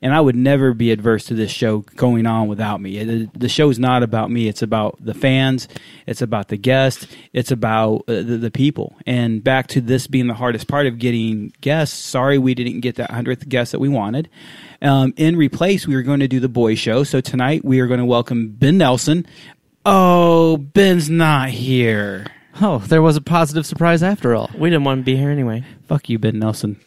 and 0.01 0.13
I 0.13 0.21
would 0.21 0.35
never 0.35 0.73
be 0.73 0.91
adverse 0.91 1.25
to 1.25 1.33
this 1.33 1.51
show 1.51 1.79
going 1.95 2.25
on 2.25 2.47
without 2.47 2.81
me. 2.81 3.03
The, 3.03 3.29
the 3.33 3.49
show's 3.49 3.79
not 3.79 4.03
about 4.03 4.31
me; 4.31 4.47
it's 4.47 4.61
about 4.61 4.97
the 4.99 5.13
fans, 5.13 5.67
it's 6.05 6.21
about 6.21 6.49
the 6.49 6.57
guests, 6.57 7.07
it's 7.33 7.51
about 7.51 8.03
uh, 8.07 8.15
the, 8.15 8.37
the 8.37 8.51
people. 8.51 8.95
And 9.05 9.43
back 9.43 9.67
to 9.67 9.81
this 9.81 10.07
being 10.07 10.27
the 10.27 10.33
hardest 10.33 10.67
part 10.67 10.87
of 10.87 10.99
getting 10.99 11.53
guests. 11.61 11.97
Sorry, 11.97 12.37
we 12.37 12.53
didn't 12.53 12.81
get 12.81 12.95
that 12.95 13.11
hundredth 13.11 13.47
guest 13.49 13.71
that 13.71 13.79
we 13.79 13.89
wanted. 13.89 14.29
Um, 14.81 15.13
in 15.17 15.35
replace, 15.35 15.87
we 15.87 15.95
were 15.95 16.03
going 16.03 16.19
to 16.19 16.27
do 16.27 16.39
the 16.39 16.49
boy 16.49 16.75
show. 16.75 17.03
So 17.03 17.21
tonight 17.21 17.65
we 17.65 17.79
are 17.79 17.87
going 17.87 17.99
to 17.99 18.05
welcome 18.05 18.49
Ben 18.49 18.77
Nelson. 18.77 19.25
Oh, 19.85 20.57
Ben's 20.57 21.09
not 21.09 21.49
here. 21.49 22.27
Oh, 22.59 22.79
there 22.79 23.01
was 23.01 23.15
a 23.15 23.21
positive 23.21 23.65
surprise 23.65 24.03
after 24.03 24.35
all. 24.35 24.49
We 24.57 24.69
didn't 24.69 24.83
want 24.83 25.01
to 25.01 25.05
be 25.05 25.15
here 25.15 25.29
anyway. 25.29 25.63
Fuck 25.87 26.09
you, 26.09 26.19
Ben 26.19 26.39
Nelson. 26.39 26.79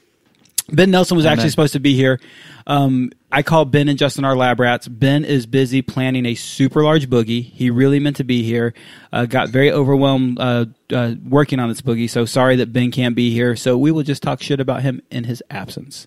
Ben 0.73 0.91
Nelson 0.91 1.17
was 1.17 1.27
actually 1.27 1.51
supposed 1.51 1.73
to 1.73 1.81
be 1.81 1.95
here. 1.95 2.21
Um, 2.67 3.11
I 3.33 3.43
called 3.43 3.71
Ben 3.71 3.89
and 3.89 3.99
Justin 3.99 4.25
our 4.25 4.37
lab 4.37 4.61
rats. 4.61 4.89
Ben 4.89 5.25
is 5.25 5.47
busy 5.47 5.83
planning 5.83 6.27
a 6.27 6.35
super 6.35 6.83
large 6.83 7.09
boogie. 7.09 7.43
He 7.43 7.71
really 7.71 8.01
meant 8.01 8.17
to 8.17 8.25
be 8.25 8.43
here. 8.43 8.75
Uh, 9.13 9.27
got 9.27 9.49
very 9.49 9.71
overwhelmed 9.71 10.39
uh, 10.39 10.67
uh, 10.93 11.15
working 11.25 11.59
on 11.59 11.69
this 11.69 11.81
boogie. 11.81 12.09
So 12.09 12.25
sorry 12.25 12.57
that 12.57 12.73
Ben 12.73 12.91
can't 12.91 13.15
be 13.15 13.33
here. 13.33 13.57
So 13.57 13.77
we 13.77 13.91
will 13.91 14.03
just 14.03 14.23
talk 14.23 14.43
shit 14.43 14.61
about 14.61 14.83
him 14.83 15.01
in 15.11 15.25
his 15.25 15.43
absence. 15.51 16.07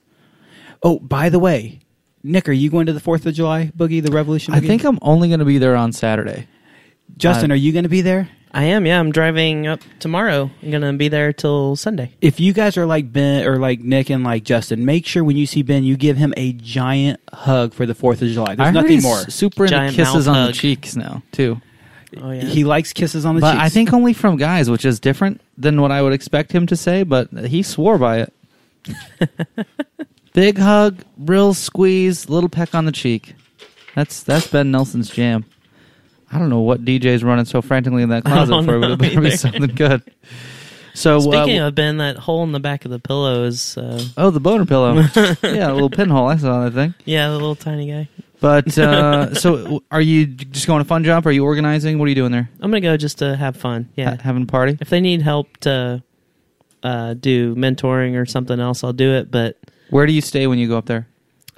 Oh, 0.82 1.00
by 1.00 1.30
the 1.30 1.40
way, 1.40 1.80
Nick, 2.24 2.48
are 2.48 2.54
you 2.54 2.70
going 2.70 2.86
to 2.86 2.94
the 2.94 3.00
Fourth 3.00 3.26
of 3.26 3.34
July 3.34 3.72
boogie, 3.76 4.04
the 4.04 4.12
Revolution? 4.12 4.54
I 4.54 4.60
Boogie? 4.60 4.68
think 4.68 4.84
I'm 4.86 5.00
only 5.02 5.30
going 5.30 5.40
to 5.40 5.46
be 5.46 5.58
there 5.58 5.76
on 5.76 5.92
Saturday. 5.92 6.48
Justin, 7.18 7.52
uh, 7.52 7.54
are 7.54 7.58
you 7.58 7.72
going 7.72 7.84
to 7.84 7.90
be 7.90 8.02
there? 8.02 8.30
I 8.56 8.66
am. 8.66 8.86
Yeah, 8.86 9.00
I'm 9.00 9.12
driving 9.12 9.66
up 9.66 9.80
tomorrow. 10.00 10.52
I'm 10.62 10.70
gonna 10.72 10.94
be 10.94 11.08
there 11.08 11.34
till 11.34 11.76
Sunday. 11.76 12.12
If 12.22 12.40
you 12.40 12.54
guys 12.54 12.78
are 12.78 12.86
like 12.86 13.12
Ben 13.12 13.48
or 13.48 13.58
like 13.58 13.80
Nick 13.80 14.12
and 14.12 14.24
like 14.24 14.44
Justin, 14.44 14.86
make 14.86 15.08
sure 15.08 15.24
when 15.24 15.38
you 15.38 15.48
see 15.48 15.64
Ben, 15.64 15.84
you 15.84 15.98
give 15.98 16.18
him 16.18 16.34
a 16.38 16.54
giant 16.54 17.20
hug 17.34 17.74
for 17.74 17.86
the 17.88 17.96
Fourth 17.96 18.22
of 18.22 18.28
July. 18.30 18.54
There's 18.56 18.60
I 18.60 18.66
heard 18.66 18.74
nothing 18.76 18.92
he's 18.92 19.04
more. 19.04 19.18
Super 19.30 19.64
into 19.66 19.76
Giant 19.76 19.96
kisses 19.96 20.28
mouth 20.28 20.36
on 20.36 20.42
the 20.42 20.46
hug. 20.48 20.54
cheeks 20.54 20.96
now 20.96 21.24
too. 21.32 21.60
Oh 22.22 22.30
yeah. 22.30 22.44
He 22.44 22.64
likes 22.64 22.94
kisses 22.94 23.26
on 23.26 23.34
the 23.36 23.42
But 23.42 23.54
cheeks. 23.54 23.64
I 23.64 23.70
think 23.70 23.92
only 23.92 24.14
from 24.14 24.38
guys, 24.38 24.70
which 24.70 24.86
is 24.86 25.00
different 25.00 25.42
than 25.58 25.82
what 25.82 25.92
I 25.92 26.04
would 26.04 26.14
expect 26.14 26.52
him 26.52 26.68
to 26.68 26.76
say. 26.76 27.02
But 27.02 27.32
he 27.48 27.64
swore 27.64 27.98
by 27.98 28.20
it. 28.20 28.34
Big 30.34 30.60
hug, 30.60 31.04
real 31.18 31.56
squeeze, 31.56 32.30
little 32.30 32.50
peck 32.50 32.76
on 32.76 32.86
the 32.86 32.92
cheek. 32.92 33.34
That's 33.96 34.22
that's 34.22 34.48
Ben 34.48 34.70
Nelson's 34.72 35.10
jam. 35.10 35.46
I 36.34 36.40
don't 36.40 36.50
know 36.50 36.62
what 36.62 36.84
DJ's 36.84 37.24
running 37.24 37.46
so 37.46 37.62
frantically 37.62 38.02
in 38.02 38.10
that 38.10 38.24
closet 38.24 38.66
for, 38.66 38.80
but 38.80 38.92
it 38.92 39.00
better 39.00 39.22
be 39.22 39.32
something 39.32 39.68
good. 39.76 40.02
So, 40.96 41.20
Speaking 41.20 41.60
uh, 41.60 41.68
of 41.68 41.76
Ben, 41.76 41.98
that 41.98 42.18
hole 42.18 42.44
in 42.44 42.52
the 42.52 42.60
back 42.60 42.86
of 42.86 42.92
the 42.92 43.00
pillow 43.00 43.44
is 43.44 43.78
uh, 43.78 44.04
oh, 44.18 44.30
the 44.30 44.40
boner 44.40 44.66
pillow, 44.66 44.94
yeah, 45.44 45.72
a 45.72 45.74
little 45.74 45.90
pinhole. 45.90 46.28
I 46.28 46.38
saw 46.38 46.64
that 46.64 46.74
thing. 46.74 46.94
yeah, 47.06 47.28
the 47.28 47.34
little 47.34 47.56
tiny 47.56 47.90
guy. 47.90 48.10
But 48.40 48.78
uh, 48.78 49.34
so, 49.40 49.84
are 49.90 50.02
you 50.02 50.28
just 50.28 50.68
going 50.68 50.84
to 50.84 50.88
fun 50.88 51.04
jump? 51.04 51.26
Are 51.26 51.32
you 51.32 51.46
organizing? 51.46 51.98
What 51.98 52.06
are 52.06 52.10
you 52.10 52.16
doing 52.16 52.32
there? 52.32 52.50
I'm 52.60 52.70
gonna 52.70 52.82
go 52.82 52.98
just 52.98 53.20
to 53.20 53.36
have 53.36 53.56
fun. 53.56 53.90
Yeah. 53.96 54.16
Ha- 54.16 54.22
having 54.22 54.44
a 54.44 54.48
party? 54.48 54.78
if 54.82 54.90
they 54.90 55.02
need 55.02 55.22
help 55.22 55.56
to 55.62 56.04
uh, 56.84 57.14
do 57.16 57.56
mentoring 57.56 58.20
or 58.20 58.26
something 58.26 58.60
else, 58.60 58.84
I'll 58.84 58.94
do 58.94 59.14
it. 59.14 59.32
But 59.32 59.58
Where 59.90 60.06
do 60.06 60.14
you 60.14 60.22
stay 60.22 60.46
when 60.48 60.60
you 60.60 60.68
go 60.68 60.78
up 60.78 60.86
there? 60.86 61.08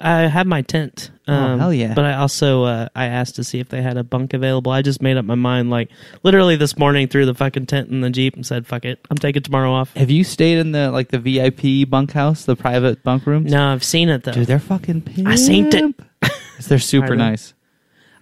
I 0.00 0.22
have 0.26 0.46
my 0.46 0.62
tent. 0.62 1.10
Oh, 1.26 1.32
Um, 1.34 1.58
hell 1.58 1.72
yeah. 1.72 1.94
But 1.94 2.04
I 2.04 2.14
also 2.14 2.64
uh, 2.64 2.88
I 2.94 3.06
asked 3.06 3.36
to 3.36 3.44
see 3.44 3.58
if 3.60 3.68
they 3.70 3.80
had 3.82 3.96
a 3.96 4.04
bunk 4.04 4.34
available. 4.34 4.70
I 4.72 4.82
just 4.82 5.00
made 5.02 5.16
up 5.16 5.24
my 5.24 5.34
mind 5.34 5.70
like 5.70 5.88
literally 6.22 6.56
this 6.56 6.76
morning 6.78 7.08
threw 7.08 7.24
the 7.26 7.34
fucking 7.34 7.66
tent 7.66 7.88
in 7.90 8.00
the 8.02 8.10
jeep 8.10 8.34
and 8.34 8.46
said 8.46 8.66
fuck 8.66 8.84
it, 8.84 8.98
I'm 9.10 9.16
taking 9.18 9.42
tomorrow 9.42 9.72
off. 9.72 9.92
Have 9.94 10.10
you 10.10 10.22
stayed 10.24 10.58
in 10.58 10.72
the 10.72 10.90
like 10.90 11.08
the 11.08 11.18
VIP 11.18 11.88
bunkhouse, 11.88 12.44
the 12.44 12.56
private 12.56 13.02
bunk 13.02 13.26
rooms? 13.26 13.50
No, 13.50 13.72
I've 13.72 13.84
seen 13.84 14.08
it 14.08 14.24
though. 14.24 14.32
Dude, 14.32 14.46
they're 14.46 14.58
fucking 14.58 15.02
pimp. 15.02 15.26
I 15.28 15.34
seen 15.36 15.66
it. 15.74 15.94
They're 16.68 16.78
super 16.78 17.14
nice. 17.16 17.52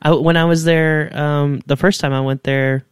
I, 0.03 0.12
when 0.12 0.37
I 0.37 0.45
was 0.45 0.64
there, 0.64 1.16
um, 1.16 1.61
the 1.66 1.77
first 1.77 2.01
time 2.01 2.12
I 2.12 2.20
went 2.20 2.43
there, 2.43 2.85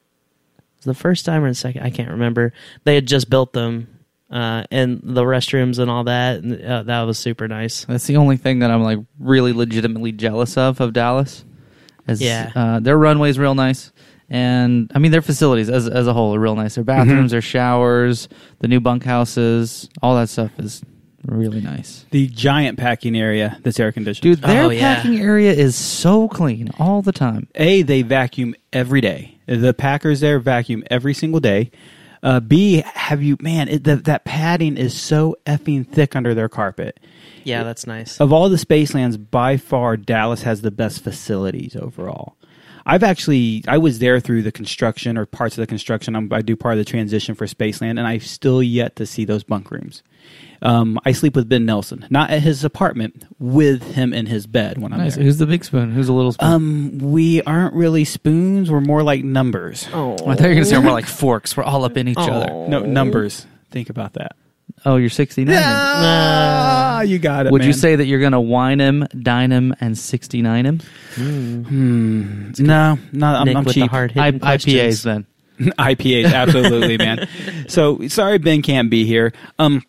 the 0.83 0.95
first 0.95 1.25
time 1.27 1.43
or 1.45 1.49
the 1.49 1.55
second, 1.55 1.83
I 1.83 1.91
can't 1.91 2.11
remember. 2.11 2.53
They 2.85 2.95
had 2.95 3.07
just 3.07 3.29
built 3.29 3.53
them, 3.53 3.89
uh, 4.33 4.65
and 4.71 5.01
the 5.05 5.23
restrooms 5.23 5.79
and 5.79 5.91
all 5.91 6.05
that. 6.05 6.43
And, 6.43 6.61
uh, 6.65 6.83
that 6.85 7.03
was 7.03 7.19
super 7.19 7.47
nice. 7.47 7.85
That's 7.85 8.07
the 8.07 8.17
only 8.17 8.37
thing 8.39 8.61
that 8.61 8.71
I'm 8.71 8.83
like 8.83 8.99
really 9.21 9.53
legitimately 9.53 10.13
jealous 10.13 10.57
of 10.57 10.81
of 10.81 10.93
Dallas. 10.93 11.45
Is, 12.09 12.21
Yeah. 12.21 12.51
uh, 12.57 12.81
their 12.81 12.99
runway's 12.99 13.39
real 13.39 13.55
nice, 13.55 13.93
and 14.29 14.91
I 14.95 14.99
mean 14.99 15.13
their 15.13 15.23
facilities 15.23 15.69
as 15.71 15.87
as 15.89 16.09
a 16.09 16.13
whole 16.13 16.35
are 16.35 16.41
real 16.41 16.57
nice. 16.57 16.75
Their 16.75 16.83
bathrooms, 16.85 17.31
their 17.31 17.41
showers, 17.41 18.29
the 18.59 18.67
new 18.67 18.81
bunkhouses, 18.81 19.89
all 20.03 20.17
that 20.17 20.29
stuff 20.29 20.51
is 20.59 20.83
really 21.27 21.61
nice. 21.61 22.05
the 22.11 22.27
giant 22.27 22.77
packing 22.79 23.17
area 23.17 23.57
that's 23.63 23.79
air 23.79 23.93
conditioned. 23.93 24.23
Dude, 24.25 24.43
their 24.43 24.65
Oh, 24.65 24.71
yeah. 24.71 24.97
packing 24.97 25.21
area 25.21 25.53
is 25.53 25.77
so 25.77 26.27
clean 26.27 26.71
all 26.81 27.01
the 27.03 27.13
time. 27.13 27.47
A, 27.55 27.83
they 27.83 28.03
vacuum 28.03 28.57
every 28.73 29.01
day. 29.01 29.39
The 29.47 29.73
Packers 29.73 30.19
there 30.19 30.41
vacuum 30.41 30.83
every 30.91 31.15
single 31.15 31.39
day. 31.39 31.71
Uh, 32.23 32.39
B, 32.41 32.85
have 32.95 33.23
you 33.23 33.37
man? 33.41 33.69
It, 33.69 33.85
the, 33.85 33.97
that 33.97 34.25
padding 34.25 34.77
is 34.77 34.99
so 34.99 35.37
effing 35.45 35.87
thick 35.87 36.15
under 36.15 36.35
their 36.35 36.49
carpet. 36.49 37.01
Yeah, 37.45 37.65
that's 37.65 37.87
nice. 37.87 38.21
Of 38.21 38.33
all 38.33 38.49
the 38.49 38.59
Spacelands, 38.59 39.17
by 39.17 39.57
far 39.57 39.97
Dallas 39.97 40.43
has 40.43 40.63
the 40.63 40.71
best 40.71 41.03
facilities 41.03 41.75
overall. 41.75 42.37
I've 42.85 43.03
actually 43.03 43.65
I 43.69 43.79
was 43.79 43.99
there 43.99 44.19
through 44.21 44.43
the 44.43 44.53
construction 44.53 45.17
or 45.19 45.27
parts 45.27 45.57
of 45.57 45.63
the 45.63 45.67
construction. 45.67 46.17
I'm, 46.17 46.33
I 46.33 46.43
do 46.43 46.57
part 46.57 46.75
of 46.75 46.79
the 46.79 46.85
transition 46.85 47.35
for 47.35 47.47
Spaceland, 47.47 47.91
and 47.99 48.01
I've 48.07 48.27
still 48.27 48.63
yet 48.63 48.97
to 48.97 49.07
see 49.07 49.25
those 49.25 49.45
bunk 49.45 49.71
rooms. 49.71 50.03
Um, 50.63 51.01
I 51.05 51.11
sleep 51.13 51.35
with 51.35 51.49
Ben 51.49 51.67
Nelson, 51.67 52.07
not 52.09 52.31
at 52.31 52.41
his 52.43 52.63
apartment, 52.63 53.25
with 53.41 53.83
him 53.95 54.13
in 54.15 54.27
his 54.27 54.47
bed 54.47 54.79
when 54.79 54.93
I'm 54.93 55.01
Nice. 55.01 55.17
there. 55.17 55.25
Who's 55.25 55.39
the 55.39 55.47
big 55.47 55.65
spoon? 55.65 55.91
Who's 55.91 56.07
the 56.07 56.13
little 56.13 56.31
spoon? 56.33 56.49
Um, 56.53 56.99
we 56.99 57.43
aren't 57.43 57.75
really 57.75 58.05
spoons. 58.05 58.71
We're 58.71 58.81
more 58.81 59.03
like 59.03 59.25
numbers. 59.25 59.89
Oh, 59.93 60.13
I 60.15 60.37
thought 60.37 60.43
you 60.43 60.49
were 60.51 60.55
gonna 60.55 60.65
say 60.67 60.77
we're 60.77 60.85
more 60.85 60.93
like 61.01 61.07
forks. 61.07 61.57
We're 61.57 61.65
all 61.65 61.85
up 61.85 61.97
in 61.97 62.07
each 62.09 62.17
other. 62.19 62.47
No 62.69 62.81
numbers. 62.81 63.47
Think 63.71 63.91
about 63.91 64.13
that. 64.15 64.37
Oh, 64.85 64.97
you're 64.97 65.11
69. 65.11 65.55
then. 65.55 65.63
Ah, 65.65 67.03
you 67.03 67.19
got 67.19 67.47
it. 67.47 67.53
Would 67.53 67.63
you 67.63 67.69
man. 67.69 67.79
say 67.79 67.97
that 67.97 68.07
you're 68.07 68.21
gonna 68.21 68.41
wine 68.41 68.81
him, 68.81 69.07
dine 69.21 69.51
him, 69.53 69.75
and 69.81 69.97
69 69.97 70.67
him? 70.67 70.81
no? 72.59 72.99
not 73.13 73.37
I'm, 73.41 73.47
Nick 73.47 73.57
I'm 73.57 73.65
with 73.65 73.75
cheap. 73.75 73.85
the 73.85 73.89
hard 73.89 74.13
I, 74.17 74.27
hitting 74.27 74.41
IPAs 74.41 75.03
then. 75.05 75.27
IPAs, 75.59 76.33
absolutely, 76.33 76.99
man. 76.99 77.29
So 77.69 78.07
sorry 78.09 78.39
Ben 78.39 78.61
can't 78.61 78.91
be 78.91 79.07
here. 79.07 79.33
Um, 79.59 79.83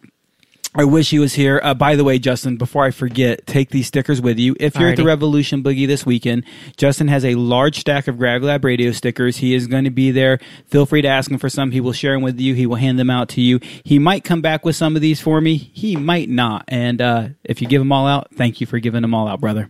I 0.75 0.85
wish 0.85 1.11
he 1.11 1.19
was 1.19 1.33
here. 1.35 1.59
Uh, 1.63 1.73
by 1.75 1.95
the 1.95 2.03
way, 2.03 2.17
Justin, 2.17 2.57
before 2.57 2.83
I 2.83 2.89
forget, 2.91 3.45
take 3.45 3.69
these 3.69 3.85
stickers 3.85 4.19
with 4.21 4.39
you. 4.39 4.55
If 4.59 4.75
you're 4.75 4.89
at 4.89 4.95
the 4.97 5.03
Revolution 5.07 5.61
Boogie 5.61 5.85
this 5.85 6.03
weekend, 6.05 6.45
Justin 6.77 7.07
has 7.09 7.23
a 7.23 7.35
large 7.35 7.79
stack 7.79 8.07
of 8.07 8.17
Gravity 8.17 8.47
Lab 8.47 8.65
radio 8.65 8.91
stickers. 8.91 9.37
He 9.37 9.53
is 9.53 9.67
going 9.67 9.83
to 9.83 9.91
be 9.91 10.09
there. 10.09 10.39
Feel 10.67 10.85
free 10.87 11.03
to 11.03 11.07
ask 11.07 11.29
him 11.29 11.37
for 11.37 11.47
some. 11.49 11.69
He 11.71 11.79
will 11.79 11.93
share 11.93 12.13
them 12.13 12.23
with 12.23 12.39
you. 12.39 12.55
He 12.55 12.65
will 12.65 12.77
hand 12.77 12.97
them 12.97 13.11
out 13.11 13.29
to 13.29 13.41
you. 13.41 13.59
He 13.83 13.99
might 13.99 14.23
come 14.23 14.41
back 14.41 14.65
with 14.65 14.75
some 14.75 14.95
of 14.95 15.01
these 15.03 15.21
for 15.21 15.39
me. 15.41 15.57
He 15.57 15.95
might 15.95 16.29
not. 16.29 16.65
And 16.67 17.01
uh, 17.01 17.27
if 17.43 17.61
you 17.61 17.67
give 17.67 17.79
them 17.81 17.91
all 17.91 18.07
out, 18.07 18.29
thank 18.35 18.59
you 18.59 18.65
for 18.65 18.79
giving 18.79 19.03
them 19.03 19.13
all 19.13 19.27
out, 19.27 19.39
brother. 19.41 19.69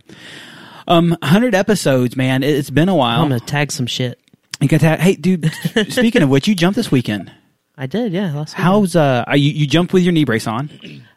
Um, 0.88 1.10
100 1.20 1.54
episodes, 1.54 2.16
man. 2.16 2.42
It- 2.42 2.54
It's 2.56 2.70
been 2.70 2.88
a 2.88 2.94
while. 2.96 3.20
I'm 3.22 3.28
gonna 3.28 3.40
tag 3.40 3.72
some 3.72 3.86
shit. 3.86 4.18
You 4.60 4.68
got 4.68 4.80
that? 4.80 5.00
Hey, 5.00 5.16
dude. 5.16 5.50
speaking 5.90 6.22
of 6.22 6.30
which, 6.30 6.48
you 6.48 6.54
jumped 6.54 6.76
this 6.76 6.90
weekend. 6.90 7.30
I 7.76 7.86
did, 7.86 8.12
yeah. 8.12 8.32
Last 8.32 8.52
weekend. 8.54 8.64
How's 8.64 8.96
uh? 8.96 9.24
You, 9.34 9.50
you 9.50 9.66
jumped 9.66 9.92
with 9.92 10.02
your 10.04 10.12
knee 10.12 10.24
brace 10.24 10.46
on, 10.46 10.70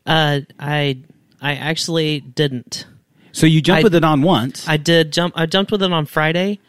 Uh, 0.05 0.41
I 0.59 0.97
I 1.41 1.55
actually 1.55 2.19
didn't. 2.21 2.85
so 3.31 3.45
you 3.45 3.61
jumped 3.61 3.81
I- 3.81 3.83
with 3.83 3.95
it 3.95 4.03
on 4.03 4.21
once. 4.21 4.67
I 4.67 4.77
did 4.77 5.13
jump. 5.13 5.33
I 5.37 5.45
jumped 5.45 5.71
with 5.71 5.83
it 5.83 5.91
on 5.91 6.05
Friday, 6.07 6.59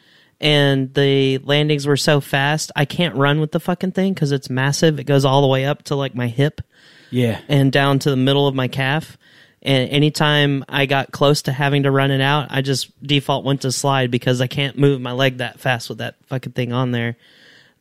and 0.41 0.93
the 0.95 1.39
landings 1.39 1.86
were 1.86 1.97
so 1.97 2.20
fast. 2.20 2.70
I 2.76 2.84
can't 2.84 3.14
run 3.14 3.41
with 3.41 3.53
the 3.53 3.61
fucking 3.61 3.93
thing 3.93 4.12
because 4.12 4.30
it's 4.32 4.51
massive. 4.51 4.99
It 5.01 5.05
goes 5.05 5.24
all 5.24 5.41
the 5.41 5.49
way 5.49 5.64
up 5.64 5.84
to 5.84 5.95
like 5.95 6.14
my 6.14 6.28
hip 6.28 6.61
yeah, 7.11 7.41
and 7.49 7.72
down 7.72 7.99
to 8.01 8.11
the 8.11 8.16
middle 8.16 8.47
of 8.47 8.55
my 8.55 8.68
calf. 8.68 9.16
And 9.62 9.91
anytime 9.91 10.64
I 10.68 10.86
got 10.86 11.11
close 11.11 11.43
to 11.43 11.53
having 11.53 11.82
to 11.82 11.91
run 11.91 12.11
it 12.12 12.20
out, 12.20 12.47
I 12.51 12.61
just 12.62 12.91
default 13.03 13.45
went 13.45 13.62
to 13.62 13.72
slide 13.72 14.11
because 14.11 14.41
I 14.41 14.47
can't 14.47 14.78
move 14.78 15.01
my 15.01 15.11
leg 15.12 15.39
that 15.39 15.59
fast 15.59 15.89
with 15.89 15.99
that 15.99 16.14
fucking 16.26 16.53
thing 16.53 16.72
on 16.72 16.93
there. 16.93 17.16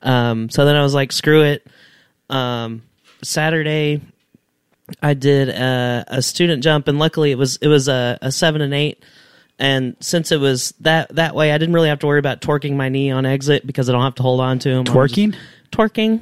Um, 0.01 0.49
so 0.49 0.65
then 0.65 0.75
I 0.75 0.81
was 0.81 0.93
like, 0.95 1.11
screw 1.11 1.43
it. 1.43 1.67
Um, 2.29 2.83
Saturday, 3.23 4.01
I 5.01 5.13
did 5.13 5.49
a, 5.49 6.03
a 6.07 6.21
student 6.21 6.63
jump, 6.63 6.87
and 6.87 6.99
luckily 6.99 7.31
it 7.31 7.37
was 7.37 7.57
it 7.57 7.67
was 7.67 7.87
a, 7.87 8.17
a 8.21 8.31
seven 8.31 8.61
and 8.61 8.73
eight. 8.73 9.03
And 9.59 9.95
since 9.99 10.31
it 10.31 10.39
was 10.39 10.73
that 10.81 11.15
that 11.15 11.33
way, 11.33 11.51
I 11.51 11.57
didn't 11.57 11.73
really 11.73 11.89
have 11.89 11.99
to 11.99 12.07
worry 12.07 12.19
about 12.19 12.41
torquing 12.41 12.75
my 12.75 12.89
knee 12.89 13.09
on 13.11 13.25
exit 13.25 13.65
because 13.65 13.89
I 13.89 13.93
don't 13.93 14.03
have 14.03 14.15
to 14.15 14.23
hold 14.23 14.39
on 14.39 14.59
to 14.59 14.69
him. 14.69 14.85
twerking. 14.85 15.35
twerking 15.71 16.19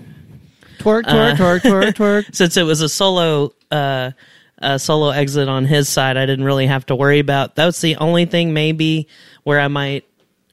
Twerk, 0.80 1.04
twerk, 1.04 1.34
Uh, 1.34 1.36
twerk, 1.36 1.60
twerk, 1.62 1.94
twerk. 1.96 2.36
since 2.36 2.58
it 2.58 2.64
was 2.64 2.82
a 2.82 2.90
solo 2.90 3.54
uh 3.72 4.12
a 4.60 4.78
solo 4.80 5.10
exit 5.10 5.48
on 5.48 5.66
his 5.66 5.88
side 5.88 6.18
i 6.18 6.26
didn't 6.26 6.44
really 6.46 6.68
have 6.68 6.86
to 6.86 6.96
worry 6.96 7.20
about 7.20 7.56
That's 7.56 7.80
the 7.82 7.96
only 7.98 8.26
thing 8.26 8.54
maybe 8.54 9.08
where 9.44 9.60
i 9.60 9.68
might 9.68 10.06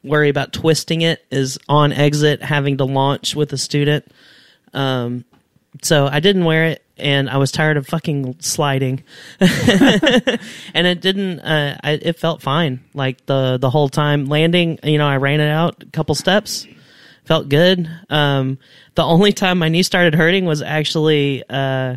worry 0.05 0.29
about 0.29 0.53
twisting 0.53 1.01
it 1.03 1.25
is 1.31 1.59
on 1.69 1.93
exit 1.93 2.43
having 2.43 2.77
to 2.79 2.85
launch 2.85 3.35
with 3.35 3.53
a 3.53 3.59
student 3.59 4.07
um 4.75 5.25
so 5.81 6.07
i 6.07 6.21
didn't 6.21 6.45
wear 6.45 6.67
it 6.67 6.85
and 6.99 7.31
i 7.31 7.37
was 7.39 7.51
tired 7.51 7.77
of 7.77 7.87
fucking 7.87 8.37
sliding 8.41 9.03
and 9.41 10.87
it 10.87 11.01
didn't 11.01 11.41
uh 11.41 11.79
I, 11.83 11.93
it 11.93 12.19
felt 12.19 12.43
fine 12.43 12.81
like 12.93 13.25
the 13.27 13.57
the 13.59 13.71
whole 13.71 13.89
time 13.89 14.27
landing 14.27 14.79
you 14.83 14.99
know 14.99 15.07
i 15.07 15.17
ran 15.17 15.41
it 15.41 15.49
out 15.49 15.83
a 15.83 15.87
couple 15.87 16.15
steps 16.15 16.67
felt 17.25 17.49
good. 17.49 17.89
Um, 18.11 18.59
the 18.95 19.05
only 19.05 19.33
time 19.33 19.59
my 19.59 19.69
knee 19.69 19.83
started 19.83 20.15
hurting 20.15 20.45
was 20.45 20.63
actually 20.63 21.45
uh, 21.49 21.97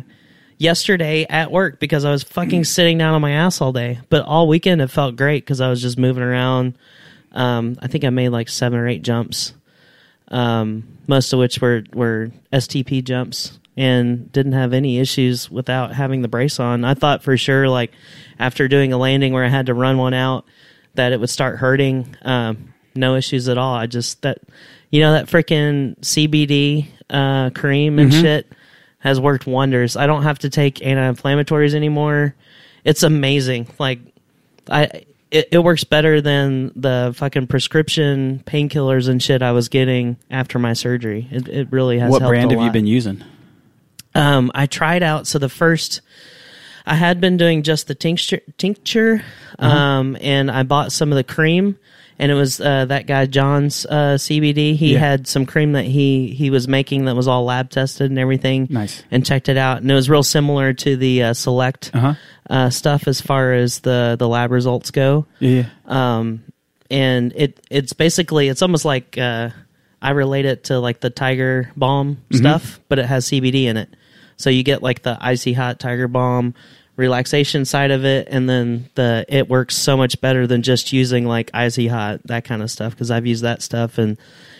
yesterday 0.58 1.26
at 1.28 1.50
work 1.50 1.80
because 1.80 2.04
I 2.04 2.10
was 2.10 2.22
fucking 2.22 2.64
sitting 2.64 2.98
down 2.98 3.14
on 3.14 3.20
my 3.20 3.32
ass 3.32 3.60
all 3.60 3.72
day. 3.72 4.00
But 4.08 4.24
all 4.24 4.48
weekend 4.48 4.80
it 4.80 4.88
felt 4.88 5.16
great 5.16 5.44
because 5.44 5.60
I 5.60 5.68
was 5.68 5.82
just 5.82 5.98
moving 5.98 6.22
around. 6.22 6.78
Um, 7.32 7.76
I 7.80 7.88
think 7.88 8.04
I 8.04 8.10
made 8.10 8.30
like 8.30 8.48
seven 8.48 8.78
or 8.78 8.88
eight 8.88 9.02
jumps, 9.02 9.52
um, 10.28 10.84
most 11.06 11.32
of 11.32 11.38
which 11.38 11.60
were 11.60 11.84
were 11.92 12.30
STP 12.52 13.04
jumps, 13.04 13.58
and 13.76 14.30
didn't 14.32 14.52
have 14.52 14.72
any 14.72 14.98
issues 14.98 15.50
without 15.50 15.92
having 15.92 16.22
the 16.22 16.28
brace 16.28 16.58
on. 16.58 16.84
I 16.84 16.94
thought 16.94 17.22
for 17.22 17.36
sure, 17.36 17.68
like 17.68 17.92
after 18.38 18.68
doing 18.68 18.92
a 18.92 18.98
landing 18.98 19.32
where 19.32 19.44
I 19.44 19.48
had 19.48 19.66
to 19.66 19.74
run 19.74 19.98
one 19.98 20.14
out, 20.14 20.46
that 20.94 21.12
it 21.12 21.20
would 21.20 21.30
start 21.30 21.58
hurting. 21.58 22.16
Um, 22.22 22.72
no 22.94 23.14
issues 23.14 23.48
at 23.48 23.58
all. 23.58 23.74
I 23.74 23.86
just 23.86 24.22
that 24.22 24.38
you 24.90 25.00
know 25.00 25.12
that 25.12 25.26
freaking 25.26 25.98
CBD 26.00 26.86
uh, 27.10 27.50
cream 27.50 27.98
and 27.98 28.12
shit 28.12 28.50
has 28.98 29.20
worked 29.20 29.46
wonders. 29.46 29.96
I 29.96 30.06
don't 30.06 30.22
have 30.22 30.38
to 30.40 30.50
take 30.50 30.84
anti-inflammatories 30.84 31.74
anymore. 31.74 32.34
It's 32.84 33.02
amazing. 33.02 33.68
Like 33.78 34.00
I 34.70 35.04
it, 35.30 35.48
it 35.52 35.58
works 35.58 35.84
better 35.84 36.20
than 36.20 36.72
the 36.76 37.12
fucking 37.16 37.48
prescription 37.48 38.42
painkillers 38.46 39.08
and 39.08 39.22
shit 39.22 39.42
I 39.42 39.52
was 39.52 39.68
getting 39.68 40.16
after 40.30 40.58
my 40.58 40.72
surgery. 40.72 41.28
It, 41.30 41.48
it 41.48 41.72
really 41.72 41.98
has. 41.98 42.10
what 42.10 42.22
helped 42.22 42.30
brand 42.30 42.52
have 42.52 42.60
you 42.60 42.70
been 42.70 42.86
using? 42.86 43.22
Um, 44.16 44.50
I 44.54 44.66
tried 44.66 45.02
out. 45.02 45.26
So 45.26 45.38
the 45.38 45.48
first, 45.48 46.00
I 46.86 46.94
had 46.94 47.20
been 47.20 47.36
doing 47.36 47.62
just 47.62 47.86
the 47.88 47.94
tincture, 47.94 48.40
tincture, 48.58 49.22
Uh-huh. 49.58 49.76
um, 49.76 50.16
and 50.20 50.50
I 50.50 50.62
bought 50.62 50.92
some 50.92 51.12
of 51.12 51.16
the 51.16 51.24
cream, 51.24 51.76
and 52.18 52.32
it 52.32 52.34
was 52.34 52.60
uh, 52.60 52.86
that 52.86 53.06
guy 53.06 53.26
John's 53.26 53.84
uh, 53.86 54.16
CBD. 54.16 54.74
He 54.76 54.94
Yeah. 54.94 55.00
had 55.00 55.26
some 55.26 55.44
cream 55.46 55.72
that 55.72 55.84
he 55.84 56.28
he 56.28 56.48
was 56.50 56.66
making 56.66 57.04
that 57.06 57.14
was 57.16 57.28
all 57.28 57.44
lab 57.44 57.68
tested 57.70 58.10
and 58.10 58.18
everything. 58.18 58.68
Nice. 58.70 59.02
And 59.10 59.24
checked 59.26 59.48
it 59.48 59.56
out, 59.58 59.82
and 59.82 59.90
it 59.90 59.94
was 59.94 60.08
real 60.08 60.22
similar 60.22 60.72
to 60.72 60.96
the 60.96 61.22
uh, 61.24 61.34
Select 61.34 61.90
Uh-huh. 61.92 62.14
uh, 62.48 62.70
stuff 62.70 63.06
as 63.08 63.20
far 63.20 63.52
as 63.52 63.80
the 63.80 64.16
the 64.18 64.28
lab 64.28 64.50
results 64.50 64.90
go 64.90 65.26
Yeah. 65.40 65.64
um, 65.86 66.42
and 66.90 67.32
it 67.36 67.60
it's 67.70 67.92
basically 67.92 68.48
it's 68.48 68.62
almost 68.62 68.84
like 68.84 69.18
uh, 69.18 69.50
I 70.00 70.10
relate 70.10 70.44
it 70.46 70.64
to 70.64 70.78
like 70.78 71.00
the 71.00 71.10
Tiger 71.10 71.70
Balm 71.76 72.18
stuff, 72.32 72.78
but 72.88 72.98
it 72.98 73.06
has 73.06 73.26
CBD 73.26 73.64
in 73.66 73.76
it. 73.76 73.88
So 74.36 74.50
you 74.50 74.62
get 74.62 74.82
like 74.82 75.02
the 75.02 75.16
icy 75.20 75.52
hot 75.52 75.78
Tiger 75.80 76.08
Balm 76.08 76.54
relaxation 76.96 77.64
side 77.64 77.90
of 77.90 78.04
it, 78.04 78.28
and 78.30 78.48
then 78.48 78.88
the 78.94 79.24
it 79.28 79.48
works 79.48 79.76
so 79.76 79.96
much 79.96 80.20
better 80.20 80.46
than 80.46 80.62
just 80.62 80.92
using 80.92 81.26
like 81.26 81.50
icy 81.54 81.88
hot 81.88 82.20
that 82.24 82.44
kind 82.44 82.62
of 82.62 82.70
stuff 82.70 82.92
because 82.92 83.10
I've 83.10 83.26
used 83.26 83.44
that 83.44 83.62
stuff 83.62 83.98
and 83.98 84.16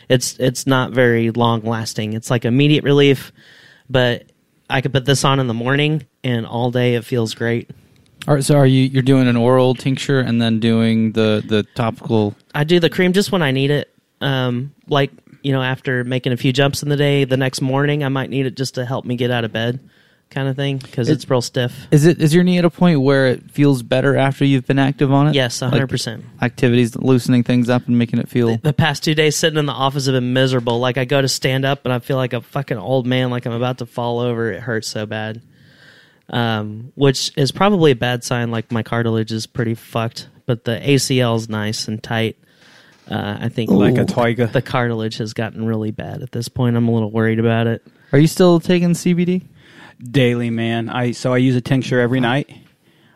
it's 0.08 0.38
it's 0.38 0.66
not 0.66 0.92
very 0.92 1.30
long 1.30 1.62
lasting. 1.62 2.12
It's 2.12 2.30
like 2.30 2.44
immediate 2.44 2.84
relief, 2.84 3.32
but 3.88 4.24
I 4.68 4.80
could 4.80 4.92
put 4.92 5.04
this 5.04 5.24
on 5.24 5.40
in 5.40 5.46
the 5.46 5.54
morning 5.54 6.06
and 6.22 6.46
all 6.46 6.70
day 6.70 6.94
it 6.94 7.04
feels 7.04 7.34
great. 7.34 7.70
All 8.28 8.34
right, 8.34 8.44
so 8.44 8.56
are 8.56 8.66
you 8.66 8.82
you're 8.82 9.02
doing 9.02 9.28
an 9.28 9.36
oral 9.36 9.74
tincture 9.74 10.20
and 10.20 10.40
then 10.40 10.60
doing 10.60 11.12
the 11.12 11.42
the 11.46 11.64
topical? 11.74 12.34
I 12.54 12.64
do 12.64 12.80
the 12.80 12.90
cream 12.90 13.12
just 13.12 13.32
when 13.32 13.42
I 13.42 13.50
need 13.50 13.70
it. 13.70 13.92
Um, 14.20 14.74
like 14.88 15.10
you 15.46 15.52
know, 15.52 15.62
after 15.62 16.02
making 16.02 16.32
a 16.32 16.36
few 16.36 16.52
jumps 16.52 16.82
in 16.82 16.88
the 16.88 16.96
day, 16.96 17.22
the 17.22 17.36
next 17.36 17.60
morning 17.60 18.02
I 18.02 18.08
might 18.08 18.30
need 18.30 18.46
it 18.46 18.56
just 18.56 18.74
to 18.74 18.84
help 18.84 19.04
me 19.04 19.14
get 19.14 19.30
out 19.30 19.44
of 19.44 19.52
bed, 19.52 19.78
kind 20.28 20.48
of 20.48 20.56
thing, 20.56 20.78
because 20.78 21.08
it's 21.08 21.30
real 21.30 21.40
stiff. 21.40 21.86
Is 21.92 22.04
it 22.04 22.20
is 22.20 22.34
your 22.34 22.42
knee 22.42 22.58
at 22.58 22.64
a 22.64 22.70
point 22.70 23.00
where 23.00 23.28
it 23.28 23.48
feels 23.52 23.84
better 23.84 24.16
after 24.16 24.44
you've 24.44 24.66
been 24.66 24.80
active 24.80 25.12
on 25.12 25.28
it? 25.28 25.36
Yes, 25.36 25.62
Like, 25.62 25.70
hundred 25.70 25.86
percent. 25.88 26.24
Activities 26.42 26.96
loosening 26.96 27.44
things 27.44 27.70
up 27.70 27.86
and 27.86 27.96
making 27.96 28.18
it 28.18 28.28
feel. 28.28 28.56
The 28.56 28.72
past 28.72 29.04
two 29.04 29.14
days 29.14 29.36
sitting 29.36 29.56
in 29.56 29.66
the 29.66 29.72
office 29.72 30.06
have 30.06 30.14
been 30.14 30.32
miserable. 30.32 30.80
Like 30.80 30.98
I 30.98 31.04
go 31.04 31.22
to 31.22 31.28
stand 31.28 31.64
up 31.64 31.84
and 31.84 31.92
I 31.92 32.00
feel 32.00 32.16
like 32.16 32.32
a 32.32 32.40
fucking 32.40 32.76
old 32.78 33.06
man, 33.06 33.30
like 33.30 33.46
I'm 33.46 33.52
about 33.52 33.78
to 33.78 33.86
fall 33.86 34.18
over. 34.18 34.50
It 34.50 34.62
hurts 34.62 34.88
so 34.88 35.06
bad. 35.06 35.42
Um, 36.28 36.90
which 36.96 37.30
is 37.36 37.52
probably 37.52 37.92
a 37.92 37.96
bad 37.96 38.24
sign. 38.24 38.50
Like 38.50 38.72
my 38.72 38.82
cartilage 38.82 39.30
is 39.30 39.46
pretty 39.46 39.76
fucked, 39.76 40.28
but 40.44 40.64
the 40.64 40.72
ACL 40.80 41.36
is 41.36 41.48
nice 41.48 41.86
and 41.86 42.02
tight. 42.02 42.36
Uh, 43.10 43.38
I 43.40 43.48
think 43.48 43.70
Like 43.70 43.98
a 43.98 44.04
tiger. 44.04 44.46
the 44.46 44.62
cartilage 44.62 45.18
has 45.18 45.32
gotten 45.32 45.64
really 45.66 45.90
bad 45.92 46.22
at 46.22 46.32
this 46.32 46.48
point. 46.48 46.76
I'm 46.76 46.88
a 46.88 46.92
little 46.92 47.10
worried 47.10 47.38
about 47.38 47.66
it. 47.66 47.86
Are 48.12 48.18
you 48.18 48.26
still 48.26 48.60
taking 48.60 48.90
CBD? 48.90 49.42
daily, 50.10 50.50
man. 50.50 50.88
I 50.90 51.12
so 51.12 51.32
I 51.32 51.38
use 51.38 51.56
a 51.56 51.60
tincture 51.60 52.00
every 52.00 52.20
night. 52.20 52.50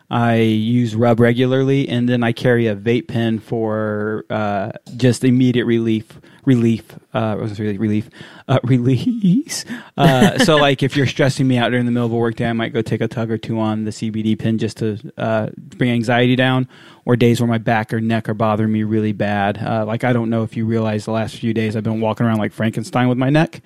I 0.09 0.37
use 0.37 0.93
rub 0.95 1.19
regularly, 1.19 1.87
and 1.87 2.09
then 2.09 2.23
I 2.23 2.33
carry 2.33 2.67
a 2.67 2.75
vape 2.75 3.07
pen 3.07 3.39
for 3.39 4.25
uh, 4.29 4.71
just 4.97 5.23
immediate 5.23 5.65
relief. 5.65 6.19
Relief, 6.43 6.83
uh, 7.13 7.37
was 7.39 7.51
it, 7.51 7.59
really 7.59 7.77
relief, 7.77 8.09
uh, 8.47 8.57
release. 8.63 9.63
Uh, 9.95 10.37
so, 10.43 10.57
like, 10.57 10.81
if 10.81 10.97
you're 10.97 11.05
stressing 11.05 11.47
me 11.47 11.57
out 11.57 11.69
during 11.69 11.85
the 11.85 11.91
middle 11.91 12.07
of 12.07 12.11
a 12.11 12.17
workday, 12.17 12.47
I 12.49 12.53
might 12.53 12.73
go 12.73 12.81
take 12.81 12.99
a 12.99 13.07
tug 13.07 13.29
or 13.29 13.37
two 13.37 13.59
on 13.59 13.83
the 13.85 13.91
CBD 13.91 14.37
pen 14.37 14.57
just 14.57 14.77
to 14.77 14.97
uh, 15.17 15.49
bring 15.55 15.91
anxiety 15.91 16.35
down. 16.35 16.67
Or 17.05 17.15
days 17.15 17.41
where 17.41 17.47
my 17.47 17.57
back 17.57 17.93
or 17.93 17.99
neck 17.99 18.29
are 18.29 18.33
bothering 18.35 18.71
me 18.71 18.83
really 18.83 19.11
bad. 19.11 19.57
Uh, 19.57 19.85
like, 19.85 20.03
I 20.03 20.13
don't 20.13 20.29
know 20.29 20.43
if 20.43 20.55
you 20.55 20.65
realize 20.65 21.05
the 21.05 21.11
last 21.11 21.35
few 21.35 21.53
days 21.53 21.75
I've 21.75 21.83
been 21.83 21.99
walking 21.99 22.25
around 22.25 22.37
like 22.37 22.53
Frankenstein 22.53 23.07
with 23.09 23.17
my 23.17 23.29
neck. 23.29 23.61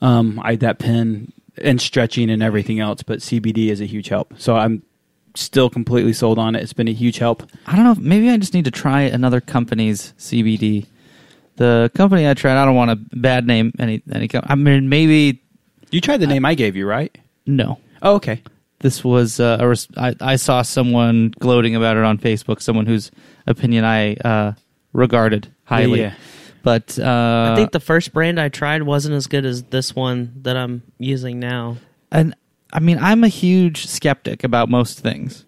Um, 0.00 0.40
I 0.42 0.56
that 0.56 0.78
pin 0.80 1.32
and 1.62 1.80
stretching 1.80 2.28
and 2.28 2.42
everything 2.42 2.80
else, 2.80 3.02
but 3.04 3.20
CBD 3.20 3.68
is 3.68 3.80
a 3.80 3.84
huge 3.86 4.08
help. 4.08 4.34
So 4.36 4.56
I'm 4.56 4.82
still 5.36 5.70
completely 5.70 6.12
sold 6.12 6.38
on 6.38 6.56
it. 6.56 6.62
It's 6.62 6.72
been 6.72 6.88
a 6.88 6.92
huge 6.92 7.18
help. 7.18 7.48
I 7.66 7.76
don't 7.76 7.84
know. 7.84 7.94
Maybe 7.98 8.28
I 8.30 8.36
just 8.36 8.52
need 8.52 8.64
to 8.64 8.70
try 8.72 9.02
another 9.02 9.40
company's 9.40 10.12
CBD. 10.18 10.86
The 11.56 11.90
company 11.94 12.28
I 12.28 12.34
tried, 12.34 12.60
I 12.60 12.64
don't 12.64 12.74
want 12.74 12.90
a 12.90 12.96
bad 12.96 13.46
name 13.46 13.72
any 13.78 14.02
any. 14.12 14.28
I 14.34 14.54
mean, 14.56 14.88
maybe 14.88 15.40
You 15.90 16.00
tried 16.00 16.16
the 16.18 16.26
name 16.26 16.44
I 16.44 16.54
gave 16.54 16.74
you, 16.76 16.86
right? 16.86 17.16
no. 17.46 17.78
Oh, 18.02 18.16
okay. 18.16 18.42
This 18.82 19.02
was 19.02 19.40
uh, 19.40 19.56
a 19.60 19.68
res- 19.68 19.88
I, 19.96 20.14
I 20.20 20.36
saw 20.36 20.62
someone 20.62 21.32
gloating 21.38 21.74
about 21.74 21.96
it 21.96 22.04
on 22.04 22.18
Facebook. 22.18 22.60
Someone 22.60 22.86
whose 22.86 23.10
opinion 23.46 23.84
I 23.84 24.14
uh, 24.16 24.52
regarded 24.92 25.52
highly. 25.64 26.00
Yeah, 26.00 26.06
yeah. 26.06 26.14
But 26.62 26.98
uh, 26.98 27.52
I 27.52 27.56
think 27.56 27.72
the 27.72 27.80
first 27.80 28.12
brand 28.12 28.38
I 28.38 28.48
tried 28.48 28.82
wasn't 28.82 29.14
as 29.14 29.26
good 29.26 29.44
as 29.44 29.64
this 29.64 29.96
one 29.96 30.32
that 30.42 30.56
I'm 30.56 30.82
using 30.98 31.40
now. 31.40 31.78
and 32.10 32.34
I 32.74 32.80
mean, 32.80 32.98
I'm 32.98 33.22
a 33.22 33.28
huge 33.28 33.86
skeptic 33.86 34.44
about 34.44 34.68
most 34.70 35.00
things. 35.00 35.44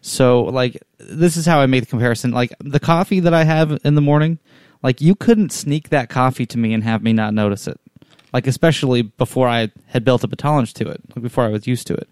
So, 0.00 0.42
like, 0.42 0.80
this 0.98 1.36
is 1.36 1.46
how 1.46 1.60
I 1.60 1.66
make 1.66 1.82
the 1.82 1.90
comparison. 1.90 2.30
Like, 2.30 2.52
the 2.60 2.78
coffee 2.78 3.20
that 3.20 3.34
I 3.34 3.42
have 3.44 3.80
in 3.84 3.94
the 3.96 4.00
morning, 4.00 4.38
like, 4.82 5.00
you 5.00 5.14
couldn't 5.16 5.50
sneak 5.50 5.88
that 5.88 6.08
coffee 6.10 6.46
to 6.46 6.58
me 6.58 6.72
and 6.72 6.84
have 6.84 7.02
me 7.02 7.12
not 7.12 7.34
notice 7.34 7.66
it. 7.66 7.80
Like, 8.32 8.46
especially 8.46 9.02
before 9.02 9.48
I 9.48 9.72
had 9.86 10.04
built 10.04 10.22
up 10.24 10.32
a 10.32 10.36
tolerance 10.36 10.72
to 10.74 10.88
it, 10.88 11.00
like 11.16 11.22
before 11.22 11.44
I 11.44 11.48
was 11.48 11.66
used 11.66 11.86
to 11.88 11.94
it. 11.94 12.08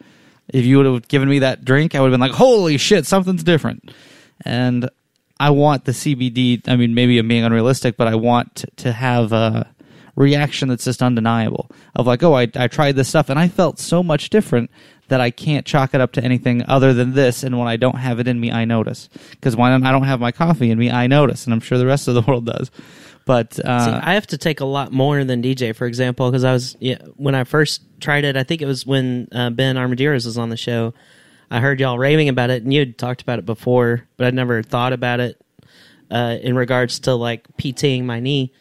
If 0.52 0.64
you 0.64 0.76
would 0.76 0.86
have 0.86 1.08
given 1.08 1.28
me 1.28 1.40
that 1.40 1.64
drink, 1.64 1.94
I 1.94 2.00
would 2.00 2.12
have 2.12 2.12
been 2.12 2.20
like, 2.20 2.36
holy 2.36 2.76
shit, 2.76 3.06
something's 3.06 3.42
different. 3.42 3.90
And 4.44 4.88
I 5.40 5.50
want 5.50 5.86
the 5.86 5.92
CBD. 5.92 6.68
I 6.68 6.76
mean, 6.76 6.94
maybe 6.94 7.18
I'm 7.18 7.26
being 7.26 7.44
unrealistic, 7.44 7.96
but 7.96 8.06
I 8.06 8.14
want 8.14 8.64
to, 8.76 8.92
have 8.92 9.32
a 9.32 9.66
reaction 10.14 10.68
that's 10.68 10.84
just 10.84 11.02
undeniable 11.02 11.70
of 11.96 12.06
like, 12.06 12.22
oh, 12.22 12.34
I, 12.34 12.48
I 12.54 12.68
tried 12.68 12.96
this 12.96 13.08
stuff 13.08 13.30
and 13.30 13.38
I 13.38 13.48
felt 13.48 13.78
so 13.78 14.02
much 14.02 14.28
different 14.28 14.70
that 15.08 15.20
I 15.20 15.30
can't 15.30 15.66
chalk 15.66 15.94
it 15.94 16.00
up 16.00 16.12
to 16.12 16.24
anything 16.24 16.64
other 16.68 16.94
than 16.94 17.14
this. 17.14 17.42
And 17.42 17.58
when 17.58 17.68
I 17.68 17.76
don't 17.76 17.96
have 17.96 18.20
it 18.20 18.28
in 18.28 18.38
me, 18.38 18.52
I 18.52 18.64
notice. 18.64 19.08
Because 19.30 19.56
when 19.56 19.84
I 19.84 19.92
don't 19.92 20.04
have 20.04 20.20
my 20.20 20.32
coffee 20.32 20.70
in 20.70 20.78
me, 20.78 20.90
I 20.90 21.06
notice, 21.06 21.44
and 21.44 21.52
I'm 21.52 21.60
sure 21.60 21.78
the 21.78 21.86
rest 21.86 22.08
of 22.08 22.14
the 22.14 22.22
world 22.26 22.46
does. 22.46 22.70
But 23.24 23.58
uh, 23.64 23.84
See, 23.84 23.90
I 23.90 24.14
have 24.14 24.26
to 24.28 24.38
take 24.38 24.60
a 24.60 24.64
lot 24.64 24.92
more 24.92 25.22
than 25.24 25.42
DJ, 25.42 25.74
for 25.74 25.86
example, 25.86 26.30
because 26.30 26.44
I 26.44 26.52
was 26.52 26.76
yeah, 26.80 26.98
when 27.16 27.34
I 27.34 27.44
first 27.44 27.82
tried 28.02 28.24
it. 28.24 28.36
I 28.36 28.42
think 28.42 28.60
it 28.60 28.66
was 28.66 28.84
when 28.86 29.28
uh, 29.32 29.50
Ben 29.50 29.76
Armadillos 29.76 30.26
was 30.26 30.36
on 30.36 30.50
the 30.50 30.56
show. 30.56 30.92
I 31.50 31.60
heard 31.60 31.80
y'all 31.80 31.98
raving 31.98 32.28
about 32.28 32.50
it, 32.50 32.62
and 32.62 32.72
you 32.72 32.80
had 32.80 32.98
talked 32.98 33.22
about 33.22 33.38
it 33.38 33.46
before, 33.46 34.06
but 34.16 34.26
I'd 34.26 34.34
never 34.34 34.62
thought 34.62 34.92
about 34.92 35.20
it 35.20 35.40
uh, 36.10 36.38
in 36.40 36.56
regards 36.56 37.00
to 37.00 37.14
like 37.14 37.46
PTing 37.56 38.04
my 38.04 38.20
knee 38.20 38.52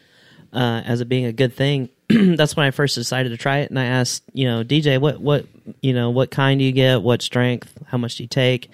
uh, 0.52 0.82
as 0.84 1.00
it 1.00 1.08
being 1.08 1.24
a 1.24 1.32
good 1.32 1.54
thing. 1.54 1.88
That's 2.08 2.56
when 2.56 2.66
I 2.66 2.70
first 2.70 2.94
decided 2.94 3.30
to 3.30 3.36
try 3.36 3.58
it, 3.58 3.70
and 3.70 3.78
I 3.78 3.84
asked, 3.84 4.24
you 4.32 4.46
know, 4.46 4.62
DJ, 4.62 5.00
what 5.00 5.20
what 5.20 5.46
you 5.80 5.94
know, 5.94 6.10
what 6.10 6.30
kind 6.30 6.58
do 6.58 6.64
you 6.64 6.72
get? 6.72 7.02
What 7.02 7.22
strength? 7.22 7.78
How 7.86 7.98
much 7.98 8.16
do 8.16 8.24
you 8.24 8.28
take? 8.28 8.70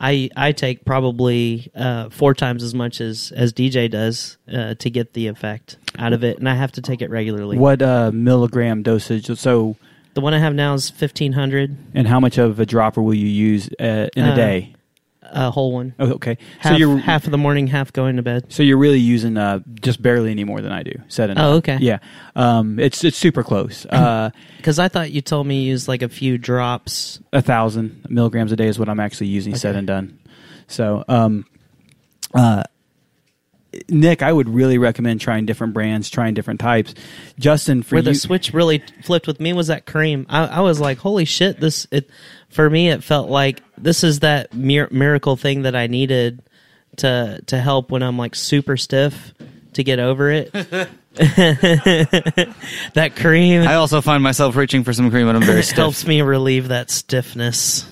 I 0.00 0.30
I 0.36 0.52
take 0.52 0.84
probably 0.84 1.70
uh, 1.74 2.08
four 2.10 2.34
times 2.34 2.62
as 2.62 2.74
much 2.74 3.00
as 3.00 3.32
as 3.34 3.52
DJ 3.52 3.90
does 3.90 4.38
uh, 4.52 4.74
to 4.74 4.90
get 4.90 5.12
the 5.12 5.26
effect 5.26 5.76
out 5.98 6.12
of 6.12 6.22
it, 6.24 6.38
and 6.38 6.48
I 6.48 6.54
have 6.54 6.72
to 6.72 6.82
take 6.82 7.02
it 7.02 7.10
regularly. 7.10 7.58
What 7.58 7.82
uh, 7.82 8.12
milligram 8.12 8.82
dosage? 8.82 9.26
So, 9.38 9.76
The 10.18 10.22
one 10.22 10.34
I 10.34 10.40
have 10.40 10.52
now 10.52 10.74
is 10.74 10.90
fifteen 10.90 11.32
hundred, 11.32 11.76
and 11.94 12.08
how 12.08 12.18
much 12.18 12.38
of 12.38 12.58
a 12.58 12.66
dropper 12.66 13.00
will 13.00 13.14
you 13.14 13.28
use 13.28 13.68
uh, 13.78 14.08
in 14.16 14.24
a 14.24 14.32
Uh, 14.32 14.34
day? 14.34 14.74
a 15.22 15.48
whole 15.48 15.70
one. 15.72 15.94
Oh, 16.00 16.14
okay. 16.14 16.38
Half, 16.58 16.72
so 16.72 16.76
you're 16.76 16.96
half 16.98 17.24
of 17.26 17.30
the 17.30 17.38
morning, 17.38 17.68
half 17.68 17.92
going 17.92 18.16
to 18.16 18.22
bed. 18.22 18.46
So 18.48 18.64
you're 18.64 18.78
really 18.78 18.98
using 18.98 19.36
uh, 19.36 19.60
just 19.80 20.02
barely 20.02 20.32
any 20.32 20.42
more 20.42 20.60
than 20.60 20.72
I 20.72 20.82
do. 20.82 20.90
Said 21.06 21.30
and 21.30 21.38
Oh, 21.38 21.52
okay. 21.58 21.78
Yeah, 21.80 21.98
um, 22.34 22.80
it's 22.80 23.04
it's 23.04 23.16
super 23.16 23.44
close. 23.44 23.86
Uh, 23.86 24.30
Because 24.56 24.80
I 24.80 24.88
thought 24.88 25.12
you 25.12 25.20
told 25.20 25.46
me 25.46 25.62
you 25.62 25.70
use 25.70 25.86
like 25.86 26.02
a 26.02 26.08
few 26.08 26.36
drops. 26.36 27.20
a 27.32 27.40
thousand 27.40 28.04
milligrams 28.08 28.50
a 28.50 28.56
day 28.56 28.66
is 28.66 28.76
what 28.76 28.88
I'm 28.88 28.98
actually 28.98 29.28
using. 29.28 29.54
Said 29.54 29.76
and 29.76 29.86
done. 29.86 30.18
So, 30.66 31.04
um, 31.06 31.44
uh, 32.34 32.64
Nick, 33.88 34.22
I 34.22 34.32
would 34.32 34.48
really 34.48 34.78
recommend 34.78 35.20
trying 35.20 35.46
different 35.46 35.74
brands, 35.74 36.08
trying 36.10 36.34
different 36.34 36.60
types. 36.60 36.94
Justin, 37.38 37.82
for 37.82 37.96
Where 37.96 38.02
you, 38.02 38.10
the 38.10 38.14
switch 38.14 38.52
really 38.52 38.82
flipped 39.02 39.26
with 39.26 39.40
me 39.40 39.52
was 39.52 39.68
that 39.68 39.86
cream. 39.86 40.26
I, 40.28 40.46
I 40.46 40.60
was 40.60 40.80
like, 40.80 40.98
holy 40.98 41.24
shit! 41.24 41.60
This 41.60 41.86
it 41.90 42.10
for 42.48 42.68
me. 42.68 42.90
It 42.90 43.04
felt 43.04 43.28
like 43.30 43.62
this 43.76 44.04
is 44.04 44.20
that 44.20 44.54
mir- 44.54 44.88
miracle 44.90 45.36
thing 45.36 45.62
that 45.62 45.74
I 45.76 45.86
needed 45.86 46.42
to 46.98 47.40
to 47.46 47.58
help 47.58 47.90
when 47.90 48.02
I'm 48.02 48.18
like 48.18 48.34
super 48.34 48.76
stiff 48.76 49.34
to 49.74 49.84
get 49.84 49.98
over 49.98 50.30
it. 50.30 50.52
that 51.18 53.12
cream 53.16 53.62
I 53.62 53.74
also 53.74 54.00
find 54.00 54.22
myself 54.22 54.54
reaching 54.54 54.84
for 54.84 54.92
some 54.92 55.10
cream, 55.10 55.26
when 55.26 55.34
I'm 55.34 55.42
very 55.42 55.62
stiff. 55.64 55.78
helps 55.78 56.06
me 56.06 56.22
relieve 56.22 56.68
that 56.68 56.90
stiffness. 56.90 57.90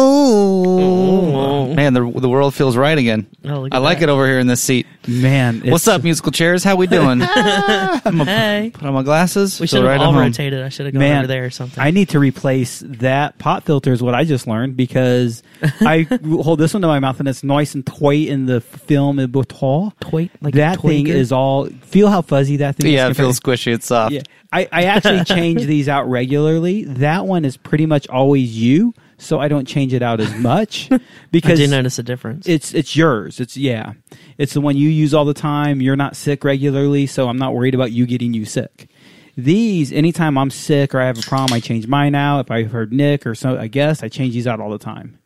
Oh 0.00 1.74
man, 1.74 1.92
the 1.92 2.10
the 2.10 2.28
world 2.28 2.54
feels 2.54 2.76
right 2.76 2.96
again. 2.96 3.26
Oh, 3.44 3.60
look 3.62 3.74
I 3.74 3.76
at 3.78 3.82
like 3.82 3.98
that. 3.98 4.08
it 4.08 4.12
over 4.12 4.26
here 4.26 4.38
in 4.38 4.46
this 4.46 4.60
seat. 4.62 4.86
Man, 5.06 5.56
it's- 5.58 5.72
What's 5.72 5.88
up, 5.88 6.02
musical 6.04 6.32
chairs? 6.32 6.62
How 6.64 6.76
we 6.76 6.86
doing? 6.86 7.20
I'm 7.24 8.00
gonna 8.18 8.24
Hey. 8.24 8.70
put 8.72 8.84
on 8.86 8.94
my 8.94 9.02
glasses. 9.02 9.58
We 9.60 9.66
feel 9.66 9.80
should 9.80 9.84
have 9.84 9.86
right 9.88 9.94
at 10.00 10.00
all 10.06 10.12
home. 10.12 10.22
rotated. 10.22 10.62
I 10.62 10.68
should 10.68 10.86
have 10.86 10.92
gone 10.92 11.00
Man, 11.00 11.18
over 11.18 11.26
there 11.26 11.44
or 11.44 11.50
something. 11.50 11.82
I 11.82 11.90
need 11.90 12.10
to 12.10 12.18
replace 12.18 12.82
that 12.86 13.38
pop 13.38 13.64
filter. 13.64 13.92
Is 13.92 14.02
what 14.02 14.14
I 14.14 14.24
just 14.24 14.46
learned 14.46 14.76
because 14.76 15.42
I 15.80 16.06
hold 16.24 16.58
this 16.60 16.74
one 16.74 16.82
to 16.82 16.88
my 16.88 17.00
mouth 17.00 17.18
and 17.20 17.28
it's 17.28 17.42
nice 17.44 17.74
and 17.74 17.84
toy 17.86 18.16
in 18.26 18.46
the 18.46 18.60
film 18.60 19.18
in 19.18 19.30
Botal. 19.32 19.92
Toy- 20.00 20.30
like 20.40 20.54
that 20.54 20.78
a 20.78 20.80
thing 20.82 21.06
Toyger? 21.06 21.08
is 21.08 21.32
all. 21.32 21.66
Feel 21.66 22.08
how 22.08 22.22
fuzzy 22.22 22.58
that 22.58 22.76
thing 22.76 22.88
is. 22.90 22.94
Yeah, 22.94 23.06
it 23.06 23.08
compared 23.10 23.26
feels 23.26 23.40
squishy. 23.40 23.72
It's 23.74 23.86
soft. 23.86 24.12
Yeah, 24.12 24.22
I, 24.52 24.68
I 24.70 24.84
actually 24.84 25.24
change 25.36 25.64
these 25.64 25.88
out 25.88 26.08
regularly. 26.08 26.84
That 26.84 27.26
one 27.26 27.44
is 27.44 27.56
pretty 27.56 27.86
much 27.86 28.06
always 28.08 28.56
you, 28.56 28.94
so 29.18 29.40
I 29.40 29.48
don't 29.48 29.66
change 29.66 29.92
it 29.92 30.02
out 30.02 30.20
as 30.20 30.34
much 30.38 30.88
because 31.30 31.60
I 31.60 31.64
do 31.64 31.70
notice 31.70 31.98
a 31.98 32.02
difference. 32.02 32.48
it's 32.48 32.72
it's 32.72 32.96
yours. 32.96 33.40
It's 33.40 33.56
yeah, 33.56 33.92
it's 34.38 34.54
the 34.54 34.60
one 34.60 34.76
you 34.76 34.88
use 34.88 35.12
all 35.12 35.24
the 35.24 35.34
time. 35.34 35.80
You're 35.80 35.96
not 35.96 36.16
sick 36.16 36.44
regularly, 36.44 37.06
so 37.06 37.28
I'm 37.28 37.38
not 37.38 37.54
worried 37.54 37.74
about 37.74 37.92
you 37.92 38.06
getting 38.06 38.32
you 38.32 38.44
sick. 38.44 38.88
These, 39.36 39.92
anytime 39.92 40.36
I'm 40.36 40.50
sick 40.50 40.94
or 40.94 41.00
I 41.00 41.06
have 41.06 41.18
a 41.18 41.22
problem, 41.22 41.52
I 41.54 41.60
change 41.60 41.86
mine 41.86 42.16
out. 42.16 42.46
If 42.46 42.50
I've 42.50 42.72
heard 42.72 42.92
Nick 42.92 43.24
or 43.24 43.36
so, 43.36 43.56
I 43.56 43.68
guess 43.68 44.02
I 44.02 44.08
change 44.08 44.34
these 44.34 44.48
out 44.48 44.58
all 44.58 44.70
the 44.70 44.78
time. 44.78 45.16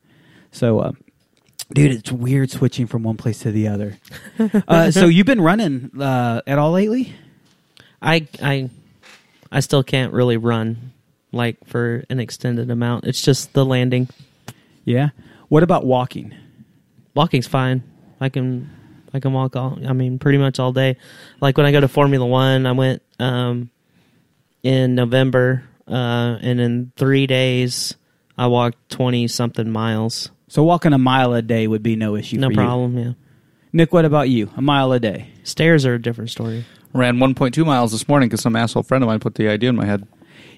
So, 0.50 0.80
uh, 0.80 0.92
dude, 1.72 1.92
it's 1.92 2.12
weird 2.12 2.50
switching 2.50 2.86
from 2.86 3.04
one 3.04 3.16
place 3.16 3.38
to 3.40 3.50
the 3.50 3.68
other. 3.68 3.96
uh, 4.68 4.90
so 4.90 5.06
you've 5.06 5.24
been 5.24 5.40
running 5.40 5.98
uh, 5.98 6.42
at 6.46 6.58
all 6.58 6.72
lately? 6.72 7.14
I 8.02 8.26
I 8.42 8.68
I 9.50 9.60
still 9.60 9.82
can't 9.82 10.12
really 10.12 10.36
run 10.36 10.91
like 11.32 11.56
for 11.66 12.04
an 12.10 12.20
extended 12.20 12.70
amount. 12.70 13.06
It's 13.06 13.22
just 13.22 13.52
the 13.52 13.64
landing. 13.64 14.08
Yeah. 14.84 15.10
What 15.48 15.62
about 15.62 15.84
walking? 15.84 16.34
Walking's 17.14 17.46
fine. 17.46 17.82
I 18.20 18.28
can 18.28 18.70
I 19.12 19.20
can 19.20 19.32
walk 19.32 19.56
all 19.56 19.78
I 19.86 19.92
mean 19.92 20.18
pretty 20.18 20.38
much 20.38 20.58
all 20.58 20.72
day. 20.72 20.96
Like 21.40 21.56
when 21.56 21.66
I 21.66 21.72
go 21.72 21.80
to 21.80 21.88
Formula 21.88 22.24
1, 22.26 22.66
I 22.66 22.72
went 22.72 23.02
um 23.18 23.70
in 24.62 24.94
November 24.94 25.64
uh 25.88 26.38
and 26.40 26.60
in 26.60 26.92
3 26.96 27.26
days 27.26 27.94
I 28.38 28.46
walked 28.46 28.90
20 28.90 29.28
something 29.28 29.70
miles. 29.70 30.30
So 30.48 30.62
walking 30.62 30.92
a 30.92 30.98
mile 30.98 31.32
a 31.34 31.42
day 31.42 31.66
would 31.66 31.82
be 31.82 31.96
no 31.96 32.16
issue. 32.16 32.38
No 32.38 32.48
for 32.48 32.52
you. 32.52 32.56
problem, 32.56 32.98
yeah. 32.98 33.12
Nick, 33.72 33.92
what 33.92 34.04
about 34.04 34.28
you? 34.28 34.50
A 34.56 34.62
mile 34.62 34.92
a 34.92 35.00
day? 35.00 35.28
Stairs 35.44 35.86
are 35.86 35.94
a 35.94 36.00
different 36.02 36.30
story. 36.30 36.64
Ran 36.92 37.16
1.2 37.16 37.64
miles 37.64 37.92
this 37.92 38.06
morning 38.06 38.28
because 38.28 38.42
some 38.42 38.54
asshole 38.54 38.82
friend 38.82 39.02
of 39.02 39.08
mine 39.08 39.18
put 39.18 39.34
the 39.36 39.48
idea 39.48 39.70
in 39.70 39.76
my 39.76 39.86
head. 39.86 40.06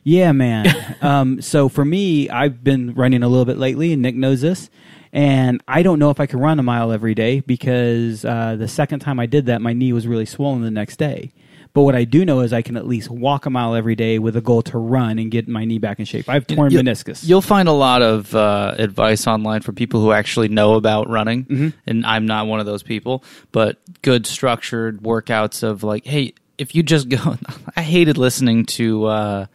Yeah, 0.03 0.33
man. 0.33 0.97
um, 1.03 1.41
so 1.41 1.69
for 1.69 1.85
me, 1.85 2.29
I've 2.29 2.63
been 2.63 2.95
running 2.95 3.23
a 3.23 3.29
little 3.29 3.45
bit 3.45 3.59
lately, 3.59 3.93
and 3.93 4.03
Nick 4.03 4.15
knows 4.17 4.41
this. 4.41 4.71
And 5.13 5.63
I 5.69 5.83
don't 5.85 5.99
know 6.01 6.11
if 6.11 6.19
I 6.19 6.27
can 6.27 6.41
run 6.41 6.59
a 6.59 6.63
mile 6.65 6.91
every 6.91 7.15
day 7.15 7.39
because 7.41 8.25
uh, 8.25 8.57
the 8.57 8.67
second 8.69 8.99
time 8.99 9.21
I 9.21 9.27
did 9.27 9.47
that, 9.47 9.63
my 9.63 9.73
knee 9.73 9.93
was 9.93 10.07
really 10.09 10.27
swollen 10.27 10.63
the 10.63 10.71
next 10.73 10.97
day. 10.97 11.33
But 11.73 11.83
what 11.83 11.95
I 11.97 12.05
do 12.05 12.25
know 12.25 12.41
is 12.41 12.53
I 12.53 12.63
can 12.63 12.77
at 12.77 12.87
least 12.87 13.11
walk 13.11 13.47
a 13.47 13.51
mile 13.51 13.75
every 13.75 13.95
day 13.97 14.19
with 14.21 14.37
a 14.37 14.41
goal 14.41 14.63
to 14.63 14.79
run 14.79 15.19
and 15.19 15.31
get 15.31 15.49
my 15.49 15.65
knee 15.65 15.79
back 15.79 15.99
in 15.99 16.05
shape. 16.05 16.29
I 16.29 16.35
have 16.35 16.47
torn 16.47 16.71
You'll- 16.73 16.83
meniscus. 16.83 17.27
You'll 17.27 17.43
find 17.43 17.69
a 17.69 17.73
lot 17.73 18.03
of 18.03 18.35
uh, 18.35 18.75
advice 18.79 19.27
online 19.27 19.61
from 19.63 19.75
people 19.77 20.01
who 20.01 20.13
actually 20.13 20.49
know 20.49 20.75
about 20.75 21.09
running, 21.09 21.45
Mm-hmm. 21.45 21.69
and 21.87 22.05
I'm 22.07 22.27
not 22.27 22.47
one 22.49 22.61
of 22.61 22.67
those 22.67 22.83
people. 22.83 23.25
But 23.53 23.79
good 24.03 24.27
structured 24.27 25.01
workouts 25.03 25.63
of 25.63 25.83
like, 25.85 26.05
hey, 26.07 26.35
if 26.59 26.75
you 26.75 26.83
just 26.85 27.09
go, 27.09 27.37
I 27.77 27.83
hated 27.83 28.19
listening 28.19 28.67
to. 28.67 29.05
Uh, 29.07 29.47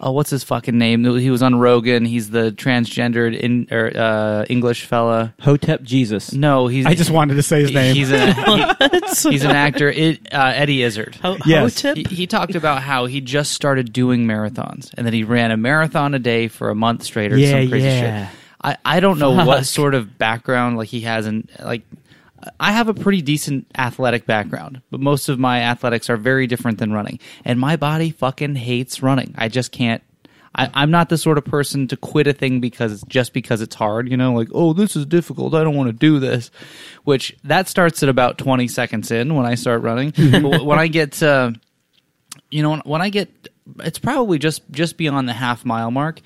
Oh, 0.00 0.12
what's 0.12 0.30
his 0.30 0.44
fucking 0.44 0.76
name? 0.76 1.04
He 1.18 1.30
was 1.30 1.42
on 1.42 1.54
Rogan. 1.58 2.04
He's 2.04 2.30
the 2.30 2.50
transgendered 2.52 3.38
in, 3.38 3.68
or, 3.70 3.90
uh, 3.96 4.44
English 4.48 4.84
fella. 4.86 5.34
Hotep 5.40 5.82
Jesus. 5.82 6.32
No, 6.32 6.66
he's. 6.66 6.84
I 6.86 6.94
just 6.94 7.10
wanted 7.10 7.34
to 7.36 7.42
say 7.42 7.62
his 7.62 7.72
name. 7.72 7.94
He's 7.94 8.10
an 8.10 8.34
he- 8.80 9.30
he's 9.30 9.44
an 9.44 9.52
actor. 9.52 9.88
It, 9.90 10.32
uh, 10.32 10.52
Eddie 10.54 10.82
Izzard. 10.82 11.16
Ho- 11.22 11.38
Yes. 11.46 11.80
Hotep? 11.82 11.96
He, 12.08 12.14
he 12.14 12.26
talked 12.26 12.54
about 12.54 12.82
how 12.82 13.06
he 13.06 13.20
just 13.20 13.52
started 13.52 13.92
doing 13.92 14.26
marathons 14.26 14.92
and 14.96 15.06
then 15.06 15.12
he 15.14 15.24
ran 15.24 15.50
a 15.50 15.56
marathon 15.56 16.14
a 16.14 16.18
day 16.18 16.48
for 16.48 16.70
a 16.70 16.74
month 16.74 17.02
straight 17.04 17.32
or 17.32 17.36
Yeah, 17.36 17.60
some 17.60 17.68
crazy 17.70 17.86
yeah. 17.86 18.26
shit. 18.28 18.36
I, 18.62 18.76
I 18.84 19.00
don't 19.00 19.18
know 19.18 19.34
Fuck. 19.36 19.46
what 19.46 19.66
sort 19.66 19.94
of 19.94 20.16
background 20.18 20.78
like 20.78 20.88
he 20.88 21.02
has 21.02 21.26
in 21.26 21.48
like 21.62 21.82
I 22.60 22.72
have 22.72 22.88
a 22.88 22.94
pretty 22.94 23.22
decent 23.22 23.66
athletic 23.76 24.26
background, 24.26 24.82
but 24.90 25.00
most 25.00 25.28
of 25.28 25.38
my 25.38 25.60
athletics 25.60 26.10
are 26.10 26.16
very 26.16 26.46
different 26.46 26.78
than 26.78 26.92
running. 26.92 27.18
And 27.44 27.58
my 27.58 27.76
body 27.76 28.10
fucking 28.10 28.56
hates 28.56 29.02
running. 29.02 29.34
I 29.36 29.48
just 29.48 29.72
can't 29.72 30.02
I, 30.56 30.70
I'm 30.74 30.90
not 30.90 31.08
the 31.08 31.18
sort 31.18 31.38
of 31.38 31.44
person 31.44 31.88
to 31.88 31.96
quit 31.96 32.26
a 32.26 32.32
thing 32.32 32.60
because 32.60 33.02
just 33.08 33.32
because 33.32 33.60
it's 33.60 33.74
hard, 33.74 34.08
you 34.08 34.16
know, 34.16 34.32
like, 34.34 34.48
oh, 34.52 34.72
this 34.72 34.94
is 34.94 35.04
difficult. 35.04 35.54
I 35.54 35.64
don't 35.64 35.74
want 35.74 35.88
to 35.88 35.92
do 35.92 36.20
this. 36.20 36.50
Which 37.02 37.36
that 37.44 37.68
starts 37.68 38.02
at 38.02 38.08
about 38.08 38.38
20 38.38 38.68
seconds 38.68 39.10
in 39.10 39.34
when 39.34 39.46
I 39.46 39.56
start 39.56 39.82
running. 39.82 40.12
but 40.16 40.64
when 40.64 40.78
I 40.78 40.86
get 40.86 41.12
to, 41.12 41.54
you 42.50 42.62
know, 42.62 42.76
when 42.84 43.02
I 43.02 43.08
get, 43.08 43.30
it's 43.80 43.98
probably 43.98 44.38
just 44.38 44.62
just 44.70 44.96
beyond 44.96 45.28
the 45.28 45.32
half 45.32 45.64
mile 45.64 45.90
mark. 45.90 46.20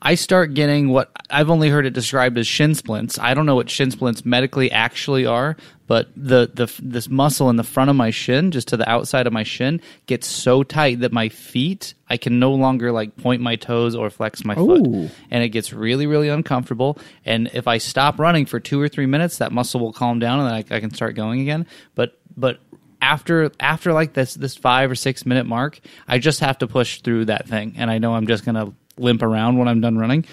I 0.00 0.14
start 0.14 0.54
getting 0.54 0.90
what 0.90 1.10
I've 1.28 1.50
only 1.50 1.70
heard 1.70 1.84
it 1.84 1.90
described 1.90 2.38
as 2.38 2.46
shin 2.46 2.74
splints. 2.74 3.18
I 3.18 3.34
don't 3.34 3.46
know 3.46 3.56
what 3.56 3.68
shin 3.68 3.90
splints 3.90 4.24
medically 4.24 4.70
actually 4.70 5.26
are, 5.26 5.56
but 5.88 6.08
the 6.16 6.50
the 6.54 6.72
this 6.80 7.08
muscle 7.08 7.50
in 7.50 7.56
the 7.56 7.64
front 7.64 7.90
of 7.90 7.96
my 7.96 8.10
shin, 8.10 8.52
just 8.52 8.68
to 8.68 8.76
the 8.76 8.88
outside 8.88 9.26
of 9.26 9.32
my 9.32 9.42
shin, 9.42 9.80
gets 10.06 10.26
so 10.28 10.62
tight 10.62 11.00
that 11.00 11.12
my 11.12 11.28
feet 11.28 11.94
I 12.08 12.16
can 12.16 12.38
no 12.38 12.52
longer 12.52 12.92
like 12.92 13.16
point 13.16 13.42
my 13.42 13.56
toes 13.56 13.96
or 13.96 14.08
flex 14.08 14.44
my 14.44 14.54
foot, 14.54 14.86
Ooh. 14.86 15.10
and 15.30 15.42
it 15.42 15.48
gets 15.48 15.72
really 15.72 16.06
really 16.06 16.28
uncomfortable. 16.28 16.98
And 17.24 17.50
if 17.52 17.66
I 17.66 17.78
stop 17.78 18.20
running 18.20 18.46
for 18.46 18.60
two 18.60 18.80
or 18.80 18.88
three 18.88 19.06
minutes, 19.06 19.38
that 19.38 19.50
muscle 19.50 19.80
will 19.80 19.92
calm 19.92 20.20
down, 20.20 20.40
and 20.40 20.48
then 20.48 20.54
I, 20.54 20.76
I 20.76 20.80
can 20.80 20.94
start 20.94 21.16
going 21.16 21.40
again. 21.40 21.66
But 21.96 22.18
but 22.36 22.60
after 23.02 23.50
after 23.58 23.92
like 23.92 24.12
this 24.12 24.34
this 24.34 24.54
five 24.54 24.92
or 24.92 24.94
six 24.94 25.26
minute 25.26 25.46
mark, 25.46 25.80
I 26.06 26.18
just 26.18 26.38
have 26.40 26.58
to 26.58 26.68
push 26.68 27.00
through 27.00 27.24
that 27.26 27.48
thing, 27.48 27.74
and 27.76 27.90
I 27.90 27.98
know 27.98 28.14
I'm 28.14 28.28
just 28.28 28.44
gonna 28.44 28.72
limp 28.98 29.22
around 29.22 29.58
when 29.58 29.68
I'm 29.68 29.80
done 29.80 29.96
running. 29.98 30.24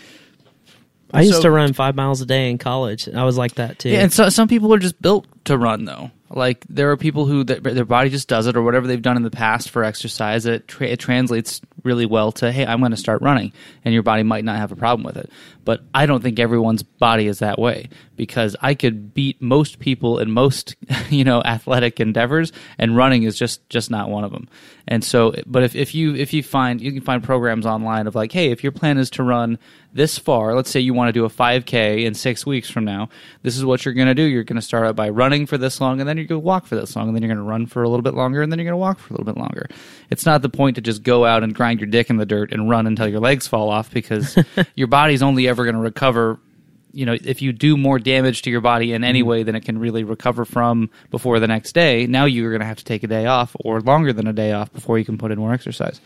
I 1.14 1.22
used 1.22 1.36
So- 1.36 1.42
to 1.44 1.52
run 1.52 1.74
5 1.74 1.96
miles 1.96 2.20
a 2.22 2.26
day 2.26 2.50
in 2.50 2.58
college. 2.58 3.08
and 3.08 3.18
I 3.20 3.24
was 3.24 3.38
like 3.38 3.56
that 3.56 3.80
too. 3.80 3.90
Yeah, 3.90 4.02
and 4.02 4.12
so, 4.12 4.30
some 4.30 4.48
people 4.48 4.74
are 4.74 4.80
just 4.80 5.02
built 5.02 5.26
to 5.46 5.58
run 5.58 5.86
though. 5.86 6.12
Like 6.30 6.66
there 6.68 6.90
are 6.92 6.98
people 6.98 7.26
who 7.26 7.44
th- 7.44 7.62
their 7.62 7.86
body 7.86 8.10
just 8.10 8.28
does 8.28 8.48
it, 8.48 8.58
or 8.58 8.64
whatever 8.64 8.88
they've 8.88 9.02
done 9.02 9.16
in 9.16 9.24
the 9.24 9.30
past 9.30 9.70
for 9.70 9.84
exercise. 9.84 10.46
It, 10.46 10.68
tra- 10.68 10.88
it 10.88 11.00
translates 11.00 11.62
really 11.84 12.08
well 12.08 12.32
to 12.34 12.52
hey, 12.52 12.66
I'm 12.66 12.80
going 12.80 12.92
to 12.92 12.98
start 12.98 13.22
running, 13.22 13.54
and 13.84 13.94
your 13.94 14.02
body 14.02 14.24
might 14.24 14.44
not 14.44 14.58
have 14.58 14.72
a 14.72 14.76
problem 14.76 15.06
with 15.06 15.18
it. 15.18 15.30
But 15.64 15.82
I 15.94 16.08
don't 16.08 16.24
think 16.24 16.40
everyone's 16.40 16.82
body 16.82 17.28
is 17.28 17.40
that 17.40 17.60
way 17.60 17.90
because 18.16 18.56
I 18.60 18.74
could 18.74 19.14
beat 19.14 19.42
most 19.42 19.78
people 19.78 20.18
in 20.18 20.32
most 20.32 20.76
you 21.10 21.24
know 21.24 21.44
athletic 21.44 22.00
endeavors, 22.00 22.52
and 22.80 22.98
running 22.98 23.24
is 23.24 23.38
just 23.38 23.70
just 23.70 23.92
not 23.92 24.10
one 24.10 24.24
of 24.24 24.32
them. 24.32 24.50
And 24.88 25.04
so, 25.04 25.36
but 25.46 25.64
if, 25.64 25.76
if 25.76 25.94
you 25.94 26.16
if 26.16 26.34
you 26.34 26.42
find 26.42 26.82
you 26.82 26.92
can 26.92 27.02
find 27.02 27.24
programs 27.24 27.68
online 27.68 28.08
of 28.08 28.16
like, 28.16 28.32
hey, 28.32 28.52
if 28.52 28.64
your 28.64 28.72
plan 28.72 28.98
is 28.98 29.12
to 29.12 29.24
run 29.24 29.60
this 29.96 30.20
far, 30.20 30.54
let's 30.54 30.70
say 30.70 30.82
you 30.82 30.94
want 30.94 31.08
to 31.08 31.14
do 31.14 31.24
a 31.24 31.30
5K 31.30 32.04
in 32.04 32.14
six 32.14 32.46
weeks 32.46 32.70
from 32.70 32.84
now, 32.84 33.08
this 33.44 33.58
is 33.58 33.64
what 33.64 33.86
you're 33.86 33.94
going 33.94 34.08
to 34.08 34.14
do. 34.14 34.24
You're 34.24 34.44
going 34.44 34.58
to 34.58 34.62
start 34.62 34.86
out 34.86 34.96
by 34.98 35.08
running 35.08 35.46
for 35.46 35.58
this 35.58 35.80
long, 35.80 36.02
and 36.02 36.08
then 36.08 36.18
you're 36.18 36.26
going 36.26 36.42
to 36.42 36.46
walk 36.46 36.66
for 36.66 36.76
this 36.76 36.98
long, 36.98 37.08
and 37.08 37.16
then 37.16 37.24
you're 37.24 37.34
going 37.34 37.44
to 37.44 37.50
run 37.50 37.66
for 37.66 37.82
a 37.82 37.88
little 37.88 38.04
bit 38.04 38.14
longer, 38.14 38.42
and 38.42 38.52
then 38.52 38.60
you're 38.60 38.66
going 38.66 38.74
to 38.74 38.78
walk 38.78 39.00
for 39.00 39.14
a 39.14 39.18
little 39.18 39.26
bit 39.26 39.40
longer. 39.40 39.68
It's 40.10 40.26
not 40.26 40.42
the 40.42 40.50
point 40.50 40.76
to 40.76 40.82
just 40.82 41.02
go 41.02 41.24
out 41.26 41.44
and 41.44 41.56
grind 41.56 41.80
your 41.80 41.88
dick 41.88 42.10
in 42.10 42.18
the 42.18 42.26
dirt 42.26 42.52
and 42.52 42.70
run 42.70 42.88
until 42.88 43.08
your 43.08 43.22
legs 43.22 43.48
fall 43.48 43.70
off 43.70 43.90
because 43.90 44.38
your 44.76 44.88
body's 44.88 45.24
only 45.24 45.48
ever 45.48 45.64
going 45.64 45.76
to 45.76 45.82
recover. 45.82 46.42
You 46.92 47.06
know, 47.06 47.14
if 47.14 47.42
you 47.42 47.54
do 47.54 47.78
more 47.78 47.98
damage 47.98 48.42
to 48.42 48.50
your 48.50 48.62
body 48.62 48.92
in 48.92 49.06
any 49.06 49.24
way 49.24 49.44
than 49.44 49.56
it 49.56 49.64
can 49.64 49.80
really 49.80 50.04
recover 50.04 50.44
from 50.44 50.90
before 51.10 51.40
the 51.40 51.48
next 51.48 51.72
day, 51.72 52.06
now 52.06 52.26
you're 52.26 52.52
going 52.52 52.60
to 52.62 52.66
have 52.66 52.78
to 52.78 52.86
take 52.86 53.04
a 53.04 53.08
day 53.08 53.28
off 53.28 53.56
or 53.62 53.80
longer 53.80 54.12
than 54.12 54.28
a 54.28 54.34
day 54.34 54.52
off 54.52 54.74
before 54.74 55.00
you 55.00 55.06
can 55.06 55.18
put 55.18 55.32
in 55.32 55.40
more 55.40 55.54
exercise. 55.54 56.02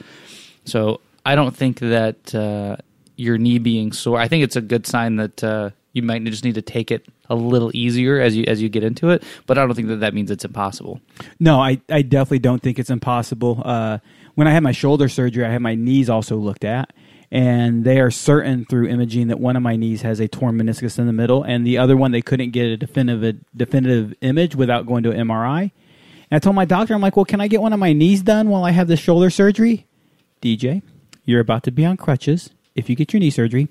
So 0.66 1.02
I 1.26 1.34
don't 1.34 1.56
think 1.56 1.80
that 1.80 2.36
uh, 2.36 2.78
your 3.20 3.38
knee 3.38 3.59
being 3.59 3.91
sore. 3.91 4.20
I 4.20 4.28
think 4.28 4.43
it's 4.43 4.55
a 4.55 4.61
good 4.61 4.88
sign 4.88 5.17
that 5.17 5.43
uh, 5.43 5.72
you 5.93 6.01
might 6.01 6.24
just 6.24 6.43
need 6.43 6.55
to 6.55 6.61
take 6.61 6.89
it 6.89 7.05
a 7.30 7.36
little 7.36 7.70
easier 7.76 8.20
as 8.20 8.36
you 8.36 8.45
as 8.47 8.61
you 8.61 8.70
get 8.70 8.84
into 8.84 9.09
it. 9.09 9.24
But 9.45 9.57
I 9.57 9.65
don't 9.65 9.76
think 9.76 9.89
that 9.89 9.99
that 9.99 10.13
means 10.13 10.32
it's 10.32 10.45
impossible. 10.45 11.01
No, 11.39 11.61
I, 11.61 11.82
I 11.89 12.01
definitely 12.01 12.39
don't 12.39 12.61
think 12.61 12.80
it's 12.80 12.89
impossible. 12.89 13.61
Uh, 13.63 13.99
when 14.36 14.47
I 14.47 14.51
had 14.51 14.63
my 14.63 14.72
shoulder 14.72 15.09
surgery, 15.09 15.45
I 15.45 15.51
had 15.51 15.61
my 15.61 15.76
knees 15.76 16.09
also 16.09 16.38
looked 16.38 16.63
at, 16.63 16.93
and 17.30 17.84
they 17.84 17.99
are 17.99 18.09
certain 18.09 18.65
through 18.65 18.88
imaging 18.88 19.28
that 19.28 19.39
one 19.39 19.57
of 19.57 19.61
my 19.61 19.76
knees 19.76 20.01
has 20.03 20.22
a 20.22 20.28
torn 20.30 20.57
meniscus 20.57 20.97
in 20.97 21.05
the 21.05 21.13
middle, 21.13 21.43
and 21.43 21.67
the 21.67 21.78
other 21.78 21.97
one 21.97 22.11
they 22.11 22.22
couldn't 22.22 22.51
get 22.51 22.67
a 22.67 22.78
definitive 22.78 23.24
a 23.24 23.34
definitive 23.55 24.13
image 24.22 24.55
without 24.55 24.86
going 24.86 25.03
to 25.03 25.11
an 25.11 25.28
MRI. 25.28 25.72
And 26.32 26.38
I 26.38 26.39
told 26.39 26.55
my 26.55 26.65
doctor, 26.65 26.93
I'm 26.93 27.01
like, 27.01 27.15
well, 27.15 27.26
can 27.26 27.41
I 27.41 27.47
get 27.47 27.61
one 27.61 27.74
of 27.74 27.80
my 27.80 27.91
knees 27.91 28.22
done 28.22 28.49
while 28.49 28.63
I 28.63 28.72
have 28.72 28.88
the 28.88 28.95
shoulder 28.95 29.30
surgery? 29.30 29.88
DJ, 30.41 30.84
you're 31.26 31.41
about 31.41 31.63
to 31.63 31.72
be 31.72 31.86
on 31.86 31.97
crutches 31.97 32.51
if 32.80 32.90
you 32.90 32.96
get 32.96 33.14
your 33.14 33.20
knee 33.20 33.30
surgery 33.30 33.68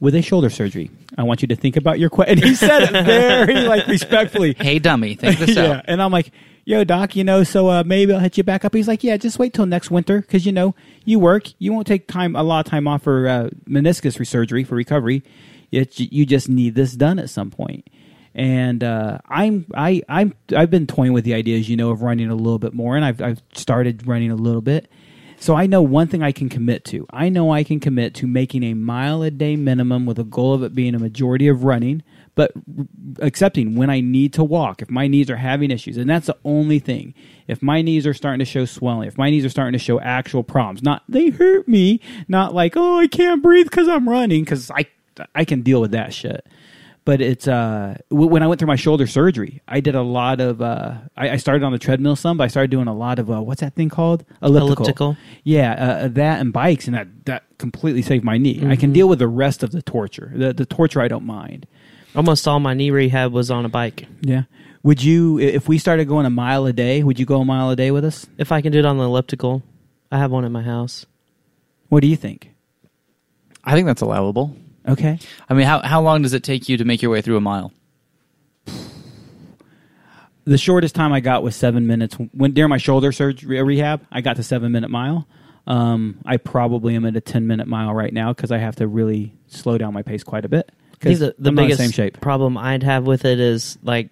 with 0.00 0.14
a 0.14 0.22
shoulder 0.22 0.50
surgery. 0.50 0.90
I 1.16 1.22
want 1.22 1.42
you 1.42 1.48
to 1.48 1.56
think 1.56 1.76
about 1.76 1.98
your 1.98 2.10
question. 2.10 2.38
And 2.38 2.44
he 2.48 2.54
said 2.54 2.82
it 2.82 3.04
very 3.04 3.62
like 3.62 3.86
respectfully. 3.86 4.54
Hey, 4.58 4.78
dummy, 4.78 5.14
think 5.14 5.38
this 5.38 5.50
yeah, 5.56 5.72
out. 5.72 5.84
and 5.88 6.02
I'm 6.02 6.12
like, 6.12 6.30
yo, 6.64 6.84
doc, 6.84 7.16
you 7.16 7.24
know, 7.24 7.44
so 7.44 7.68
uh, 7.68 7.82
maybe 7.84 8.12
I'll 8.12 8.20
hit 8.20 8.36
you 8.36 8.44
back 8.44 8.64
up. 8.64 8.74
He's 8.74 8.88
like, 8.88 9.04
yeah, 9.04 9.16
just 9.16 9.38
wait 9.38 9.54
till 9.54 9.66
next 9.66 9.90
winter 9.90 10.20
because 10.20 10.46
you 10.46 10.52
know 10.52 10.74
you 11.04 11.18
work, 11.18 11.48
you 11.58 11.72
won't 11.72 11.86
take 11.86 12.08
time 12.08 12.36
a 12.36 12.42
lot 12.42 12.66
of 12.66 12.70
time 12.70 12.88
off 12.88 13.02
for 13.02 13.28
uh, 13.28 13.50
meniscus 13.68 14.18
resurgery 14.18 14.66
for 14.66 14.74
recovery. 14.74 15.22
It, 15.70 15.98
you 15.98 16.24
just 16.24 16.48
need 16.48 16.74
this 16.74 16.92
done 16.92 17.18
at 17.18 17.30
some 17.30 17.50
point. 17.50 17.88
And 18.36 18.82
uh, 18.82 19.18
I'm 19.28 19.66
I 19.74 20.02
I'm 20.08 20.34
I've 20.56 20.70
been 20.70 20.88
toying 20.88 21.12
with 21.12 21.24
the 21.24 21.34
ideas, 21.34 21.68
you 21.68 21.76
know, 21.76 21.90
of 21.90 22.02
running 22.02 22.28
a 22.30 22.34
little 22.34 22.58
bit 22.58 22.74
more, 22.74 22.96
and 22.96 23.04
I've 23.04 23.22
I've 23.22 23.42
started 23.52 24.06
running 24.08 24.32
a 24.32 24.34
little 24.34 24.60
bit. 24.60 24.90
So 25.38 25.54
I 25.54 25.66
know 25.66 25.82
one 25.82 26.08
thing 26.08 26.22
I 26.22 26.32
can 26.32 26.48
commit 26.48 26.84
to. 26.86 27.06
I 27.10 27.28
know 27.28 27.52
I 27.52 27.64
can 27.64 27.80
commit 27.80 28.14
to 28.14 28.26
making 28.26 28.62
a 28.62 28.74
mile 28.74 29.22
a 29.22 29.30
day 29.30 29.56
minimum 29.56 30.06
with 30.06 30.18
a 30.18 30.24
goal 30.24 30.54
of 30.54 30.62
it 30.62 30.74
being 30.74 30.94
a 30.94 30.98
majority 30.98 31.48
of 31.48 31.64
running, 31.64 32.02
but 32.34 32.52
accepting 33.18 33.76
when 33.76 33.90
I 33.90 34.00
need 34.00 34.32
to 34.34 34.44
walk, 34.44 34.80
if 34.80 34.90
my 34.90 35.06
knees 35.06 35.30
are 35.30 35.36
having 35.36 35.70
issues. 35.70 35.96
And 35.96 36.08
that's 36.08 36.26
the 36.26 36.36
only 36.44 36.78
thing. 36.78 37.14
If 37.46 37.62
my 37.62 37.82
knees 37.82 38.06
are 38.06 38.14
starting 38.14 38.38
to 38.38 38.44
show 38.44 38.64
swelling, 38.64 39.08
if 39.08 39.18
my 39.18 39.30
knees 39.30 39.44
are 39.44 39.50
starting 39.50 39.74
to 39.74 39.78
show 39.78 40.00
actual 40.00 40.42
problems, 40.42 40.82
not 40.82 41.02
they 41.08 41.28
hurt 41.30 41.68
me, 41.68 42.00
not 42.26 42.54
like, 42.54 42.74
oh, 42.76 42.98
I 42.98 43.06
can't 43.06 43.42
breathe 43.42 43.66
because 43.66 43.88
I'm 43.88 44.08
running, 44.08 44.44
because 44.44 44.70
I, 44.70 44.86
I 45.34 45.44
can 45.44 45.62
deal 45.62 45.80
with 45.80 45.90
that 45.90 46.14
shit 46.14 46.46
but 47.04 47.20
it's 47.20 47.46
uh 47.46 47.96
w- 48.10 48.28
when 48.30 48.42
I 48.42 48.46
went 48.46 48.58
through 48.58 48.68
my 48.68 48.76
shoulder 48.76 49.06
surgery, 49.06 49.60
I 49.68 49.80
did 49.80 49.94
a 49.94 50.02
lot 50.02 50.40
of 50.40 50.62
uh 50.62 50.94
I, 51.16 51.30
I 51.30 51.36
started 51.36 51.62
on 51.64 51.72
the 51.72 51.78
treadmill 51.78 52.16
some, 52.16 52.36
but 52.36 52.44
I 52.44 52.48
started 52.48 52.70
doing 52.70 52.88
a 52.88 52.94
lot 52.94 53.18
of 53.18 53.30
uh, 53.30 53.42
what's 53.42 53.60
that 53.60 53.74
thing 53.74 53.88
called 53.88 54.24
elliptical. 54.42 54.84
Elliptical. 54.84 55.16
Yeah, 55.42 55.72
uh, 55.74 56.08
that 56.08 56.40
and 56.40 56.52
bikes, 56.52 56.86
and 56.86 56.96
that 56.96 57.08
that 57.26 57.44
completely 57.58 58.02
saved 58.02 58.24
my 58.24 58.38
knee. 58.38 58.62
I 58.66 58.76
can 58.76 58.92
deal 58.92 59.08
with 59.08 59.18
the 59.18 59.28
rest 59.28 59.62
of 59.62 59.70
the 59.72 59.82
torture. 59.82 60.32
The 60.34 60.52
the 60.52 60.66
torture 60.66 61.00
I 61.00 61.08
don't 61.08 61.24
mind. 61.26 61.66
Almost 62.16 62.46
all 62.46 62.60
my 62.60 62.74
knee 62.74 62.90
rehab 62.90 63.32
was 63.32 63.50
on 63.50 63.64
a 63.64 63.68
bike. 63.68 64.06
Yeah. 64.20 64.44
Would 64.84 65.02
you, 65.02 65.38
if 65.38 65.66
we 65.66 65.78
started 65.78 66.06
going 66.06 66.26
a 66.26 66.30
mile 66.30 66.66
a 66.66 66.72
day, 66.72 67.02
would 67.02 67.18
you 67.18 67.24
go 67.26 67.40
a 67.40 67.44
mile 67.44 67.70
a 67.70 67.76
day 67.76 67.90
with 67.90 68.04
us? 68.04 68.26
If 68.38 68.52
I 68.52 68.60
can 68.60 68.70
do 68.70 68.78
it 68.78 68.84
on 68.84 68.98
the 68.98 69.04
elliptical, 69.04 69.62
I 70.12 70.18
have 70.18 70.30
one 70.30 70.44
at 70.44 70.50
my 70.52 70.62
house. 70.62 71.06
What 71.88 72.00
do 72.02 72.06
you 72.06 72.16
think? 72.16 72.50
I 73.64 73.72
think 73.72 73.86
that's 73.86 74.02
allowable. 74.02 74.54
Okay. 74.86 75.18
I 75.48 75.54
mean, 75.54 75.66
how 75.66 75.80
how 75.82 76.02
long 76.02 76.22
does 76.22 76.34
it 76.34 76.42
take 76.42 76.68
you 76.68 76.76
to 76.76 76.84
make 76.84 77.00
your 77.02 77.10
way 77.10 77.20
through 77.22 77.36
a 77.36 77.40
mile? 77.40 77.72
The 80.46 80.58
shortest 80.58 80.94
time 80.94 81.12
I 81.12 81.20
got 81.20 81.42
was 81.42 81.56
seven 81.56 81.86
minutes. 81.86 82.16
When 82.32 82.52
during 82.52 82.68
my 82.68 82.76
shoulder 82.76 83.12
surgery 83.12 83.62
rehab, 83.62 84.04
I 84.12 84.20
got 84.20 84.36
to 84.36 84.42
seven 84.42 84.72
minute 84.72 84.90
mile. 84.90 85.26
Um, 85.66 86.18
I 86.26 86.36
probably 86.36 86.94
am 86.96 87.06
at 87.06 87.16
a 87.16 87.20
ten 87.22 87.46
minute 87.46 87.66
mile 87.66 87.94
right 87.94 88.12
now 88.12 88.34
because 88.34 88.52
I 88.52 88.58
have 88.58 88.76
to 88.76 88.86
really 88.86 89.32
slow 89.46 89.78
down 89.78 89.94
my 89.94 90.02
pace 90.02 90.22
quite 90.22 90.44
a 90.44 90.48
bit. 90.50 90.70
I 90.70 90.96
think 90.98 91.00
'Cause 91.00 91.18
the, 91.20 91.34
the 91.38 91.48
I'm 91.48 91.54
not 91.54 91.62
in 91.62 91.68
biggest 91.68 91.80
same 91.80 91.90
shape. 91.92 92.20
problem 92.20 92.58
I'd 92.58 92.82
have 92.82 93.04
with 93.06 93.24
it 93.24 93.40
is 93.40 93.78
like 93.82 94.10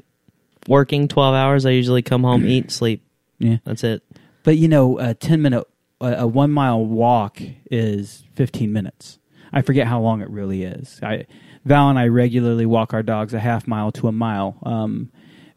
working 0.68 1.06
12 1.08 1.34
hours. 1.34 1.66
I 1.66 1.70
usually 1.70 2.00
come 2.02 2.22
home, 2.22 2.46
eat, 2.46 2.70
sleep. 2.70 3.04
Yeah. 3.38 3.58
That's 3.64 3.84
it. 3.84 4.02
But 4.42 4.56
you 4.56 4.68
know, 4.68 4.98
a 4.98 5.12
ten 5.12 5.42
minute, 5.42 5.64
a, 6.00 6.12
a 6.20 6.26
one 6.26 6.50
mile 6.50 6.82
walk 6.82 7.42
is 7.70 8.24
fifteen 8.34 8.72
minutes. 8.72 9.18
I 9.52 9.62
forget 9.62 9.86
how 9.86 10.00
long 10.00 10.22
it 10.22 10.30
really 10.30 10.64
is. 10.64 10.98
I, 11.02 11.26
Val 11.64 11.90
and 11.90 11.98
I 11.98 12.08
regularly 12.08 12.66
walk 12.66 12.94
our 12.94 13.02
dogs 13.02 13.34
a 13.34 13.40
half 13.40 13.66
mile 13.66 13.92
to 13.92 14.08
a 14.08 14.12
mile. 14.12 14.58
Um, 14.62 15.10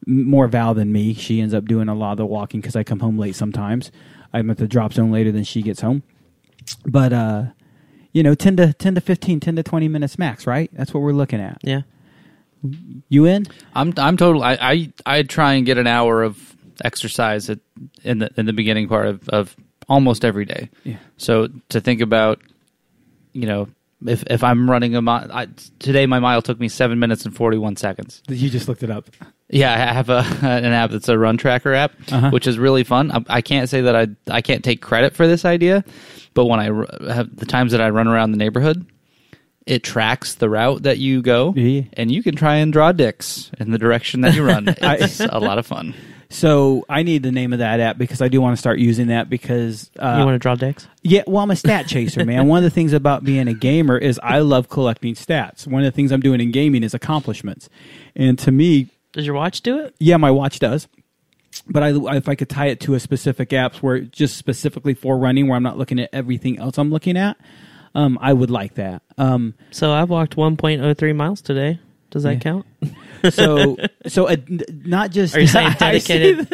more 0.05 0.47
Val 0.47 0.73
than 0.73 0.91
me. 0.91 1.13
She 1.13 1.41
ends 1.41 1.53
up 1.53 1.65
doing 1.65 1.89
a 1.89 1.95
lot 1.95 2.11
of 2.11 2.17
the 2.17 2.26
walking 2.26 2.61
because 2.61 2.76
I 2.76 2.84
come 2.84 2.99
home 2.99 3.17
late 3.17 3.35
sometimes. 3.35 3.91
I'm 4.34 4.49
at 4.49 4.57
the 4.57 4.67
drop 4.67 4.93
zone 4.93 5.11
later 5.11 5.31
than 5.31 5.43
she 5.43 5.61
gets 5.61 5.81
home. 5.81 6.03
But 6.85 7.13
uh, 7.13 7.43
you 8.11 8.22
know, 8.23 8.35
ten 8.35 8.57
to 8.57 8.73
ten 8.73 8.95
to 8.95 9.01
15, 9.01 9.39
10 9.39 9.55
to 9.55 9.63
twenty 9.63 9.88
minutes 9.88 10.19
max. 10.19 10.45
Right? 10.45 10.69
That's 10.73 10.93
what 10.93 11.01
we're 11.01 11.13
looking 11.13 11.39
at. 11.39 11.59
Yeah. 11.63 11.81
You 13.09 13.26
in? 13.26 13.45
I'm 13.73 13.93
I'm 13.97 14.17
total. 14.17 14.43
I 14.43 14.57
I 14.59 14.93
I 15.05 15.23
try 15.23 15.53
and 15.53 15.65
get 15.65 15.77
an 15.77 15.88
hour 15.88 16.23
of 16.23 16.55
exercise 16.84 17.49
at, 17.49 17.59
in 18.03 18.19
the 18.19 18.30
in 18.38 18.45
the 18.45 18.53
beginning 18.53 18.88
part 18.88 19.07
of, 19.07 19.30
of 19.30 19.55
almost 19.88 20.26
every 20.26 20.45
day. 20.45 20.69
Yeah. 20.84 20.97
So 21.17 21.47
to 21.69 21.80
think 21.80 22.01
about, 22.01 22.41
you 23.34 23.47
know, 23.47 23.67
if 24.05 24.23
if 24.27 24.43
I'm 24.43 24.69
running 24.69 24.95
a 24.95 25.01
mile, 25.01 25.30
I, 25.31 25.47
today 25.80 26.05
my 26.05 26.19
mile 26.19 26.41
took 26.41 26.59
me 26.59 26.67
seven 26.69 26.99
minutes 26.99 27.26
and 27.26 27.35
forty 27.35 27.57
one 27.57 27.76
seconds. 27.76 28.22
You 28.27 28.49
just 28.49 28.67
looked 28.67 28.84
it 28.84 28.89
up. 28.91 29.09
Yeah, 29.49 29.73
I 29.73 29.93
have 29.93 30.09
a 30.09 30.19
an 30.41 30.65
app 30.73 30.91
that's 30.91 31.07
a 31.09 31.17
run 31.17 31.38
tracker 31.38 31.73
app, 31.73 31.93
Uh-huh. 32.11 32.30
which 32.31 32.47
is 32.47 32.57
really 32.57 32.84
fun. 32.84 33.11
I, 33.11 33.23
I 33.38 33.41
can't 33.41 33.69
say 33.69 33.81
that 33.81 33.95
I 33.95 34.07
I 34.27 34.41
can't 34.41 34.63
take 34.63 34.81
credit 34.81 35.15
for 35.15 35.27
this 35.27 35.45
idea, 35.45 35.84
but 36.34 36.45
when 36.45 36.59
I 36.59 36.69
r- 36.69 36.88
have 37.13 37.35
the 37.35 37.45
times 37.45 37.72
that 37.72 37.81
I 37.81 37.89
run 37.89 38.07
around 38.07 38.31
the 38.31 38.38
neighborhood, 38.38 38.85
it 39.65 39.84
tracks 39.84 40.35
the 40.35 40.49
route 40.49 40.84
that 40.84 40.97
you 40.97 41.22
go, 41.22 41.53
Yeah. 41.55 41.84
and 41.93 42.11
you 42.11 42.22
can 42.23 42.35
try 42.35 42.55
and 42.55 42.73
draw 42.73 42.91
dicks 42.91 43.49
in 43.59 43.72
the 43.72 43.77
direction 43.80 44.22
that 44.22 44.34
you 44.35 44.43
run. 44.45 44.67
It's 44.81 45.19
a 45.19 45.39
lot 45.39 45.57
of 45.57 45.65
fun. 45.65 45.93
So 46.30 46.85
I 46.89 47.03
need 47.03 47.23
the 47.23 47.31
name 47.31 47.53
of 47.53 47.60
that 47.60 47.80
app 47.80 47.97
because 47.97 48.22
I 48.22 48.27
do 48.27 48.41
want 48.41 48.53
to 48.53 48.57
start 48.60 48.80
using 48.80 49.07
that 49.07 49.30
because 49.30 49.91
uh, 49.99 50.15
you 50.19 50.26
want 50.26 50.35
to 50.35 50.39
draw 50.39 50.56
decks? 50.56 50.88
Yeah, 51.03 51.23
well, 51.27 51.43
I'm 51.43 51.52
a 51.52 51.56
stat 51.56 51.88
chaser, 51.89 52.26
man. 52.26 52.47
One 52.47 52.57
of 52.57 52.64
the 52.64 52.69
things 52.69 52.93
about 52.93 53.23
being 53.23 53.47
a 53.47 53.53
gamer 53.53 53.97
is 53.97 54.19
I 54.23 54.39
love 54.39 54.69
collecting 54.69 55.14
stats. 55.15 55.68
One 55.68 55.84
of 55.84 55.91
the 55.91 55.95
things 55.95 56.11
I'm 56.11 56.22
doing 56.22 56.41
in 56.41 56.52
gaming 56.52 56.84
is 56.84 56.93
accomplishments, 56.93 57.69
and 58.15 58.38
to 58.39 58.52
me, 58.52 58.89
Does 59.14 59.26
your 59.26 59.35
watch 59.35 59.61
do 59.61 59.80
it? 59.80 59.95
yeah, 59.99 60.18
my 60.18 60.31
watch 60.31 60.60
does. 60.60 60.88
But 61.68 61.84
I, 61.84 62.15
if 62.18 62.27
I 62.27 62.35
could 62.35 62.49
tie 62.49 62.68
it 62.68 62.81
to 62.81 62.95
a 62.95 62.99
specific 62.99 63.49
apps 63.52 63.77
where 63.77 64.02
just 64.02 64.35
specifically 64.38 64.93
for 64.93 65.18
running, 65.18 65.47
where 65.47 65.56
I'm 65.56 65.64
not 65.64 65.77
looking 65.77 65.99
at 65.99 66.10
everything 66.11 66.60
else 66.60 66.77
I'm 66.77 66.89
looking 66.91 67.15
at, 67.15 67.38
um, 67.95 68.19
I 68.22 68.34
would 68.34 68.52
like 68.52 68.73
that. 68.76 69.03
Um, 69.18 69.53
So 69.72 69.93
I've 69.93 70.10
walked 70.10 70.35
1.03 70.35 71.15
miles 71.15 71.39
today. 71.41 71.80
Does 72.16 72.24
that 72.24 72.36
Yeah. 72.36 72.40
count? 72.40 72.66
so, 73.34 73.76
so 74.08 74.28
uh, 74.30 74.38
n- 74.50 74.62
not 74.86 75.12
just 75.12 75.36
Are 75.36 75.42
you 75.42 75.48
saying 75.48 75.74
dedicated 75.80 76.48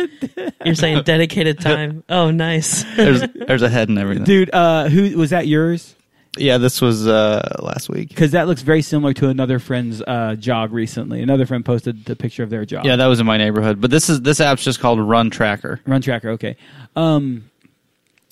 you're 0.66 0.74
saying 0.74 1.04
dedicated 1.04 1.60
time. 1.60 2.04
Oh, 2.10 2.32
nice. 2.32 2.84
There's 2.96 3.22
there's 3.48 3.62
a 3.62 3.70
head 3.70 3.88
and 3.90 4.00
everything. 4.00 4.24
dude. 4.24 4.50
Uh, 4.52 4.90
who 4.90 5.16
was 5.20 5.30
that? 5.30 5.46
Yours? 5.46 5.94
Yeah, 6.36 6.58
this 6.58 6.82
was 6.82 7.08
uh, 7.08 7.58
last 7.62 7.90
week. 7.90 8.10
Because 8.10 8.32
that 8.32 8.48
looks 8.48 8.64
very 8.64 8.82
similar 8.82 9.14
to 9.16 9.28
another 9.30 9.60
friend's 9.60 10.02
uh, 10.02 10.36
jog 10.40 10.72
recently. 10.74 11.22
Another 11.22 11.46
friend 11.46 11.64
posted 11.64 12.06
the 12.06 12.16
picture 12.16 12.42
of 12.42 12.50
their 12.50 12.66
jog. 12.66 12.86
Yeah, 12.86 12.96
that 12.96 13.06
was 13.06 13.20
in 13.20 13.28
my 13.28 13.38
neighborhood. 13.38 13.80
But 13.82 13.92
this 13.92 14.10
is 14.10 14.22
this 14.22 14.40
app's 14.40 14.64
just 14.64 14.80
called 14.80 15.00
Run 15.00 15.30
Tracker. 15.30 15.80
Run 15.86 16.02
tracker, 16.02 16.30
okay. 16.32 16.56
Um, 16.96 17.52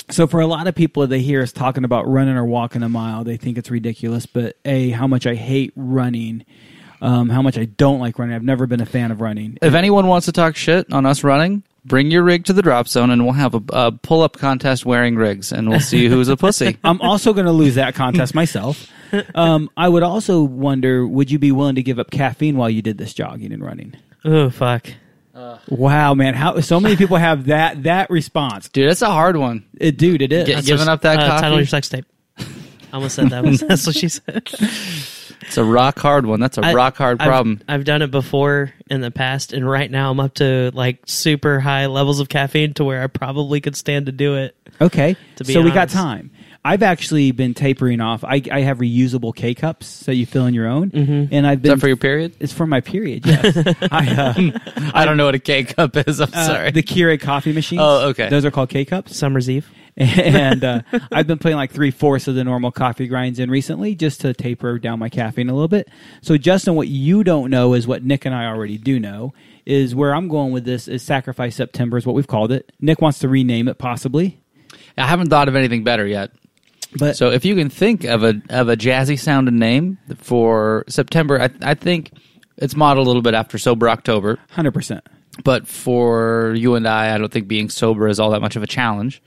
so 0.10 0.26
for 0.26 0.40
a 0.40 0.48
lot 0.48 0.66
of 0.66 0.74
people, 0.74 1.06
they 1.06 1.20
hear 1.20 1.44
us 1.44 1.52
talking 1.52 1.84
about 1.84 2.08
running 2.08 2.36
or 2.38 2.46
walking 2.46 2.82
a 2.82 2.90
mile, 2.90 3.24
they 3.24 3.38
think 3.38 3.60
it's 3.60 3.70
ridiculous. 3.70 4.26
But 4.26 4.56
a, 4.66 4.90
how 4.90 5.06
much 5.06 5.28
I 5.28 5.36
hate 5.36 5.72
running, 5.76 6.46
um, 7.02 7.30
how 7.30 7.42
much 7.42 7.58
I 7.58 7.66
don't 7.66 8.00
like 8.00 8.20
running. 8.20 8.36
I've 8.36 8.44
never 8.44 8.68
been 8.68 8.82
a 8.82 8.86
fan 8.86 9.12
of 9.12 9.22
running. 9.22 9.58
If 9.62 9.74
anyone 9.74 10.08
wants 10.08 10.26
to 10.26 10.32
talk 10.32 10.56
shit 10.56 10.92
on 10.92 11.06
us 11.06 11.24
running, 11.24 11.64
bring 11.86 12.12
your 12.12 12.24
rig 12.24 12.46
to 12.46 12.54
the 12.54 12.62
drop 12.62 12.88
zone, 12.88 13.10
and 13.10 13.24
we'll 13.24 13.34
have 13.34 13.54
a, 13.56 13.62
a 13.70 13.92
pull 13.92 14.22
up 14.22 14.38
contest 14.38 14.86
wearing 14.86 15.16
rigs, 15.16 15.52
and 15.52 15.70
we'll 15.70 15.80
see 15.80 16.08
who's 16.08 16.28
a 16.28 16.38
pussy. 16.38 16.78
I'm 16.84 17.02
also 17.02 17.34
going 17.34 17.46
to 17.46 17.52
lose 17.52 17.76
that 17.76 17.96
contest 17.96 18.34
myself. 18.36 18.88
Um, 19.34 19.70
I 19.76 19.90
would 19.90 20.04
also 20.04 20.44
wonder, 20.44 21.06
would 21.08 21.32
you 21.32 21.40
be 21.40 21.52
willing 21.52 21.76
to 21.76 21.84
give 21.84 22.00
up 22.00 22.12
caffeine 22.12 22.58
while 22.58 22.70
you 22.70 22.82
did 22.82 22.98
this 22.98 23.14
jogging 23.14 23.52
and 23.52 23.64
running? 23.64 23.96
Oh, 24.24 24.50
fuck. 24.50 24.88
Wow, 25.70 26.16
man! 26.16 26.34
How 26.34 26.60
so 26.60 26.80
many 26.82 26.98
people 26.98 27.16
have 27.16 27.46
that 27.46 27.84
that 27.84 28.10
response? 28.10 28.68
Dude, 28.68 28.90
that's 28.90 29.02
a 29.02 29.10
hard 29.10 29.38
one. 29.38 29.66
It, 29.80 29.98
dude, 29.98 30.22
it 30.22 30.34
is. 30.34 30.48
Get- 30.48 30.66
giving 30.66 30.90
up 30.90 31.02
that 31.04 31.20
uh, 31.20 31.28
coffee? 31.28 31.42
Title 31.42 31.58
your 31.60 31.68
sex 31.68 31.88
tape. 31.88 32.06
I 32.38 32.46
almost 32.94 33.16
said 33.16 33.30
that. 33.30 33.44
Was, 33.46 33.60
that's 33.68 33.86
what 33.86 33.96
she 33.96 34.10
said. 34.10 34.50
It's 35.50 35.58
a 35.58 35.64
rock 35.64 36.00
hard 36.00 36.26
one. 36.26 36.40
That's 36.40 36.58
a 36.58 36.66
I- 36.66 36.74
rock 36.74 36.96
hard 36.96 37.20
I've- 37.22 37.28
problem. 37.28 37.62
I've, 37.68 37.84
done 37.84 38.02
it 38.04 38.12
before 38.12 38.72
in 38.90 39.02
the 39.02 39.12
past, 39.12 39.52
and 39.52 39.68
right 39.70 39.90
now 39.90 40.12
I'm 40.12 40.20
up 40.20 40.36
to 40.36 40.72
like 40.74 41.00
super 41.08 41.60
high 41.60 41.88
levels 41.88 42.20
of 42.20 42.30
caffeine 42.30 42.74
to 42.76 42.84
where 42.84 43.02
I 43.04 43.08
probably 43.08 43.60
could 43.60 43.76
stand 43.76 44.06
to 44.06 44.12
do 44.12 44.36
it. 44.36 44.56
Okay, 44.80 45.16
To 45.38 45.44
be 45.44 45.52
so 45.54 45.62
we 45.62 45.72
got 45.72 45.90
time. 45.90 46.32
I've 46.64 46.84
actually 46.84 47.32
been 47.32 47.54
tapering 47.54 48.00
off. 48.02 48.24
I, 48.24 48.42
I 48.52 48.62
have 48.62 48.78
reusable 48.80 49.36
K 49.36 49.56
cups 49.56 50.02
that 50.02 50.16
you 50.16 50.26
fill 50.26 50.46
in 50.46 50.54
your 50.54 50.68
own, 50.68 50.92
Mm-hmm. 50.92 51.34
and 51.34 51.48
I've 51.48 51.60
Is 51.60 51.62
been 51.64 51.72
that 51.72 51.80
for 51.80 51.88
your 51.88 51.98
period? 51.98 52.36
It's 52.40 52.54
for 52.54 52.68
my 52.68 52.82
period. 52.82 53.26
Yes, 53.26 53.58
I, 53.92 54.16
uh, 54.16 54.92
I 54.94 55.06
don't 55.06 55.18
know 55.18 55.26
what 55.26 55.36
a 55.36 55.40
K 55.40 55.64
cup 55.64 55.98
is. 55.98 56.20
I'm 56.22 56.30
uh, 56.34 56.46
sorry. 56.46 56.72
the 56.72 56.84
Keurig 56.84 57.22
coffee 57.22 57.54
machines. 57.54 57.82
Oh, 57.84 58.10
okay. 58.10 58.30
Those 58.30 58.46
are 58.46 58.52
called 58.52 58.70
K 58.70 58.86
cups, 58.86 59.18
Summer's 59.18 59.50
Eve. 59.50 59.68
and 60.18 60.64
uh, 60.64 60.82
I've 61.12 61.28
been 61.28 61.40
putting 61.40 61.58
like 61.58 61.72
three 61.72 61.92
fourths 61.92 62.28
of 62.28 62.36
the 62.36 62.44
normal 62.44 62.72
coffee 62.72 63.08
grinds 63.08 63.38
in 63.38 63.52
recently, 63.52 63.96
just 63.96 64.22
to 64.22 64.34
taper 64.34 64.80
down 64.80 64.98
my 65.00 65.10
caffeine 65.10 65.50
a 65.50 65.54
little 65.54 65.68
bit. 65.68 65.90
So, 66.22 66.38
Justin, 66.38 66.76
what 66.76 66.88
you 66.88 67.24
don't 67.24 67.50
know 67.50 67.74
is 67.74 67.86
what 67.86 68.04
Nick 68.04 68.26
and 68.26 68.34
I 68.34 68.46
already 68.46 68.78
do 68.78 69.00
know. 69.00 69.34
Is 69.66 69.94
where 69.94 70.16
I'm 70.16 70.30
going 70.30 70.52
with 70.52 70.66
this 70.66 70.88
is 70.88 71.04
Sacrifice 71.04 71.56
September 71.56 71.98
is 71.98 72.06
what 72.06 72.16
we've 72.16 72.26
called 72.26 72.52
it. 72.52 72.72
Nick 72.80 73.02
wants 73.02 73.20
to 73.20 73.28
rename 73.28 73.68
it 73.68 73.78
possibly, 73.78 74.40
I 74.98 75.08
haven't 75.08 75.30
thought 75.30 75.48
of 75.48 75.56
anything 75.56 75.84
better 75.84 76.06
yet. 76.08 76.32
but 76.98 77.16
So 77.16 77.32
if 77.32 77.46
you 77.46 77.56
can 77.56 77.70
think 77.70 78.04
of 78.04 78.24
a 78.24 78.42
of 78.50 78.70
a 78.70 78.76
jazzy 78.78 79.20
sounding 79.20 79.60
name 79.60 79.98
for 80.18 80.86
September, 80.88 81.40
I, 81.42 81.50
I 81.62 81.74
think 81.76 82.12
it's 82.58 82.76
modeled 82.76 83.06
a 83.06 83.10
little 83.10 83.22
bit 83.22 83.34
after 83.34 83.58
Sober 83.58 83.90
October. 83.90 84.40
hundred 84.52 84.74
percent. 84.74 85.06
But 85.44 85.68
for 85.68 86.54
you 86.58 86.76
and 86.76 86.88
I, 86.88 87.16
I 87.16 87.18
don't 87.18 87.32
think 87.32 87.48
being 87.48 87.70
sober 87.70 88.08
is 88.08 88.20
all 88.20 88.32
that 88.32 88.42
much 88.42 88.56
of 88.56 88.64
a 88.64 88.68
challenge. 88.68 89.22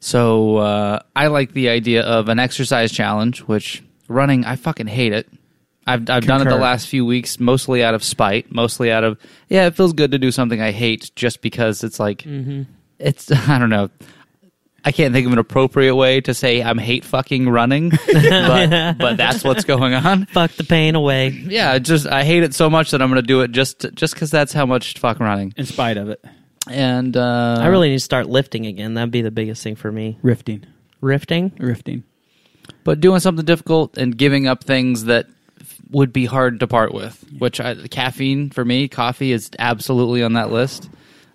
So 0.00 0.56
uh, 0.56 1.00
I 1.14 1.26
like 1.28 1.52
the 1.52 1.68
idea 1.68 2.02
of 2.02 2.28
an 2.28 2.38
exercise 2.38 2.90
challenge, 2.90 3.40
which 3.40 3.82
running, 4.08 4.44
I 4.44 4.56
fucking 4.56 4.86
hate 4.86 5.12
it. 5.12 5.28
I've 5.86 6.08
I've 6.10 6.26
done 6.26 6.42
it 6.42 6.50
the 6.50 6.56
last 6.56 6.88
few 6.88 7.04
weeks, 7.04 7.40
mostly 7.40 7.82
out 7.82 7.94
of 7.94 8.04
spite, 8.04 8.52
mostly 8.52 8.92
out 8.92 9.02
of 9.02 9.18
yeah, 9.48 9.66
it 9.66 9.74
feels 9.74 9.92
good 9.92 10.12
to 10.12 10.18
do 10.18 10.30
something 10.30 10.60
I 10.60 10.72
hate, 10.72 11.10
just 11.16 11.40
because 11.40 11.82
it's 11.82 11.98
like 11.98 12.24
it's 12.98 13.30
I 13.48 13.58
don't 13.58 13.70
know. 13.70 13.90
I 14.82 14.92
can't 14.92 15.12
think 15.12 15.26
of 15.26 15.32
an 15.32 15.38
appropriate 15.38 15.94
way 15.94 16.22
to 16.22 16.32
say 16.32 16.62
I'm 16.62 16.78
hate 16.78 17.04
fucking 17.04 17.48
running, 17.48 17.90
but 18.12 18.98
but 18.98 19.16
that's 19.16 19.42
what's 19.44 19.64
going 19.64 19.94
on. 19.94 20.26
Fuck 20.26 20.52
the 20.52 20.64
pain 20.64 20.94
away. 20.94 21.28
Yeah, 21.28 21.74
it 21.74 21.80
just 21.80 22.06
I 22.06 22.24
hate 22.24 22.42
it 22.42 22.54
so 22.54 22.70
much 22.70 22.92
that 22.92 23.02
I'm 23.02 23.10
going 23.10 23.20
to 23.20 23.26
do 23.26 23.40
it 23.40 23.50
just 23.50 23.86
just 23.94 24.14
because 24.14 24.30
that's 24.30 24.52
how 24.52 24.66
much 24.66 24.98
fuck 24.98 25.18
running. 25.18 25.52
In 25.56 25.66
spite 25.66 25.96
of 25.96 26.08
it, 26.08 26.24
And 26.68 27.16
uh, 27.16 27.58
I 27.60 27.66
really 27.68 27.88
need 27.88 27.96
to 27.96 28.00
start 28.04 28.28
lifting 28.28 28.66
again. 28.66 28.94
That'd 28.94 29.10
be 29.10 29.22
the 29.22 29.30
biggest 29.30 29.62
thing 29.62 29.76
for 29.76 29.90
me. 29.90 30.18
rifting, 30.22 30.66
Rifting? 31.00 31.52
rifting. 31.58 32.04
but 32.84 33.00
doing 33.00 33.20
something 33.20 33.44
difficult 33.44 33.96
and 33.96 34.16
giving 34.16 34.46
up 34.46 34.64
things 34.64 35.04
that 35.04 35.26
would 35.90 36.12
be 36.12 36.26
hard 36.26 36.60
to 36.60 36.66
part 36.66 36.92
with. 36.94 37.24
Which 37.38 37.60
I, 37.60 37.74
caffeine 37.88 38.50
for 38.50 38.64
me, 38.64 38.88
coffee 38.88 39.32
is 39.32 39.50
absolutely 39.58 40.22
on 40.22 40.34
that 40.34 40.50
list. 40.52 40.88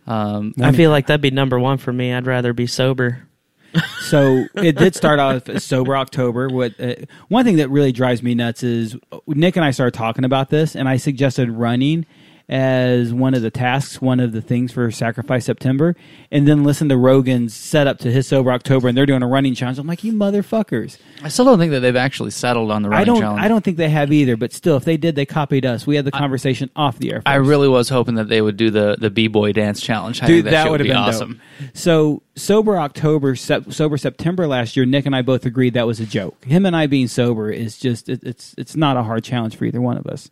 Um, 0.07 0.53
I 0.61 0.71
feel 0.71 0.91
like 0.91 1.07
that'd 1.07 1.21
be 1.21 1.31
number 1.31 1.59
one 1.59 1.79
for 1.79 1.91
me. 1.91 2.13
I'd 2.13 2.27
rather 2.27 2.53
be 2.53 2.67
sober. 2.67 3.27
So 4.03 4.45
it 4.53 4.77
did 4.77 4.95
start 4.95 5.19
off 5.19 5.49
as 5.49 5.65
sober 5.65 5.97
October. 5.97 6.47
What 6.47 6.79
uh, 6.79 6.93
one 7.27 7.43
thing 7.43 7.57
that 7.57 7.69
really 7.69 7.91
drives 7.91 8.23
me 8.23 8.33
nuts 8.33 8.63
is 8.63 8.95
Nick 9.27 9.57
and 9.57 9.65
I 9.65 9.71
started 9.71 9.97
talking 9.97 10.23
about 10.23 10.49
this, 10.49 10.77
and 10.77 10.87
I 10.87 10.95
suggested 10.95 11.49
running 11.51 12.05
as 12.47 13.11
one 13.13 13.33
of 13.33 13.41
the 13.41 13.49
tasks, 13.49 14.01
one 14.01 14.19
of 14.19 14.31
the 14.31 14.41
things 14.41 14.71
for 14.71 14.91
Sacrifice 14.91 15.45
September, 15.45 15.95
and 16.31 16.47
then 16.47 16.63
listen 16.63 16.89
to 16.89 16.97
Rogan's 16.97 17.55
setup 17.55 17.97
to 17.99 18.11
his 18.11 18.27
sober 18.27 18.51
October, 18.51 18.87
and 18.87 18.97
they're 18.97 19.05
doing 19.05 19.23
a 19.23 19.27
running 19.27 19.55
challenge. 19.55 19.79
I'm 19.79 19.87
like, 19.87 20.03
you 20.03 20.13
motherfuckers! 20.13 20.97
I 21.23 21.29
still 21.29 21.45
don't 21.45 21.57
think 21.57 21.71
that 21.71 21.79
they've 21.79 21.95
actually 21.95 22.31
settled 22.31 22.71
on 22.71 22.83
the 22.83 22.89
running 22.89 23.01
I 23.01 23.05
don't, 23.05 23.21
challenge. 23.21 23.43
I 23.43 23.47
don't 23.47 23.63
think 23.63 23.77
they 23.77 23.89
have 23.89 24.11
either. 24.11 24.37
But 24.37 24.53
still, 24.53 24.77
if 24.77 24.85
they 24.85 24.97
did, 24.97 25.15
they 25.15 25.25
copied 25.25 25.65
us. 25.65 25.87
We 25.87 25.95
had 25.95 26.05
the 26.05 26.11
conversation 26.11 26.69
off 26.75 26.99
the 26.99 27.13
air. 27.13 27.23
I 27.25 27.35
really 27.35 27.67
was 27.67 27.89
hoping 27.89 28.15
that 28.15 28.29
they 28.29 28.41
would 28.41 28.57
do 28.57 28.69
the 28.69 28.95
the 28.99 29.09
b 29.09 29.27
boy 29.27 29.51
dance 29.51 29.81
challenge. 29.81 30.21
I 30.21 30.27
Dude, 30.27 30.45
that, 30.45 30.63
shit 30.63 30.71
would 30.71 30.79
have 30.81 30.85
be 30.85 30.89
been 30.89 30.97
awesome. 30.97 31.41
Dope. 31.59 31.69
So 31.75 32.21
sober 32.35 32.77
October, 32.77 33.35
sep- 33.35 33.71
sober 33.71 33.97
September 33.97 34.47
last 34.47 34.77
year. 34.77 34.85
Nick 34.85 35.05
and 35.05 35.15
I 35.15 35.21
both 35.21 35.45
agreed 35.45 35.73
that 35.73 35.87
was 35.87 35.99
a 35.99 36.05
joke. 36.05 36.43
Him 36.45 36.65
and 36.65 36.75
I 36.75 36.87
being 36.87 37.07
sober 37.07 37.49
is 37.49 37.77
just 37.77 38.07
it, 38.07 38.23
it's 38.23 38.53
it's 38.57 38.75
not 38.75 38.97
a 38.97 39.03
hard 39.03 39.23
challenge 39.23 39.55
for 39.55 39.65
either 39.65 39.81
one 39.81 39.97
of 39.97 40.05
us. 40.05 40.29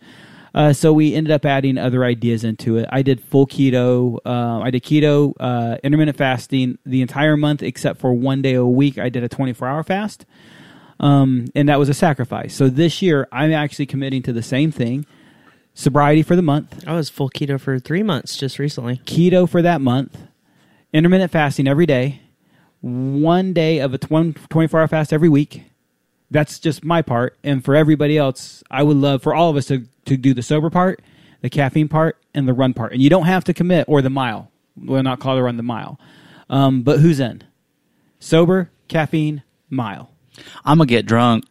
Uh, 0.53 0.71
so 0.71 0.93
we 0.93 1.15
ended 1.15 1.31
up 1.31 1.45
adding 1.45 1.77
other 1.79 2.03
ideas 2.03 2.43
into 2.43 2.77
it. 2.77 2.87
I 2.91 3.01
did 3.01 3.19
full 3.21 3.47
keto. 3.47 4.17
Uh, 4.23 4.59
I 4.61 4.69
did 4.69 4.83
keto, 4.83 5.33
uh, 5.39 5.77
intermittent 5.83 6.17
fasting 6.17 6.77
the 6.85 7.01
entire 7.01 7.35
month 7.35 7.63
except 7.63 7.99
for 7.99 8.13
one 8.13 8.41
day 8.43 8.53
a 8.53 8.65
week. 8.65 8.99
I 8.99 9.09
did 9.09 9.23
a 9.23 9.29
24 9.29 9.67
hour 9.67 9.83
fast, 9.83 10.25
um, 10.99 11.47
and 11.55 11.67
that 11.69 11.79
was 11.79 11.89
a 11.89 11.93
sacrifice. 11.93 12.53
So 12.53 12.69
this 12.69 13.01
year 13.01 13.27
I'm 13.31 13.51
actually 13.51 13.87
committing 13.87 14.21
to 14.23 14.33
the 14.33 14.43
same 14.43 14.71
thing: 14.71 15.07
sobriety 15.73 16.21
for 16.21 16.35
the 16.35 16.43
month, 16.43 16.83
I 16.85 16.93
was 16.93 17.09
full 17.09 17.31
keto 17.31 17.59
for 17.59 17.79
three 17.79 18.03
months 18.03 18.37
just 18.37 18.59
recently. 18.59 18.97
keto 19.05 19.49
for 19.49 19.63
that 19.63 19.81
month, 19.81 20.19
intermittent 20.93 21.31
fasting 21.31 21.67
every 21.67 21.87
day, 21.87 22.21
one 22.81 23.53
day 23.53 23.79
of 23.79 23.93
a 23.95 23.97
twen- 23.97 24.35
24 24.49 24.81
hour 24.81 24.87
fast 24.87 25.11
every 25.11 25.29
week. 25.29 25.63
That's 26.33 26.59
just 26.59 26.83
my 26.83 27.01
part. 27.01 27.37
And 27.43 27.63
for 27.63 27.75
everybody 27.75 28.17
else, 28.17 28.63
I 28.69 28.83
would 28.83 28.97
love 28.97 29.21
for 29.21 29.33
all 29.33 29.49
of 29.49 29.55
us 29.55 29.67
to, 29.67 29.85
to 30.05 30.17
do 30.17 30.33
the 30.33 30.41
sober 30.41 30.69
part, 30.69 31.01
the 31.41 31.49
caffeine 31.49 31.87
part, 31.87 32.17
and 32.33 32.47
the 32.47 32.53
run 32.53 32.73
part. 32.73 32.91
And 32.91 33.01
you 33.01 33.09
don't 33.09 33.25
have 33.25 33.43
to 33.45 33.53
commit 33.53 33.85
or 33.87 34.01
the 34.01 34.09
mile. 34.09 34.51
We'll 34.75 35.03
not 35.03 35.19
call 35.19 35.35
the 35.35 35.43
run 35.43 35.57
the 35.57 35.63
mile. 35.63 35.99
Um, 36.49 36.81
but 36.81 36.99
who's 36.99 37.19
in? 37.19 37.43
Sober, 38.19 38.71
caffeine, 38.87 39.43
mile. 39.69 40.11
I'm 40.65 40.79
gonna 40.79 40.87
get 40.87 41.05
drunk. 41.05 41.45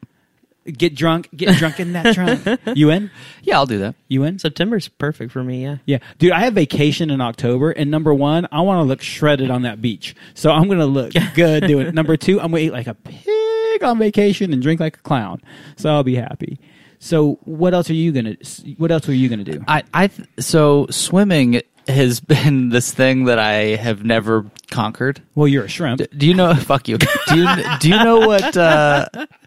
Get 0.64 0.94
drunk, 0.94 1.28
get 1.34 1.56
drunk 1.58 1.80
in 1.80 1.92
that 1.94 2.14
trunk. 2.14 2.60
You 2.76 2.90
in? 2.90 3.10
Yeah, 3.42 3.56
I'll 3.56 3.66
do 3.66 3.78
that. 3.80 3.96
You 4.08 4.22
in? 4.22 4.38
September's 4.38 4.86
perfect 4.88 5.32
for 5.32 5.42
me, 5.42 5.62
yeah. 5.64 5.78
Yeah, 5.86 5.98
dude, 6.18 6.30
I 6.32 6.40
have 6.40 6.54
vacation 6.54 7.10
in 7.10 7.20
October, 7.20 7.72
and 7.72 7.90
number 7.90 8.14
one, 8.14 8.46
I 8.52 8.60
want 8.60 8.78
to 8.78 8.84
look 8.84 9.02
shredded 9.02 9.50
on 9.50 9.62
that 9.62 9.80
beach, 9.82 10.14
so 10.34 10.50
I'm 10.52 10.68
gonna 10.68 10.86
look 10.86 11.12
good 11.34 11.66
doing 11.66 11.88
it. 11.88 11.94
Number 12.02 12.16
two, 12.16 12.40
I'm 12.40 12.52
gonna 12.52 12.62
eat 12.62 12.72
like 12.72 12.86
a 12.86 12.94
pig 12.94 13.82
on 13.82 13.98
vacation 13.98 14.52
and 14.52 14.62
drink 14.62 14.78
like 14.80 14.98
a 14.98 15.00
clown, 15.00 15.40
so 15.76 15.90
I'll 15.90 16.04
be 16.04 16.14
happy. 16.14 16.60
So, 17.00 17.40
what 17.42 17.74
else 17.74 17.90
are 17.90 17.94
you 17.94 18.12
gonna? 18.12 18.36
What 18.78 18.92
else 18.92 19.08
are 19.08 19.14
you 19.14 19.28
gonna 19.28 19.42
do? 19.42 19.64
I, 19.66 19.82
I 19.92 20.06
th- 20.06 20.28
so 20.38 20.86
swimming 20.90 21.60
has 21.88 22.20
been 22.34 22.68
this 22.68 22.92
thing 22.94 23.24
that 23.24 23.40
I 23.40 23.74
have 23.74 24.04
never 24.04 24.48
conquered. 24.70 25.20
Well, 25.34 25.48
you're 25.48 25.64
a 25.64 25.68
shrimp. 25.68 25.98
D- 25.98 26.06
Do 26.16 26.26
you 26.28 26.34
know? 26.34 26.54
Fuck 26.54 26.86
you. 26.86 26.98
Do 26.98 27.08
you 27.36 27.48
do 27.80 27.88
you 27.88 27.96
know 28.04 28.18
what? 28.28 28.56
Uh, 28.56 29.06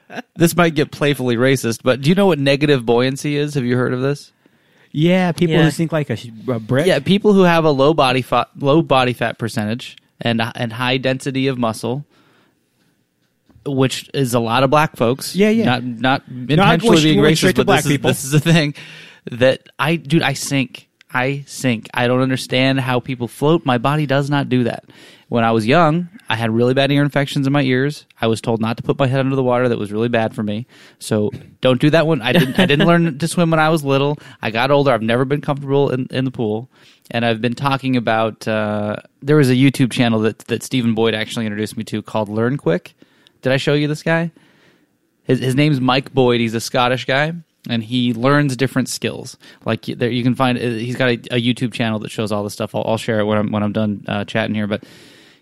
this 0.36 0.56
might 0.56 0.76
get 0.76 0.92
playfully 0.92 1.36
racist, 1.38 1.82
but 1.84 2.02
do 2.02 2.10
you 2.10 2.16
know 2.16 2.28
what 2.28 2.40
negative 2.40 2.86
buoyancy 2.86 3.38
is? 3.38 3.54
Have 3.56 3.64
you 3.66 3.76
heard 3.78 3.94
of 3.94 4.02
this? 4.02 4.32
Yeah, 4.92 5.32
people 5.34 5.56
Yeah. 5.56 5.64
who 5.66 5.72
think 5.72 5.92
like 5.92 6.10
a, 6.10 6.16
sh- 6.16 6.30
a 6.48 6.60
brick. 6.60 6.86
Yeah, 6.86 7.00
people 7.00 7.34
who 7.34 7.42
have 7.44 7.66
a 7.66 7.72
low 7.72 7.94
body 7.94 8.22
fat, 8.22 8.48
low 8.58 8.82
body 8.82 9.14
fat 9.14 9.38
percentage 9.38 9.98
and 10.22 10.42
and 10.56 10.72
high 10.72 10.98
density 10.98 11.48
of 11.48 11.58
muscle, 11.58 12.06
which 13.66 14.10
is 14.14 14.34
a 14.34 14.40
lot 14.40 14.64
of 14.64 14.70
black 14.70 14.96
folks. 14.96 15.36
Yeah, 15.36 15.50
yeah. 15.50 15.66
Not 15.82 15.84
not 15.84 16.30
going 16.30 16.50
intentionally 16.52 16.98
sh- 17.00 17.04
being 17.04 17.20
going 17.20 17.34
racist, 17.34 17.38
straight 17.38 17.56
to 17.56 17.62
but 17.62 17.66
black 17.66 17.80
this 17.80 17.86
is, 17.88 17.92
people. 17.92 18.08
this 18.10 18.24
is 18.24 18.32
the 18.32 18.40
thing 18.40 18.74
that 19.32 19.68
I, 19.80 19.96
dude, 19.98 20.22
I 20.22 20.34
sink. 20.34 20.88
I 21.16 21.46
sink. 21.48 21.88
I 21.94 22.08
don't 22.08 22.22
understand 22.22 22.82
how 22.82 23.00
people 23.00 23.30
float. 23.30 23.66
My 23.66 23.78
body 23.78 24.06
does 24.06 24.30
not 24.30 24.50
do 24.50 24.66
that. 24.66 24.84
When 25.30 25.46
I 25.46 25.52
was 25.54 25.66
young, 25.66 26.10
I 26.28 26.36
had 26.36 26.52
really 26.52 26.74
bad 26.74 26.92
ear 26.92 27.02
infections 27.02 27.48
in 27.48 27.54
my 27.54 27.62
ears. 27.62 28.06
I 28.20 28.28
was 28.28 28.42
told 28.42 28.60
not 28.60 28.76
to 28.78 28.84
put 28.84 29.00
my 29.00 29.08
head 29.08 29.22
under 29.22 29.36
the 29.38 29.42
water. 29.42 29.70
That 29.70 29.80
was 29.80 29.94
really 29.94 30.10
bad 30.10 30.36
for 30.36 30.44
me. 30.44 30.68
So 31.00 31.32
don't 31.62 31.80
do 31.80 31.90
that 31.92 32.06
one. 32.06 32.22
I 32.22 32.34
didn't. 32.34 32.60
I 32.60 32.66
didn't 32.66 32.86
learn 32.92 33.18
to 33.18 33.28
swim 33.30 33.50
when 33.50 33.62
I 33.62 33.70
was 33.70 33.82
little. 33.82 34.20
I 34.42 34.52
got 34.52 34.72
older. 34.72 34.92
I've 34.92 35.02
never 35.02 35.24
been 35.24 35.40
comfortable 35.40 35.90
in, 35.90 36.08
in 36.12 36.26
the 36.26 36.32
pool. 36.32 36.70
And 37.10 37.26
I've 37.26 37.42
been 37.42 37.56
talking 37.56 37.96
about. 37.96 38.46
Uh, 38.46 38.98
there 39.22 39.38
was 39.38 39.50
a 39.50 39.56
YouTube 39.56 39.94
channel 39.94 40.20
that 40.20 40.40
that 40.40 40.64
Stephen 40.64 40.96
Boyd 40.96 41.16
actually 41.16 41.46
introduced 41.46 41.78
me 41.78 41.86
to 41.86 42.02
called 42.02 42.28
Learn 42.28 42.58
Quick. 42.58 42.94
Did 43.42 43.54
I 43.54 43.58
show 43.58 43.74
you 43.74 43.88
this 43.88 44.04
guy? 44.04 44.32
His 45.24 45.40
his 45.40 45.56
name's 45.56 45.80
Mike 45.80 46.14
Boyd. 46.14 46.42
He's 46.42 46.54
a 46.56 46.62
Scottish 46.62 47.06
guy, 47.06 47.34
and 47.70 47.84
he 47.84 48.14
learns 48.14 48.56
different 48.56 48.90
skills. 48.90 49.38
Like 49.66 49.86
there, 49.86 50.10
you 50.10 50.24
can 50.24 50.36
find. 50.36 50.58
uh, 50.58 50.62
He's 50.62 50.96
got 50.96 51.10
a, 51.10 51.14
a 51.36 51.42
YouTube 51.42 51.74
channel 51.74 52.00
that 52.00 52.12
shows 52.12 52.32
all 52.32 52.44
this 52.44 52.54
stuff. 52.54 52.76
I'll, 52.76 52.84
I'll 52.86 52.98
share 52.98 53.20
it 53.20 53.26
when 53.26 53.38
I'm 53.38 53.52
when 53.52 53.64
I'm 53.64 53.74
done 53.74 54.04
uh, 54.08 54.26
chatting 54.26 54.56
here. 54.56 54.68
But 54.68 54.84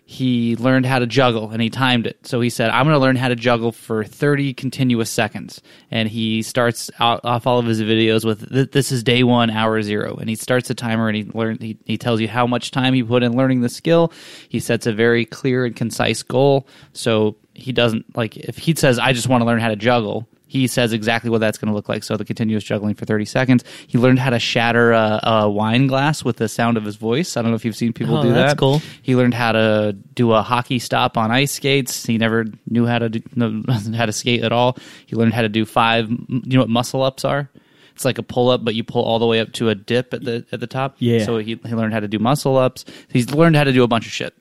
he 0.06 0.54
learned 0.56 0.84
how 0.84 0.98
to 0.98 1.06
juggle, 1.06 1.50
and 1.50 1.62
he 1.62 1.70
timed 1.70 2.06
it. 2.06 2.26
So 2.26 2.40
he 2.42 2.50
said, 2.50 2.68
"I'm 2.68 2.84
going 2.84 2.94
to 2.94 2.98
learn 3.00 3.16
how 3.16 3.28
to 3.28 3.34
juggle 3.36 3.72
for 3.72 4.04
30 4.04 4.52
continuous 4.52 5.08
seconds." 5.08 5.62
And 5.90 6.10
he 6.10 6.42
starts 6.42 6.90
out, 7.00 7.22
off 7.24 7.46
all 7.46 7.58
of 7.58 7.64
his 7.64 7.80
videos 7.80 8.22
with, 8.22 8.70
"This 8.70 8.92
is 8.92 9.02
day 9.02 9.22
one, 9.22 9.48
hour 9.48 9.80
zero. 9.80 10.16
and 10.16 10.28
he 10.28 10.34
starts 10.34 10.68
a 10.68 10.74
timer, 10.74 11.08
and 11.08 11.16
he 11.16 11.24
learn. 11.24 11.56
He, 11.58 11.78
he 11.86 11.96
tells 11.96 12.20
you 12.20 12.28
how 12.28 12.46
much 12.46 12.70
time 12.70 12.92
he 12.92 13.02
put 13.02 13.22
in 13.22 13.34
learning 13.34 13.62
the 13.62 13.70
skill. 13.70 14.12
He 14.48 14.60
sets 14.60 14.86
a 14.86 14.92
very 14.92 15.24
clear 15.24 15.64
and 15.64 15.74
concise 15.74 16.22
goal. 16.22 16.66
So 16.92 17.36
he 17.54 17.72
doesn't 17.72 18.14
like 18.14 18.36
if 18.36 18.58
he 18.58 18.74
says, 18.74 18.98
"I 18.98 19.14
just 19.14 19.28
want 19.28 19.40
to 19.40 19.46
learn 19.46 19.60
how 19.60 19.68
to 19.68 19.76
juggle." 19.76 20.28
He 20.54 20.68
says 20.68 20.92
exactly 20.92 21.30
what 21.30 21.38
that's 21.40 21.58
going 21.58 21.68
to 21.68 21.74
look 21.74 21.88
like. 21.88 22.04
So 22.04 22.16
the 22.16 22.24
continuous 22.24 22.62
juggling 22.62 22.94
for 22.94 23.04
30 23.06 23.24
seconds. 23.24 23.64
He 23.88 23.98
learned 23.98 24.20
how 24.20 24.30
to 24.30 24.38
shatter 24.38 24.92
a, 24.92 25.20
a 25.24 25.50
wine 25.50 25.88
glass 25.88 26.24
with 26.24 26.36
the 26.36 26.48
sound 26.48 26.76
of 26.76 26.84
his 26.84 26.94
voice. 26.94 27.36
I 27.36 27.42
don't 27.42 27.50
know 27.50 27.56
if 27.56 27.64
you've 27.64 27.74
seen 27.74 27.92
people 27.92 28.18
Oh, 28.18 28.22
do 28.22 28.32
that's 28.32 28.52
that. 28.52 28.58
cool. 28.58 28.80
He 29.02 29.16
learned 29.16 29.34
how 29.34 29.50
to 29.52 29.92
do 30.14 30.30
a 30.32 30.42
hockey 30.42 30.78
stop 30.78 31.16
on 31.18 31.32
ice 31.32 31.50
skates. 31.52 32.06
He 32.06 32.18
never 32.18 32.44
knew 32.70 32.86
how 32.86 33.00
to 33.00 33.08
do, 33.08 33.20
no, 33.34 33.62
how 33.96 34.06
to 34.06 34.12
skate 34.12 34.44
at 34.44 34.52
all. 34.52 34.76
He 35.06 35.16
learned 35.16 35.34
how 35.34 35.42
to 35.42 35.48
do 35.48 35.64
five. 35.64 36.08
You 36.08 36.42
know 36.44 36.60
what 36.60 36.68
muscle 36.70 37.02
ups 37.02 37.24
are? 37.24 37.50
It's 37.96 38.04
like 38.04 38.18
a 38.18 38.22
pull 38.22 38.48
up, 38.50 38.64
but 38.64 38.74
you 38.76 38.84
pull 38.84 39.02
all 39.04 39.18
the 39.18 39.26
way 39.26 39.40
up 39.40 39.52
to 39.54 39.68
a 39.70 39.74
dip 39.74 40.14
at 40.14 40.24
the 40.24 40.44
at 40.52 40.60
the 40.60 40.66
top. 40.68 40.94
Yeah. 41.00 41.24
So 41.24 41.38
he 41.38 41.60
he 41.66 41.74
learned 41.74 41.94
how 41.94 42.00
to 42.00 42.08
do 42.08 42.18
muscle 42.20 42.56
ups. 42.56 42.84
He's 43.08 43.30
learned 43.34 43.56
how 43.56 43.64
to 43.64 43.72
do 43.72 43.82
a 43.82 43.88
bunch 43.88 44.06
of 44.06 44.12
shit. 44.12 44.34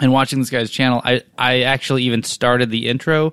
And 0.00 0.12
watching 0.12 0.38
this 0.40 0.50
guy's 0.50 0.70
channel, 0.70 1.00
I 1.04 1.22
I 1.38 1.62
actually 1.62 2.02
even 2.04 2.22
started 2.22 2.70
the 2.70 2.88
intro 2.88 3.32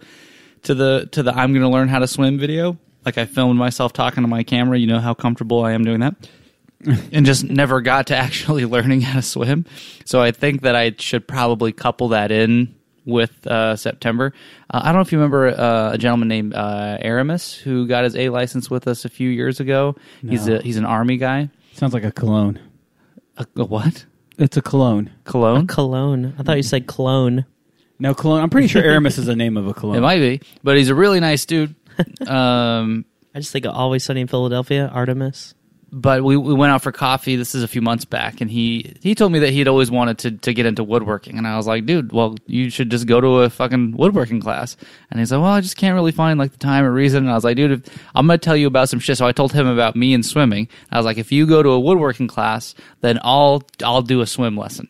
to 0.63 0.73
the 0.73 1.09
to 1.11 1.23
the 1.23 1.31
I'm 1.31 1.53
going 1.53 1.63
to 1.63 1.69
learn 1.69 1.87
how 1.87 1.99
to 1.99 2.07
swim 2.07 2.37
video. 2.39 2.77
Like 3.05 3.17
I 3.17 3.25
filmed 3.25 3.57
myself 3.57 3.93
talking 3.93 4.23
to 4.23 4.27
my 4.27 4.43
camera. 4.43 4.77
You 4.77 4.87
know 4.87 4.99
how 4.99 5.13
comfortable 5.13 5.63
I 5.63 5.71
am 5.71 5.83
doing 5.83 6.01
that 6.01 6.15
and 7.11 7.25
just 7.25 7.43
never 7.43 7.81
got 7.81 8.07
to 8.07 8.15
actually 8.17 8.65
learning 8.65 9.01
how 9.01 9.15
to 9.15 9.21
swim. 9.21 9.65
So 10.05 10.21
I 10.21 10.31
think 10.31 10.61
that 10.61 10.75
I 10.75 10.95
should 10.97 11.27
probably 11.27 11.71
couple 11.71 12.09
that 12.09 12.31
in 12.31 12.75
with 13.05 13.47
uh, 13.47 13.75
September. 13.75 14.33
Uh, 14.69 14.81
I 14.83 14.87
don't 14.87 14.95
know 14.95 15.01
if 15.01 15.11
you 15.11 15.17
remember 15.17 15.47
uh, 15.47 15.93
a 15.93 15.97
gentleman 15.97 16.27
named 16.27 16.53
uh, 16.53 16.97
Aramis 17.01 17.53
who 17.53 17.87
got 17.87 18.03
his 18.03 18.15
A 18.15 18.29
license 18.29 18.69
with 18.69 18.87
us 18.87 19.05
a 19.05 19.09
few 19.09 19.29
years 19.29 19.59
ago. 19.59 19.95
He's 20.21 20.47
a 20.47 20.61
he's 20.61 20.77
an 20.77 20.85
army 20.85 21.17
guy. 21.17 21.49
Sounds 21.73 21.93
like 21.93 22.03
a 22.03 22.11
cologne. 22.11 22.59
A, 23.37 23.47
a 23.55 23.65
what? 23.65 24.05
It's 24.37 24.57
a 24.57 24.61
cologne. 24.61 25.11
Cologne? 25.25 25.67
Cologne. 25.67 26.33
I 26.37 26.43
thought 26.43 26.57
you 26.57 26.63
said 26.63 26.87
clone. 26.87 27.45
No 27.99 28.13
cologne. 28.13 28.41
I'm 28.41 28.49
pretty 28.49 28.67
sure 28.67 28.81
Aramis 28.81 29.17
is 29.17 29.25
the 29.25 29.35
name 29.35 29.57
of 29.57 29.67
a 29.67 29.73
cologne. 29.73 29.97
It 29.97 30.01
might 30.01 30.19
be, 30.19 30.41
but 30.63 30.77
he's 30.77 30.89
a 30.89 30.95
really 30.95 31.19
nice 31.19 31.45
dude. 31.45 31.75
um, 32.27 33.05
I 33.35 33.39
just 33.39 33.51
think 33.51 33.65
of 33.65 33.75
Always 33.75 34.03
Sunny 34.03 34.21
in 34.21 34.27
Philadelphia, 34.27 34.89
Artemis. 34.93 35.53
but 35.91 36.23
we, 36.23 36.37
we 36.37 36.53
went 36.53 36.71
out 36.71 36.81
for 36.81 36.91
coffee. 36.93 37.35
This 37.35 37.53
is 37.55 37.61
a 37.61 37.67
few 37.67 37.81
months 37.81 38.05
back, 38.05 38.39
and 38.41 38.49
he 38.49 38.95
he 39.01 39.15
told 39.15 39.31
me 39.33 39.39
that 39.39 39.49
he'd 39.49 39.67
always 39.67 39.91
wanted 39.91 40.17
to 40.19 40.31
to 40.31 40.53
get 40.53 40.65
into 40.65 40.83
woodworking, 40.83 41.37
and 41.37 41.45
I 41.45 41.57
was 41.57 41.67
like, 41.67 41.85
dude, 41.85 42.13
well, 42.13 42.37
you 42.47 42.69
should 42.69 42.89
just 42.89 43.05
go 43.05 43.19
to 43.19 43.27
a 43.39 43.49
fucking 43.49 43.97
woodworking 43.97 44.39
class. 44.39 44.77
And 45.11 45.19
he's 45.19 45.31
like, 45.31 45.41
well, 45.41 45.51
I 45.51 45.59
just 45.61 45.75
can't 45.77 45.93
really 45.95 46.13
find 46.13 46.39
like 46.39 46.51
the 46.53 46.57
time 46.57 46.85
or 46.85 46.91
reason. 46.91 47.23
And 47.23 47.31
I 47.31 47.35
was 47.35 47.43
like, 47.43 47.57
dude, 47.57 47.71
if, 47.85 47.97
I'm 48.15 48.27
gonna 48.27 48.37
tell 48.37 48.55
you 48.55 48.67
about 48.67 48.87
some 48.87 48.99
shit. 48.99 49.17
So 49.17 49.27
I 49.27 49.33
told 49.33 49.51
him 49.51 49.67
about 49.67 49.95
me 49.97 50.13
and 50.13 50.25
swimming. 50.25 50.69
I 50.89 50.97
was 50.97 51.05
like, 51.05 51.17
if 51.17 51.31
you 51.33 51.45
go 51.45 51.61
to 51.61 51.69
a 51.69 51.79
woodworking 51.79 52.27
class, 52.29 52.75
then 53.01 53.19
I'll 53.23 53.61
I'll 53.83 54.01
do 54.03 54.21
a 54.21 54.25
swim 54.27 54.55
lesson. 54.55 54.87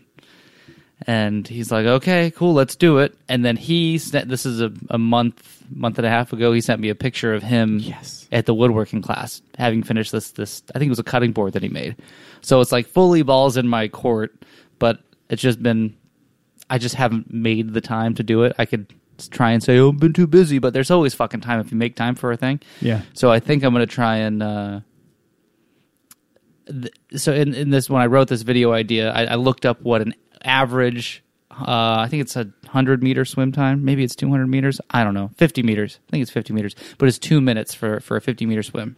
And 1.08 1.48
he's 1.48 1.72
like, 1.72 1.86
okay, 1.86 2.30
cool, 2.32 2.54
let's 2.54 2.76
do 2.76 2.98
it. 2.98 3.16
And 3.30 3.46
then 3.46 3.56
he 3.56 3.98
sent, 3.98 4.28
this 4.28 4.46
is 4.46 4.60
a, 4.60 4.72
a 4.90 4.98
month, 4.98 5.64
month 5.74 5.98
and 5.98 6.06
a 6.06 6.10
half 6.10 6.34
ago, 6.34 6.52
he 6.52 6.60
sent 6.60 6.82
me 6.82 6.90
a 6.90 6.96
picture 6.96 7.34
of 7.34 7.42
him 7.42 7.80
Yes. 7.80 8.28
at 8.34 8.46
the 8.46 8.54
woodworking 8.54 9.02
class, 9.02 9.42
having 9.58 9.82
finished 9.82 10.12
this, 10.12 10.32
this, 10.32 10.62
I 10.76 10.80
think 10.80 10.90
it 10.90 10.92
was 10.92 11.00
a 11.00 11.04
cutting 11.04 11.32
board 11.32 11.54
that 11.54 11.64
he 11.64 11.70
made. 11.70 11.96
So 12.42 12.60
it's 12.60 12.74
like 12.74 12.86
fully 12.86 13.22
balls 13.22 13.56
in 13.56 13.66
my 13.68 13.88
court, 13.88 14.36
but 14.78 15.00
it's 15.30 15.42
just 15.42 15.64
been, 15.64 15.96
I 16.70 16.78
just 16.80 16.96
haven't 16.96 17.34
made 17.34 17.74
the 17.74 17.82
time 17.82 18.14
to 18.16 18.24
do 18.24 18.44
it. 18.44 18.54
I 18.60 18.66
could 18.66 18.94
try 19.32 19.52
and 19.52 19.64
say, 19.64 19.78
oh, 19.80 19.90
I've 19.90 20.00
been 20.00 20.14
too 20.14 20.28
busy, 20.28 20.60
but 20.60 20.74
there's 20.74 20.92
always 20.92 21.14
fucking 21.14 21.40
time 21.42 21.62
if 21.62 21.72
you 21.72 21.78
make 21.78 21.96
time 21.96 22.16
for 22.16 22.32
a 22.34 22.38
thing. 22.38 22.60
Yeah. 22.82 23.04
So 23.14 23.32
I 23.32 23.40
think 23.40 23.64
I'm 23.64 23.74
going 23.74 23.88
to 23.88 23.92
try 23.94 24.18
and. 24.18 24.44
Uh, 24.44 24.80
th- 26.68 26.94
so 27.16 27.34
in, 27.34 27.54
in 27.54 27.70
this, 27.70 27.90
when 27.90 28.02
I 28.02 28.06
wrote 28.08 28.28
this 28.28 28.42
video 28.44 28.72
idea, 28.74 29.12
I, 29.12 29.26
I 29.26 29.36
looked 29.36 29.66
up 29.66 29.82
what 29.82 30.02
an 30.02 30.14
average. 30.44 31.24
Uh, 31.52 31.98
I 32.00 32.08
think 32.10 32.22
it's 32.22 32.36
a 32.36 32.50
hundred 32.68 33.04
meter 33.04 33.26
swim 33.26 33.52
time. 33.52 33.84
Maybe 33.84 34.04
it's 34.04 34.16
200 34.16 34.48
meters. 34.48 34.80
I 34.92 35.04
don't 35.04 35.14
know. 35.14 35.32
50 35.38 35.64
meters. 35.64 36.00
I 36.08 36.12
think 36.12 36.22
it's 36.22 36.32
50 36.32 36.54
meters, 36.54 36.76
but 36.98 37.08
it's 37.10 37.20
two 37.20 37.42
minutes 37.42 37.74
for 37.74 38.00
for 38.00 38.16
a 38.18 38.22
50 38.22 38.46
meter 38.46 38.64
swim. 38.64 38.96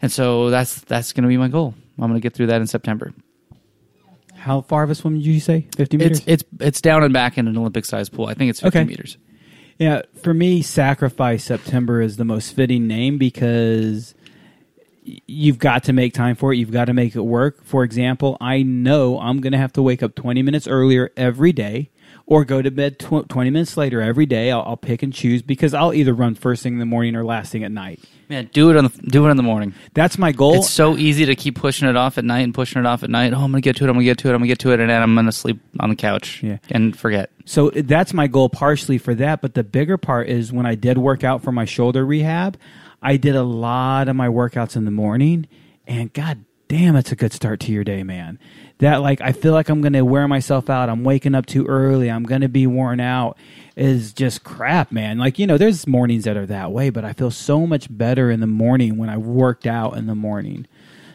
And 0.00 0.10
so 0.12 0.50
that's 0.50 0.80
that's 0.82 1.12
going 1.12 1.22
to 1.22 1.28
be 1.28 1.36
my 1.36 1.48
goal. 1.48 1.74
I'm 1.98 2.08
going 2.08 2.14
to 2.14 2.20
get 2.20 2.32
through 2.34 2.46
that 2.48 2.60
in 2.60 2.66
September. 2.66 3.12
How 4.34 4.60
far 4.60 4.82
of 4.84 4.90
a 4.90 4.94
swim 4.94 5.14
did 5.14 5.26
you 5.26 5.40
say? 5.40 5.66
50 5.76 5.96
meters? 5.96 6.18
It's 6.26 6.42
it's 6.42 6.44
it's 6.60 6.80
down 6.80 7.02
and 7.02 7.12
back 7.12 7.36
in 7.38 7.48
an 7.48 7.56
Olympic 7.56 7.84
sized 7.84 8.12
pool. 8.12 8.26
I 8.26 8.34
think 8.34 8.50
it's 8.50 8.60
50 8.60 8.78
Okay. 8.78 8.86
meters. 8.86 9.16
Yeah, 9.78 10.02
for 10.22 10.32
me, 10.32 10.62
Sacrifice 10.62 11.44
September 11.44 12.00
is 12.00 12.16
the 12.16 12.24
most 12.24 12.54
fitting 12.54 12.86
name 12.86 13.18
because 13.18 14.14
you've 15.26 15.58
got 15.58 15.84
to 15.84 15.92
make 15.92 16.14
time 16.14 16.34
for 16.36 16.52
it. 16.52 16.56
You've 16.56 16.72
got 16.72 16.86
to 16.86 16.94
make 16.94 17.14
it 17.14 17.20
work. 17.20 17.64
For 17.64 17.84
example, 17.84 18.36
I 18.40 18.62
know 18.62 19.18
I'm 19.20 19.40
going 19.40 19.52
to 19.52 19.58
have 19.58 19.72
to 19.74 19.82
wake 19.82 20.02
up 20.02 20.14
20 20.14 20.42
minutes 20.42 20.66
earlier 20.66 21.10
every 21.16 21.52
day 21.52 21.90
or 22.26 22.44
go 22.44 22.60
to 22.60 22.70
bed 22.70 22.98
tw- 22.98 23.28
20 23.28 23.50
minutes 23.50 23.76
later 23.76 24.00
every 24.02 24.26
day. 24.26 24.50
I'll, 24.50 24.62
I'll 24.62 24.76
pick 24.76 25.02
and 25.02 25.12
choose 25.12 25.42
because 25.42 25.74
I'll 25.74 25.94
either 25.94 26.12
run 26.12 26.34
first 26.34 26.62
thing 26.62 26.74
in 26.74 26.78
the 26.80 26.86
morning 26.86 27.14
or 27.14 27.24
last 27.24 27.52
thing 27.52 27.62
at 27.62 27.70
night. 27.70 28.00
Man, 28.28 28.50
do 28.52 28.70
it 28.70 28.76
on 28.76 28.84
the 28.84 28.90
do 28.90 29.24
it 29.26 29.30
in 29.30 29.36
the 29.36 29.42
morning. 29.44 29.72
That's 29.94 30.18
my 30.18 30.32
goal. 30.32 30.56
It's 30.56 30.70
so 30.70 30.96
easy 30.96 31.26
to 31.26 31.36
keep 31.36 31.54
pushing 31.54 31.88
it 31.88 31.96
off 31.96 32.18
at 32.18 32.24
night 32.24 32.40
and 32.40 32.52
pushing 32.52 32.80
it 32.80 32.86
off 32.86 33.04
at 33.04 33.10
night. 33.10 33.32
Oh, 33.32 33.36
I'm 33.36 33.52
gonna 33.52 33.60
get 33.60 33.76
to 33.76 33.84
it. 33.84 33.88
I'm 33.88 33.94
gonna 33.94 34.04
get 34.04 34.18
to 34.18 34.28
it. 34.28 34.32
I'm 34.32 34.38
gonna 34.38 34.48
get 34.48 34.58
to 34.60 34.72
it, 34.72 34.80
and 34.80 34.90
then 34.90 35.00
I'm 35.00 35.14
gonna 35.14 35.30
sleep 35.30 35.60
on 35.78 35.90
the 35.90 35.96
couch. 35.96 36.42
Yeah. 36.42 36.58
and 36.70 36.98
forget. 36.98 37.30
So 37.44 37.70
that's 37.70 38.12
my 38.12 38.26
goal 38.26 38.48
partially 38.48 38.98
for 38.98 39.14
that. 39.14 39.40
But 39.40 39.54
the 39.54 39.62
bigger 39.62 39.96
part 39.96 40.28
is 40.28 40.52
when 40.52 40.66
I 40.66 40.74
did 40.74 40.98
work 40.98 41.22
out 41.22 41.44
for 41.44 41.52
my 41.52 41.66
shoulder 41.66 42.04
rehab, 42.04 42.58
I 43.02 43.16
did 43.16 43.36
a 43.36 43.42
lot 43.42 44.08
of 44.08 44.16
my 44.16 44.28
workouts 44.28 44.76
in 44.76 44.84
the 44.84 44.90
morning. 44.90 45.46
And 45.86 46.12
god 46.12 46.44
damn, 46.68 46.96
it's 46.96 47.12
a 47.12 47.16
good 47.16 47.32
start 47.32 47.60
to 47.60 47.72
your 47.72 47.84
day, 47.84 48.02
man. 48.02 48.38
That, 48.78 48.96
like, 48.96 49.20
I 49.20 49.32
feel 49.32 49.52
like 49.52 49.68
I'm 49.68 49.80
to 49.94 50.02
wear 50.02 50.26
myself 50.28 50.68
out. 50.68 50.88
I'm 50.88 51.04
waking 51.04 51.34
up 51.34 51.46
too 51.46 51.64
early. 51.66 52.10
I'm 52.10 52.24
to 52.40 52.48
be 52.48 52.66
worn 52.66 53.00
out 53.00 53.38
is 53.76 54.12
just 54.12 54.42
crap, 54.42 54.90
man. 54.90 55.18
Like, 55.18 55.38
you 55.38 55.46
know, 55.46 55.58
there's 55.58 55.86
mornings 55.86 56.24
that 56.24 56.36
are 56.36 56.46
that 56.46 56.72
way, 56.72 56.90
but 56.90 57.04
I 57.04 57.12
feel 57.12 57.30
so 57.30 57.66
much 57.66 57.86
better 57.90 58.30
in 58.30 58.40
the 58.40 58.46
morning 58.46 58.96
when 58.96 59.08
I 59.08 59.16
worked 59.16 59.66
out 59.66 59.96
in 59.96 60.06
the 60.06 60.14
morning. 60.14 60.66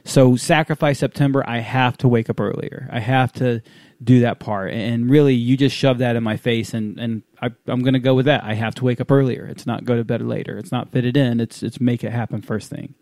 So 0.04 0.36
sacrifice 0.36 1.00
September, 1.00 1.44
I 1.48 1.60
have 1.60 1.98
to 1.98 2.08
wake 2.08 2.30
up 2.30 2.40
earlier. 2.40 2.88
I 2.92 3.00
have 3.00 3.34
to 3.34 3.62
do 4.04 4.22
that 4.22 4.40
part. 4.40 4.72
And 4.72 5.10
really, 5.10 5.36
you 5.36 5.58
just 5.58 5.76
shove 5.76 6.00
that 6.00 6.16
in 6.16 6.24
my 6.24 6.38
face, 6.38 6.74
and 6.74 7.00
and 7.00 7.24
I, 7.42 7.50
I'm 7.68 7.82
going 7.82 7.94
to 7.94 8.00
go 8.00 8.14
with 8.16 8.26
that. 8.26 8.44
I 8.44 8.54
have 8.54 8.76
to 8.76 8.86
wake 8.86 9.00
up 9.02 9.12
earlier. 9.12 9.46
It's 9.46 9.66
not 9.66 9.86
go 9.86 9.96
to 9.96 10.04
bed 10.04 10.22
later. 10.22 10.58
It's 10.58 10.72
not 10.72 10.92
fit 10.92 11.06
it 11.06 11.16
in. 11.18 11.40
It's 11.40 11.64
it's 11.64 11.80
make 11.80 12.04
it 12.04 12.12
happen 12.12 12.42
first 12.42 12.70
thing. 12.70 12.96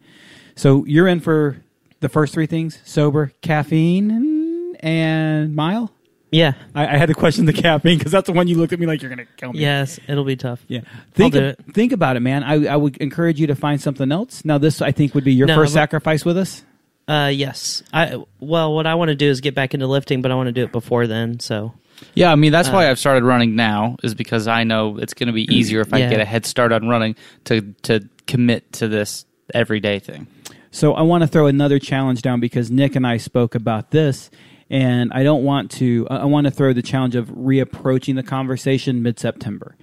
So 0.56 0.86
you're 0.86 1.08
in 1.08 1.20
for 1.20 1.58
the 2.00 2.10
first 2.10 2.34
three 2.34 2.48
things: 2.48 2.80
sober, 2.84 3.32
caffeine, 3.42 4.76
and 4.82 5.56
mile. 5.56 5.92
Yeah. 6.32 6.54
I, 6.76 6.86
I 6.86 6.98
had 6.98 7.08
to 7.08 7.16
question 7.16 7.46
the 7.46 7.54
caffeine 7.66 7.98
because 7.98 8.12
that's 8.12 8.28
the 8.28 8.34
one 8.34 8.48
you 8.48 8.56
looked 8.58 8.72
at 8.72 8.80
me 8.80 8.86
like 8.86 9.02
you're 9.02 9.10
going 9.14 9.26
to 9.26 9.34
kill 9.38 9.52
me. 9.54 9.60
Yes, 9.62 10.00
it'll 10.08 10.24
be 10.24 10.36
tough. 10.36 10.64
Yeah. 10.68 10.82
Think, 11.14 11.34
do 11.34 11.40
it. 11.44 11.60
think 11.74 11.92
about 11.92 12.18
it, 12.18 12.20
man. 12.20 12.44
I, 12.44 12.68
I 12.68 12.76
would 12.76 12.98
encourage 12.98 13.40
you 13.40 13.48
to 13.48 13.56
find 13.56 13.82
something 13.82 14.12
else. 14.12 14.46
Now, 14.46 14.60
this 14.60 14.80
I 14.82 14.92
think 14.92 15.16
would 15.16 15.24
be 15.24 15.34
your 15.34 15.48
No, 15.48 15.56
first 15.56 15.72
but- 15.74 15.80
sacrifice 15.80 16.24
with 16.24 16.38
us. 16.38 16.64
Uh, 17.10 17.28
yes. 17.34 17.82
I 17.92 18.24
well, 18.40 18.74
what 18.76 18.86
I 18.86 18.94
want 18.96 19.10
to 19.10 19.16
do 19.16 19.28
is 19.28 19.42
get 19.42 19.56
back 19.56 19.74
into 19.74 19.88
lifting, 19.88 20.22
but 20.22 20.32
I 20.32 20.36
want 20.36 20.48
to 20.48 20.52
do 20.54 20.64
it 20.64 20.72
before 20.72 21.08
then. 21.08 21.40
So 21.40 21.74
Yeah, 22.14 22.32
I 22.32 22.36
mean 22.36 22.52
that's 22.52 22.70
why 22.70 22.88
Uh, 22.88 22.92
I've 22.92 23.00
started 23.00 23.24
running 23.24 23.56
now 23.56 23.98
is 24.04 24.14
because 24.14 24.48
I 24.48 24.64
know 24.64 24.98
it's 24.98 25.14
gonna 25.16 25.34
be 25.34 25.52
easier 25.54 25.82
if 25.82 25.92
I 25.94 25.98
Yeah. 26.00 26.10
get 26.12 26.20
a 26.22 26.26
head 26.26 26.46
start 26.46 26.72
on 26.72 26.88
running 26.88 27.16
to 27.46 27.62
to 27.84 28.08
commit 28.28 28.72
to 28.74 28.88
this 28.88 29.26
everyday 29.54 29.98
thing. 30.00 30.28
So 30.72 30.94
I 30.94 31.02
want 31.02 31.24
to 31.24 31.28
throw 31.28 31.48
another 31.48 31.80
challenge 31.80 32.22
down 32.22 32.40
because 32.40 32.70
Nick 32.70 32.96
and 32.96 33.08
I 33.08 33.18
spoke 33.18 33.56
about 33.56 33.90
this, 33.90 34.30
and 34.70 35.12
I 35.12 35.24
don't 35.24 35.44
want 35.44 35.72
to. 35.72 36.06
I 36.12 36.18
I 36.18 36.26
want 36.26 36.46
to 36.46 36.52
throw 36.52 36.74
the 36.74 36.84
challenge 36.84 37.16
of 37.16 37.30
reapproaching 37.30 38.16
the 38.16 38.22
conversation 38.24 39.02
mid-September. 39.02 39.76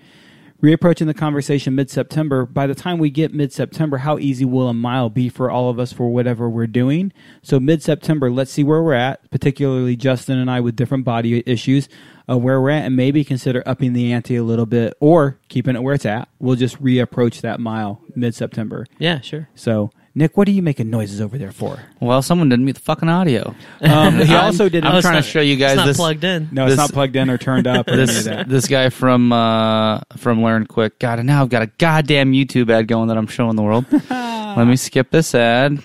Reapproaching 0.63 1.07
the 1.07 1.13
conversation 1.13 1.75
mid-September. 1.75 2.47
By 2.47 2.67
the 2.67 2.75
time 2.75 2.99
we 2.99 3.11
get 3.11 3.35
mid-September, 3.35 3.99
how 3.99 4.19
easy 4.19 4.47
will 4.47 4.69
a 4.69 4.75
mile 4.75 5.11
be 5.11 5.29
for 5.29 5.51
all 5.51 5.69
of 5.69 5.79
us 5.79 5.93
for 5.93 6.09
whatever 6.09 6.49
we're 6.49 6.67
doing? 6.67 7.13
So 7.43 7.61
mid-September, 7.61 8.31
let's 8.31 8.51
see 8.51 8.65
where 8.65 8.83
we're 8.83 8.95
at. 8.95 9.31
Particularly 9.31 9.97
Justin 9.97 10.39
and 10.39 10.51
I 10.51 10.61
with 10.61 10.75
different 10.75 11.05
body 11.05 11.43
issues, 11.47 11.91
uh, 12.27 12.39
where 12.39 12.59
we're 12.61 12.71
at, 12.71 12.87
and 12.87 12.97
maybe 12.97 13.23
consider 13.23 13.63
upping 13.67 13.93
the 13.93 14.13
ante 14.15 14.37
a 14.37 14.43
little 14.43 14.65
bit 14.65 14.95
or 14.99 15.39
keeping 15.49 15.77
it 15.77 15.83
where 15.83 15.95
it's 15.95 16.07
at. 16.07 16.29
We'll 16.39 16.57
just 16.57 16.83
reapproach 16.83 17.43
that 17.43 17.61
mile 17.61 18.01
mid-September. 18.15 18.87
yeah, 18.99 19.21
sure. 19.21 19.51
So, 19.55 19.91
Nick, 20.19 20.35
what 20.37 20.49
are 20.49 20.51
you 20.51 20.63
making 20.63 20.89
noises 20.89 21.21
over 21.21 21.37
there 21.37 21.53
for? 21.53 21.79
Well, 22.01 22.23
someone 22.23 22.49
didn't 22.49 22.65
mute 22.65 22.77
the 22.77 22.81
fucking 22.81 23.09
audio. 23.09 23.55
Um, 23.83 24.19
he 24.19 24.35
also 24.35 24.69
did. 24.71 24.83
I'm 24.85 24.95
it's 24.97 25.03
trying 25.05 25.17
not- 25.17 25.25
to 25.25 25.31
show 25.31 25.41
you 25.43 25.57
guys 25.57 25.73
It's 25.73 25.77
not 25.77 25.87
this. 25.87 25.97
plugged 25.99 26.25
in. 26.25 26.49
no, 26.53 26.67
it's 26.67 26.77
not 26.77 26.91
plugged 26.91 27.15
in 27.17 27.29
or 27.29 27.37
turned 27.39 27.67
up 27.67 27.87
or 27.87 27.93
any 27.93 28.03
of 28.03 28.09
This 28.09 28.25
that. 28.25 28.49
this 28.49 28.67
guy 28.67 28.89
from 28.89 29.31
uh 29.33 30.01
from 30.17 30.43
Learn 30.43 30.67
Quick. 30.67 30.99
God, 30.99 31.19
and 31.19 31.27
now 31.27 31.43
I've 31.43 31.51
got 31.51 31.63
a 31.63 31.67
goddamn 31.79 32.33
YouTube 32.33 32.71
ad 32.71 32.89
going 32.89 33.09
that 33.09 33.19
I'm 33.19 33.27
showing 33.27 33.55
the 33.57 33.63
world. 33.63 33.85
Let 34.11 34.65
me 34.65 34.77
skip 34.77 35.11
this 35.11 35.35
ad. 35.35 35.83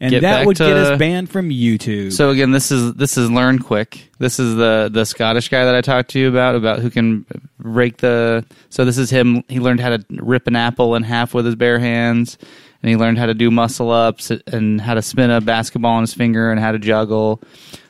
And 0.00 0.10
get 0.10 0.22
that 0.22 0.38
back 0.38 0.46
would 0.46 0.56
get 0.58 0.76
us 0.76 0.98
banned 0.98 1.30
from 1.30 1.48
YouTube. 1.50 2.12
So 2.12 2.30
again, 2.30 2.50
this 2.50 2.70
is 2.72 2.92
this 2.94 3.16
is 3.16 3.30
Learn 3.30 3.58
Quick. 3.60 4.10
This 4.18 4.38
is 4.40 4.56
the 4.56 4.90
the 4.92 5.04
Scottish 5.06 5.48
guy 5.48 5.64
that 5.64 5.74
I 5.74 5.80
talked 5.80 6.10
to 6.10 6.18
you 6.18 6.28
about 6.28 6.54
about 6.56 6.80
who 6.80 6.90
can 6.90 7.24
rake 7.58 7.98
the. 7.98 8.44
So 8.68 8.84
this 8.84 8.98
is 8.98 9.10
him. 9.10 9.44
He 9.48 9.60
learned 9.60 9.80
how 9.80 9.90
to 9.96 10.04
rip 10.10 10.46
an 10.48 10.56
apple 10.56 10.94
in 10.96 11.04
half 11.04 11.34
with 11.34 11.46
his 11.46 11.54
bare 11.54 11.78
hands, 11.78 12.36
and 12.82 12.90
he 12.90 12.96
learned 12.96 13.18
how 13.18 13.26
to 13.26 13.34
do 13.34 13.50
muscle 13.50 13.90
ups 13.90 14.30
and 14.30 14.80
how 14.80 14.94
to 14.94 15.02
spin 15.02 15.30
a 15.30 15.40
basketball 15.40 15.92
on 15.92 16.02
his 16.02 16.14
finger 16.14 16.50
and 16.50 16.58
how 16.58 16.72
to 16.72 16.78
juggle. 16.78 17.40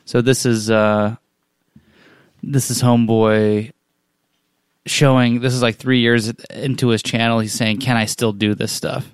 So 0.05 0.21
this 0.21 0.45
is 0.45 0.69
uh, 0.69 1.15
this 2.43 2.69
is 2.69 2.81
homeboy 2.81 3.71
showing. 4.85 5.39
This 5.39 5.53
is 5.53 5.61
like 5.61 5.77
three 5.77 5.99
years 5.99 6.29
into 6.51 6.89
his 6.89 7.01
channel. 7.01 7.39
He's 7.39 7.53
saying, 7.53 7.79
"Can 7.79 7.97
I 7.97 8.05
still 8.05 8.33
do 8.33 8.53
this 8.53 8.71
stuff?" 8.71 9.09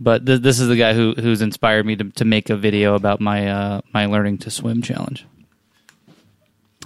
But 0.00 0.26
th- 0.26 0.40
this 0.40 0.58
is 0.58 0.68
the 0.68 0.76
guy 0.76 0.94
who 0.94 1.14
who's 1.14 1.42
inspired 1.42 1.86
me 1.86 1.96
to, 1.96 2.04
to 2.04 2.24
make 2.24 2.50
a 2.50 2.56
video 2.56 2.94
about 2.94 3.20
my 3.20 3.48
uh, 3.48 3.80
my 3.92 4.06
learning 4.06 4.38
to 4.38 4.50
swim 4.50 4.82
challenge. 4.82 5.26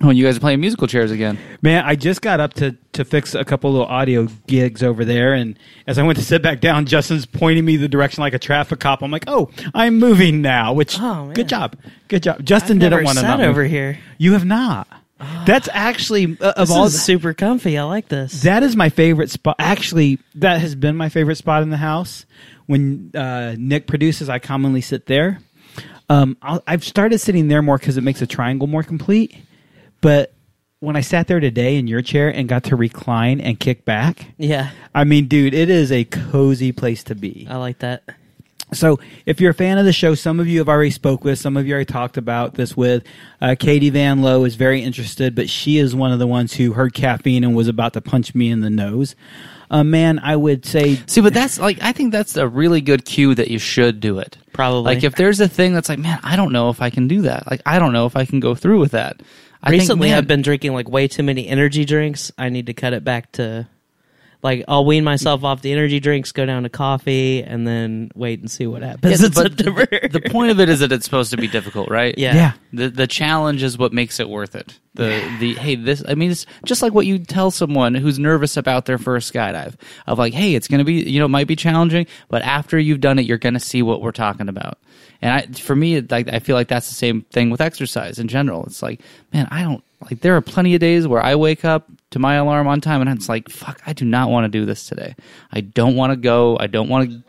Oh, 0.02 0.10
you 0.10 0.24
guys 0.24 0.36
are 0.36 0.40
playing 0.40 0.60
musical 0.60 0.88
chairs 0.88 1.12
again. 1.12 1.38
Man, 1.62 1.84
I 1.84 1.94
just 1.94 2.20
got 2.20 2.40
up 2.40 2.54
to, 2.54 2.72
to 2.94 3.04
fix 3.04 3.32
a 3.36 3.44
couple 3.44 3.70
little 3.70 3.86
audio 3.86 4.26
gigs 4.48 4.82
over 4.82 5.04
there, 5.04 5.34
and 5.34 5.56
as 5.86 5.98
I 5.98 6.02
went 6.02 6.18
to 6.18 6.24
sit 6.24 6.42
back 6.42 6.60
down, 6.60 6.86
Justin's 6.86 7.26
pointing 7.26 7.64
me 7.64 7.76
the 7.76 7.86
direction 7.86 8.20
like 8.20 8.34
a 8.34 8.38
traffic 8.40 8.80
cop. 8.80 9.02
I'm 9.02 9.12
like, 9.12 9.24
"Oh, 9.28 9.50
I'm 9.72 10.00
moving 10.00 10.42
now." 10.42 10.72
Which, 10.72 10.98
Oh, 10.98 11.26
man. 11.26 11.34
good 11.34 11.48
job, 11.48 11.76
good 12.08 12.24
job. 12.24 12.44
Justin 12.44 12.78
I've 12.78 12.80
didn't 12.80 12.90
never 12.90 13.04
want 13.04 13.18
to 13.18 13.20
sat 13.22 13.28
not 13.28 13.38
move. 13.38 13.50
over 13.50 13.62
here. 13.64 13.98
You 14.18 14.32
have 14.32 14.44
not. 14.44 14.88
That's 15.46 15.68
actually 15.72 16.36
uh, 16.40 16.50
of 16.56 16.66
This 16.68 16.76
all. 16.76 16.84
is 16.86 17.00
super 17.00 17.32
comfy. 17.32 17.78
I 17.78 17.84
like 17.84 18.08
this. 18.08 18.42
That 18.42 18.64
is 18.64 18.74
my 18.74 18.88
favorite 18.88 19.30
spot. 19.30 19.54
Actually, 19.60 20.18
that 20.34 20.60
has 20.60 20.74
been 20.74 20.96
my 20.96 21.08
favorite 21.08 21.36
spot 21.36 21.62
in 21.62 21.70
the 21.70 21.76
house. 21.76 22.26
When 22.66 23.12
uh, 23.14 23.54
Nick 23.56 23.86
produces, 23.86 24.28
I 24.28 24.40
commonly 24.40 24.80
sit 24.80 25.06
there. 25.06 25.38
Um, 26.10 26.36
I'll, 26.42 26.62
I've 26.66 26.82
started 26.84 27.20
sitting 27.20 27.46
there 27.46 27.62
more 27.62 27.78
because 27.78 27.96
it 27.96 28.02
makes 28.02 28.20
a 28.22 28.26
triangle 28.26 28.66
more 28.66 28.82
complete. 28.82 29.36
But 30.05 30.35
when 30.81 30.97
I 30.97 31.01
sat 31.01 31.28
there 31.28 31.40
today 31.40 31.76
in 31.76 31.86
your 31.86 32.02
chair 32.02 32.28
and 32.28 32.47
got 32.47 32.64
to 32.64 32.76
recline 32.76 33.40
and 33.40 33.59
kick 33.59 33.86
back, 33.86 34.26
yeah, 34.36 34.72
I 34.94 35.05
mean, 35.05 35.28
dude, 35.28 35.55
it 35.55 35.70
is 35.70 35.90
a 35.90 36.05
cozy 36.05 36.72
place 36.72 37.02
to 37.05 37.14
be. 37.14 37.47
I 37.48 37.56
like 37.56 37.78
that. 37.78 38.02
So, 38.74 39.01
if 39.24 39.40
you're 39.40 39.52
a 39.52 39.55
fan 39.55 39.78
of 39.78 39.86
the 39.86 39.94
show, 39.94 40.14
some 40.14 40.40
of 40.40 40.47
you 40.47 40.59
have 40.59 40.68
already 40.68 40.90
spoke 40.90 41.24
with, 41.24 41.39
some 41.39 41.56
of 41.56 41.66
you 41.66 41.72
already 41.72 41.90
talked 41.90 42.18
about 42.18 42.52
this 42.52 42.76
with. 42.76 43.02
Uh, 43.40 43.55
Katie 43.59 43.89
Van 43.89 44.20
Lowe 44.20 44.44
is 44.44 44.56
very 44.56 44.82
interested, 44.82 45.35
but 45.35 45.48
she 45.48 45.78
is 45.78 45.94
one 45.94 46.12
of 46.12 46.18
the 46.18 46.26
ones 46.26 46.52
who 46.52 46.74
heard 46.74 46.93
caffeine 46.93 47.43
and 47.43 47.56
was 47.56 47.68
about 47.68 47.94
to 47.94 48.02
punch 48.02 48.35
me 48.35 48.51
in 48.51 48.60
the 48.60 48.68
nose. 48.68 49.16
Uh, 49.70 49.85
man, 49.85 50.18
I 50.18 50.36
would 50.36 50.66
say 50.66 50.97
See, 51.06 51.22
but 51.22 51.32
that's 51.32 51.59
like 51.59 51.78
I 51.81 51.93
think 51.93 52.12
that's 52.12 52.36
a 52.36 52.47
really 52.47 52.82
good 52.82 53.06
cue 53.06 53.35
that 53.35 53.48
you 53.48 53.59
should 53.59 54.01
do 54.01 54.18
it. 54.18 54.36
Probably. 54.52 54.94
Like 54.94 55.02
if 55.02 55.14
there's 55.14 55.40
a 55.40 55.48
thing 55.48 55.72
that's 55.72 55.89
like, 55.89 55.98
man, 55.98 56.20
I 56.22 56.36
don't 56.36 56.52
know 56.52 56.68
if 56.68 56.82
I 56.82 56.90
can 56.90 57.09
do 57.09 57.22
that. 57.22 57.51
Like 57.51 57.62
I 57.64 57.78
don't 57.78 57.94
know 57.94 58.05
if 58.05 58.16
I 58.16 58.26
can 58.26 58.40
go 58.40 58.55
through 58.55 58.81
with 58.81 58.93
that. 58.93 59.22
I 59.65 59.70
think, 59.70 59.81
Recently, 59.81 60.09
man, 60.11 60.19
I've 60.19 60.28
been 60.28 60.43
drinking 60.43 60.74
like 60.74 60.89
way 60.89 61.09
too 61.09 61.23
many 61.23 61.49
energy 61.49 61.85
drinks. 61.85 62.31
I 62.39 62.51
need 62.51 62.66
to 62.66 62.74
cut 62.74 62.93
it 62.93 63.03
back 63.03 63.32
to 63.32 63.66
like 64.43 64.62
I'll 64.69 64.85
wean 64.85 65.05
myself 65.05 65.43
off 65.43 65.62
the 65.62 65.73
energy 65.73 66.01
drinks, 66.01 66.32
go 66.32 66.45
down 66.45 66.65
to 66.65 66.69
coffee, 66.69 67.43
and 67.43 67.66
then 67.66 68.11
wait 68.15 68.41
and 68.41 68.51
see 68.51 68.66
what 68.66 68.82
happens 68.82 69.19
Yeah, 69.20 69.27
in 69.28 69.32
but 69.32 69.57
September. 69.57 69.86
the 69.86 70.20
point 70.31 70.51
of 70.51 70.61
it 70.61 70.69
is 70.69 70.81
that 70.81 70.93
it's 70.93 71.07
supposed 71.07 71.31
to 71.31 71.39
be 71.39 71.49
difficult, 71.49 71.89
right? 71.89 72.16
Yeah. 72.19 72.35
Yeah. 72.35 72.53
The 72.74 72.91
the 72.91 73.07
challenge 73.07 73.62
is 73.62 73.78
what 73.78 73.95
makes 73.95 74.20
it 74.20 74.28
worth 74.28 74.55
it. 74.55 74.78
The 74.95 75.23
the 75.41 75.55
hey 75.55 75.77
this 75.77 76.05
I 76.07 76.15
mean 76.15 76.31
it's 76.31 76.45
just 76.66 76.82
like 76.82 76.93
what 76.93 77.07
you 77.07 77.19
tell 77.19 77.51
someone 77.51 77.95
who's 77.95 78.19
nervous 78.19 78.59
about 78.59 78.85
their 78.85 78.99
first 78.99 79.32
skydive 79.32 79.77
of 80.07 80.19
like 80.19 80.35
hey 80.35 80.55
it's 80.55 80.69
gonna 80.69 80.85
be 80.85 81.09
you 81.11 81.19
know 81.20 81.24
it 81.24 81.28
might 81.31 81.47
be 81.49 81.57
challenging 81.57 82.07
but 82.28 82.43
after 82.43 82.78
you've 82.78 83.01
done 83.01 83.19
it 83.19 83.23
you're 83.24 83.39
gonna 83.39 83.59
see 83.59 83.82
what 83.82 84.03
we're 84.03 84.12
talking 84.12 84.49
about 84.51 84.78
and 85.24 85.32
I 85.32 85.59
for 85.59 85.74
me 85.74 86.01
like 86.02 86.28
I 86.32 86.38
feel 86.38 86.55
like 86.55 86.68
that's 86.68 86.88
the 86.88 86.94
same 86.94 87.22
thing 87.22 87.51
with 87.51 87.60
exercise 87.60 88.18
in 88.18 88.28
general 88.28 88.64
it's 88.66 88.82
like 88.82 89.01
man 89.32 89.48
I 89.51 89.62
don't 89.62 89.82
like 90.02 90.20
there 90.20 90.36
are 90.36 90.40
plenty 90.42 90.74
of 90.74 90.80
days 90.80 91.09
where 91.09 91.24
I 91.24 91.34
wake 91.34 91.64
up 91.64 91.88
to 92.10 92.18
my 92.18 92.34
alarm 92.34 92.68
on 92.68 92.80
time 92.80 93.01
and 93.01 93.10
it's 93.10 93.28
like 93.28 93.48
fuck 93.48 93.80
I 93.86 93.94
do 93.94 94.05
not 94.05 94.30
want 94.30 94.44
to 94.44 94.48
do 94.48 94.66
this 94.66 94.86
today 94.86 95.16
I 95.51 95.62
don't 95.62 95.96
want 95.96 96.12
to 96.12 96.16
go 96.16 96.56
I 96.60 96.68
don't 96.68 96.88
want 96.88 97.10
to 97.10 97.22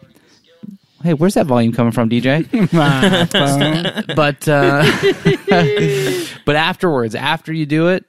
Hey, 1.03 1.13
where's 1.13 1.35
that 1.35 1.45
volume 1.45 1.72
coming 1.72 1.91
from, 1.91 2.09
DJ? 2.09 2.49
but 4.15 4.47
uh, 4.47 4.81
but 6.45 6.55
afterwards, 6.55 7.13
after 7.13 7.53
you 7.53 7.67
do 7.67 7.89
it, 7.89 8.05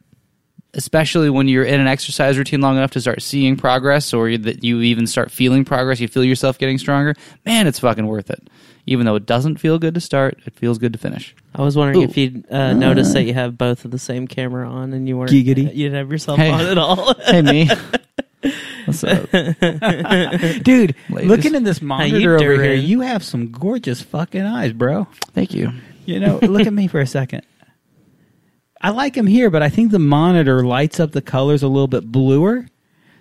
especially 0.73 1.29
when 1.29 1.47
you're 1.47 1.65
in 1.65 1.79
an 1.79 1.89
exercise 1.89 2.39
routine 2.39 2.63
long 2.63 2.79
enough 2.79 2.93
to 2.93 3.01
start 3.03 3.21
seeing 3.21 3.59
progress, 3.59 4.15
or 4.15 4.35
that 4.39 4.65
you 4.65 4.81
even 4.81 5.07
start 5.07 5.31
feeling 5.31 5.63
progress, 5.63 6.01
you 6.01 6.09
feel 6.09 6.25
yourself 6.25 6.57
getting 6.57 6.79
stronger. 6.79 7.15
Man, 7.45 7.67
it's 7.67 7.81
fucking 7.81 8.07
worth 8.07 8.31
it. 8.31 8.49
Even 8.87 9.05
though 9.07 9.17
it 9.17 9.27
doesn't 9.27 9.57
feel 9.57 9.79
good 9.79 9.95
to 9.95 10.01
start, 10.01 10.39
it 10.47 10.55
feels 10.55 10.79
good 10.79 10.93
to 10.93 10.99
finish. 10.99 11.35
I 11.55 11.63
was 11.63 11.77
wondering 11.77 12.03
Ooh. 12.03 12.09
if 12.09 12.17
you'd 12.17 12.51
uh, 12.53 12.73
noticed 12.73 13.13
that 13.15 13.25
you 13.25 13.35
have 13.35 13.59
both 13.59 13.85
of 13.85 13.91
the 13.91 13.99
same 13.99 14.29
camera 14.29 14.69
on, 14.69 14.93
and 14.93 15.09
you 15.09 15.17
weren't 15.17 15.31
Giggity. 15.33 15.75
You 15.75 15.85
didn't 15.89 15.95
have 15.95 16.11
yourself 16.11 16.39
Hey. 16.39 16.51
on 16.51 16.61
at 16.61 16.79
all. 16.79 17.15
Hey, 17.27 17.43
me. 17.43 17.69
What's 18.85 19.03
up? 19.03 19.29
dude, 19.33 20.95
Ladies. 21.11 21.29
looking 21.29 21.57
in 21.57 21.65
this 21.65 21.83
monitor 21.83 22.37
over 22.37 22.63
here, 22.63 22.77
doing? 22.77 22.87
you 22.87 23.01
have 23.01 23.25
some 23.25 23.51
gorgeous 23.51 24.01
fucking 24.03 24.43
eyes, 24.43 24.73
bro. 24.73 25.09
Thank 25.33 25.53
you. 25.53 25.73
You 26.05 26.21
know, 26.21 26.39
look 26.43 26.67
at 26.69 26.73
me 26.73 26.87
for 26.87 27.01
a 27.01 27.07
second. 27.07 27.43
I 28.81 28.91
like 28.91 29.15
them 29.15 29.27
here, 29.27 29.51
but 29.51 29.63
I 29.63 29.69
think 29.71 29.91
the 29.91 29.99
monitor 29.99 30.65
lights 30.65 31.01
up 31.01 31.11
the 31.11 31.23
colors 31.23 31.65
a 31.65 31.69
little 31.69 31.89
bit 31.89 32.13
bluer. 32.13 32.69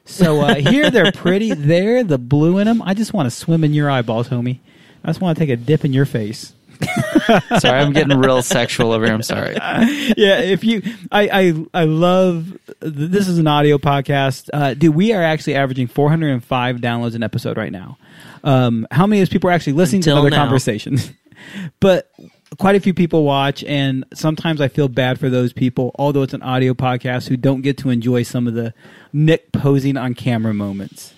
So 0.04 0.42
uh, 0.42 0.56
here 0.56 0.92
they're 0.92 1.12
pretty. 1.12 1.52
There, 1.56 2.04
the 2.04 2.20
blue 2.20 2.60
in 2.60 2.68
them. 2.68 2.84
I 2.84 2.94
just 2.94 3.14
want 3.14 3.26
to 3.26 3.32
swim 3.32 3.64
in 3.64 3.74
your 3.74 3.90
eyeballs, 3.90 4.30
homie. 4.30 4.60
I 5.06 5.10
just 5.10 5.22
want 5.22 5.38
to 5.38 5.40
take 5.40 5.52
a 5.52 5.56
dip 5.56 5.86
in 5.86 5.94
your 5.94 6.06
face. 6.06 6.54
Sorry, 7.60 7.80
I'm 7.80 7.94
getting 7.94 8.18
real 8.18 8.42
sexual 8.42 8.92
over 8.92 9.06
here. 9.06 9.14
I'm 9.14 9.22
sorry. 9.22 9.54
yeah, 10.18 10.40
if 10.40 10.64
you, 10.64 10.82
I, 11.12 11.30
I, 11.32 11.66
I 11.82 11.84
love. 11.86 12.58
This 12.80 13.28
is 13.28 13.38
an 13.38 13.48
audio 13.48 13.78
podcast, 13.78 14.50
uh, 14.52 14.74
dude. 14.74 14.96
We 14.96 15.14
are 15.14 15.22
actually 15.24 15.56
averaging 15.56 15.88
405 15.88 16.78
downloads 16.78 17.16
an 17.16 17.24
episode 17.24 17.56
right 17.56 17.72
now. 17.72 17.98
Um, 18.44 18.88
how 18.92 19.08
many 19.08 19.22
of 19.22 19.28
those 19.28 19.32
people 19.32 19.50
are 19.50 19.54
actually 19.54 19.74
listening 19.74 20.00
Until 20.00 20.16
to 20.16 20.20
other 20.22 20.30
now. 20.32 20.44
conversations? 20.44 21.12
but 21.80 22.12
quite 22.58 22.76
a 22.76 22.80
few 22.80 22.94
people 22.94 23.24
watch, 23.24 23.64
and 23.64 24.06
sometimes 24.14 24.60
I 24.60 24.68
feel 24.68 24.88
bad 24.88 25.20
for 25.20 25.30
those 25.30 25.54
people. 25.54 25.92
Although 25.96 26.24
it's 26.24 26.34
an 26.34 26.42
audio 26.42 26.74
podcast, 26.74 27.28
who 27.28 27.38
don't 27.38 27.62
get 27.62 27.78
to 27.80 27.90
enjoy 27.90 28.24
some 28.24 28.48
of 28.48 28.54
the 28.54 28.74
Nick 29.14 29.52
posing 29.52 29.98
on 29.98 30.14
camera 30.14 30.54
moments. 30.54 31.15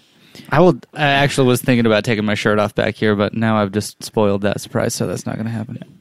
I 0.50 0.60
will. 0.60 0.80
I 0.94 1.04
actually 1.04 1.48
was 1.48 1.62
thinking 1.62 1.86
about 1.86 2.04
taking 2.04 2.26
my 2.26 2.36
shirt 2.36 2.60
off 2.60 2.76
back 2.76 2.96
here, 2.96 3.16
but 3.16 3.34
now 3.34 3.58
I've 3.58 3.72
just 3.72 4.04
spoiled 4.04 4.42
that 4.42 4.62
surprise, 4.62 4.94
so 4.94 5.08
that's 5.08 5.26
not 5.26 5.36
going 5.36 5.46
to 5.46 5.52
happen. 5.52 5.97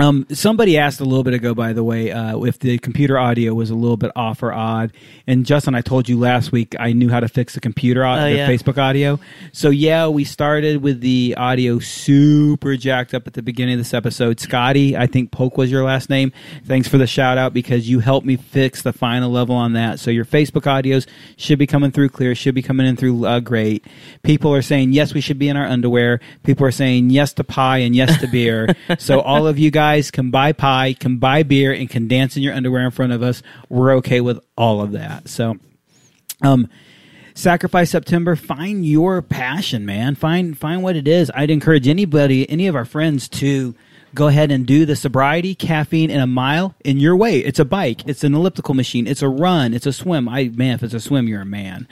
Um, 0.00 0.26
somebody 0.32 0.78
asked 0.78 1.00
a 1.00 1.04
little 1.04 1.22
bit 1.22 1.34
ago, 1.34 1.54
by 1.54 1.74
the 1.74 1.84
way, 1.84 2.10
uh, 2.10 2.38
if 2.44 2.58
the 2.58 2.78
computer 2.78 3.18
audio 3.18 3.52
was 3.52 3.68
a 3.68 3.74
little 3.74 3.98
bit 3.98 4.10
off 4.16 4.42
or 4.42 4.50
odd. 4.50 4.92
And 5.26 5.44
Justin, 5.44 5.74
I 5.74 5.82
told 5.82 6.08
you 6.08 6.18
last 6.18 6.52
week 6.52 6.74
I 6.80 6.94
knew 6.94 7.10
how 7.10 7.20
to 7.20 7.28
fix 7.28 7.52
the 7.52 7.60
computer 7.60 8.02
audio, 8.02 8.24
Oh, 8.24 8.28
yeah. 8.28 8.46
the 8.46 8.52
Facebook 8.52 8.78
audio. 8.78 9.20
So 9.52 9.68
yeah, 9.68 10.08
we 10.08 10.24
started 10.24 10.82
with 10.82 11.02
the 11.02 11.34
audio 11.36 11.80
super 11.80 12.76
jacked 12.76 13.12
up 13.12 13.26
at 13.26 13.34
the 13.34 13.42
beginning 13.42 13.74
of 13.74 13.80
this 13.80 13.92
episode. 13.92 14.40
Scotty, 14.40 14.96
I 14.96 15.06
think 15.06 15.32
Poke 15.32 15.58
was 15.58 15.70
your 15.70 15.84
last 15.84 16.08
name. 16.08 16.32
Thanks 16.64 16.88
for 16.88 16.96
the 16.96 17.06
shout 17.06 17.36
out 17.36 17.52
because 17.52 17.86
you 17.90 18.00
helped 18.00 18.26
me 18.26 18.36
fix 18.36 18.80
the 18.80 18.94
final 18.94 19.30
level 19.30 19.54
on 19.54 19.74
that. 19.74 20.00
So 20.00 20.10
your 20.10 20.24
Facebook 20.24 20.62
audios 20.62 21.06
should 21.36 21.58
be 21.58 21.66
coming 21.66 21.90
through 21.90 22.08
clear, 22.08 22.34
should 22.34 22.54
be 22.54 22.62
coming 22.62 22.86
in 22.86 22.96
through 22.96 23.26
uh, 23.26 23.40
great. 23.40 23.84
People 24.22 24.54
are 24.54 24.62
saying 24.62 24.92
yes, 24.94 25.12
we 25.12 25.20
should 25.20 25.38
be 25.38 25.50
in 25.50 25.58
our 25.58 25.66
underwear. 25.66 26.20
People 26.42 26.64
are 26.64 26.70
saying 26.72 27.10
yes 27.10 27.34
to 27.34 27.44
pie 27.44 27.78
and 27.78 27.94
yes 27.94 28.18
to 28.20 28.26
beer. 28.28 28.74
so 28.98 29.20
all 29.20 29.46
of 29.46 29.58
you 29.58 29.70
guys 29.70 29.89
can 30.12 30.30
buy 30.30 30.52
pie, 30.52 30.92
can 30.92 31.16
buy 31.18 31.42
beer, 31.42 31.72
and 31.72 31.90
can 31.90 32.06
dance 32.06 32.36
in 32.36 32.42
your 32.42 32.54
underwear 32.54 32.84
in 32.84 32.90
front 32.90 33.12
of 33.12 33.22
us. 33.22 33.42
We're 33.68 33.96
okay 33.96 34.20
with 34.20 34.38
all 34.56 34.80
of 34.80 34.92
that. 34.92 35.28
So, 35.28 35.58
um, 36.42 36.68
sacrifice 37.34 37.90
September. 37.90 38.36
Find 38.36 38.86
your 38.86 39.22
passion, 39.22 39.84
man. 39.84 40.14
Find 40.14 40.56
find 40.56 40.82
what 40.82 40.96
it 40.96 41.08
is. 41.08 41.30
I'd 41.34 41.50
encourage 41.50 41.88
anybody, 41.88 42.48
any 42.48 42.66
of 42.66 42.76
our 42.76 42.84
friends, 42.84 43.28
to 43.28 43.74
go 44.14 44.26
ahead 44.26 44.50
and 44.50 44.66
do 44.66 44.84
the 44.84 44.96
sobriety 44.96 45.54
caffeine 45.54 46.10
in 46.10 46.20
a 46.20 46.26
mile 46.26 46.74
in 46.84 46.98
your 46.98 47.16
way. 47.16 47.38
It's 47.38 47.58
a 47.58 47.64
bike. 47.64 48.06
It's 48.08 48.24
an 48.24 48.34
elliptical 48.34 48.74
machine. 48.74 49.06
It's 49.06 49.22
a 49.22 49.28
run. 49.28 49.72
It's 49.72 49.86
a 49.86 49.92
swim. 49.92 50.28
I 50.28 50.48
man, 50.48 50.74
if 50.74 50.82
it's 50.82 50.94
a 50.94 51.00
swim, 51.00 51.28
you're 51.28 51.42
a 51.42 51.46
man. 51.46 51.86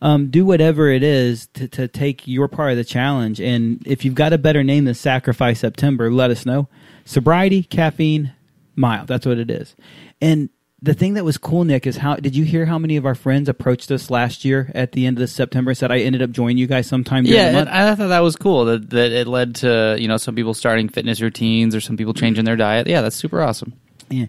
Um, 0.00 0.30
do 0.30 0.44
whatever 0.44 0.88
it 0.88 1.02
is 1.02 1.48
to, 1.54 1.68
to 1.68 1.88
take 1.88 2.26
your 2.26 2.48
part 2.48 2.72
of 2.72 2.76
the 2.76 2.84
challenge. 2.84 3.40
And 3.40 3.82
if 3.86 4.04
you've 4.04 4.14
got 4.14 4.32
a 4.32 4.38
better 4.38 4.62
name 4.62 4.84
than 4.84 4.94
Sacrifice 4.94 5.60
September, 5.60 6.10
let 6.10 6.30
us 6.30 6.46
know. 6.46 6.68
Sobriety, 7.04 7.62
caffeine, 7.62 8.32
mild. 8.76 9.08
That's 9.08 9.26
what 9.26 9.38
it 9.38 9.50
is. 9.50 9.74
And 10.20 10.48
the 10.82 10.94
thing 10.94 11.14
that 11.14 11.24
was 11.24 11.38
cool, 11.38 11.64
Nick, 11.64 11.86
is 11.86 11.96
how 11.98 12.16
did 12.16 12.36
you 12.36 12.44
hear 12.44 12.66
how 12.66 12.78
many 12.78 12.96
of 12.96 13.06
our 13.06 13.14
friends 13.14 13.48
approached 13.48 13.90
us 13.90 14.10
last 14.10 14.44
year 14.44 14.70
at 14.74 14.92
the 14.92 15.06
end 15.06 15.16
of 15.16 15.20
the 15.20 15.28
September 15.28 15.70
and 15.70 15.78
said 15.78 15.90
I 15.90 16.00
ended 16.00 16.20
up 16.20 16.30
joining 16.30 16.58
you 16.58 16.66
guys 16.66 16.86
sometime 16.86 17.24
during 17.24 17.36
Yeah, 17.38 17.52
the 17.52 17.58
and 17.58 17.68
month? 17.70 17.70
I 17.70 17.94
thought 17.94 18.08
that 18.08 18.20
was 18.20 18.36
cool 18.36 18.66
that 18.66 18.90
that 18.90 19.12
it 19.12 19.26
led 19.26 19.54
to 19.56 19.96
you 19.98 20.08
know 20.08 20.18
some 20.18 20.34
people 20.34 20.52
starting 20.52 20.88
fitness 20.90 21.20
routines 21.22 21.74
or 21.74 21.80
some 21.80 21.96
people 21.96 22.12
changing 22.12 22.44
their 22.44 22.56
diet. 22.56 22.86
Yeah, 22.86 23.00
that's 23.00 23.16
super 23.16 23.40
awesome. 23.42 23.72
Yeah. 24.10 24.26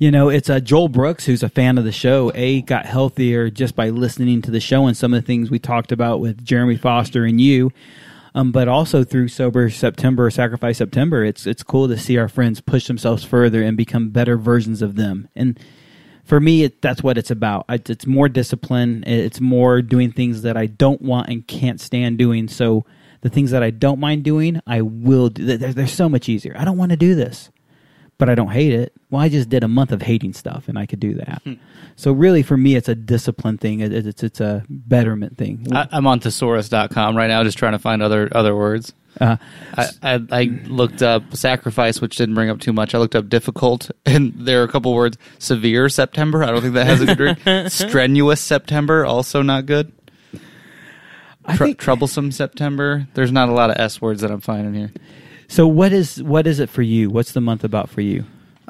You 0.00 0.12
know, 0.12 0.28
it's 0.28 0.48
uh, 0.48 0.60
Joel 0.60 0.88
Brooks, 0.88 1.26
who's 1.26 1.42
a 1.42 1.48
fan 1.48 1.76
of 1.76 1.84
the 1.84 1.90
show. 1.92 2.30
A 2.36 2.62
got 2.62 2.86
healthier 2.86 3.50
just 3.50 3.74
by 3.74 3.88
listening 3.88 4.40
to 4.42 4.50
the 4.52 4.60
show 4.60 4.86
and 4.86 4.96
some 4.96 5.12
of 5.12 5.20
the 5.20 5.26
things 5.26 5.50
we 5.50 5.58
talked 5.58 5.90
about 5.90 6.20
with 6.20 6.44
Jeremy 6.44 6.76
Foster 6.76 7.24
and 7.24 7.40
you. 7.40 7.72
Um, 8.34 8.52
but 8.52 8.68
also 8.68 9.04
through 9.04 9.28
Sober 9.28 9.70
September, 9.70 10.30
Sacrifice 10.30 10.78
September, 10.78 11.24
it's 11.24 11.46
it's 11.46 11.62
cool 11.62 11.88
to 11.88 11.98
see 11.98 12.18
our 12.18 12.28
friends 12.28 12.60
push 12.60 12.86
themselves 12.86 13.24
further 13.24 13.62
and 13.62 13.76
become 13.76 14.10
better 14.10 14.36
versions 14.36 14.82
of 14.82 14.96
them. 14.96 15.28
And 15.34 15.58
for 16.24 16.40
me, 16.40 16.64
it, 16.64 16.82
that's 16.82 17.02
what 17.02 17.16
it's 17.16 17.30
about. 17.30 17.64
It's 17.68 18.06
more 18.06 18.28
discipline. 18.28 19.02
It's 19.06 19.40
more 19.40 19.80
doing 19.80 20.12
things 20.12 20.42
that 20.42 20.56
I 20.56 20.66
don't 20.66 21.00
want 21.00 21.28
and 21.28 21.46
can't 21.46 21.80
stand 21.80 22.18
doing. 22.18 22.48
So 22.48 22.84
the 23.22 23.30
things 23.30 23.50
that 23.50 23.62
I 23.62 23.70
don't 23.70 23.98
mind 23.98 24.24
doing, 24.24 24.60
I 24.66 24.82
will 24.82 25.30
do. 25.30 25.56
They're, 25.56 25.72
they're 25.72 25.86
so 25.86 26.08
much 26.08 26.28
easier. 26.28 26.54
I 26.58 26.64
don't 26.64 26.76
want 26.76 26.90
to 26.90 26.96
do 26.96 27.14
this 27.14 27.50
but 28.18 28.28
I 28.28 28.34
don't 28.34 28.50
hate 28.50 28.72
it. 28.72 28.92
Well, 29.10 29.22
I 29.22 29.28
just 29.28 29.48
did 29.48 29.64
a 29.64 29.68
month 29.68 29.92
of 29.92 30.02
hating 30.02 30.32
stuff, 30.34 30.68
and 30.68 30.78
I 30.78 30.86
could 30.86 31.00
do 31.00 31.14
that. 31.14 31.42
so 31.96 32.12
really, 32.12 32.42
for 32.42 32.56
me, 32.56 32.74
it's 32.74 32.88
a 32.88 32.94
discipline 32.94 33.58
thing. 33.58 33.80
It, 33.80 33.92
it's 33.92 34.22
it's 34.22 34.40
a 34.40 34.64
betterment 34.68 35.38
thing. 35.38 35.66
I, 35.72 35.88
I'm 35.92 36.06
on 36.06 36.20
thesaurus.com 36.20 37.16
right 37.16 37.28
now, 37.28 37.42
just 37.44 37.58
trying 37.58 37.72
to 37.72 37.78
find 37.78 38.02
other 38.02 38.28
other 38.32 38.54
words. 38.54 38.92
Uh, 39.20 39.36
I, 39.76 39.88
I, 40.02 40.20
I 40.30 40.42
looked 40.66 41.02
up 41.02 41.34
sacrifice, 41.34 42.00
which 42.00 42.16
didn't 42.16 42.34
bring 42.34 42.50
up 42.50 42.60
too 42.60 42.72
much. 42.72 42.94
I 42.94 42.98
looked 42.98 43.16
up 43.16 43.28
difficult, 43.28 43.90
and 44.06 44.32
there 44.34 44.60
are 44.60 44.64
a 44.64 44.68
couple 44.68 44.94
words. 44.94 45.16
Severe 45.38 45.88
September. 45.88 46.42
I 46.42 46.48
don't 46.48 46.62
think 46.62 46.74
that 46.74 46.86
has 46.86 47.00
a 47.00 47.14
good 47.14 47.46
ring. 47.46 47.68
Strenuous 47.68 48.40
September, 48.40 49.04
also 49.06 49.42
not 49.42 49.66
good. 49.66 49.92
Tr- 51.48 51.64
think 51.64 51.78
troublesome 51.78 52.30
September. 52.30 53.08
There's 53.14 53.32
not 53.32 53.48
a 53.48 53.52
lot 53.52 53.70
of 53.70 53.76
S 53.78 54.00
words 54.00 54.20
that 54.20 54.30
I'm 54.30 54.40
finding 54.40 54.74
here. 54.74 54.92
So. 55.48 55.66
What 55.66 55.92
is 55.92 56.22
what 56.22 56.46
is 56.46 56.60
it 56.60 56.70
for 56.70 56.82
you? 56.82 57.10
What's 57.10 57.32
the 57.32 57.40
month 57.40 57.64
about 57.64 57.90
for 57.90 58.00
you? 58.00 58.24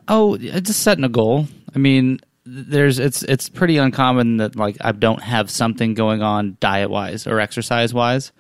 Oh, 0.09 0.39
just 0.39 0.83
setting 0.83 1.05
a 1.05 1.09
goal. 1.09 1.47
I 1.75 1.79
mean, 1.79 2.21
there's 2.47 2.99
it's 2.99 3.23
it's 3.23 3.49
pretty 3.49 3.77
uncommon 3.77 4.39
that 4.39 4.57
like 4.57 4.79
I 4.81 4.93
don't 4.93 5.23
have 5.23 5.51
something 5.51 5.95
going 5.95 6.23
on 6.23 6.57
diet 6.61 6.89
wise 6.89 7.27
or 7.27 7.41
exercise 7.41 7.93
wise 7.93 8.33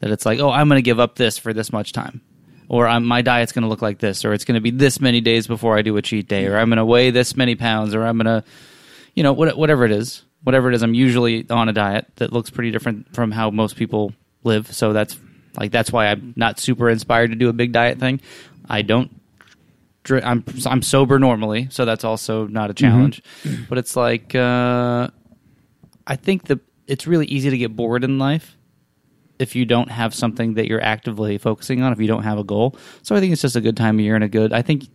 that 0.00 0.10
it's 0.10 0.26
like, 0.26 0.38
oh, 0.38 0.50
I'm 0.50 0.68
going 0.68 0.78
to 0.78 0.82
give 0.82 1.00
up 1.00 1.16
this 1.16 1.38
for 1.38 1.54
this 1.54 1.72
much 1.72 1.92
time. 1.92 2.20
Or 2.68 2.86
I'm, 2.86 3.04
my 3.04 3.22
diet's 3.22 3.52
going 3.52 3.62
to 3.62 3.68
look 3.68 3.82
like 3.82 3.98
this, 3.98 4.24
or 4.24 4.32
it's 4.32 4.44
going 4.44 4.56
to 4.56 4.60
be 4.60 4.70
this 4.70 5.00
many 5.00 5.20
days 5.20 5.46
before 5.46 5.78
I 5.78 5.82
do 5.82 5.96
a 5.96 6.02
cheat 6.02 6.28
day, 6.28 6.46
or 6.46 6.56
I'm 6.56 6.68
going 6.68 6.78
to 6.78 6.84
weigh 6.84 7.10
this 7.10 7.36
many 7.36 7.54
pounds, 7.54 7.94
or 7.94 8.02
I'm 8.04 8.18
going 8.18 8.42
to, 8.42 8.44
you 9.14 9.22
know, 9.22 9.32
what, 9.32 9.56
whatever 9.56 9.84
it 9.84 9.92
is, 9.92 10.24
whatever 10.42 10.68
it 10.68 10.74
is. 10.74 10.82
I'm 10.82 10.94
usually 10.94 11.48
on 11.50 11.68
a 11.68 11.72
diet 11.72 12.06
that 12.16 12.32
looks 12.32 12.50
pretty 12.50 12.70
different 12.70 13.14
from 13.14 13.30
how 13.30 13.50
most 13.50 13.76
people 13.76 14.12
live, 14.44 14.74
so 14.74 14.92
that's 14.92 15.18
Like 15.58 15.70
that's 15.70 15.92
why 15.92 16.06
I'm 16.08 16.34
not 16.36 16.58
super 16.58 16.90
inspired 16.90 17.30
to 17.30 17.36
do 17.36 17.48
a 17.48 17.52
big 17.52 17.72
diet 17.72 17.98
thing. 17.98 18.20
I 18.68 18.82
don't. 18.82 19.20
I'm 20.10 20.44
I'm 20.66 20.82
sober 20.82 21.18
normally, 21.18 21.68
so 21.70 21.84
that's 21.84 22.04
also 22.04 22.46
not 22.46 22.70
a 22.70 22.74
challenge. 22.74 23.22
But 23.68 23.78
it's 23.78 23.96
like 23.96 24.34
uh, 24.34 25.08
I 26.06 26.16
think 26.16 26.44
the 26.44 26.60
it's 26.86 27.06
really 27.06 27.26
easy 27.26 27.50
to 27.50 27.56
get 27.56 27.74
bored 27.74 28.04
in 28.04 28.18
life 28.18 28.56
if 29.38 29.56
you 29.56 29.64
don't 29.64 29.90
have 29.90 30.14
something 30.14 30.54
that 30.54 30.66
you're 30.68 30.82
actively 30.82 31.38
focusing 31.38 31.82
on. 31.82 31.92
If 31.92 32.00
you 32.00 32.06
don't 32.06 32.22
have 32.22 32.38
a 32.38 32.44
goal, 32.44 32.76
so 33.02 33.16
I 33.16 33.20
think 33.20 33.32
it's 33.32 33.42
just 33.42 33.56
a 33.56 33.60
good 33.60 33.76
time 33.76 33.98
of 33.98 34.04
year 34.04 34.14
and 34.14 34.24
a 34.24 34.28
good. 34.28 34.52
I 34.52 34.62
think 34.62 34.88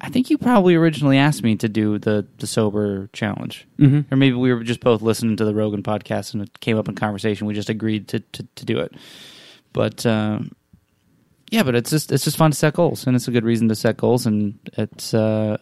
I 0.00 0.10
think 0.10 0.30
you 0.30 0.38
probably 0.38 0.74
originally 0.74 1.18
asked 1.18 1.42
me 1.42 1.56
to 1.56 1.68
do 1.68 1.98
the 1.98 2.26
the 2.38 2.46
sober 2.46 3.08
challenge, 3.12 3.66
mm-hmm. 3.78 4.12
or 4.12 4.16
maybe 4.16 4.36
we 4.36 4.52
were 4.52 4.62
just 4.62 4.80
both 4.80 5.02
listening 5.02 5.36
to 5.36 5.44
the 5.44 5.54
Rogan 5.54 5.82
podcast 5.82 6.34
and 6.34 6.42
it 6.42 6.60
came 6.60 6.78
up 6.78 6.88
in 6.88 6.94
conversation. 6.94 7.46
We 7.46 7.54
just 7.54 7.70
agreed 7.70 8.08
to 8.08 8.20
to, 8.20 8.46
to 8.54 8.64
do 8.64 8.78
it, 8.78 8.94
but. 9.76 10.04
Um, 10.04 10.50
yeah, 11.50 11.62
but 11.62 11.76
it's 11.76 11.90
just 11.90 12.10
it's 12.10 12.24
just 12.24 12.36
fun 12.36 12.50
to 12.50 12.56
set 12.56 12.74
goals, 12.74 13.06
and 13.06 13.14
it's 13.14 13.28
a 13.28 13.30
good 13.30 13.44
reason 13.44 13.68
to 13.68 13.76
set 13.76 13.96
goals, 13.96 14.26
and 14.26 14.58
it's 14.72 15.14
uh, 15.14 15.58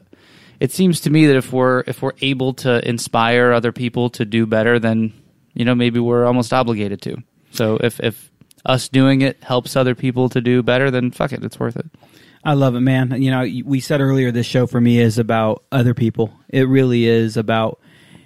it 0.60 0.72
seems 0.72 1.00
to 1.00 1.10
me 1.10 1.26
that 1.26 1.36
if 1.36 1.52
we're 1.52 1.84
if 1.86 2.00
we're 2.00 2.14
able 2.22 2.54
to 2.54 2.86
inspire 2.88 3.52
other 3.52 3.72
people 3.72 4.08
to 4.10 4.24
do 4.24 4.46
better, 4.46 4.78
then 4.78 5.12
you 5.52 5.64
know 5.64 5.74
maybe 5.74 6.00
we're 6.00 6.24
almost 6.24 6.52
obligated 6.52 7.02
to. 7.02 7.16
So 7.50 7.76
if 7.82 8.00
if 8.00 8.30
us 8.64 8.88
doing 8.88 9.20
it 9.20 9.42
helps 9.44 9.76
other 9.76 9.94
people 9.94 10.30
to 10.30 10.40
do 10.40 10.62
better, 10.62 10.90
then 10.90 11.10
fuck 11.10 11.32
it, 11.32 11.44
it's 11.44 11.60
worth 11.60 11.76
it. 11.76 11.86
I 12.42 12.54
love 12.54 12.74
it, 12.74 12.80
man. 12.80 13.20
You 13.22 13.30
know, 13.30 13.46
we 13.64 13.80
said 13.80 14.00
earlier 14.00 14.30
this 14.30 14.46
show 14.46 14.66
for 14.66 14.80
me 14.80 14.98
is 14.98 15.18
about 15.18 15.64
other 15.70 15.94
people. 15.94 16.32
It 16.48 16.68
really 16.68 17.06
is 17.06 17.36
about 17.36 17.80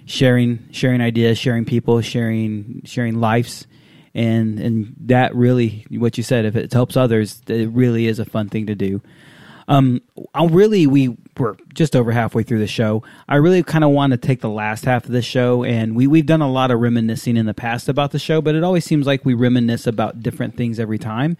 sharing 0.05 0.71
sharing 0.71 1.01
ideas, 1.01 1.37
sharing 1.37 1.65
people, 1.65 1.99
sharing 2.01 2.83
sharing 2.85 3.19
lives. 3.19 3.67
And 4.13 4.59
and 4.59 4.95
that 5.01 5.35
really 5.35 5.85
what 5.89 6.17
you 6.17 6.23
said, 6.23 6.45
if 6.45 6.55
it 6.55 6.73
helps 6.73 6.97
others, 6.97 7.41
it 7.47 7.69
really 7.69 8.07
is 8.07 8.19
a 8.19 8.25
fun 8.25 8.49
thing 8.49 8.67
to 8.67 8.75
do. 8.75 9.01
Um, 9.67 10.01
I 10.33 10.45
really 10.45 10.87
we 10.87 11.15
we're 11.37 11.55
just 11.73 11.95
over 11.95 12.11
halfway 12.11 12.43
through 12.43 12.59
the 12.59 12.67
show. 12.67 13.03
I 13.29 13.35
really 13.35 13.61
kind 13.63 13.83
of 13.83 13.91
want 13.91 14.11
to 14.11 14.17
take 14.17 14.41
the 14.41 14.49
last 14.49 14.83
half 14.85 15.05
of 15.05 15.11
the 15.11 15.21
show, 15.21 15.63
and 15.63 15.95
we 15.95 16.07
we've 16.07 16.25
done 16.25 16.41
a 16.41 16.51
lot 16.51 16.71
of 16.71 16.79
reminiscing 16.79 17.37
in 17.37 17.45
the 17.45 17.53
past 17.53 17.87
about 17.87 18.11
the 18.11 18.19
show, 18.19 18.41
but 18.41 18.55
it 18.55 18.63
always 18.63 18.83
seems 18.83 19.05
like 19.05 19.23
we 19.23 19.35
reminisce 19.35 19.85
about 19.85 20.21
different 20.23 20.57
things 20.57 20.79
every 20.79 20.97
time. 20.97 21.37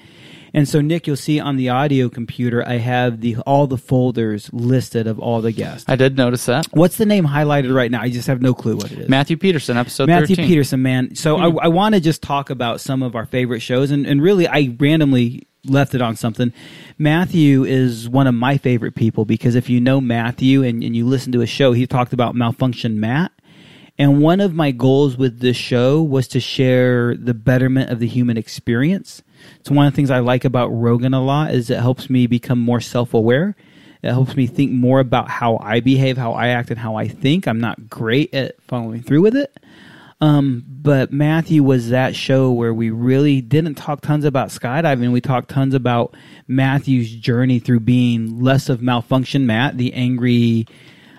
And 0.53 0.67
so, 0.67 0.81
Nick, 0.81 1.07
you'll 1.07 1.15
see 1.15 1.39
on 1.39 1.57
the 1.57 1.69
audio 1.69 2.09
computer, 2.09 2.67
I 2.67 2.77
have 2.77 3.21
the 3.21 3.37
all 3.45 3.67
the 3.67 3.77
folders 3.77 4.49
listed 4.51 5.07
of 5.07 5.19
all 5.19 5.41
the 5.41 5.51
guests. 5.51 5.85
I 5.87 5.95
did 5.95 6.17
notice 6.17 6.45
that 6.45 6.67
What's 6.71 6.97
the 6.97 7.05
name 7.05 7.25
highlighted 7.25 7.73
right 7.73 7.91
now? 7.91 8.01
I 8.01 8.09
just 8.09 8.27
have 8.27 8.41
no 8.41 8.53
clue 8.53 8.75
what 8.75 8.91
it 8.91 8.99
is. 8.99 9.09
Matthew 9.09 9.37
Peterson 9.37 9.77
episode 9.77 10.07
Matthew 10.07 10.35
13. 10.35 10.47
Peterson, 10.47 10.81
man. 10.81 11.15
So 11.15 11.37
I, 11.37 11.49
hmm. 11.49 11.59
I 11.59 11.67
want 11.67 11.95
to 11.95 12.01
just 12.01 12.21
talk 12.21 12.49
about 12.49 12.81
some 12.81 13.03
of 13.03 13.15
our 13.15 13.25
favorite 13.25 13.61
shows, 13.61 13.91
and, 13.91 14.05
and 14.05 14.21
really, 14.21 14.47
I 14.47 14.75
randomly 14.79 15.47
left 15.65 15.93
it 15.93 16.01
on 16.01 16.15
something. 16.15 16.53
Matthew 16.97 17.63
is 17.63 18.07
one 18.07 18.27
of 18.27 18.33
my 18.33 18.57
favorite 18.57 18.95
people 18.95 19.25
because 19.25 19.55
if 19.55 19.69
you 19.69 19.81
know 19.81 19.99
Matthew 19.99 20.63
and, 20.63 20.83
and 20.83 20.95
you 20.95 21.05
listen 21.05 21.31
to 21.33 21.39
his 21.39 21.49
show, 21.49 21.73
he 21.73 21.85
talked 21.85 22.13
about 22.13 22.35
malfunction 22.35 22.99
Matt. 22.99 23.31
And 23.97 24.21
one 24.21 24.39
of 24.39 24.53
my 24.53 24.71
goals 24.71 25.17
with 25.17 25.39
this 25.39 25.57
show 25.57 26.01
was 26.01 26.27
to 26.29 26.39
share 26.39 27.15
the 27.15 27.33
betterment 27.33 27.91
of 27.91 27.99
the 27.99 28.07
human 28.07 28.37
experience. 28.37 29.21
So 29.63 29.73
one 29.73 29.85
of 29.85 29.93
the 29.93 29.95
things 29.95 30.11
I 30.11 30.19
like 30.19 30.45
about 30.45 30.67
Rogan 30.67 31.13
a 31.13 31.23
lot 31.23 31.53
is 31.53 31.69
it 31.69 31.79
helps 31.79 32.09
me 32.09 32.27
become 32.27 32.59
more 32.59 32.81
self-aware. 32.81 33.55
It 34.01 34.11
helps 34.11 34.35
me 34.35 34.47
think 34.47 34.71
more 34.71 34.99
about 34.99 35.29
how 35.29 35.57
I 35.57 35.81
behave, 35.81 36.17
how 36.17 36.31
I 36.33 36.49
act, 36.49 36.69
and 36.69 36.79
how 36.79 36.95
I 36.95 37.07
think. 37.07 37.47
I'm 37.47 37.59
not 37.59 37.89
great 37.89 38.33
at 38.33 38.61
following 38.63 39.01
through 39.03 39.21
with 39.21 39.35
it. 39.35 39.57
Um, 40.21 40.65
but 40.67 41.13
Matthew 41.13 41.63
was 41.63 41.89
that 41.89 42.15
show 42.15 42.51
where 42.51 42.73
we 42.73 42.89
really 42.89 43.41
didn't 43.41 43.75
talk 43.75 44.01
tons 44.01 44.25
about 44.25 44.49
skydiving. 44.49 45.11
We 45.11 45.21
talked 45.21 45.49
tons 45.49 45.73
about 45.73 46.15
Matthew's 46.47 47.13
journey 47.13 47.59
through 47.59 47.81
being 47.81 48.41
less 48.41 48.67
of 48.67 48.81
malfunction 48.81 49.45
Matt, 49.45 49.77
the 49.77 49.93
angry, 49.93 50.65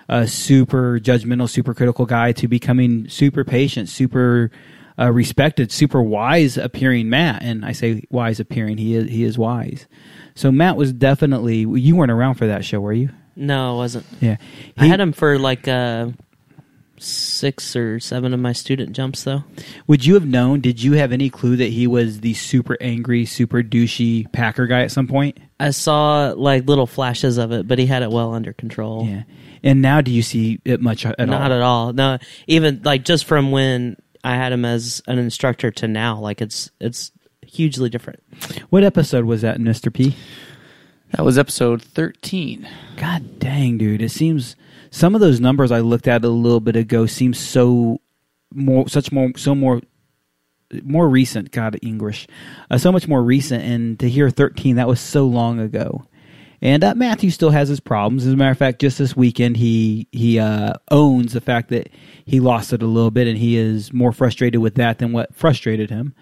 uh, 0.07 0.25
super 0.27 0.99
judgmental, 0.99 1.49
super 1.49 1.73
critical 1.73 2.05
guy, 2.05 2.31
to 2.33 2.47
becoming 2.47 3.09
super 3.09 3.43
patient, 3.43 3.89
super 3.89 4.51
uh, 4.99 5.11
respected, 5.11 5.71
super 5.71 6.01
wise 6.01 6.57
appearing 6.57 7.09
Matt. 7.09 7.43
And 7.43 7.65
I 7.65 7.71
say 7.71 8.03
wise 8.09 8.39
appearing, 8.39 8.77
he 8.77 8.95
is 8.95 9.09
he 9.09 9.23
is 9.23 9.37
wise. 9.37 9.87
So 10.35 10.51
Matt 10.51 10.77
was 10.77 10.93
definitely. 10.93 11.57
You 11.59 11.95
weren't 11.95 12.11
around 12.11 12.35
for 12.35 12.47
that 12.47 12.63
show, 12.65 12.79
were 12.79 12.93
you? 12.93 13.09
No, 13.35 13.73
I 13.73 13.77
wasn't. 13.77 14.05
Yeah, 14.19 14.37
I 14.77 14.83
He- 14.85 14.89
had 14.89 14.99
him 14.99 15.13
for 15.13 15.37
like 15.39 15.67
uh, 15.67 16.09
six 16.97 17.75
or 17.75 17.99
seven 17.99 18.33
of 18.33 18.39
my 18.39 18.53
student 18.53 18.93
jumps, 18.95 19.23
though. 19.23 19.43
Would 19.87 20.05
you 20.05 20.13
have 20.15 20.25
known? 20.25 20.61
Did 20.61 20.81
you 20.83 20.93
have 20.93 21.11
any 21.11 21.29
clue 21.29 21.55
that 21.57 21.69
he 21.69 21.87
was 21.87 22.19
the 22.19 22.33
super 22.33 22.77
angry, 22.79 23.25
super 23.25 23.63
douchey 23.63 24.31
Packer 24.31 24.67
guy 24.67 24.81
at 24.81 24.91
some 24.91 25.07
point? 25.07 25.37
I 25.59 25.71
saw 25.71 26.33
like 26.35 26.67
little 26.67 26.87
flashes 26.87 27.37
of 27.37 27.51
it, 27.51 27.67
but 27.67 27.79
he 27.79 27.85
had 27.85 28.03
it 28.03 28.11
well 28.11 28.33
under 28.33 28.53
control. 28.53 29.05
Yeah. 29.07 29.23
And 29.63 29.81
now, 29.81 30.01
do 30.01 30.11
you 30.11 30.23
see 30.23 30.59
it 30.65 30.81
much 30.81 31.05
at 31.05 31.19
Not 31.19 31.51
all? 31.51 31.57
at 31.57 31.61
all. 31.61 31.93
No, 31.93 32.17
even 32.47 32.81
like 32.83 33.05
just 33.05 33.25
from 33.25 33.51
when 33.51 33.95
I 34.23 34.35
had 34.35 34.51
him 34.51 34.65
as 34.65 35.01
an 35.07 35.17
instructor 35.17 35.71
to 35.71 35.87
now, 35.87 36.19
like 36.19 36.41
it's 36.41 36.71
it's 36.79 37.11
hugely 37.45 37.89
different. 37.89 38.21
What 38.69 38.83
episode 38.83 39.25
was 39.25 39.41
that, 39.41 39.59
Mister 39.59 39.91
P? 39.91 40.15
That 41.11 41.25
was 41.25 41.37
episode 41.37 41.81
13. 41.81 42.65
God 42.95 43.39
dang, 43.39 43.77
dude! 43.77 44.01
It 44.01 44.11
seems 44.11 44.55
some 44.91 45.13
of 45.13 45.21
those 45.21 45.39
numbers 45.41 45.71
I 45.71 45.79
looked 45.79 46.07
at 46.07 46.23
a 46.23 46.29
little 46.29 46.61
bit 46.61 46.75
ago 46.75 47.05
seem 47.05 47.33
so 47.33 47.99
more, 48.53 48.87
such 48.87 49.11
more, 49.11 49.31
so 49.35 49.53
more, 49.53 49.81
more 50.83 51.09
recent. 51.09 51.51
God, 51.51 51.77
English, 51.81 52.27
uh, 52.69 52.77
so 52.77 52.91
much 52.91 53.07
more 53.07 53.21
recent. 53.21 53.63
And 53.63 53.99
to 53.99 54.09
hear 54.09 54.29
thirteen, 54.29 54.77
that 54.77 54.87
was 54.87 55.01
so 55.01 55.25
long 55.25 55.59
ago. 55.59 56.05
And 56.61 56.83
uh, 56.83 56.93
Matthew 56.95 57.31
still 57.31 57.49
has 57.49 57.69
his 57.69 57.79
problems. 57.79 58.25
As 58.25 58.33
a 58.33 58.37
matter 58.37 58.51
of 58.51 58.57
fact, 58.57 58.81
just 58.81 58.99
this 58.99 59.15
weekend, 59.15 59.57
he 59.57 60.07
he 60.11 60.37
uh, 60.37 60.73
owns 60.91 61.33
the 61.33 61.41
fact 61.41 61.69
that 61.69 61.89
he 62.25 62.39
lost 62.39 62.71
it 62.71 62.83
a 62.83 62.87
little 62.87 63.09
bit, 63.09 63.27
and 63.27 63.37
he 63.37 63.57
is 63.57 63.91
more 63.91 64.11
frustrated 64.11 64.61
with 64.61 64.75
that 64.75 64.99
than 64.99 65.11
what 65.11 65.33
frustrated 65.33 65.89
him. 65.89 66.13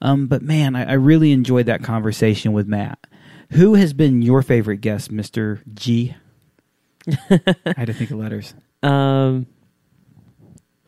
Um, 0.00 0.28
but 0.28 0.42
man, 0.42 0.76
I, 0.76 0.90
I 0.90 0.92
really 0.92 1.32
enjoyed 1.32 1.66
that 1.66 1.82
conversation 1.82 2.52
with 2.52 2.68
Matt. 2.68 3.04
Who 3.52 3.74
has 3.74 3.92
been 3.92 4.22
your 4.22 4.42
favorite 4.42 4.80
guest, 4.80 5.10
Mister 5.10 5.60
G? 5.74 6.14
I 7.30 7.54
had 7.76 7.86
to 7.86 7.92
think 7.92 8.12
of 8.12 8.18
letters. 8.18 8.54
Um, 8.84 9.46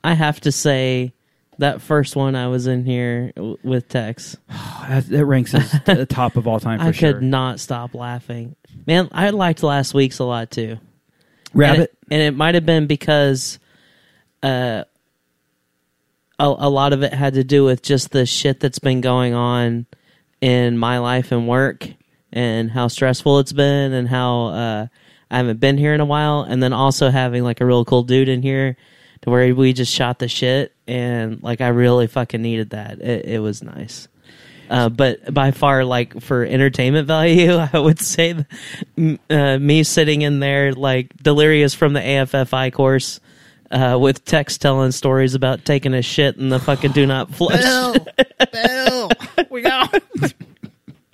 I 0.05 0.15
have 0.15 0.41
to 0.43 0.53
say 0.53 1.12
that 1.62 1.80
first 1.80 2.14
one 2.14 2.34
I 2.36 2.48
was 2.48 2.66
in 2.66 2.84
here 2.84 3.32
w- 3.34 3.59
with 3.62 3.89
Tex. 3.89 4.36
That, 4.82 5.06
that 5.06 5.26
ranks 5.26 5.55
as 5.55 5.70
the 5.86 6.06
top 6.06 6.36
of 6.36 6.48
all 6.48 6.59
time 6.59 6.80
for 6.80 6.86
I 6.86 6.90
sure. 6.90 7.12
could 7.12 7.22
not 7.22 7.60
stop 7.60 7.94
laughing. 7.94 8.56
Man, 8.84 9.09
I 9.12 9.30
liked 9.30 9.62
last 9.62 9.94
week's 9.94 10.18
a 10.18 10.24
lot 10.24 10.51
too. 10.51 10.70
And 10.72 10.80
Rabbit. 11.55 11.80
it, 11.80 11.98
and 12.10 12.20
it 12.20 12.32
might 12.32 12.56
have 12.56 12.66
been 12.66 12.89
because 12.89 13.60
uh, 14.43 14.82
a, 16.36 16.44
a 16.44 16.68
lot 16.68 16.93
of 16.93 17.05
it 17.05 17.14
had 17.14 17.34
to 17.34 17.44
do 17.44 17.64
with 17.64 17.80
just 17.80 18.10
the 18.10 18.26
shit 18.26 18.59
that's 18.59 18.80
been 18.80 19.01
going 19.01 19.34
on 19.34 19.86
in 20.40 20.76
my 20.76 20.98
life 20.98 21.30
and 21.30 21.47
work 21.47 21.89
and 22.32 22.68
how 22.68 22.89
stressful 22.89 23.39
it's 23.39 23.52
been 23.52 23.93
and 23.93 24.09
how 24.09 24.47
uh, 24.47 24.86
I 25.30 25.36
haven't 25.36 25.60
been 25.60 25.78
here 25.78 25.94
in 25.94 26.01
a 26.01 26.05
while. 26.05 26.40
And 26.43 26.60
then 26.60 26.72
also 26.72 27.10
having 27.10 27.44
like 27.44 27.60
a 27.60 27.66
real 27.66 27.84
cool 27.84 28.02
dude 28.02 28.28
in 28.28 28.43
here 28.43 28.76
to 29.23 29.31
where 29.31 29.55
we 29.55 29.73
just 29.73 29.93
shot 29.93 30.19
the 30.19 30.28
shit. 30.28 30.73
And 30.86 31.43
like 31.43 31.61
I 31.61 31.69
really 31.69 32.07
fucking 32.07 32.43
needed 32.43 32.70
that. 32.70 33.01
It, 33.01 33.27
it 33.27 33.39
was 33.40 33.62
nice. 33.62 34.09
Uh, 34.70 34.89
but 34.89 35.32
by 35.32 35.51
far, 35.51 35.85
like 35.85 36.20
for 36.23 36.44
entertainment 36.44 37.07
value, 37.07 37.57
I 37.73 37.78
would 37.78 38.01
say 38.01 38.44
uh, 39.28 39.59
me 39.59 39.82
sitting 39.82 40.23
in 40.23 40.40
there 40.40 40.73
like 40.73 41.15
delirious 41.16 41.74
from 41.74 41.93
the 41.93 42.01
AFFI 42.01 42.73
course 42.73 43.20
uh, 43.70 43.99
with 44.01 44.24
Tex 44.24 44.59
telling 44.59 44.93
stories 44.93 45.35
about 45.35 45.65
taking 45.65 45.94
a 45.94 46.03
shit 46.03 46.36
in 46.36 46.49
the 46.49 46.59
fucking 46.59 46.93
do 46.93 47.07
not 47.07 47.35
flush. 47.35 47.62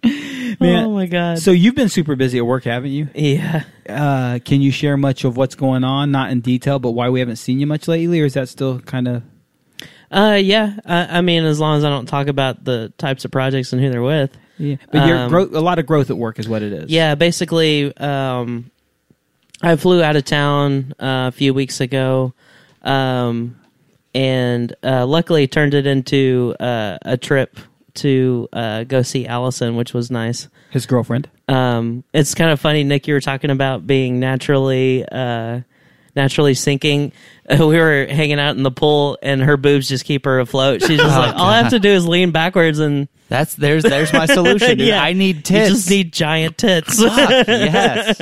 Man, 0.60 0.84
oh 0.86 0.90
my 0.94 1.06
god! 1.06 1.38
So 1.38 1.50
you've 1.52 1.74
been 1.74 1.88
super 1.88 2.16
busy 2.16 2.38
at 2.38 2.46
work, 2.46 2.64
haven't 2.64 2.90
you? 2.90 3.08
yeah, 3.14 3.64
Uh, 3.88 4.38
can 4.44 4.60
you 4.60 4.70
share 4.72 4.96
much 4.96 5.24
of 5.24 5.36
what's 5.36 5.54
going 5.54 5.84
on? 5.84 6.10
Not 6.10 6.30
in 6.30 6.40
detail, 6.40 6.78
but 6.78 6.92
why 6.92 7.08
we 7.10 7.20
haven't 7.20 7.36
seen 7.36 7.60
you 7.60 7.66
much 7.66 7.86
lately, 7.86 8.20
or 8.20 8.24
is 8.24 8.34
that 8.34 8.48
still 8.48 8.80
kind 8.80 9.06
of? 9.08 9.22
uh, 10.10 10.38
yeah. 10.42 10.78
I, 10.84 11.18
I 11.18 11.20
mean, 11.20 11.44
as 11.44 11.60
long 11.60 11.78
as 11.78 11.84
I 11.84 11.90
don't 11.90 12.06
talk 12.06 12.26
about 12.28 12.64
the 12.64 12.92
types 12.98 13.24
of 13.24 13.30
projects 13.30 13.72
and 13.72 13.80
who 13.82 13.90
they're 13.90 14.02
with. 14.02 14.36
Yeah, 14.58 14.76
but 14.90 15.06
you're 15.06 15.16
Um, 15.18 15.28
growth, 15.30 15.52
a 15.54 15.60
lot 15.60 15.78
of 15.78 15.86
growth 15.86 16.10
at 16.10 16.16
work 16.16 16.38
is 16.40 16.48
what 16.48 16.62
it 16.62 16.72
is. 16.72 16.90
Yeah, 16.90 17.14
basically, 17.14 17.96
um, 17.96 18.70
I 19.62 19.76
flew 19.76 20.02
out 20.02 20.16
of 20.16 20.24
town 20.24 20.94
uh, 20.98 21.28
a 21.28 21.32
few 21.32 21.54
weeks 21.54 21.80
ago, 21.80 22.32
um, 22.82 23.54
and 24.14 24.74
uh, 24.82 25.06
luckily 25.06 25.46
turned 25.46 25.74
it 25.74 25.86
into 25.86 26.56
uh, 26.58 26.98
a 27.02 27.16
trip 27.16 27.56
to 27.98 28.48
uh, 28.52 28.84
go 28.84 29.02
see 29.02 29.26
Allison, 29.26 29.76
which 29.76 29.94
was 29.94 30.10
nice. 30.10 30.48
his 30.70 30.86
girlfriend. 30.86 31.28
Um, 31.48 32.04
it's 32.12 32.34
kind 32.34 32.50
of 32.50 32.60
funny, 32.60 32.84
Nick. 32.84 33.06
You 33.08 33.14
were 33.14 33.20
talking 33.20 33.50
about 33.50 33.86
being 33.86 34.20
naturally 34.20 35.04
uh, 35.10 35.60
naturally 36.16 36.54
sinking. 36.54 37.12
We 37.50 37.64
were 37.78 38.04
hanging 38.10 38.38
out 38.38 38.56
in 38.58 38.62
the 38.62 38.70
pool, 38.70 39.16
and 39.22 39.40
her 39.40 39.56
boobs 39.56 39.88
just 39.88 40.04
keep 40.04 40.26
her 40.26 40.38
afloat. 40.38 40.82
She's 40.82 40.98
just 40.98 41.16
like, 41.18 41.34
all 41.34 41.46
I 41.46 41.56
have 41.62 41.70
to 41.70 41.78
do 41.80 41.88
is 41.88 42.06
lean 42.06 42.30
backwards, 42.30 42.78
and 42.78 43.08
That's 43.30 43.54
there's 43.54 43.84
there's 43.84 44.12
my 44.12 44.26
solution. 44.26 44.76
Dude. 44.76 44.80
yeah, 44.88 45.02
I 45.02 45.14
need 45.14 45.36
You 45.36 45.42
tits. 45.42 45.70
just 45.70 45.88
need 45.90 46.12
giant 46.12 46.58
tits. 46.58 47.02
Fuck, 47.02 47.46
yes. 47.48 48.18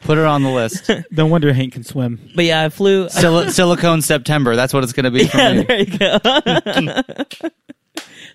Put 0.00 0.16
her 0.16 0.24
on 0.24 0.44
the 0.44 0.50
list. 0.50 0.90
No 1.10 1.26
wonder 1.26 1.52
Hank 1.52 1.74
can 1.74 1.84
swim. 1.84 2.18
but 2.34 2.46
yeah, 2.46 2.62
I 2.64 2.68
flew. 2.70 3.08
Sil- 3.12 3.50
silicone 3.50 4.00
September. 4.00 4.56
That's 4.56 4.72
what 4.72 4.82
it's 4.82 4.94
going 4.94 5.04
to 5.04 5.10
be 5.10 5.26
for 5.26 5.36
yeah, 5.36 5.52
me. 5.52 5.62
there 5.64 5.80
you 5.80 5.98
go. 5.98 7.50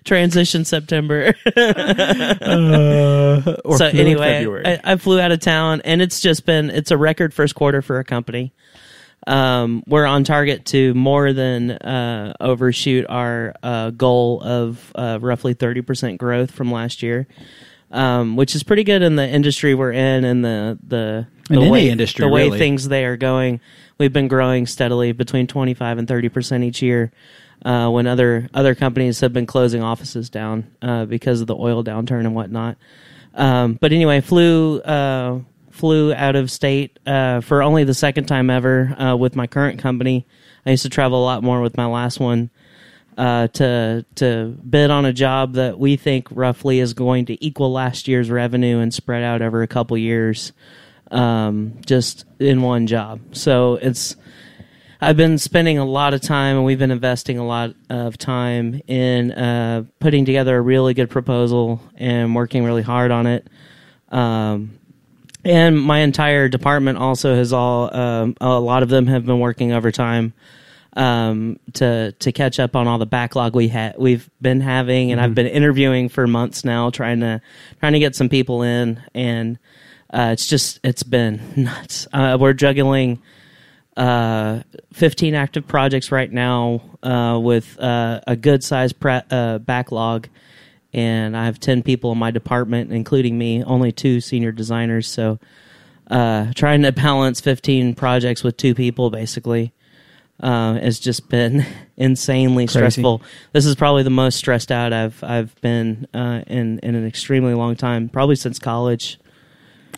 Transition 0.04 0.64
September. 0.64 1.34
Uh, 2.42 3.56
or 3.64 3.78
so 3.78 3.86
anyway, 3.86 4.46
I, 4.64 4.92
I 4.92 4.96
flew 4.96 5.20
out 5.20 5.32
of 5.32 5.40
town, 5.40 5.80
and 5.84 6.02
it's 6.02 6.20
just 6.20 6.44
been 6.46 6.70
it's 6.70 6.90
a 6.90 6.96
record 6.96 7.32
first 7.32 7.54
quarter 7.54 7.82
for 7.82 7.98
a 7.98 8.04
company. 8.04 8.52
Um, 9.26 9.84
we're 9.86 10.04
on 10.06 10.24
target 10.24 10.66
to 10.66 10.94
more 10.94 11.32
than 11.32 11.72
uh, 11.72 12.34
overshoot 12.40 13.06
our 13.08 13.54
uh, 13.62 13.90
goal 13.90 14.42
of 14.42 14.92
uh, 14.94 15.18
roughly 15.20 15.54
thirty 15.54 15.80
percent 15.82 16.18
growth 16.18 16.50
from 16.50 16.72
last 16.72 17.02
year, 17.02 17.26
um, 17.90 18.36
which 18.36 18.54
is 18.54 18.62
pretty 18.62 18.84
good 18.84 19.02
in 19.02 19.16
the 19.16 19.28
industry 19.28 19.74
we're 19.74 19.92
in 19.92 20.24
and 20.24 20.44
the 20.44 20.78
the, 20.86 21.26
In 21.50 21.56
the 21.56 21.62
any 21.62 21.70
way 21.70 21.88
industry, 21.88 22.24
the 22.24 22.30
way 22.32 22.44
really. 22.46 22.58
things 22.58 22.88
they 22.88 23.04
are 23.04 23.16
going. 23.16 23.60
We've 23.98 24.12
been 24.12 24.28
growing 24.28 24.66
steadily 24.66 25.12
between 25.12 25.46
twenty 25.46 25.74
five 25.74 25.98
and 25.98 26.08
thirty 26.08 26.28
percent 26.28 26.64
each 26.64 26.82
year. 26.82 27.12
Uh, 27.64 27.88
when 27.88 28.08
other 28.08 28.48
other 28.52 28.74
companies 28.74 29.20
have 29.20 29.32
been 29.32 29.46
closing 29.46 29.82
offices 29.82 30.28
down 30.28 30.66
uh, 30.82 31.04
because 31.04 31.40
of 31.40 31.46
the 31.46 31.54
oil 31.54 31.84
downturn 31.84 32.20
and 32.20 32.34
whatnot. 32.34 32.76
Um, 33.34 33.78
but 33.80 33.92
anyway, 33.92 34.20
flew 34.20 34.80
uh, 34.80 35.38
flew 35.70 36.12
out 36.12 36.36
of 36.36 36.50
state 36.50 36.98
uh, 37.06 37.40
for 37.40 37.62
only 37.62 37.84
the 37.84 37.94
second 37.94 38.26
time 38.26 38.50
ever 38.50 38.94
uh, 39.00 39.16
with 39.16 39.36
my 39.36 39.46
current 39.46 39.78
company. 39.78 40.26
I 40.66 40.70
used 40.70 40.82
to 40.82 40.88
travel 40.88 41.22
a 41.22 41.24
lot 41.24 41.42
more 41.42 41.60
with 41.60 41.76
my 41.76 41.86
last 41.86 42.20
one 42.20 42.50
uh, 43.16 43.48
to 43.48 44.04
to 44.16 44.56
bid 44.68 44.90
on 44.90 45.04
a 45.04 45.12
job 45.12 45.54
that 45.54 45.78
we 45.78 45.96
think 45.96 46.28
roughly 46.30 46.78
is 46.78 46.94
going 46.94 47.26
to 47.26 47.44
equal 47.44 47.72
last 47.72 48.08
year's 48.08 48.30
revenue 48.30 48.78
and 48.78 48.92
spread 48.92 49.22
out 49.22 49.42
over 49.42 49.62
a 49.62 49.66
couple 49.66 49.96
years, 49.96 50.52
um, 51.10 51.74
just 51.84 52.24
in 52.38 52.62
one 52.62 52.86
job. 52.86 53.20
So 53.32 53.74
it's 53.76 54.16
I've 55.04 55.16
been 55.16 55.36
spending 55.36 55.78
a 55.78 55.84
lot 55.84 56.14
of 56.14 56.20
time, 56.20 56.54
and 56.54 56.64
we've 56.64 56.78
been 56.78 56.92
investing 56.92 57.36
a 57.36 57.44
lot 57.44 57.74
of 57.90 58.16
time 58.16 58.80
in 58.86 59.32
uh, 59.32 59.82
putting 59.98 60.24
together 60.24 60.56
a 60.56 60.60
really 60.60 60.94
good 60.94 61.10
proposal 61.10 61.82
and 61.96 62.36
working 62.36 62.62
really 62.62 62.82
hard 62.82 63.10
on 63.10 63.26
it. 63.26 63.48
Um, 64.10 64.78
and 65.44 65.76
my 65.82 65.98
entire 65.98 66.48
department 66.48 66.98
also 66.98 67.34
has 67.34 67.52
all 67.52 67.92
um, 67.92 68.36
a 68.40 68.60
lot 68.60 68.84
of 68.84 68.90
them 68.90 69.08
have 69.08 69.26
been 69.26 69.40
working 69.40 69.72
overtime 69.72 70.34
um, 70.92 71.58
to 71.72 72.12
to 72.12 72.30
catch 72.30 72.60
up 72.60 72.76
on 72.76 72.86
all 72.86 72.98
the 72.98 73.04
backlog 73.04 73.56
we 73.56 73.66
had 73.66 73.96
we've 73.98 74.30
been 74.40 74.60
having, 74.60 75.10
and 75.10 75.20
I've 75.20 75.34
been 75.34 75.48
interviewing 75.48 76.10
for 76.10 76.28
months 76.28 76.64
now, 76.64 76.90
trying 76.90 77.18
to 77.20 77.42
trying 77.80 77.94
to 77.94 77.98
get 77.98 78.14
some 78.14 78.28
people 78.28 78.62
in, 78.62 79.02
and 79.16 79.58
uh, 80.14 80.30
it's 80.32 80.46
just 80.46 80.78
it's 80.84 81.02
been 81.02 81.42
nuts. 81.56 82.06
Uh, 82.12 82.38
we're 82.40 82.52
juggling 82.52 83.20
uh, 83.96 84.62
15 84.92 85.34
active 85.34 85.66
projects 85.66 86.10
right 86.10 86.30
now 86.30 86.82
uh, 87.02 87.38
with 87.42 87.78
uh, 87.80 88.20
a 88.26 88.36
good 88.36 88.64
sized 88.64 88.98
pre- 89.00 89.22
uh, 89.30 89.58
backlog. 89.58 90.28
And 90.94 91.36
I 91.36 91.46
have 91.46 91.58
10 91.58 91.82
people 91.82 92.12
in 92.12 92.18
my 92.18 92.30
department, 92.30 92.92
including 92.92 93.38
me, 93.38 93.64
only 93.64 93.92
two 93.92 94.20
senior 94.20 94.52
designers. 94.52 95.08
So 95.08 95.38
uh, 96.10 96.52
trying 96.54 96.82
to 96.82 96.92
balance 96.92 97.40
15 97.40 97.94
projects 97.94 98.42
with 98.42 98.56
two 98.56 98.74
people 98.74 99.10
basically 99.10 99.72
uh, 100.40 100.74
has 100.74 100.98
just 100.98 101.28
been 101.28 101.64
insanely 101.96 102.66
stressful. 102.66 103.22
This 103.52 103.64
is 103.64 103.74
probably 103.74 104.02
the 104.02 104.10
most 104.10 104.36
stressed 104.36 104.72
out 104.72 104.92
I've 104.92 105.22
I've 105.22 105.58
been 105.60 106.06
uh, 106.12 106.42
in 106.46 106.78
in 106.80 106.94
an 106.94 107.06
extremely 107.06 107.54
long 107.54 107.76
time, 107.76 108.08
probably 108.08 108.36
since 108.36 108.58
college. 108.58 109.18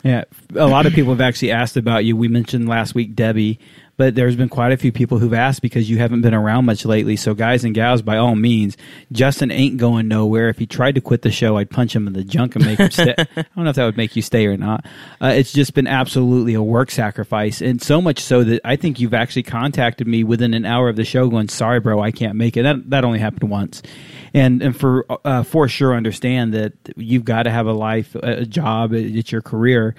Yeah, 0.02 0.24
a 0.54 0.66
lot 0.66 0.84
of 0.84 0.92
people 0.92 1.12
have 1.12 1.20
actually 1.22 1.50
asked 1.50 1.78
about 1.78 2.04
you. 2.04 2.14
We 2.14 2.28
mentioned 2.28 2.68
last 2.68 2.94
week 2.94 3.14
Debbie, 3.14 3.58
but 3.96 4.14
there's 4.14 4.36
been 4.36 4.48
quite 4.48 4.72
a 4.72 4.76
few 4.76 4.92
people 4.92 5.18
who've 5.18 5.34
asked 5.34 5.62
because 5.62 5.88
you 5.88 5.98
haven't 5.98 6.22
been 6.22 6.34
around 6.34 6.64
much 6.64 6.84
lately. 6.84 7.16
So, 7.16 7.34
guys 7.34 7.64
and 7.64 7.74
gals, 7.74 8.02
by 8.02 8.16
all 8.16 8.34
means, 8.34 8.76
Justin 9.12 9.50
ain't 9.50 9.76
going 9.76 10.08
nowhere. 10.08 10.48
If 10.48 10.58
he 10.58 10.66
tried 10.66 10.96
to 10.96 11.00
quit 11.00 11.22
the 11.22 11.30
show, 11.30 11.56
I'd 11.56 11.70
punch 11.70 11.94
him 11.94 12.06
in 12.06 12.12
the 12.12 12.24
junk 12.24 12.56
and 12.56 12.64
make 12.64 12.78
him 12.78 12.90
stay. 12.90 13.14
I 13.36 13.44
don't 13.54 13.64
know 13.64 13.70
if 13.70 13.76
that 13.76 13.84
would 13.84 13.96
make 13.96 14.16
you 14.16 14.22
stay 14.22 14.46
or 14.46 14.56
not. 14.56 14.86
Uh, 15.20 15.28
it's 15.28 15.52
just 15.52 15.74
been 15.74 15.86
absolutely 15.86 16.54
a 16.54 16.62
work 16.62 16.90
sacrifice, 16.90 17.60
and 17.60 17.80
so 17.80 18.00
much 18.00 18.20
so 18.20 18.42
that 18.44 18.60
I 18.64 18.76
think 18.76 18.98
you've 18.98 19.14
actually 19.14 19.44
contacted 19.44 20.06
me 20.06 20.24
within 20.24 20.54
an 20.54 20.64
hour 20.64 20.88
of 20.88 20.96
the 20.96 21.04
show, 21.04 21.28
going, 21.28 21.48
"Sorry, 21.48 21.80
bro, 21.80 22.00
I 22.00 22.10
can't 22.10 22.36
make 22.36 22.56
it." 22.56 22.62
That 22.62 22.90
that 22.90 23.04
only 23.04 23.20
happened 23.20 23.50
once, 23.50 23.82
and 24.32 24.62
and 24.62 24.76
for 24.76 25.06
uh, 25.24 25.44
for 25.44 25.68
sure 25.68 25.94
understand 25.94 26.54
that 26.54 26.72
you've 26.96 27.24
got 27.24 27.44
to 27.44 27.50
have 27.50 27.66
a 27.66 27.72
life, 27.72 28.14
a 28.16 28.44
job, 28.44 28.92
it's 28.92 29.30
your 29.30 29.42
career. 29.42 29.94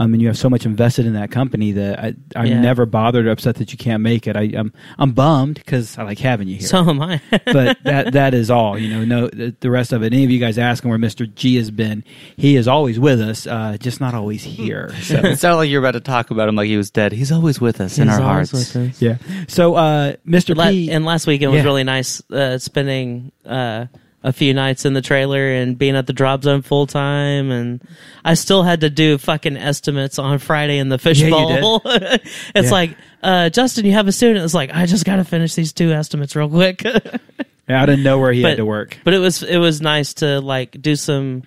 Um, 0.00 0.14
and 0.14 0.22
you 0.22 0.28
have 0.28 0.38
so 0.38 0.48
much 0.48 0.64
invested 0.64 1.04
in 1.04 1.12
that 1.12 1.30
company 1.30 1.72
that 1.72 1.98
I, 1.98 2.14
I'm 2.34 2.46
Yeah. 2.46 2.60
never 2.60 2.86
bothered 2.86 3.26
or 3.26 3.30
upset 3.32 3.56
that 3.56 3.70
you 3.70 3.76
can't 3.76 4.02
make 4.02 4.26
it. 4.26 4.34
I, 4.34 4.44
I'm 4.56 4.72
I'm 4.98 5.12
bummed 5.12 5.56
because 5.56 5.98
I 5.98 6.04
like 6.04 6.18
having 6.18 6.48
you 6.48 6.56
here. 6.56 6.66
So 6.68 6.88
am 6.88 7.02
I. 7.02 7.20
but 7.44 7.76
that 7.84 8.12
that 8.14 8.32
is 8.32 8.50
all. 8.50 8.78
You 8.78 8.88
know, 8.94 9.04
no 9.04 9.28
the, 9.28 9.54
the 9.60 9.70
rest 9.70 9.92
of 9.92 10.02
it. 10.02 10.14
Any 10.14 10.24
of 10.24 10.30
you 10.30 10.38
guys 10.38 10.56
asking 10.56 10.88
where 10.88 10.98
Mr. 10.98 11.32
G 11.34 11.56
has 11.56 11.70
been? 11.70 12.02
He 12.36 12.56
is 12.56 12.66
always 12.66 12.98
with 12.98 13.20
us, 13.20 13.46
uh, 13.46 13.76
just 13.78 14.00
not 14.00 14.14
always 14.14 14.42
here. 14.42 14.90
So 15.02 15.16
It 15.16 15.36
sounded 15.38 15.56
like 15.58 15.68
you're 15.70 15.80
about 15.82 15.92
to 15.92 16.00
talk 16.00 16.30
about 16.30 16.48
him 16.48 16.56
like 16.56 16.68
he 16.68 16.78
was 16.78 16.90
dead. 16.90 17.12
He's 17.12 17.30
always 17.30 17.60
with 17.60 17.80
us 17.82 17.98
in 17.98 18.08
our 18.08 18.20
hearts. 18.22 18.52
with 18.54 18.74
us. 18.76 19.02
yeah. 19.02 19.18
So 19.48 19.74
uh, 19.74 20.14
Mr. 20.26 20.56
La- 20.56 20.70
P. 20.70 20.90
and 20.90 21.04
last 21.04 21.26
weekend 21.26 21.52
was 21.52 21.58
Yeah. 21.58 21.64
really 21.64 21.84
nice 21.84 22.22
uh, 22.30 22.56
spending 22.58 23.32
uh, 23.44 23.86
a 24.22 24.32
few 24.32 24.52
nights 24.52 24.84
in 24.84 24.92
the 24.92 25.00
trailer 25.00 25.50
and 25.50 25.78
being 25.78 25.96
at 25.96 26.06
the 26.06 26.12
drop 26.12 26.42
zone 26.42 26.60
full 26.62 26.86
time 26.86 27.50
and 27.50 27.80
I 28.24 28.34
still 28.34 28.62
had 28.62 28.82
to 28.82 28.90
do 28.90 29.16
fucking 29.16 29.56
estimates 29.56 30.18
on 30.18 30.38
Friday 30.38 30.76
in 30.78 30.90
the 30.90 30.96
Yeah, 30.96 30.98
fishbowl. 30.98 31.80
it's 31.86 32.30
Yeah. 32.54 32.70
like, 32.70 32.96
uh, 33.22 33.48
Justin, 33.48 33.86
you 33.86 33.92
have 33.92 34.08
a 34.08 34.12
student. 34.12 34.44
It's 34.44 34.52
like, 34.54 34.70
I 34.74 34.84
just 34.86 35.04
got 35.06 35.16
to 35.16 35.24
finish 35.24 35.54
these 35.54 35.72
two 35.72 35.92
estimates 35.92 36.36
real 36.36 36.50
quick. 36.50 36.84
I 37.68 37.86
didn't 37.86 38.02
know 38.02 38.18
where 38.18 38.32
he 38.32 38.42
but- 38.42 38.48
had 38.48 38.56
to 38.58 38.64
work. 38.66 38.98
But 39.04 39.14
it 39.14 39.18
was 39.20 39.42
it 39.42 39.58
was 39.58 39.80
nice 39.80 40.14
to 40.14 40.40
like 40.40 40.72
do 40.82 40.96
some 40.96 41.44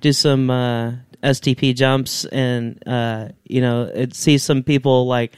do 0.00 0.12
some 0.12 0.50
uh, 0.50 0.92
STP 1.22 1.74
jumps 1.74 2.24
and 2.26 2.80
uh, 2.86 3.28
you 3.44 3.62
know 3.62 3.84
it, 3.84 4.14
see 4.14 4.36
some 4.38 4.62
people 4.64 5.06
like 5.06 5.32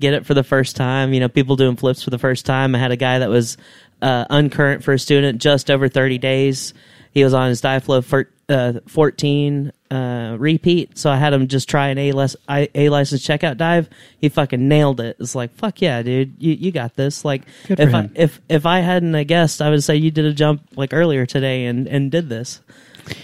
get 0.00 0.14
it 0.14 0.26
for 0.26 0.34
the 0.34 0.42
first 0.42 0.74
time. 0.76 1.12
You 1.14 1.20
know, 1.20 1.28
people 1.28 1.54
doing 1.56 1.76
flips 1.76 2.02
for 2.02 2.10
the 2.10 2.18
first 2.18 2.44
time. 2.44 2.74
I 2.74 2.78
had 2.78 2.90
a 2.90 2.96
guy 2.96 3.20
that 3.20 3.30
was 3.30 3.56
uh, 4.02 4.26
uncurrent 4.30 4.84
for 4.84 4.92
a 4.92 4.98
student, 4.98 5.40
just 5.40 5.70
over 5.70 5.88
thirty 5.88 6.18
days. 6.18 6.74
He 7.12 7.24
was 7.24 7.34
on 7.34 7.48
his 7.48 7.60
dive 7.60 7.84
flow 7.84 8.02
for, 8.02 8.28
uh, 8.48 8.74
fourteen 8.86 9.72
uh, 9.90 10.36
repeat, 10.38 10.98
so 10.98 11.10
I 11.10 11.16
had 11.16 11.32
him 11.32 11.48
just 11.48 11.68
try 11.68 11.88
an 11.88 11.98
A 11.98 12.12
less 12.12 12.36
A 12.48 12.88
license 12.90 13.26
checkout 13.26 13.56
dive. 13.56 13.88
He 14.20 14.28
fucking 14.28 14.68
nailed 14.68 15.00
it. 15.00 15.16
It's 15.18 15.34
like 15.34 15.54
fuck 15.54 15.80
yeah, 15.80 16.02
dude, 16.02 16.34
you 16.38 16.52
you 16.52 16.70
got 16.70 16.94
this. 16.94 17.24
Like 17.24 17.42
Good 17.66 17.80
if 17.80 17.94
I 17.94 18.10
if 18.14 18.40
if 18.48 18.66
I 18.66 18.80
hadn't 18.80 19.14
a 19.14 19.24
guessed, 19.24 19.62
I 19.62 19.70
would 19.70 19.82
say 19.82 19.96
you 19.96 20.10
did 20.10 20.26
a 20.26 20.32
jump 20.32 20.62
like 20.76 20.92
earlier 20.92 21.26
today 21.26 21.66
and 21.66 21.88
and 21.88 22.10
did 22.10 22.28
this. 22.28 22.60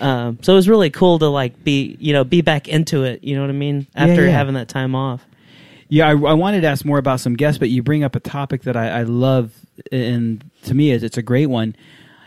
Um, 0.00 0.38
so 0.42 0.54
it 0.54 0.56
was 0.56 0.68
really 0.68 0.90
cool 0.90 1.18
to 1.18 1.28
like 1.28 1.62
be 1.62 1.96
you 2.00 2.12
know 2.14 2.24
be 2.24 2.40
back 2.40 2.68
into 2.68 3.04
it. 3.04 3.22
You 3.22 3.36
know 3.36 3.42
what 3.42 3.50
I 3.50 3.54
mean? 3.54 3.86
After 3.94 4.24
yeah. 4.24 4.30
having 4.30 4.54
that 4.54 4.68
time 4.68 4.94
off. 4.94 5.24
Yeah, 5.88 6.08
I, 6.08 6.12
I 6.12 6.32
wanted 6.32 6.62
to 6.62 6.68
ask 6.68 6.84
more 6.84 6.98
about 6.98 7.20
some 7.20 7.34
guests, 7.34 7.58
but 7.58 7.68
you 7.68 7.82
bring 7.82 8.02
up 8.02 8.16
a 8.16 8.20
topic 8.20 8.62
that 8.62 8.76
I, 8.76 8.88
I 8.88 9.02
love, 9.02 9.52
and 9.92 10.50
to 10.64 10.74
me, 10.74 10.90
is 10.90 11.02
it's 11.02 11.18
a 11.18 11.22
great 11.22 11.46
one. 11.46 11.76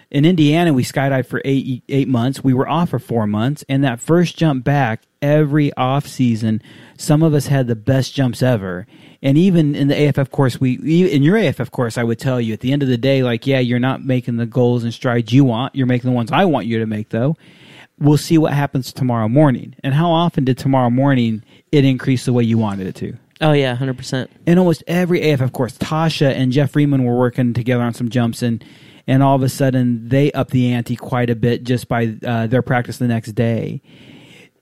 In 0.09 0.23
Indiana, 0.23 0.71
we 0.71 0.83
skydived 0.83 1.25
for 1.25 1.41
eight 1.43 1.83
eight 1.89 2.07
months. 2.07 2.43
We 2.43 2.53
were 2.53 2.67
off 2.67 2.89
for 2.89 2.99
four 2.99 3.27
months, 3.27 3.65
and 3.67 3.83
that 3.83 3.99
first 3.99 4.37
jump 4.37 4.63
back, 4.63 5.03
every 5.21 5.73
off 5.73 6.07
season, 6.07 6.61
some 6.97 7.23
of 7.23 7.33
us 7.33 7.47
had 7.47 7.67
the 7.67 7.75
best 7.75 8.13
jumps 8.13 8.41
ever. 8.41 8.87
And 9.21 9.37
even 9.37 9.75
in 9.75 9.87
the 9.87 10.07
AFF 10.07 10.31
course, 10.31 10.61
we 10.61 10.75
in 11.11 11.23
your 11.23 11.37
AFF 11.37 11.71
course, 11.71 11.97
I 11.97 12.03
would 12.03 12.19
tell 12.19 12.39
you 12.39 12.53
at 12.53 12.61
the 12.61 12.71
end 12.71 12.83
of 12.83 12.89
the 12.89 12.97
day, 12.97 13.23
like, 13.23 13.45
yeah, 13.45 13.59
you're 13.59 13.79
not 13.79 14.03
making 14.03 14.37
the 14.37 14.45
goals 14.45 14.83
and 14.83 14.93
strides 14.93 15.33
you 15.33 15.43
want. 15.43 15.75
You're 15.75 15.87
making 15.87 16.09
the 16.09 16.15
ones 16.15 16.31
I 16.31 16.45
want 16.45 16.67
you 16.67 16.79
to 16.79 16.85
make, 16.85 17.09
though. 17.09 17.35
We'll 17.99 18.17
see 18.17 18.37
what 18.37 18.53
happens 18.53 18.93
tomorrow 18.93 19.27
morning. 19.27 19.75
And 19.83 19.93
how 19.93 20.11
often 20.11 20.45
did 20.45 20.57
tomorrow 20.57 20.91
morning 20.91 21.43
it 21.71 21.83
increase 21.83 22.25
the 22.25 22.33
way 22.33 22.43
you 22.43 22.57
wanted 22.57 22.87
it 22.87 22.95
to? 22.97 23.17
Oh 23.39 23.51
yeah, 23.51 23.76
hundred 23.76 23.97
percent. 23.97 24.31
in 24.45 24.57
almost 24.57 24.84
every 24.88 25.31
AFF 25.31 25.51
course, 25.51 25.77
Tasha 25.77 26.34
and 26.34 26.51
Jeff 26.51 26.72
Freeman 26.72 27.03
were 27.03 27.18
working 27.18 27.53
together 27.53 27.84
on 27.84 27.93
some 27.93 28.09
jumps, 28.09 28.41
and 28.41 28.64
and 29.05 29.22
all 29.22 29.35
of 29.35 29.43
a 29.43 29.49
sudden 29.49 30.09
they 30.09 30.31
up 30.31 30.49
the 30.49 30.73
ante 30.73 30.95
quite 30.95 31.30
a 31.30 31.35
bit 31.35 31.64
just 31.64 31.88
by 31.88 32.15
uh, 32.26 32.47
their 32.47 32.61
practice 32.61 32.97
the 32.97 33.07
next 33.07 33.34
day. 33.34 33.81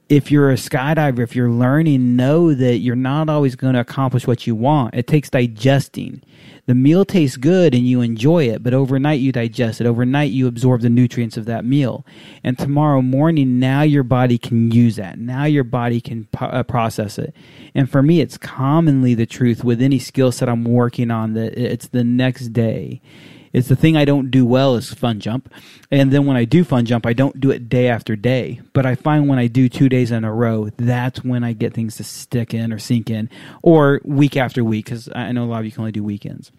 If 0.07 0.29
you're 0.29 0.51
a 0.51 0.55
skydiver, 0.55 1.19
if 1.19 1.35
you're 1.35 1.49
learning, 1.49 2.15
know 2.15 2.53
that 2.53 2.77
you're 2.77 2.95
not 2.95 3.27
always 3.27 3.55
going 3.55 3.73
to 3.73 3.79
accomplish 3.79 4.27
what 4.27 4.45
you 4.45 4.55
want. 4.55 4.93
It 4.93 5.07
takes 5.07 5.29
digesting. 5.29 6.21
The 6.67 6.75
meal 6.75 7.05
tastes 7.05 7.37
good 7.37 7.75
and 7.75 7.87
you 7.87 8.01
enjoy 8.01 8.45
it, 8.45 8.63
but 8.63 8.73
overnight 8.73 9.19
you 9.19 9.31
digest 9.31 9.81
it. 9.81 9.87
Overnight 9.87 10.31
you 10.31 10.47
absorb 10.47 10.81
the 10.81 10.89
nutrients 10.89 11.37
of 11.37 11.45
that 11.45 11.65
meal. 11.65 12.05
And 12.43 12.57
tomorrow 12.57 13.01
morning, 13.01 13.59
now 13.59 13.81
your 13.81 14.03
body 14.03 14.37
can 14.37 14.71
use 14.71 14.95
that. 14.95 15.19
Now 15.19 15.45
your 15.45 15.63
body 15.63 16.01
can 16.01 16.25
po- 16.25 16.47
uh, 16.47 16.63
process 16.63 17.19
it. 17.19 17.35
And 17.75 17.89
for 17.89 18.01
me, 18.01 18.19
it's 18.19 18.37
commonly 18.37 19.13
the 19.13 19.27
truth 19.27 19.63
with 19.63 19.81
any 19.81 19.99
skill 19.99 20.31
set 20.31 20.49
I'm 20.49 20.63
working 20.63 21.11
on 21.11 21.33
that 21.33 21.53
it's 21.59 21.87
the 21.87 22.03
next 22.03 22.49
day. 22.49 23.01
It's 23.55 23.69
the 23.69 23.75
thing 23.77 23.95
I 23.95 24.03
don't 24.03 24.31
do 24.31 24.45
well 24.45 24.75
is 24.75 24.93
fun 24.93 25.21
jump. 25.21 25.49
And 25.89 26.11
then 26.11 26.25
when 26.25 26.35
I 26.35 26.43
do 26.43 26.65
fun 26.65 26.85
jump, 26.85 27.05
I 27.05 27.13
don't 27.13 27.39
do 27.39 27.51
it 27.51 27.69
day 27.69 27.87
after 27.87 28.17
day. 28.17 28.59
But 28.73 28.85
I 28.85 28.95
find 28.95 29.29
when 29.29 29.39
I 29.39 29.47
do 29.47 29.69
two 29.69 29.87
days 29.87 30.11
in 30.11 30.25
a 30.25 30.33
row, 30.33 30.71
that's 30.75 31.23
when 31.23 31.45
I 31.45 31.53
get 31.53 31.73
things 31.73 31.95
to 31.95 32.03
stick 32.03 32.53
in 32.53 32.73
or 32.73 32.79
sink 32.79 33.09
in, 33.09 33.29
or 33.61 34.01
week 34.03 34.35
after 34.35 34.61
week, 34.61 34.85
because 34.85 35.07
I 35.15 35.31
know 35.31 35.45
a 35.45 35.47
lot 35.47 35.59
of 35.59 35.65
you 35.65 35.71
can 35.71 35.83
only 35.83 35.93
do 35.93 36.03
weekends. 36.03 36.51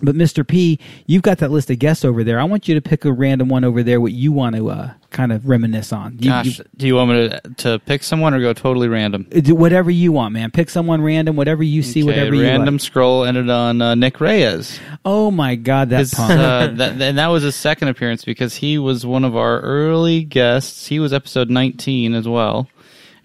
But 0.00 0.14
Mr. 0.14 0.46
P, 0.46 0.78
you've 1.06 1.22
got 1.22 1.38
that 1.38 1.50
list 1.50 1.70
of 1.72 1.80
guests 1.80 2.04
over 2.04 2.22
there. 2.22 2.38
I 2.38 2.44
want 2.44 2.68
you 2.68 2.76
to 2.76 2.80
pick 2.80 3.04
a 3.04 3.10
random 3.12 3.48
one 3.48 3.64
over 3.64 3.82
there, 3.82 4.00
what 4.00 4.12
you 4.12 4.30
want 4.30 4.54
to 4.54 4.70
uh, 4.70 4.92
kind 5.10 5.32
of 5.32 5.48
reminisce 5.48 5.92
on. 5.92 6.18
You, 6.20 6.30
Gosh, 6.30 6.60
do 6.76 6.86
you 6.86 6.94
want 6.94 7.10
me 7.10 7.28
to, 7.30 7.40
to 7.56 7.78
pick 7.80 8.04
someone 8.04 8.32
or 8.32 8.38
go 8.40 8.52
totally 8.52 8.86
random? 8.86 9.24
do 9.24 9.56
whatever 9.56 9.90
you 9.90 10.12
want, 10.12 10.34
man. 10.34 10.52
Pick 10.52 10.70
someone 10.70 11.02
random, 11.02 11.34
whatever 11.34 11.64
you 11.64 11.82
see, 11.82 12.02
Okay, 12.02 12.06
whatever 12.10 12.36
you 12.36 12.42
random 12.42 12.74
like. 12.76 12.80
scroll 12.80 13.24
ended 13.24 13.50
on 13.50 13.82
uh, 13.82 13.96
Nick 13.96 14.20
Reyes. 14.20 14.78
Oh 15.04 15.32
my 15.32 15.56
God, 15.56 15.90
that 15.90 15.98
His, 15.98 16.14
punk. 16.14 16.30
uh, 16.30 16.66
that, 16.74 17.02
and 17.02 17.18
that 17.18 17.26
was 17.26 17.42
his 17.42 17.56
second 17.56 17.88
appearance 17.88 18.24
because 18.24 18.54
he 18.54 18.78
was 18.78 19.04
one 19.04 19.24
of 19.24 19.34
our 19.36 19.58
early 19.62 20.22
guests. 20.22 20.86
He 20.86 21.00
was 21.00 21.12
episode 21.12 21.50
19 21.50 22.14
as 22.14 22.28
well. 22.28 22.68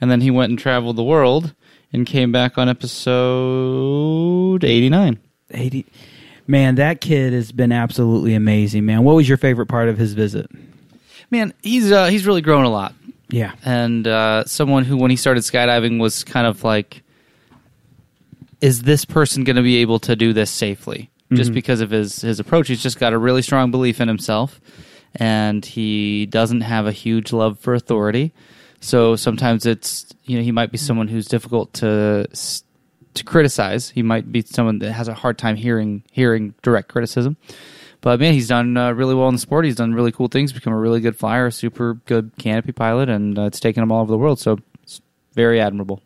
And 0.02 0.10
then 0.10 0.22
he 0.22 0.32
went 0.32 0.50
and 0.50 0.58
traveled 0.58 0.96
the 0.96 1.04
world 1.04 1.54
and 1.94 2.08
came 2.08 2.32
back 2.32 2.58
on 2.58 2.68
episode 2.68 4.64
89. 4.64 5.20
80. 5.52 5.86
Man, 6.46 6.76
that 6.76 7.00
kid 7.02 7.34
has 7.34 7.52
been 7.52 7.72
absolutely 7.72 8.34
amazing, 8.36 8.86
man. 8.86 9.04
What 9.04 9.16
was 9.16 9.28
your 9.28 9.38
favorite 9.38 9.68
part 9.68 9.88
of 9.90 9.98
his 9.98 10.14
visit? 10.14 10.50
Man, 11.32 11.54
he's 11.64 11.92
uh, 11.92 12.08
he's 12.08 12.26
really 12.28 12.42
grown 12.42 12.66
a 12.66 12.70
lot. 12.70 12.94
Yeah. 13.30 13.54
and 13.66 14.06
uh, 14.06 14.46
someone 14.46 14.84
who, 14.84 14.96
when 14.98 15.10
he 15.10 15.18
started 15.18 15.42
skydiving, 15.42 16.00
was 16.00 16.24
kind 16.24 16.46
of 16.46 16.64
like, 16.64 17.02
"Is 18.62 18.84
this 18.84 19.06
person 19.06 19.44
going 19.44 19.56
to 19.56 19.62
be 19.64 19.78
able 19.78 20.00
to 20.00 20.16
do 20.16 20.34
this 20.34 20.52
safely?" 20.52 21.10
Just 21.32 21.52
because 21.52 21.82
of 21.82 21.90
his 21.90 22.22
his 22.22 22.40
approach, 22.40 22.68
he's 22.68 22.84
just 22.84 23.00
got 23.00 23.12
a 23.14 23.18
really 23.18 23.42
strong 23.42 23.72
belief 23.72 24.00
in 24.00 24.08
himself, 24.08 24.62
and 25.16 25.66
he 25.66 26.28
doesn't 26.28 26.62
have 26.62 26.86
a 26.86 26.92
huge 26.92 27.34
love 27.34 27.58
for 27.58 27.74
authority. 27.74 28.34
So 28.82 29.16
sometimes 29.16 29.66
it's 29.66 30.06
you 30.26 30.38
know 30.38 30.44
he 30.44 30.52
might 30.52 30.72
be 30.72 30.78
someone 30.78 31.08
who's 31.08 31.26
difficult 31.26 31.74
to 31.76 32.28
s- 32.32 32.64
to 33.16 33.24
criticize. 33.24 33.90
He 33.90 34.02
might 34.04 34.32
be 34.32 34.42
someone 34.42 34.80
that 34.80 34.92
has 34.94 35.08
a 35.08 35.14
hard 35.14 35.38
time 35.38 35.56
hearing 35.56 36.04
hearing 36.12 36.54
direct 36.62 36.90
criticism. 36.90 37.38
But 38.02 38.20
man, 38.20 38.34
he's 38.34 38.50
done 38.50 38.76
uh, 38.76 38.92
really 38.92 39.16
well 39.16 39.30
in 39.30 39.36
the 39.36 39.40
sport. 39.40 39.64
He's 39.66 39.76
done 39.78 39.94
really 39.94 40.12
cool 40.12 40.28
things. 40.28 40.52
Become 40.52 40.74
a 40.74 40.78
really 40.78 41.00
good 41.00 41.16
flyer, 41.16 41.46
a 41.48 41.52
super 41.52 41.94
good 42.06 42.32
canopy 42.38 42.74
pilot, 42.74 43.08
and 43.10 43.40
uh, 43.40 43.44
it's 43.44 43.60
taken 43.62 43.82
him 43.82 43.92
all 43.92 44.02
over 44.02 44.12
the 44.12 44.18
world. 44.18 44.40
So 44.40 44.60
it's 44.84 45.00
very 45.34 45.62
admirable. 45.62 46.02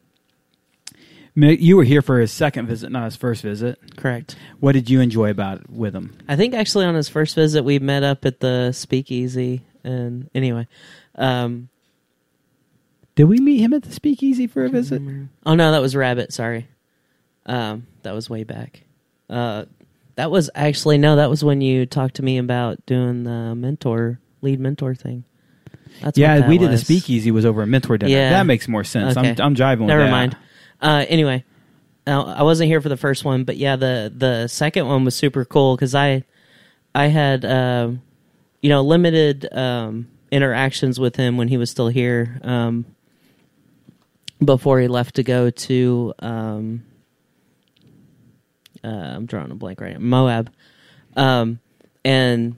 Mick, 1.35 1.59
You 1.59 1.77
were 1.77 1.83
here 1.83 2.01
for 2.03 2.19
his 2.19 2.31
second 2.31 2.67
visit, 2.67 2.91
not 2.91 3.05
his 3.05 3.15
first 3.15 3.41
visit. 3.43 3.79
Correct. 3.95 4.35
What 4.59 4.73
did 4.73 4.89
you 4.89 5.01
enjoy 5.01 5.29
about 5.31 5.61
it 5.61 5.69
with 5.69 5.95
him? 5.95 6.17
I 6.27 6.35
think 6.35 6.53
actually 6.53 6.85
on 6.85 6.93
his 6.95 7.09
first 7.09 7.35
visit 7.35 7.63
we 7.63 7.79
met 7.79 8.03
up 8.03 8.25
at 8.25 8.39
the 8.41 8.71
Speakeasy, 8.73 9.63
and 9.83 10.29
anyway, 10.35 10.67
um, 11.15 11.69
Did 13.15 13.25
we 13.25 13.39
meet 13.39 13.59
him 13.59 13.73
at 13.73 13.83
the 13.83 13.91
Speakeasy 13.91 14.45
for 14.47 14.65
a 14.65 14.69
visit? 14.69 15.01
oh 15.45 15.55
no, 15.55 15.71
that 15.71 15.81
was 15.81 15.95
Rabbit. 15.95 16.31
Sorry, 16.33 16.67
um, 17.47 17.87
that 18.03 18.13
was 18.13 18.29
way 18.29 18.43
back. 18.43 18.83
Uh, 19.29 19.65
that 20.15 20.31
was 20.31 20.49
actually 20.55 20.97
no, 20.97 21.15
that 21.17 21.29
was 21.29 21.43
when 21.43 21.61
you 21.61 21.85
talked 21.85 22.15
to 22.15 22.23
me 22.23 22.37
about 22.37 22.85
doing 22.85 23.23
the 23.23 23.55
mentor 23.55 24.19
lead 24.41 24.59
mentor 24.59 24.95
thing. 24.95 25.23
That's 26.01 26.17
what 26.17 26.17
Yeah, 26.17 26.47
we 26.47 26.57
did 26.57 26.71
the. 26.71 26.77
Speakeasy 26.77 27.31
was 27.31 27.45
over 27.45 27.61
at 27.63 27.67
Mentor 27.67 27.97
Dinner. 27.97 28.11
Yeah. 28.11 28.29
That 28.31 28.43
makes 28.43 28.67
more 28.67 28.83
sense. 28.83 29.17
Okay. 29.17 29.35
I'm, 29.41 29.57
I'm 29.57 29.79
Never 29.87 30.03
that. 30.03 30.11
mind. 30.11 30.37
Uh, 30.79 31.05
anyway, 31.07 31.43
uh, 32.05 32.23
I 32.23 32.43
wasn't 32.43 32.67
here 32.67 32.81
for 32.81 32.89
the 32.89 32.97
first 32.97 33.25
one, 33.25 33.43
but 33.43 33.57
yeah, 33.57 33.75
the 33.75 34.13
the 34.15 34.47
second 34.47 34.87
one 34.87 35.05
was 35.05 35.15
super 35.15 35.43
cool 35.43 35.75
because 35.75 35.95
I 35.95 36.23
I 36.93 37.07
had 37.07 37.45
um, 37.45 38.01
you 38.61 38.69
know 38.69 38.81
limited 38.81 39.51
um, 39.51 40.07
interactions 40.31 40.99
with 40.99 41.15
him 41.15 41.37
when 41.37 41.47
he 41.47 41.57
was 41.57 41.71
still 41.71 41.87
here 41.87 42.39
um, 42.43 42.85
before 44.43 44.79
he 44.79 44.87
left 44.87 45.15
to 45.15 45.23
go 45.23 45.49
to 45.49 46.13
um, 46.19 46.83
uh, 48.83 48.87
I'm 48.87 49.25
drawing 49.25 49.51
a 49.51 49.55
blank 49.55 49.81
right 49.81 49.93
now. 49.93 49.99
Moab, 49.99 50.51
um, 51.15 51.59
and 52.03 52.55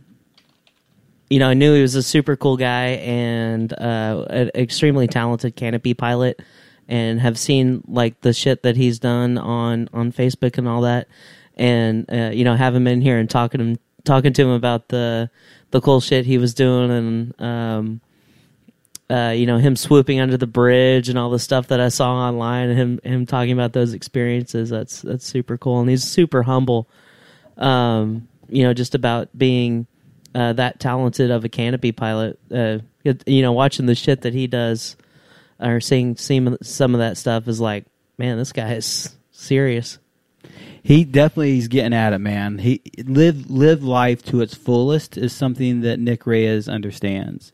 you 1.29 1.39
know 1.39 1.49
I 1.49 1.53
knew 1.53 1.73
he 1.73 1.81
was 1.81 1.95
a 1.95 2.03
super 2.03 2.35
cool 2.35 2.57
guy 2.57 2.87
and 3.01 3.71
uh, 3.73 4.25
an 4.29 4.51
extremely 4.55 5.07
talented 5.07 5.55
canopy 5.55 5.93
pilot 5.93 6.41
and 6.87 7.19
have 7.21 7.37
seen 7.37 7.83
like 7.87 8.21
the 8.21 8.33
shit 8.33 8.63
that 8.63 8.75
he's 8.75 8.99
done 8.99 9.37
on 9.37 9.89
on 9.93 10.11
Facebook 10.11 10.57
and 10.57 10.67
all 10.67 10.81
that, 10.81 11.07
and 11.55 12.05
uh, 12.11 12.31
you 12.33 12.43
know 12.43 12.55
have 12.55 12.75
him 12.75 12.87
in 12.87 13.01
here 13.01 13.17
and 13.17 13.29
talking 13.29 13.61
him 13.61 13.79
talking 14.03 14.33
to 14.33 14.41
him 14.41 14.49
about 14.49 14.89
the 14.89 15.29
the 15.71 15.81
cool 15.81 16.01
shit 16.01 16.25
he 16.25 16.37
was 16.37 16.53
doing 16.53 16.89
and 16.89 17.41
um 17.41 18.01
uh 19.09 19.33
you 19.35 19.45
know 19.45 19.57
him 19.57 19.75
swooping 19.75 20.19
under 20.19 20.37
the 20.37 20.47
bridge 20.47 21.09
and 21.09 21.17
all 21.17 21.29
the 21.29 21.39
stuff 21.39 21.67
that 21.67 21.79
I 21.79 21.89
saw 21.89 22.13
online 22.13 22.69
and 22.69 22.77
him 22.77 22.99
him 23.03 23.25
talking 23.25 23.51
about 23.51 23.73
those 23.73 23.93
experiences 23.93 24.69
that's 24.69 25.01
that's 25.01 25.25
super 25.25 25.57
cool 25.57 25.79
and 25.79 25.89
he's 25.89 26.03
super 26.03 26.43
humble 26.43 26.87
um 27.57 28.27
you 28.47 28.63
know 28.63 28.73
just 28.73 28.95
about 28.95 29.29
being 29.37 29.87
uh 30.35 30.53
that 30.53 30.79
talented 30.79 31.31
of 31.31 31.43
a 31.45 31.49
canopy 31.49 31.91
pilot 31.91 32.39
uh 32.51 32.79
you 33.25 33.41
know 33.41 33.53
watching 33.53 33.85
the 33.85 33.95
shit 33.95 34.21
that 34.21 34.33
he 34.33 34.47
does 34.47 34.95
or 35.59 35.79
seeing 35.79 36.15
seeing 36.15 36.57
some 36.61 36.95
of 36.95 36.99
that 36.99 37.17
stuff 37.17 37.47
is 37.47 37.59
like, 37.59 37.85
man, 38.17 38.37
this 38.37 38.51
guy 38.51 38.73
is 38.73 39.15
serious. 39.31 39.99
He 40.81 41.03
definitely 41.03 41.57
is 41.57 41.67
getting 41.67 41.93
at 41.93 42.13
it, 42.13 42.19
man. 42.19 42.59
He 42.59 42.81
live 43.03 43.51
live 43.51 43.83
life 43.83 44.23
to 44.25 44.41
its 44.41 44.55
fullest 44.55 45.17
is 45.17 45.33
something 45.33 45.81
that 45.81 45.99
Nick 45.99 46.25
Reyes 46.25 46.69
understands. 46.69 47.51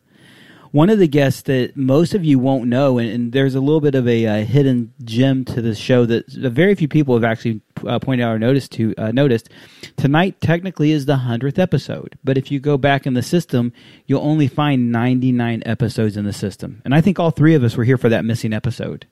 One 0.76 0.90
of 0.90 1.00
the 1.00 1.08
guests 1.08 1.44
that 1.44 1.78
most 1.78 2.14
of 2.14 2.26
you 2.26 2.38
won't 2.38 2.68
know, 2.68 2.98
and, 2.98 3.10
and 3.10 3.32
there's 3.32 3.56
a 3.56 3.62
little 3.62 3.80
bit 3.80 3.96
of 3.96 4.10
a, 4.10 4.28
uh 4.28 4.44
hidden 4.44 4.94
gem 5.06 5.46
to 5.46 5.62
the 5.62 5.74
show 5.74 6.06
that 6.06 6.28
very 6.28 6.76
few 6.76 6.90
people 6.90 7.16
have 7.16 7.24
actually 7.24 7.62
uh, 7.88 7.98
pointed 7.98 8.26
out 8.26 8.36
or 8.36 8.40
noticed. 8.40 8.74
To 8.74 8.94
uh, 8.98 9.12
noticed 9.14 9.48
tonight, 9.96 10.42
technically 10.42 10.92
is 10.92 11.06
the 11.06 11.16
hundredth 11.16 11.60
episode, 11.60 12.20
but 12.26 12.38
if 12.38 12.52
you 12.52 12.60
go 12.60 12.78
back 12.78 13.08
in 13.08 13.14
the 13.14 13.24
system, 13.24 13.72
you'll 14.06 14.20
only 14.22 14.50
find 14.50 14.92
99 14.92 15.64
episodes 15.66 16.18
in 16.18 16.26
the 16.26 16.34
system, 16.34 16.82
and 16.84 16.94
I 16.94 17.00
think 17.00 17.22
all 17.22 17.32
three 17.32 17.56
of 17.56 17.64
us 17.64 17.78
were 17.78 17.86
here 17.86 17.98
for 17.98 18.10
that 18.10 18.26
missing 18.26 18.52
episode. 18.52 19.08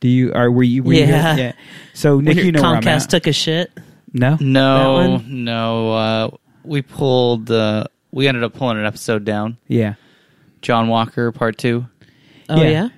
Do 0.00 0.08
you 0.08 0.32
are 0.32 0.50
were 0.50 0.64
you? 0.64 0.82
Were 0.82 0.94
you 0.94 1.06
here? 1.06 1.14
Yeah. 1.14 1.36
yeah. 1.36 1.52
So 1.92 2.18
Nick, 2.18 2.38
you 2.38 2.50
know 2.50 2.60
where 2.60 2.74
I'm 2.74 2.82
Comcast 2.82 3.04
at. 3.04 3.10
took 3.10 3.26
a 3.28 3.32
shit. 3.32 3.70
no, 4.12 4.36
No, 4.40 5.18
no. 5.18 5.92
Uh, 5.92 6.30
we 6.64 6.82
pulled. 6.82 7.52
Uh, 7.52 7.84
we 8.10 8.26
ended 8.26 8.42
up 8.42 8.54
pulling 8.54 8.78
an 8.78 8.84
episode 8.84 9.24
down. 9.24 9.58
yeah. 9.68 9.94
John 10.64 10.88
Walker, 10.88 11.30
part 11.30 11.56
two. 11.58 11.86
Oh 12.48 12.60
Yeah. 12.60 12.68
yeah, 12.70 12.88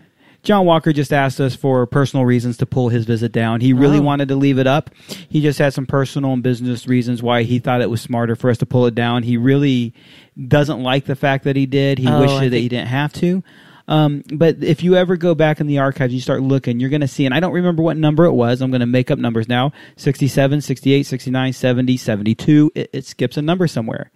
John 0.42 0.64
Walker 0.64 0.92
just 0.92 1.12
asked 1.12 1.40
us 1.40 1.54
for 1.56 1.84
personal 1.86 2.24
reasons 2.24 2.56
to 2.58 2.66
pull 2.66 2.88
his 2.88 3.04
visit 3.04 3.32
down. 3.32 3.60
He 3.60 3.72
really 3.72 3.98
Oh. 3.98 4.02
wanted 4.02 4.28
to 4.28 4.36
leave 4.36 4.58
it 4.58 4.66
up. 4.66 4.90
He 5.28 5.40
just 5.42 5.58
had 5.58 5.74
some 5.74 5.84
personal 5.86 6.32
and 6.32 6.42
business 6.42 6.86
reasons 6.86 7.22
why 7.22 7.42
he 7.42 7.58
thought 7.58 7.80
it 7.82 7.90
was 7.90 8.00
smarter 8.00 8.36
for 8.36 8.48
us 8.50 8.58
to 8.58 8.66
pull 8.66 8.86
it 8.86 8.94
down. 8.94 9.24
He 9.24 9.36
really 9.36 9.92
doesn't 10.48 10.82
like 10.82 11.04
the 11.06 11.16
fact 11.16 11.44
that 11.44 11.56
he 11.56 11.66
did. 11.66 11.98
He 11.98 12.06
Oh, 12.08 12.20
wished 12.20 12.34
I 12.34 12.48
that 12.48 12.58
he 12.58 12.68
didn't 12.68 12.88
have 12.88 13.12
to. 13.14 13.42
Um, 13.88 14.24
but 14.32 14.56
if 14.62 14.82
you 14.82 14.96
ever 14.96 15.16
go 15.16 15.34
back 15.36 15.60
in 15.60 15.68
the 15.68 15.78
archives, 15.78 16.12
you 16.12 16.20
start 16.20 16.42
looking, 16.42 16.80
you're 16.80 16.90
going 16.90 17.02
to 17.02 17.06
see, 17.08 17.24
and 17.24 17.32
I 17.32 17.38
don't 17.38 17.52
remember 17.52 17.84
what 17.84 17.96
number 17.96 18.24
it 18.24 18.32
was. 18.32 18.60
I'm 18.60 18.70
going 18.72 18.80
to 18.80 18.86
make 18.86 19.12
up 19.12 19.18
numbers 19.20 19.48
now 19.48 19.70
67, 19.96 20.60
68, 20.60 21.04
69, 21.06 21.52
70, 21.52 21.96
72. 21.96 22.72
It, 22.74 22.90
it 22.92 23.04
skips 23.06 23.36
a 23.36 23.42
number 23.42 23.68
somewhere. 23.68 24.10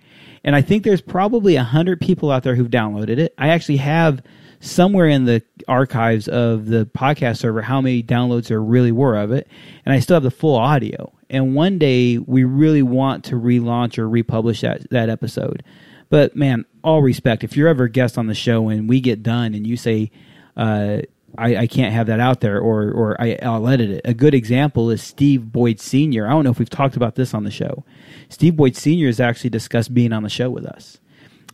And 0.45 0.57
I 0.57 0.63
think 0.63 0.85
there's 0.85 1.01
probably 1.01 1.57
a 1.57 1.61
100 1.61 2.01
people 2.01 2.31
out 2.31 2.43
there 2.43 2.55
who've 2.55 2.71
downloaded 2.71 3.19
it. 3.19 3.35
I 3.37 3.49
actually 3.49 3.77
have 3.79 4.23
somewhere 4.61 5.07
in 5.07 5.25
the 5.25 5.43
archives 5.69 6.29
of 6.29 6.67
the 6.67 6.87
podcast 6.87 7.39
server 7.39 7.63
how 7.63 7.81
many 7.81 8.03
downloads 8.03 8.49
there 8.49 8.63
really 8.63 8.93
were 8.93 9.17
of 9.17 9.33
it. 9.33 9.49
And 9.85 9.95
I 9.95 10.01
still 10.01 10.17
have 10.17 10.23
the 10.23 10.31
full 10.31 10.57
audio. 10.57 11.13
And 11.29 11.55
one 11.55 11.79
day 11.79 12.19
we 12.19 12.45
really 12.45 12.83
want 12.83 13.25
to 13.27 13.37
relaunch 13.37 13.99
or 13.99 14.09
republish 14.09 14.61
that, 14.61 14.89
that 14.91 15.09
episode. 15.09 15.63
But 16.09 16.37
man, 16.37 16.65
all 16.83 17.03
respect. 17.03 17.45
If 17.45 17.57
you're 17.57 17.69
ever 17.69 17.85
a 17.85 17.91
guest 17.91 18.19
on 18.19 18.27
the 18.27 18.35
show 18.35 18.69
and 18.69 18.89
we 18.89 19.01
get 19.01 19.23
done 19.23 19.55
and 19.55 19.67
you 19.67 19.77
say, 19.77 20.11
uh, 20.57 21.03
I, 21.39 21.57
I 21.57 21.67
can't 21.67 21.93
have 21.93 22.07
that 22.09 22.21
out 22.21 22.41
there 22.41 22.59
or, 22.61 22.91
or 22.91 23.21
I, 23.21 23.39
I'll 23.43 23.67
edit 23.69 23.91
it. 23.91 24.01
A 24.05 24.15
good 24.15 24.35
example 24.35 24.91
is 24.91 25.03
Steve 25.03 25.53
Boyd 25.53 25.81
Sr. 25.81 26.27
I 26.27 26.31
don't 26.31 26.45
know 26.45 26.51
if 26.51 26.59
we've 26.59 26.71
talked 26.71 26.97
about 26.97 27.15
this 27.15 27.35
on 27.35 27.45
the 27.45 27.51
show. 27.51 27.85
Steve 28.29 28.57
Boyd 28.57 28.77
Sr. 28.77 29.07
has 29.07 29.21
actually 29.21 29.51
discussed 29.51 29.95
being 29.95 30.13
on 30.13 30.23
the 30.23 30.29
show 30.29 30.51
with 30.51 30.67
us. 30.67 30.99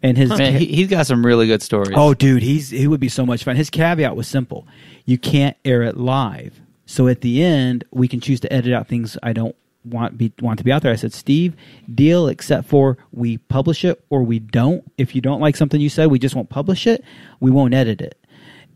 And 0.03 0.17
his 0.17 0.31
Man, 0.31 0.55
he, 0.55 0.67
he's 0.67 0.89
got 0.89 1.07
some 1.07 1.25
really 1.25 1.47
good 1.47 1.63
stories. 1.63 1.95
Oh, 1.95 2.15
dude, 2.15 2.43
he's 2.43 2.71
he 2.71 2.87
would 2.87 3.01
be 3.01 3.09
so 3.09 3.25
much 3.25 3.45
fun. 3.45 3.57
His 3.57 3.71
caveat 3.71 4.15
was 4.15 4.29
simple: 4.29 4.67
you 5.05 5.17
can't 5.19 5.57
air 5.65 5.83
it 5.83 5.97
live. 5.97 6.61
So 6.85 7.09
at 7.09 7.23
the 7.23 7.43
end, 7.43 7.85
we 7.91 8.07
can 8.07 8.21
choose 8.21 8.39
to 8.41 8.53
edit 8.53 8.73
out 8.73 8.89
things 8.89 9.17
I 9.23 9.33
don't 9.33 9.57
want 9.85 10.19
be 10.19 10.33
want 10.41 10.59
to 10.59 10.65
be 10.65 10.73
out 10.73 10.83
there. 10.83 10.93
I 10.93 10.97
said, 10.97 11.13
Steve, 11.13 11.57
deal 11.93 12.29
except 12.29 12.69
for 12.69 12.99
we 13.13 13.39
publish 13.39 13.85
it 13.85 14.05
or 14.11 14.23
we 14.23 14.39
don't. 14.39 14.85
If 14.99 15.15
you 15.15 15.21
don't 15.21 15.41
like 15.41 15.57
something 15.57 15.81
you 15.81 15.89
said, 15.89 16.11
we 16.11 16.19
just 16.19 16.35
won't 16.35 16.51
publish 16.51 16.87
it. 16.87 17.05
We 17.41 17.51
won't 17.51 17.75
edit 17.75 18.01
it. 18.01 18.19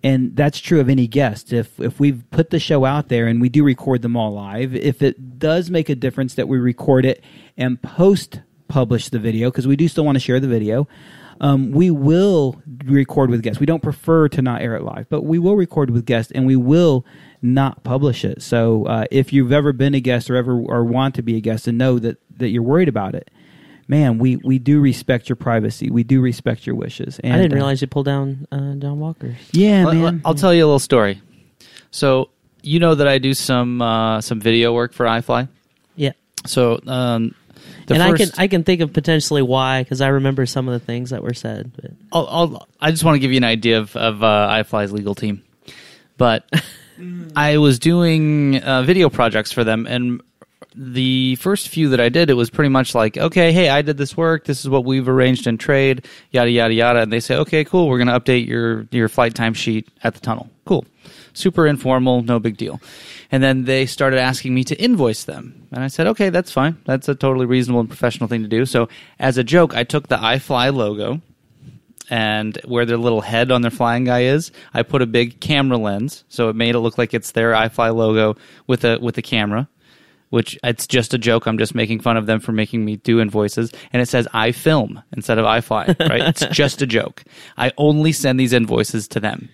And 0.03 0.35
that's 0.35 0.59
true 0.59 0.81
of 0.81 0.89
any 0.89 1.07
guest. 1.07 1.53
If 1.53 1.79
if 1.79 2.01
we've 2.01 2.23
put 2.31 2.51
the 2.51 2.59
show 2.59 2.85
out 2.85 3.09
there 3.09 3.27
and 3.27 3.41
we 3.41 3.49
do 3.49 3.63
record 3.63 4.03
them 4.03 4.17
all 4.17 4.33
live, 4.33 4.75
if 4.75 5.03
it 5.03 5.39
does 5.39 5.71
make 5.71 5.89
a 5.89 5.95
difference 5.95 6.35
that 6.35 6.49
we 6.49 6.59
record 6.59 7.05
it 7.05 7.23
and 7.57 7.81
post 7.83 8.41
publish 8.69 9.09
the 9.09 9.19
video 9.19 9.51
because 9.51 9.67
we 9.67 9.77
do 9.77 9.89
still 9.89 10.05
want 10.05 10.17
to 10.17 10.21
share 10.21 10.41
the 10.41 10.49
video. 10.49 10.89
Um, 11.43 11.71
we 11.73 11.91
will 11.91 12.61
record 12.85 13.31
with 13.31 13.43
guests. 13.43 13.61
We 13.61 13.67
don't 13.67 13.83
prefer 13.83 14.29
to 14.29 14.43
not 14.43 14.61
air 14.61 14.77
it 14.77 14.83
live, 14.83 15.09
but 15.09 15.23
we 15.23 15.39
will 15.39 15.57
record 15.57 15.91
with 15.91 16.05
guests 16.05 16.31
and 16.33 16.47
we 16.47 16.57
will 16.57 17.05
not 17.41 17.83
publish 17.83 18.25
it. 18.25 18.43
So 18.43 18.85
uh, 18.85 19.07
if 19.11 19.33
you've 19.33 19.53
ever 19.53 19.73
been 19.73 19.95
a 19.95 20.01
guest 20.01 20.31
or 20.31 20.37
ever 20.37 20.53
or 20.53 20.85
want 20.85 21.15
to 21.15 21.23
be 21.23 21.37
a 21.37 21.41
guest 21.41 21.67
and 21.67 21.79
know 21.79 21.99
that 21.99 22.19
that 22.37 22.49
you're 22.49 22.63
worried 22.63 22.89
about 22.89 23.15
it, 23.15 23.31
man, 23.91 24.19
we 24.19 24.37
we 24.37 24.59
do 24.59 24.81
respect 24.81 25.29
your 25.29 25.37
privacy. 25.37 25.91
We 25.91 26.05
do 26.05 26.21
respect 26.21 26.65
your 26.67 26.77
wishes. 26.77 27.19
And, 27.19 27.35
I 27.35 27.37
didn't 27.37 27.53
uh, 27.53 27.57
realize 27.57 27.83
you 27.83 27.89
pulled 27.89 28.07
down 28.07 28.47
uh, 28.53 28.75
John 28.77 29.01
Walker's. 29.01 29.37
yeah, 29.51 29.85
Let- 29.85 29.97
man. 29.97 30.23
I'll 30.25 30.35
tell 30.35 30.55
you 30.55 30.65
a 30.65 30.67
little 30.67 30.79
story. 30.79 31.21
So 31.91 32.31
you 32.63 32.79
know 32.79 32.95
that 32.95 33.09
I 33.09 33.19
do 33.19 33.35
some 33.35 33.83
uh, 33.83 34.21
some 34.21 34.41
video 34.41 34.73
work 34.73 34.95
for 34.95 35.05
iFly. 35.07 35.49
Yeah, 35.97 36.13
So 36.47 36.81
um, 36.87 37.35
the 37.87 37.95
and 37.95 38.03
first, 38.19 38.23
I 38.23 38.37
can 38.37 38.45
I 38.45 38.49
can 38.49 38.65
think 38.65 38.81
of 38.81 38.93
potentially 38.93 39.43
why 39.43 39.83
because 39.83 40.01
I 40.01 40.09
remember 40.09 40.47
some 40.47 40.69
of 40.69 40.73
the 40.73 40.87
things 40.87 41.11
that 41.11 41.23
were 41.23 41.35
said. 41.35 41.73
But 41.75 41.91
I'll, 42.13 42.27
I'll, 42.29 42.69
I 42.81 42.93
just 42.93 43.03
want 43.03 43.17
to 43.17 43.19
give 43.19 43.33
you 43.33 43.39
an 43.39 43.45
idea 43.45 43.81
of, 43.81 43.97
of 43.97 44.23
uh, 44.23 44.49
iFly's 44.63 44.93
legal 44.93 45.17
team. 45.17 45.43
But 46.17 46.49
I 47.37 47.59
was 47.59 47.81
doing 47.81 48.63
uh, 48.63 48.83
video 48.83 49.11
projects 49.11 49.51
for 49.51 49.65
them, 49.65 49.87
and 49.87 50.23
the 50.75 51.37
first 51.37 51.69
few 51.69 51.89
that 51.91 52.01
I 52.01 52.09
did, 52.09 52.31
it 52.31 52.35
was 52.35 52.51
pretty 52.51 52.69
much 52.69 52.95
like, 52.95 53.17
okay, 53.17 53.53
hey, 53.53 53.69
I 53.69 53.83
did 53.83 53.97
this 53.97 54.17
work. 54.17 54.45
This 54.45 54.61
is 54.61 54.69
what 54.69 54.85
we've 54.85 55.09
arranged 55.09 55.47
in 55.47 55.59
trade, 55.59 56.07
yada 56.31 56.51
yada 56.51 56.75
yada. 56.75 57.01
And 57.01 57.13
they 57.13 57.21
say, 57.21 57.37
okay, 57.37 57.65
cool, 57.65 57.89
we're 57.89 57.99
going 57.99 58.09
to 58.09 58.19
update 58.19 58.47
your 58.47 58.87
your 58.91 59.09
flight 59.09 59.35
time 59.35 59.55
sheet 59.55 59.89
at 60.03 60.15
the 60.15 60.21
tunnel. 60.21 60.51
Cool, 60.65 60.85
super 61.33 61.67
informal, 61.67 62.23
no 62.23 62.39
big 62.39 62.57
deal. 62.57 62.81
And 63.33 63.43
then 63.43 63.65
they 63.65 63.87
started 63.87 64.19
asking 64.19 64.55
me 64.55 64.65
to 64.65 64.81
invoice 64.81 65.25
them, 65.25 65.69
and 65.73 65.85
I 65.85 65.89
said, 65.89 66.07
okay, 66.09 66.31
that's 66.31 66.53
fine. 66.53 66.79
That's 66.85 67.09
a 67.09 67.15
totally 67.15 67.47
reasonable 67.47 67.81
and 67.81 67.89
professional 67.89 68.29
thing 68.29 68.43
to 68.43 68.49
do. 68.49 68.67
So 68.67 68.89
as 69.19 69.39
a 69.39 69.45
joke, 69.45 69.75
I 69.75 69.85
took 69.85 70.09
the 70.09 70.17
iFly 70.17 70.75
logo 70.75 71.21
and 72.11 72.59
where 72.65 72.85
their 72.85 72.97
little 72.97 73.21
head 73.21 73.53
on 73.53 73.63
their 73.63 73.71
flying 73.71 74.05
guy 74.05 74.23
is, 74.23 74.51
I 74.75 74.83
put 74.83 75.01
a 75.01 75.07
big 75.07 75.41
camera 75.41 75.79
lens, 75.79 76.25
so 76.29 76.49
it 76.49 76.57
made 76.57 76.75
it 76.75 76.81
look 76.81 76.99
like 76.99 77.15
it's 77.15 77.31
their 77.31 77.53
iFly 77.53 77.95
logo 77.95 78.37
with 78.67 78.85
a 78.85 78.99
with 78.99 79.17
a 79.17 79.23
camera. 79.23 79.69
Which 80.31 80.59
it's 80.63 80.87
just 80.87 81.13
a 81.13 81.19
joke. 81.19 81.47
I'm 81.47 81.59
just 81.59 81.75
making 81.75 82.01
fun 82.01 82.17
of 82.17 82.27
them 82.27 82.41
for 82.41 82.53
making 82.53 82.85
me 82.85 82.97
do 82.97 83.21
invoices, 83.21 83.73
and 83.93 84.01
it 84.01 84.07
says 84.07 84.29
I 84.33 84.53
film 84.53 85.03
instead 85.13 85.39
of 85.39 85.45
I 85.45 85.61
fly. 85.61 85.95
Right? 85.99 86.23
it's 86.23 86.47
just 86.53 86.83
a 86.83 86.87
joke. 86.87 87.25
I 87.57 87.73
only 87.77 88.13
send 88.13 88.39
these 88.39 88.53
invoices 88.53 89.09
to 89.09 89.21
them. 89.21 89.49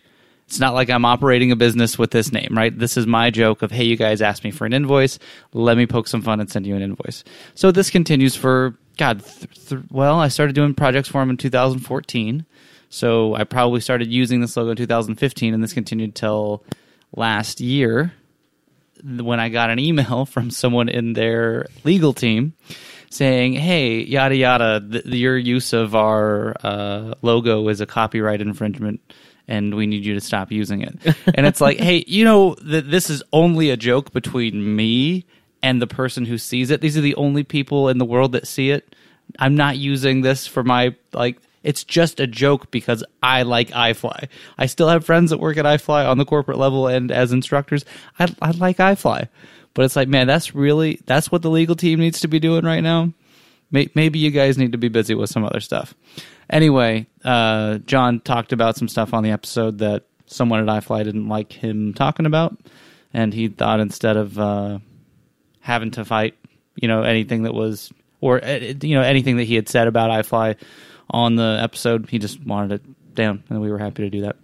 It's 0.47 0.61
not 0.61 0.75
like 0.75 0.91
I'm 0.91 1.05
operating 1.05 1.51
a 1.51 1.57
business 1.57 1.99
with 1.99 2.13
this 2.13 2.31
name, 2.31 2.51
right? 2.53 2.77
This 2.77 2.97
is 2.97 3.05
my 3.05 3.31
joke 3.31 3.63
of, 3.63 3.73
hey, 3.73 3.83
you 3.83 3.97
guys 3.97 4.23
asked 4.23 4.45
me 4.45 4.53
for 4.53 4.65
an 4.65 4.73
invoice. 4.73 5.19
Let 5.53 5.77
me 5.77 5.87
poke 5.87 6.07
some 6.07 6.23
fun 6.23 6.39
and 6.39 6.49
send 6.49 6.67
you 6.67 6.77
an 6.77 6.83
invoice. 6.83 7.25
So 7.55 7.73
this 7.73 7.91
continues 7.91 8.37
for, 8.37 8.79
God, 8.97 9.25
th- 9.25 9.69
th- 9.69 9.83
well, 9.91 10.21
I 10.21 10.29
started 10.29 10.55
doing 10.55 10.73
projects 10.73 11.09
for 11.09 11.21
him 11.21 11.31
in 11.31 11.37
2014. 11.37 12.47
So 12.91 13.35
I 13.35 13.43
probably 13.43 13.81
started 13.81 14.13
using 14.13 14.41
this 14.41 14.57
logo 14.57 14.71
in 14.71 14.77
2015, 14.77 15.53
and 15.53 15.63
this 15.65 15.73
continued 15.73 16.15
till 16.15 16.63
last 17.17 17.61
year 17.61 18.13
when 19.07 19.41
I 19.41 19.49
got 19.49 19.71
an 19.71 19.79
email 19.79 20.27
from 20.35 20.51
someone 20.51 20.89
in 20.89 21.13
their 21.13 21.67
legal 21.85 22.13
team 22.13 22.55
saying, 23.11 23.55
"Hey, 23.55 24.01
yada 24.03 24.37
yada, 24.37 24.81
th- 24.81 25.07
your 25.07 25.37
use 25.37 25.73
of 25.73 25.95
our 25.95 26.55
uh, 26.63 27.15
logo 27.23 27.69
is 27.69 27.81
a 27.81 27.87
copyright 27.87 28.41
infringement." 28.41 29.01
And 29.49 29.77
we 29.77 29.87
need 29.87 30.05
you 30.05 30.15
to 30.15 30.21
stop 30.21 30.51
using 30.51 30.83
it. 30.83 30.99
And 31.35 31.47
it's 31.47 31.61
like, 31.61 31.79
hey, 31.79 32.03
you 32.09 32.25
know 32.25 32.57
that 32.63 32.91
this 32.91 33.09
is 33.09 33.23
only 33.33 33.71
a 33.71 33.77
joke 33.77 34.13
between 34.13 34.75
me 34.75 35.25
and 35.63 35.81
the 35.81 35.87
person 35.87 36.25
who 36.25 36.37
sees 36.37 36.73
it. 36.73 36.81
These 36.81 36.99
are 36.99 37.01
the 37.01 37.15
only 37.15 37.45
people 37.45 37.89
in 37.89 37.99
the 37.99 38.05
world 38.05 38.33
that 38.33 38.49
see 38.49 38.71
it. 38.71 38.97
I'm 39.39 39.55
not 39.55 39.77
using 39.77 40.23
this 40.23 40.49
for 40.49 40.65
my 40.65 40.97
like. 41.13 41.39
It's 41.67 41.83
just 41.83 42.21
a 42.21 42.29
joke 42.29 42.71
because 42.71 43.03
I 43.25 43.43
like 43.43 43.71
iFly. 43.71 44.29
I 44.57 44.67
still 44.67 44.89
have 44.89 45.05
friends 45.05 45.31
that 45.31 45.41
work 45.41 45.57
at 45.57 45.65
iFly 45.65 46.09
on 46.09 46.17
the 46.17 46.25
corporate 46.25 46.59
level 46.59 46.87
and 46.87 47.11
as 47.11 47.33
instructors. 47.33 47.85
I, 48.21 48.33
I 48.41 48.53
like 48.53 48.77
iFly, 48.77 49.29
but 49.75 49.85
it's 49.85 49.97
like, 49.97 50.07
man, 50.07 50.29
that's 50.29 50.55
really 50.55 51.01
that's 51.07 51.33
what 51.33 51.43
the 51.43 51.51
legal 51.51 51.75
team 51.75 51.99
needs 51.99 52.21
to 52.21 52.29
be 52.29 52.39
doing 52.39 52.65
right 52.65 52.83
now. 52.83 53.13
Maybe 53.73 54.21
you 54.21 54.31
guys 54.31 54.57
need 54.57 54.73
to 54.73 54.79
be 54.79 54.87
busy 54.87 55.17
with 55.17 55.29
some 55.29 55.45
other 55.45 55.59
stuff. 55.59 55.93
Anyway, 56.49 57.09
uh, 57.25 57.79
John 57.79 58.21
talked 58.21 58.53
about 58.53 58.77
some 58.77 58.87
stuff 58.87 59.13
on 59.13 59.25
the 59.25 59.33
episode 59.33 59.79
that 59.79 60.05
someone 60.27 60.61
at 60.61 60.85
iFly 60.85 61.03
didn't 61.03 61.29
like 61.29 61.53
him 61.53 61.95
talking 61.95 62.27
about, 62.27 62.57
and 63.13 63.35
he 63.35 63.49
thought 63.49 63.81
instead 63.81 64.17
of 64.17 64.39
uh, 64.39 64.79
having 65.59 65.91
to 65.91 66.05
fight, 66.05 66.37
you 66.77 66.87
know, 66.87 67.03
anything 67.03 67.43
that 67.43 67.55
was 67.55 67.93
or 68.21 68.43
uh, 68.45 68.73
you 68.83 68.95
know 68.95 69.03
anything 69.03 69.37
that 69.39 69.45
he 69.45 69.57
had 69.57 69.69
said 69.69 69.89
about 69.89 70.11
iFly 70.11 70.57
on 71.11 71.37
the 71.37 71.59
episode, 71.61 72.09
he 72.11 72.19
just 72.19 72.45
wanted 72.45 72.81
it 72.81 73.15
down, 73.15 73.43
and 73.49 73.61
we 73.61 73.71
were 73.71 73.79
happy 73.79 74.03
to 74.03 74.11
do 74.11 74.23
that. 74.23 74.37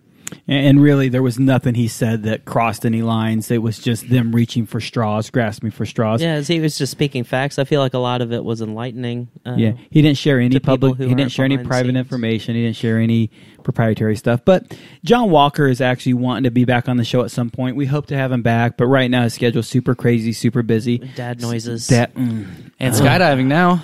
And 0.48 0.66
and 0.66 0.82
really, 0.82 1.08
there 1.08 1.22
was 1.22 1.38
nothing 1.38 1.74
he 1.74 1.88
said 1.88 2.22
that 2.24 2.44
crossed 2.44 2.84
any 2.86 3.02
lines. 3.02 3.50
It 3.50 3.58
was 3.58 3.78
just 3.78 4.08
them 4.08 4.34
reaching 4.34 4.66
for 4.66 4.80
straws, 4.80 5.30
grasping 5.30 5.70
for 5.70 5.84
straws. 5.86 6.22
yeah, 6.22 6.40
he 6.40 6.60
was 6.60 6.78
just 6.78 6.90
speaking 6.92 7.24
facts. 7.24 7.58
I 7.58 7.64
feel 7.64 7.80
like 7.80 7.94
a 7.94 7.98
lot 7.98 8.20
of 8.22 8.32
it 8.32 8.44
was 8.44 8.60
enlightening. 8.62 9.28
Uh, 9.44 9.54
Yeah, 9.56 9.72
he 9.90 10.02
didn't 10.02 10.18
share 10.18 10.40
any 10.40 10.58
public. 10.60 10.98
He 10.98 11.14
didn't 11.14 11.32
share 11.32 11.44
any 11.44 11.58
private 11.58 11.88
scenes. 11.88 11.96
information. 11.98 12.54
He 12.54 12.62
didn't 12.62 12.76
share 12.76 12.98
any 12.98 13.30
proprietary 13.62 14.16
stuff. 14.16 14.44
But 14.44 14.76
John 15.04 15.30
Walker 15.30 15.68
is 15.68 15.80
actually 15.80 16.14
wanting 16.14 16.44
to 16.44 16.50
be 16.50 16.64
back 16.64 16.88
on 16.88 16.96
the 16.96 17.04
show 17.04 17.22
at 17.22 17.30
some 17.30 17.50
point. 17.50 17.76
We 17.76 17.86
hope 17.86 18.06
to 18.06 18.16
have 18.16 18.32
him 18.32 18.42
back, 18.42 18.76
but 18.76 18.86
right 18.86 19.10
now 19.10 19.22
his 19.22 19.34
schedule's 19.34 19.68
super 19.68 19.94
crazy, 19.94 20.32
super 20.32 20.62
busy. 20.62 20.98
Dad 20.98 21.40
noises. 21.40 21.86
That 21.88 22.14
mm, 22.14 22.46
And 22.80 22.94
skydiving 22.94 23.46
now. 23.46 23.82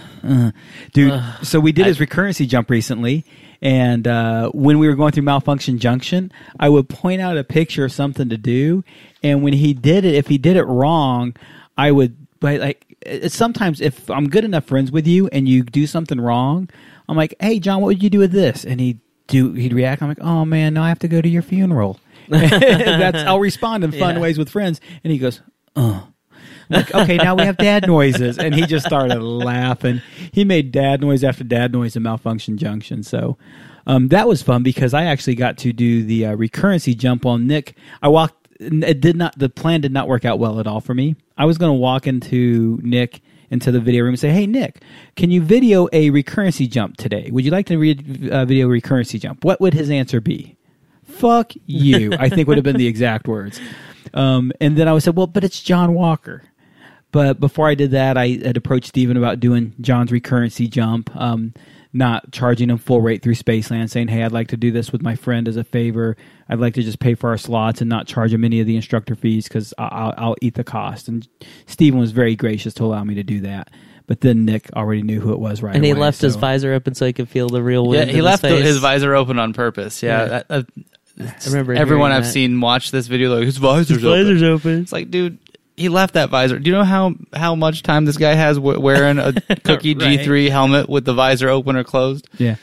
dude. 0.92 1.22
so 1.42 1.60
we 1.60 1.72
did 1.72 1.86
his 1.86 1.98
recurrency 1.98 2.46
jump 2.48 2.70
recently, 2.70 3.24
and 3.60 4.06
uh, 4.06 4.50
when 4.50 4.78
we 4.78 4.86
were 4.88 4.94
going 4.94 5.12
through 5.12 5.24
Malfunction 5.24 5.78
Junction, 5.78 6.30
I 6.60 6.68
would 6.68 6.88
point 6.88 7.20
out 7.20 7.36
a 7.36 7.44
picture 7.44 7.84
of 7.84 7.92
something 7.92 8.28
to 8.28 8.36
do, 8.38 8.84
and 9.22 9.42
when 9.42 9.52
he 9.52 9.74
did 9.74 10.04
it, 10.04 10.14
if 10.14 10.28
he 10.28 10.38
did 10.38 10.56
it 10.56 10.64
wrong, 10.64 11.34
I 11.76 11.90
would. 11.92 12.16
But 12.40 12.60
like, 12.60 12.86
sometimes 13.28 13.80
if 13.80 14.08
I'm 14.10 14.28
good 14.28 14.44
enough 14.44 14.64
friends 14.64 14.92
with 14.92 15.06
you 15.06 15.26
and 15.28 15.48
you 15.48 15.64
do 15.64 15.86
something 15.88 16.20
wrong, 16.20 16.68
I'm 17.08 17.16
like, 17.16 17.34
"Hey, 17.40 17.58
John, 17.58 17.80
what 17.80 17.88
would 17.88 18.02
you 18.02 18.10
do 18.10 18.20
with 18.20 18.32
this?" 18.32 18.64
And 18.64 18.80
he'd, 18.80 19.00
do 19.26 19.52
he'd 19.54 19.72
react. 19.72 20.02
I'm 20.02 20.08
like, 20.08 20.20
"Oh 20.20 20.44
man, 20.44 20.74
no, 20.74 20.82
I 20.82 20.88
have 20.88 21.00
to 21.00 21.08
go 21.08 21.20
to 21.20 21.28
your 21.28 21.42
funeral." 21.42 21.98
That's 22.28 23.18
I'll 23.24 23.40
respond 23.40 23.82
in 23.84 23.90
fun 23.92 24.14
Yeah. 24.16 24.20
ways 24.20 24.38
with 24.38 24.50
friends, 24.50 24.80
and 25.02 25.12
he 25.12 25.18
goes, 25.18 25.40
"Uh." 25.74 26.02
Like, 26.68 26.94
okay, 26.94 27.16
now 27.16 27.34
we 27.34 27.42
have 27.42 27.56
dad 27.56 27.86
noises. 27.86 28.38
And 28.38 28.54
he 28.54 28.66
just 28.66 28.86
started 28.86 29.20
laughing. 29.22 30.02
He 30.32 30.44
made 30.44 30.72
dad 30.72 31.00
noise 31.00 31.24
after 31.24 31.44
dad 31.44 31.72
noise 31.72 31.96
in 31.96 32.02
Malfunction 32.02 32.56
Junction. 32.58 33.02
So 33.02 33.36
um, 33.86 34.08
that 34.08 34.28
was 34.28 34.42
fun 34.42 34.62
because 34.62 34.94
I 34.94 35.04
actually 35.04 35.34
got 35.34 35.58
to 35.58 35.72
do 35.72 36.02
the 36.02 36.26
uh, 36.26 36.36
recurrency 36.36 36.96
jump 36.96 37.26
on 37.26 37.46
Nick. 37.46 37.76
I 38.02 38.08
walked, 38.08 38.48
it 38.60 39.00
did 39.00 39.16
not, 39.16 39.38
the 39.38 39.48
plan 39.48 39.80
did 39.80 39.92
not 39.92 40.08
work 40.08 40.24
out 40.24 40.38
well 40.38 40.60
at 40.60 40.66
all 40.66 40.80
for 40.80 40.94
me. 40.94 41.16
I 41.36 41.44
was 41.44 41.58
going 41.58 41.70
to 41.70 41.78
walk 41.78 42.06
into 42.06 42.78
Nick 42.82 43.22
into 43.50 43.72
the 43.72 43.80
video 43.80 44.04
room 44.04 44.12
and 44.12 44.20
say, 44.20 44.30
"Hey 44.30 44.46
Nick, 44.46 44.82
can 45.16 45.30
you 45.30 45.40
video 45.40 45.88
a 45.92 46.10
recurrency 46.10 46.68
jump 46.68 46.96
today? 46.96 47.30
Would 47.30 47.44
you 47.44 47.50
like 47.50 47.66
to 47.66 47.78
re- 47.78 48.28
uh, 48.30 48.44
video 48.44 48.68
a 48.68 48.70
recurrency 48.80 49.18
jump?" 49.18 49.44
What 49.44 49.60
would 49.60 49.74
his 49.74 49.90
answer 49.90 50.20
be? 50.20 50.56
Fuck 51.04 51.52
you. 51.66 52.12
I 52.18 52.28
think 52.28 52.48
would 52.48 52.58
have 52.58 52.64
been 52.64 52.76
the 52.76 52.86
exact 52.86 53.26
words. 53.26 53.60
Um, 54.14 54.52
and 54.60 54.76
then 54.76 54.88
I 54.88 54.98
said, 54.98 55.16
"Well, 55.16 55.26
but 55.26 55.44
it's 55.44 55.62
John 55.62 55.94
Walker." 55.94 56.42
But 57.10 57.40
before 57.40 57.68
I 57.68 57.74
did 57.74 57.92
that, 57.92 58.16
I 58.18 58.28
had 58.44 58.56
approached 58.56 58.88
Steven 58.88 59.16
about 59.16 59.40
doing 59.40 59.74
John's 59.80 60.10
recurrency 60.10 60.68
jump, 60.68 61.14
um, 61.16 61.54
not 61.92 62.30
charging 62.32 62.68
him 62.68 62.76
full 62.76 63.00
rate 63.00 63.22
through 63.22 63.34
Spaceland, 63.34 63.88
saying, 63.88 64.08
"Hey, 64.08 64.22
I'd 64.22 64.32
like 64.32 64.48
to 64.48 64.58
do 64.58 64.70
this 64.70 64.92
with 64.92 65.00
my 65.00 65.14
friend 65.14 65.48
as 65.48 65.56
a 65.56 65.64
favor. 65.64 66.16
I'd 66.50 66.58
like 66.60 66.74
to 66.74 66.82
just 66.82 66.98
pay 66.98 67.14
for 67.14 67.30
our 67.30 67.38
slots 67.38 67.80
and 67.80 67.88
not 67.88 68.06
charge 68.06 68.32
him 68.32 68.44
any 68.44 68.60
of 68.60 68.66
the 68.66 68.76
instructor 68.76 69.14
fees 69.14 69.48
because 69.48 69.72
I'll, 69.78 70.12
I'll 70.18 70.36
eat 70.42 70.54
the 70.54 70.64
cost." 70.64 71.08
And 71.08 71.26
Steven 71.66 71.98
was 71.98 72.12
very 72.12 72.36
gracious 72.36 72.74
to 72.74 72.84
allow 72.84 73.04
me 73.04 73.14
to 73.14 73.22
do 73.22 73.40
that. 73.40 73.70
But 74.06 74.20
then 74.22 74.44
Nick 74.44 74.70
already 74.74 75.02
knew 75.02 75.20
who 75.20 75.32
it 75.32 75.38
was 75.38 75.62
right 75.62 75.74
and 75.74 75.84
he 75.84 75.90
away, 75.90 76.00
left 76.00 76.20
his 76.22 76.34
so- 76.34 76.38
visor 76.40 76.72
open 76.74 76.94
so 76.94 77.04
he 77.06 77.12
could 77.14 77.28
feel 77.28 77.48
the 77.48 77.62
real 77.62 77.86
wind. 77.86 78.06
Yeah, 78.08 78.12
he 78.12 78.18
in 78.18 78.24
left 78.24 78.42
his, 78.42 78.52
face. 78.52 78.64
his 78.64 78.78
visor 78.78 79.14
open 79.14 79.38
on 79.38 79.52
purpose. 79.54 80.02
Yeah, 80.02 80.20
Yeah. 80.22 80.42
that- 80.48 80.64
I 81.20 81.48
remember 81.48 81.74
everyone 81.74 82.12
I've 82.12 82.24
that. 82.24 82.30
seen 82.30 82.60
watch 82.60 82.90
this 82.90 83.06
video 83.06 83.34
like 83.34 83.44
his 83.44 83.56
visor's 83.58 83.88
His 83.88 84.04
open. 84.04 84.18
visor's 84.24 84.42
open. 84.42 84.80
It's 84.82 84.92
like, 84.92 85.10
dude, 85.10 85.38
he 85.78 85.88
left 85.88 86.14
that 86.14 86.28
visor. 86.30 86.58
Do 86.58 86.70
you 86.70 86.76
know 86.76 86.84
how 86.84 87.14
how 87.32 87.54
much 87.54 87.82
time 87.82 88.04
this 88.04 88.16
guy 88.16 88.34
has 88.34 88.56
w- 88.56 88.80
wearing 88.80 89.18
a 89.18 89.32
Cookie 89.64 89.94
Right. 89.94 90.20
G3 90.20 90.50
helmet 90.50 90.88
with 90.88 91.04
the 91.04 91.14
visor 91.14 91.48
open 91.48 91.76
or 91.76 91.84
closed? 91.84 92.28
Yeah. 92.38 92.56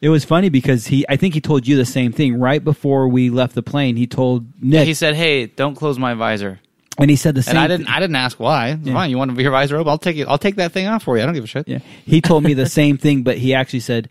It 0.00 0.08
was 0.08 0.24
funny 0.24 0.48
because 0.48 0.86
he, 0.86 1.04
I 1.08 1.16
think 1.16 1.32
he 1.34 1.40
told 1.40 1.66
you 1.68 1.76
the 1.76 1.84
same 1.84 2.12
thing 2.12 2.40
right 2.40 2.62
before 2.64 3.06
we 3.08 3.30
left 3.30 3.54
the 3.54 3.62
plane. 3.62 3.96
He 3.96 4.06
told 4.06 4.46
Nick, 4.62 4.86
he 4.86 4.94
said, 4.94 5.14
"Hey, 5.14 5.46
don't 5.46 5.74
close 5.76 5.98
my 5.98 6.14
visor." 6.14 6.60
and 6.98 7.08
he 7.10 7.16
said 7.16 7.34
the 7.34 7.42
same. 7.42 7.56
And 7.56 7.58
I 7.58 7.68
didn't. 7.68 7.88
I 7.88 8.00
didn't 8.00 8.16
ask 8.16 8.38
why. 8.40 8.70
It's 8.70 8.88
Fine, 8.90 9.10
you 9.10 9.18
want 9.18 9.30
to 9.30 9.36
be 9.36 9.42
your 9.42 9.52
visor 9.52 9.76
open? 9.76 9.88
I'll 9.90 9.98
take 9.98 10.16
it. 10.16 10.26
I'll 10.28 10.38
take 10.38 10.56
that 10.56 10.72
thing 10.72 10.86
off 10.88 11.04
for 11.04 11.16
you. 11.16 11.22
I 11.22 11.26
don't 11.26 11.34
give 11.34 11.44
a 11.44 11.46
shit. 11.46 11.68
Yeah, 11.68 11.78
he 12.04 12.20
told 12.20 12.42
me 12.44 12.54
the 12.54 12.66
same 12.80 12.98
thing, 12.98 13.22
but 13.22 13.38
he 13.38 13.54
actually 13.54 13.80
said, 13.80 14.10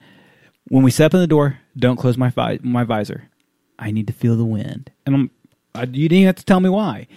"When 0.69 0.83
we 0.83 0.91
step 0.91 1.13
in 1.13 1.19
the 1.19 1.27
door, 1.27 1.59
don't 1.75 1.97
close 1.97 2.17
my 2.17 2.29
vi- 2.29 2.59
my 2.63 2.83
visor. 2.85 3.29
I 3.77 3.91
need 3.91 4.07
to 4.07 4.13
feel 4.13 4.37
the 4.37 4.45
wind." 4.45 4.91
And 5.05 5.15
I'm, 5.15 5.31
I, 5.75 5.81
you 5.81 6.07
didn't 6.09 6.13
even 6.19 6.27
have 6.27 6.35
to 6.37 6.45
tell 6.45 6.59
me 6.59 6.69
why. 6.69 7.07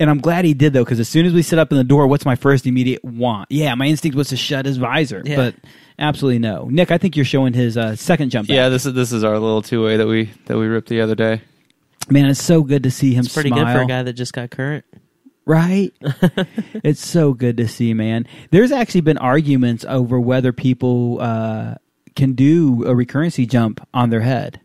And 0.00 0.10
I'm 0.10 0.18
glad 0.20 0.44
he 0.44 0.54
did 0.54 0.72
though, 0.72 0.84
because 0.84 0.98
as 1.00 1.08
soon 1.08 1.24
as 1.24 1.32
we 1.32 1.42
set 1.42 1.58
up 1.58 1.70
in 1.70 1.78
the 1.78 1.84
door, 1.84 2.06
what's 2.08 2.24
my 2.24 2.34
first 2.34 2.66
immediate 2.66 3.04
want? 3.04 3.50
Yeah, 3.50 3.74
my 3.76 3.86
instinct 3.86 4.16
was 4.16 4.28
to 4.28 4.36
shut 4.36 4.66
his 4.66 4.76
visor, 4.76 5.22
Yeah. 5.24 5.36
but 5.36 5.54
absolutely 5.98 6.40
no. 6.40 6.66
Nick, 6.68 6.90
I 6.90 6.98
think 6.98 7.14
you're 7.16 7.24
showing 7.24 7.52
his 7.54 7.76
uh, 7.76 7.94
second 7.94 8.30
jump. 8.30 8.48
back. 8.48 8.54
Yeah, 8.56 8.68
this 8.70 8.86
is 8.86 8.94
this 8.94 9.12
is 9.12 9.22
our 9.22 9.38
little 9.38 9.62
two 9.62 9.84
way 9.84 9.96
that 9.96 10.06
we 10.08 10.30
that 10.46 10.58
we 10.58 10.66
ripped 10.66 10.88
the 10.88 11.00
other 11.00 11.14
day. 11.14 11.42
man, 12.10 12.26
it's 12.26 12.42
so 12.42 12.62
good 12.62 12.82
to 12.82 12.90
see 12.90 13.14
him 13.14 13.24
It's 13.24 13.32
pretty 13.32 13.50
smile. 13.50 13.64
good 13.66 13.72
for 13.72 13.82
a 13.82 13.86
guy 13.86 14.02
that 14.02 14.14
just 14.14 14.32
got 14.32 14.50
current. 14.50 14.84
Right? 15.46 15.92
it's 16.82 17.04
so 17.04 17.32
good 17.34 17.56
to 17.58 17.68
see, 17.68 17.92
man. 17.94 18.26
There's 18.50 18.72
actually 18.72 19.02
been 19.02 19.18
arguments 19.18 19.84
over 19.86 20.18
whether 20.18 20.52
people 20.52 21.18
uh, 21.20 21.74
can 22.16 22.32
do 22.32 22.82
a 22.84 22.94
recurrency 22.94 23.48
jump 23.48 23.86
on 23.92 24.08
their 24.10 24.22
head. 24.22 24.60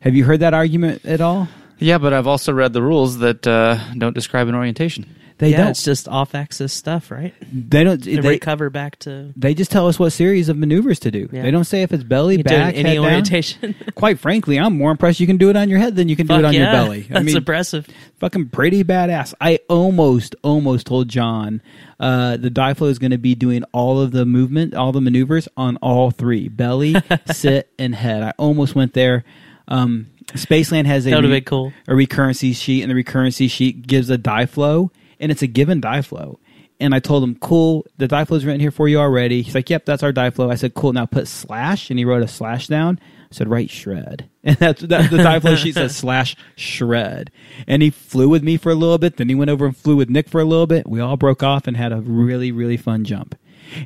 Have 0.00 0.14
you 0.14 0.24
heard 0.24 0.40
that 0.40 0.54
argument 0.54 1.04
at 1.04 1.20
all? 1.20 1.48
Yeah, 1.78 1.98
but 1.98 2.12
I've 2.12 2.26
also 2.26 2.52
read 2.52 2.72
the 2.72 2.82
rules 2.82 3.18
that 3.18 3.46
uh, 3.46 3.78
don't 3.96 4.14
describe 4.14 4.48
an 4.48 4.54
orientation. 4.54 5.14
They 5.38 5.50
yeah, 5.50 5.58
don't. 5.58 5.68
it's 5.68 5.84
just 5.84 6.08
off-axis 6.08 6.72
stuff, 6.72 7.12
right? 7.12 7.32
They 7.52 7.84
don't. 7.84 8.02
To 8.02 8.20
They, 8.20 8.28
recover 8.28 8.70
back 8.70 8.98
to 9.00 9.32
they 9.36 9.54
just 9.54 9.70
tell 9.70 9.86
us 9.86 9.96
what 9.96 10.10
series 10.10 10.48
of 10.48 10.56
maneuvers 10.56 10.98
to 11.00 11.12
do. 11.12 11.28
Yeah. 11.30 11.42
They 11.42 11.52
don't 11.52 11.64
say 11.64 11.82
if 11.82 11.92
it's 11.92 12.02
belly, 12.02 12.38
you 12.38 12.42
do 12.42 12.50
back, 12.50 12.74
any 12.74 12.88
head 12.88 12.94
down. 12.96 13.04
orientation. 13.04 13.76
Quite 13.94 14.18
frankly, 14.18 14.58
I'm 14.58 14.76
more 14.76 14.90
impressed 14.90 15.20
you 15.20 15.28
can 15.28 15.36
do 15.36 15.48
it 15.48 15.56
on 15.56 15.68
your 15.68 15.78
head 15.78 15.94
than 15.94 16.08
you 16.08 16.16
can 16.16 16.26
do 16.26 16.34
it 16.34 16.44
on 16.44 16.52
yeah. 16.52 16.62
your 16.64 16.72
belly. 16.72 17.06
I 17.08 17.14
That's 17.14 17.24
mean, 17.26 17.36
impressive. 17.36 17.86
fucking 18.18 18.48
pretty 18.48 18.82
badass. 18.82 19.32
I 19.40 19.60
almost, 19.68 20.34
almost 20.42 20.88
told 20.88 21.08
John 21.08 21.62
uh, 22.00 22.36
the 22.36 22.50
dive 22.50 22.78
flow 22.78 22.88
is 22.88 22.98
going 22.98 23.12
to 23.12 23.18
be 23.18 23.36
doing 23.36 23.62
all 23.72 24.00
of 24.00 24.10
the 24.10 24.26
movement, 24.26 24.74
all 24.74 24.90
the 24.90 25.00
maneuvers 25.00 25.46
on 25.56 25.76
all 25.76 26.10
three 26.10 26.48
belly, 26.48 26.96
sit, 27.26 27.70
and 27.78 27.94
head. 27.94 28.24
I 28.24 28.32
almost 28.38 28.74
went 28.74 28.92
there. 28.94 29.24
Um, 29.68 30.08
Spaceland 30.34 30.86
has 30.86 31.06
a, 31.06 31.20
re- 31.20 31.40
cool. 31.40 31.72
a 31.86 31.92
recurrency 31.92 32.54
sheet, 32.54 32.82
and 32.82 32.90
the 32.90 33.02
recurrency 33.02 33.50
sheet 33.50 33.86
gives 33.86 34.10
a 34.10 34.18
die 34.18 34.46
flow, 34.46 34.90
and 35.18 35.32
it's 35.32 35.42
a 35.42 35.46
given 35.46 35.80
die 35.80 36.02
flow. 36.02 36.38
And 36.80 36.94
I 36.94 37.00
told 37.00 37.24
him, 37.24 37.34
cool, 37.36 37.86
the 37.96 38.06
die 38.06 38.24
flow's 38.24 38.44
written 38.44 38.60
here 38.60 38.70
for 38.70 38.88
you 38.88 38.98
already. 38.98 39.42
He's 39.42 39.54
like, 39.54 39.68
yep, 39.68 39.84
that's 39.84 40.02
our 40.02 40.12
die 40.12 40.30
flow. 40.30 40.48
I 40.50 40.54
said, 40.54 40.74
cool, 40.74 40.92
now 40.92 41.06
put 41.06 41.26
slash, 41.26 41.90
and 41.90 41.98
he 41.98 42.04
wrote 42.04 42.22
a 42.22 42.28
slash 42.28 42.68
down. 42.68 43.00
I 43.02 43.34
said, 43.34 43.48
write 43.48 43.70
shred. 43.70 44.28
And 44.44 44.56
that's 44.56 44.80
that, 44.80 45.10
the 45.10 45.18
die 45.18 45.40
flow 45.40 45.56
sheet 45.56 45.74
says 45.74 45.94
slash 45.96 46.34
shred. 46.56 47.30
And 47.66 47.82
he 47.82 47.90
flew 47.90 48.30
with 48.30 48.42
me 48.42 48.56
for 48.56 48.70
a 48.70 48.74
little 48.74 48.96
bit. 48.96 49.18
Then 49.18 49.28
he 49.28 49.34
went 49.34 49.50
over 49.50 49.66
and 49.66 49.76
flew 49.76 49.96
with 49.96 50.08
Nick 50.08 50.28
for 50.28 50.40
a 50.40 50.44
little 50.44 50.66
bit. 50.66 50.88
We 50.88 51.00
all 51.00 51.18
broke 51.18 51.42
off 51.42 51.66
and 51.66 51.76
had 51.76 51.92
a 51.92 52.00
really, 52.00 52.50
really 52.50 52.78
fun 52.78 53.04
jump. 53.04 53.34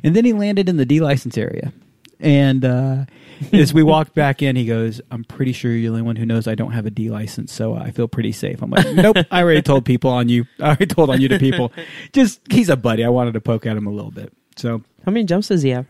And 0.03 0.15
then 0.15 0.23
he 0.23 0.31
landed 0.31 0.69
in 0.69 0.77
the 0.77 0.85
D 0.85 1.01
license 1.01 1.37
area. 1.37 1.73
And 2.19 2.63
uh, 2.63 3.05
as 3.51 3.73
we 3.73 3.83
walked 3.83 4.13
back 4.15 4.41
in, 4.41 4.55
he 4.55 4.65
goes, 4.65 5.01
I'm 5.11 5.23
pretty 5.23 5.51
sure 5.51 5.71
you're 5.71 5.81
the 5.81 5.87
only 5.89 6.01
one 6.03 6.15
who 6.15 6.25
knows 6.25 6.47
I 6.47 6.55
don't 6.55 6.71
have 6.71 6.85
a 6.85 6.89
D 6.89 7.09
license, 7.09 7.51
so 7.51 7.75
I 7.75 7.91
feel 7.91 8.07
pretty 8.07 8.31
safe. 8.31 8.61
I'm 8.61 8.69
like, 8.69 8.85
nope, 8.93 9.17
I 9.31 9.41
already 9.41 9.61
told 9.61 9.83
people 9.85 10.09
on 10.11 10.29
you. 10.29 10.45
I 10.59 10.67
already 10.67 10.85
told 10.85 11.09
on 11.09 11.19
you 11.19 11.27
to 11.29 11.39
people. 11.39 11.71
Just, 12.13 12.39
he's 12.49 12.69
a 12.69 12.77
buddy. 12.77 13.03
I 13.03 13.09
wanted 13.09 13.33
to 13.33 13.41
poke 13.41 13.65
at 13.65 13.75
him 13.75 13.87
a 13.87 13.91
little 13.91 14.11
bit. 14.11 14.31
So, 14.55 14.83
How 15.05 15.11
many 15.11 15.25
jumps 15.25 15.47
does 15.49 15.63
he 15.63 15.69
have? 15.71 15.85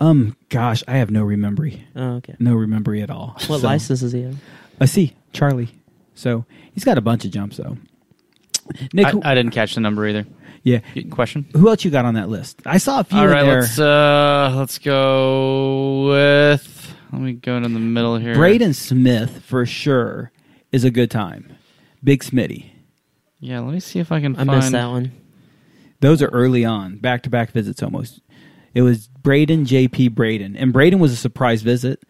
um, 0.00 0.36
gosh, 0.48 0.82
I 0.88 0.96
have 0.98 1.10
no 1.10 1.22
remembery. 1.22 1.86
Oh, 1.96 2.14
okay. 2.16 2.34
No 2.38 2.54
remembery 2.54 3.00
at 3.02 3.10
all. 3.10 3.36
What 3.46 3.60
So- 3.60 3.66
license 3.66 4.00
does 4.00 4.12
he 4.12 4.22
have? 4.22 4.36
A 4.80 4.86
C, 4.88 5.14
Charlie. 5.32 5.68
So 6.16 6.44
he's 6.72 6.84
got 6.84 6.98
a 6.98 7.00
bunch 7.00 7.24
of 7.24 7.30
jumps 7.30 7.56
though. 7.58 7.78
Nick, 8.92 9.06
I, 9.06 9.32
I 9.32 9.34
didn't 9.34 9.52
catch 9.52 9.74
the 9.74 9.80
number 9.80 10.06
either. 10.06 10.26
Yeah. 10.64 10.80
Question. 11.10 11.46
Who 11.52 11.68
else 11.68 11.84
you 11.84 11.90
got 11.92 12.04
on 12.04 12.14
that 12.14 12.28
list? 12.28 12.60
I 12.66 12.78
saw 12.78 13.00
a 13.00 13.04
few 13.04 13.18
All 13.18 13.24
in 13.26 13.30
there. 13.30 13.60
let's 13.60 13.78
uh 13.78 14.52
let's 14.56 14.78
go 14.78 16.08
with. 16.08 16.94
Let 17.12 17.20
me 17.22 17.32
go 17.34 17.56
in 17.56 17.62
the 17.62 17.68
middle 17.68 18.16
here. 18.18 18.34
Braden 18.34 18.74
Smith 18.74 19.42
for 19.44 19.64
sure 19.64 20.32
is 20.72 20.82
a 20.84 20.90
good 20.90 21.10
time. 21.10 21.54
Big 22.02 22.24
Smitty. 22.24 22.70
Yeah, 23.38 23.60
let 23.60 23.72
me 23.74 23.80
see 23.80 24.00
if 24.00 24.10
I 24.10 24.20
can 24.20 24.34
I 24.34 24.38
find. 24.44 24.50
missed 24.50 24.72
that 24.72 24.86
one. 24.86 25.12
Those 26.00 26.20
are 26.22 26.28
early 26.28 26.64
on, 26.64 26.96
back 26.98 27.22
to 27.22 27.30
back 27.30 27.52
visits 27.52 27.82
almost. 27.82 28.20
It 28.74 28.82
was 28.82 29.06
Braden, 29.06 29.64
JP, 29.66 30.12
Braden, 30.14 30.56
and 30.56 30.72
Braden 30.72 30.98
was 30.98 31.12
a 31.12 31.16
surprise 31.16 31.62
visit. 31.62 32.02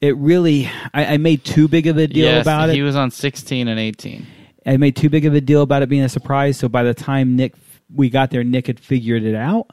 It 0.00 0.16
really, 0.16 0.70
I, 0.94 1.14
I 1.14 1.16
made 1.16 1.44
too 1.44 1.66
big 1.68 1.86
of 1.86 1.96
a 1.96 2.06
deal 2.06 2.24
Yes, 2.26 2.42
about 2.44 2.70
it. 2.70 2.74
he 2.74 2.82
was 2.82 2.94
on 2.96 3.10
16 3.10 3.68
and 3.68 3.78
18. 3.80 4.26
I 4.64 4.76
made 4.76 4.94
too 4.96 5.08
big 5.10 5.26
of 5.26 5.34
a 5.34 5.40
deal 5.40 5.62
about 5.62 5.82
it 5.82 5.88
being 5.88 6.02
a 6.02 6.08
surprise. 6.08 6.56
So 6.58 6.68
by 6.68 6.82
the 6.84 6.94
time 6.94 7.34
Nick 7.36 7.56
we 7.94 8.10
got 8.10 8.30
there, 8.30 8.44
Nick 8.44 8.66
had 8.66 8.80
figured 8.80 9.24
it 9.24 9.34
out. 9.34 9.66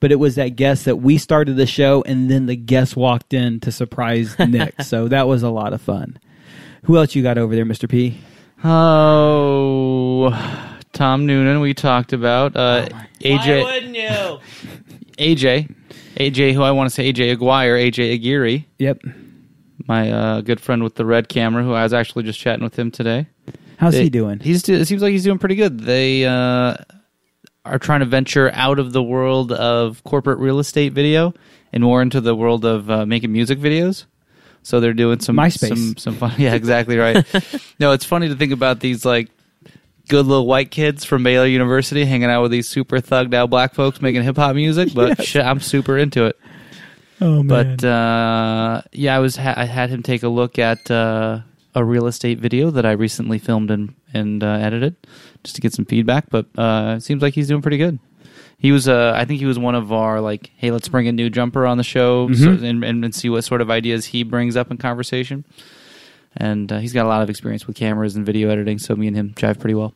But 0.00 0.12
it 0.12 0.16
was 0.20 0.36
that 0.36 0.50
guest 0.50 0.84
that 0.84 0.96
we 0.96 1.18
started 1.18 1.56
the 1.56 1.66
show, 1.66 2.02
and 2.06 2.30
then 2.30 2.46
the 2.46 2.54
guest 2.54 2.96
walked 2.96 3.34
in 3.34 3.58
to 3.60 3.72
surprise 3.72 4.38
Nick. 4.48 4.80
so 4.82 5.08
that 5.08 5.26
was 5.26 5.42
a 5.42 5.50
lot 5.50 5.72
of 5.72 5.80
fun. 5.82 6.18
Who 6.84 6.96
else 6.96 7.16
you 7.16 7.22
got 7.24 7.36
over 7.36 7.54
there, 7.56 7.64
Mister 7.64 7.88
P? 7.88 8.20
Oh, 8.62 10.30
Tom 10.92 11.26
Noonan, 11.26 11.60
we 11.60 11.74
talked 11.74 12.12
about. 12.12 12.56
Uh, 12.56 12.88
AJ, 13.20 13.64
wouldn't 13.64 13.96
you? 13.96 14.38
AJ, 15.36 15.74
AJ, 16.16 16.54
who 16.54 16.62
I 16.62 16.70
want 16.70 16.88
to 16.88 16.94
say 16.94 17.12
AJ 17.12 17.32
Aguirre, 17.32 17.90
AJ 17.90 18.14
Aguirre, 18.14 18.66
Yep. 18.78 19.02
my 19.86 20.10
uh, 20.12 20.40
good 20.42 20.60
friend 20.60 20.82
with 20.84 20.94
the 20.94 21.04
red 21.04 21.28
camera, 21.28 21.62
who 21.64 21.72
I 21.72 21.82
was 21.82 21.92
actually 21.92 22.22
just 22.24 22.38
chatting 22.38 22.62
with 22.64 22.78
him 22.78 22.90
today. 22.90 23.26
How's 23.78 23.94
They- 23.94 24.04
he 24.04 24.10
doing? 24.10 24.38
He's 24.40 24.62
do- 24.62 24.74
it 24.74 24.86
seems 24.86 25.02
like 25.02 25.10
he's 25.12 25.24
doing 25.24 25.38
pretty 25.38 25.56
good. 25.56 25.80
They 25.80 26.24
uh, 26.24 26.76
are 27.64 27.78
trying 27.78 28.00
to 28.00 28.06
venture 28.06 28.50
out 28.54 28.78
of 28.78 28.92
the 28.92 29.02
world 29.02 29.52
of 29.52 30.02
corporate 30.04 30.38
real 30.38 30.58
estate 30.58 30.92
video 30.92 31.34
and 31.72 31.82
more 31.82 32.00
into 32.00 32.20
the 32.20 32.34
world 32.34 32.64
of 32.64 32.90
uh, 32.90 33.04
making 33.06 33.32
music 33.32 33.58
videos. 33.58 34.04
So 34.62 34.80
they're 34.80 34.94
doing 34.94 35.20
some 35.20 35.36
MySpace. 35.36 35.68
some 35.68 35.96
some 35.96 36.14
fun. 36.16 36.34
Yeah, 36.38 36.54
exactly 36.54 36.96
right. 36.98 37.24
no, 37.80 37.92
it's 37.92 38.04
funny 38.04 38.28
to 38.28 38.34
think 38.34 38.52
about 38.52 38.80
these 38.80 39.04
like 39.04 39.30
good 40.08 40.26
little 40.26 40.46
white 40.46 40.70
kids 40.70 41.04
from 41.04 41.22
Baylor 41.22 41.46
University 41.46 42.04
hanging 42.04 42.30
out 42.30 42.42
with 42.42 42.50
these 42.50 42.68
super 42.68 42.98
thugged 42.98 43.34
out 43.34 43.50
black 43.50 43.74
folks 43.74 44.00
making 44.02 44.22
hip 44.22 44.36
hop 44.36 44.54
music. 44.54 44.92
But 44.94 45.22
shit, 45.24 45.44
I'm 45.44 45.60
super 45.60 45.96
into 45.96 46.26
it. 46.26 46.38
oh 47.20 47.42
man! 47.42 47.76
But 47.76 47.86
uh, 47.86 48.82
yeah, 48.92 49.16
I 49.16 49.20
was 49.20 49.36
ha- 49.36 49.54
I 49.56 49.64
had 49.64 49.90
him 49.90 50.02
take 50.02 50.22
a 50.22 50.28
look 50.28 50.58
at 50.58 50.90
uh, 50.90 51.40
a 51.74 51.84
real 51.84 52.06
estate 52.06 52.38
video 52.38 52.70
that 52.70 52.84
I 52.86 52.92
recently 52.92 53.38
filmed 53.38 53.70
and 53.70 53.94
and 54.12 54.42
uh, 54.42 54.58
edited 54.60 54.96
just 55.44 55.54
to 55.56 55.60
get 55.60 55.72
some 55.72 55.84
feedback. 55.84 56.30
But 56.30 56.46
uh, 56.56 56.94
it 56.96 57.02
seems 57.02 57.22
like 57.22 57.34
he's 57.34 57.48
doing 57.48 57.62
pretty 57.62 57.78
good. 57.78 57.98
He 58.60 58.72
was, 58.72 58.88
uh, 58.88 59.12
I 59.14 59.24
think 59.24 59.38
he 59.38 59.46
was 59.46 59.56
one 59.56 59.76
of 59.76 59.92
our 59.92 60.20
like, 60.20 60.50
hey, 60.56 60.72
let's 60.72 60.88
bring 60.88 61.06
a 61.06 61.12
new 61.12 61.30
jumper 61.30 61.64
on 61.64 61.78
the 61.78 61.84
show 61.84 62.32
so, 62.32 62.50
and, 62.50 62.84
and 62.84 63.04
and 63.04 63.14
see 63.14 63.28
what 63.28 63.44
sort 63.44 63.60
of 63.60 63.70
ideas 63.70 64.06
he 64.06 64.24
brings 64.24 64.56
up 64.56 64.70
in 64.70 64.78
conversation. 64.78 65.44
And 66.36 66.72
uh, 66.72 66.78
he's 66.78 66.92
got 66.92 67.06
a 67.06 67.08
lot 67.08 67.22
of 67.22 67.30
experience 67.30 67.66
with 67.66 67.76
cameras 67.76 68.16
and 68.16 68.26
video 68.26 68.48
editing, 68.50 68.78
so 68.78 68.96
me 68.96 69.06
and 69.06 69.16
him 69.16 69.34
jive 69.34 69.60
pretty 69.60 69.74
well. 69.74 69.94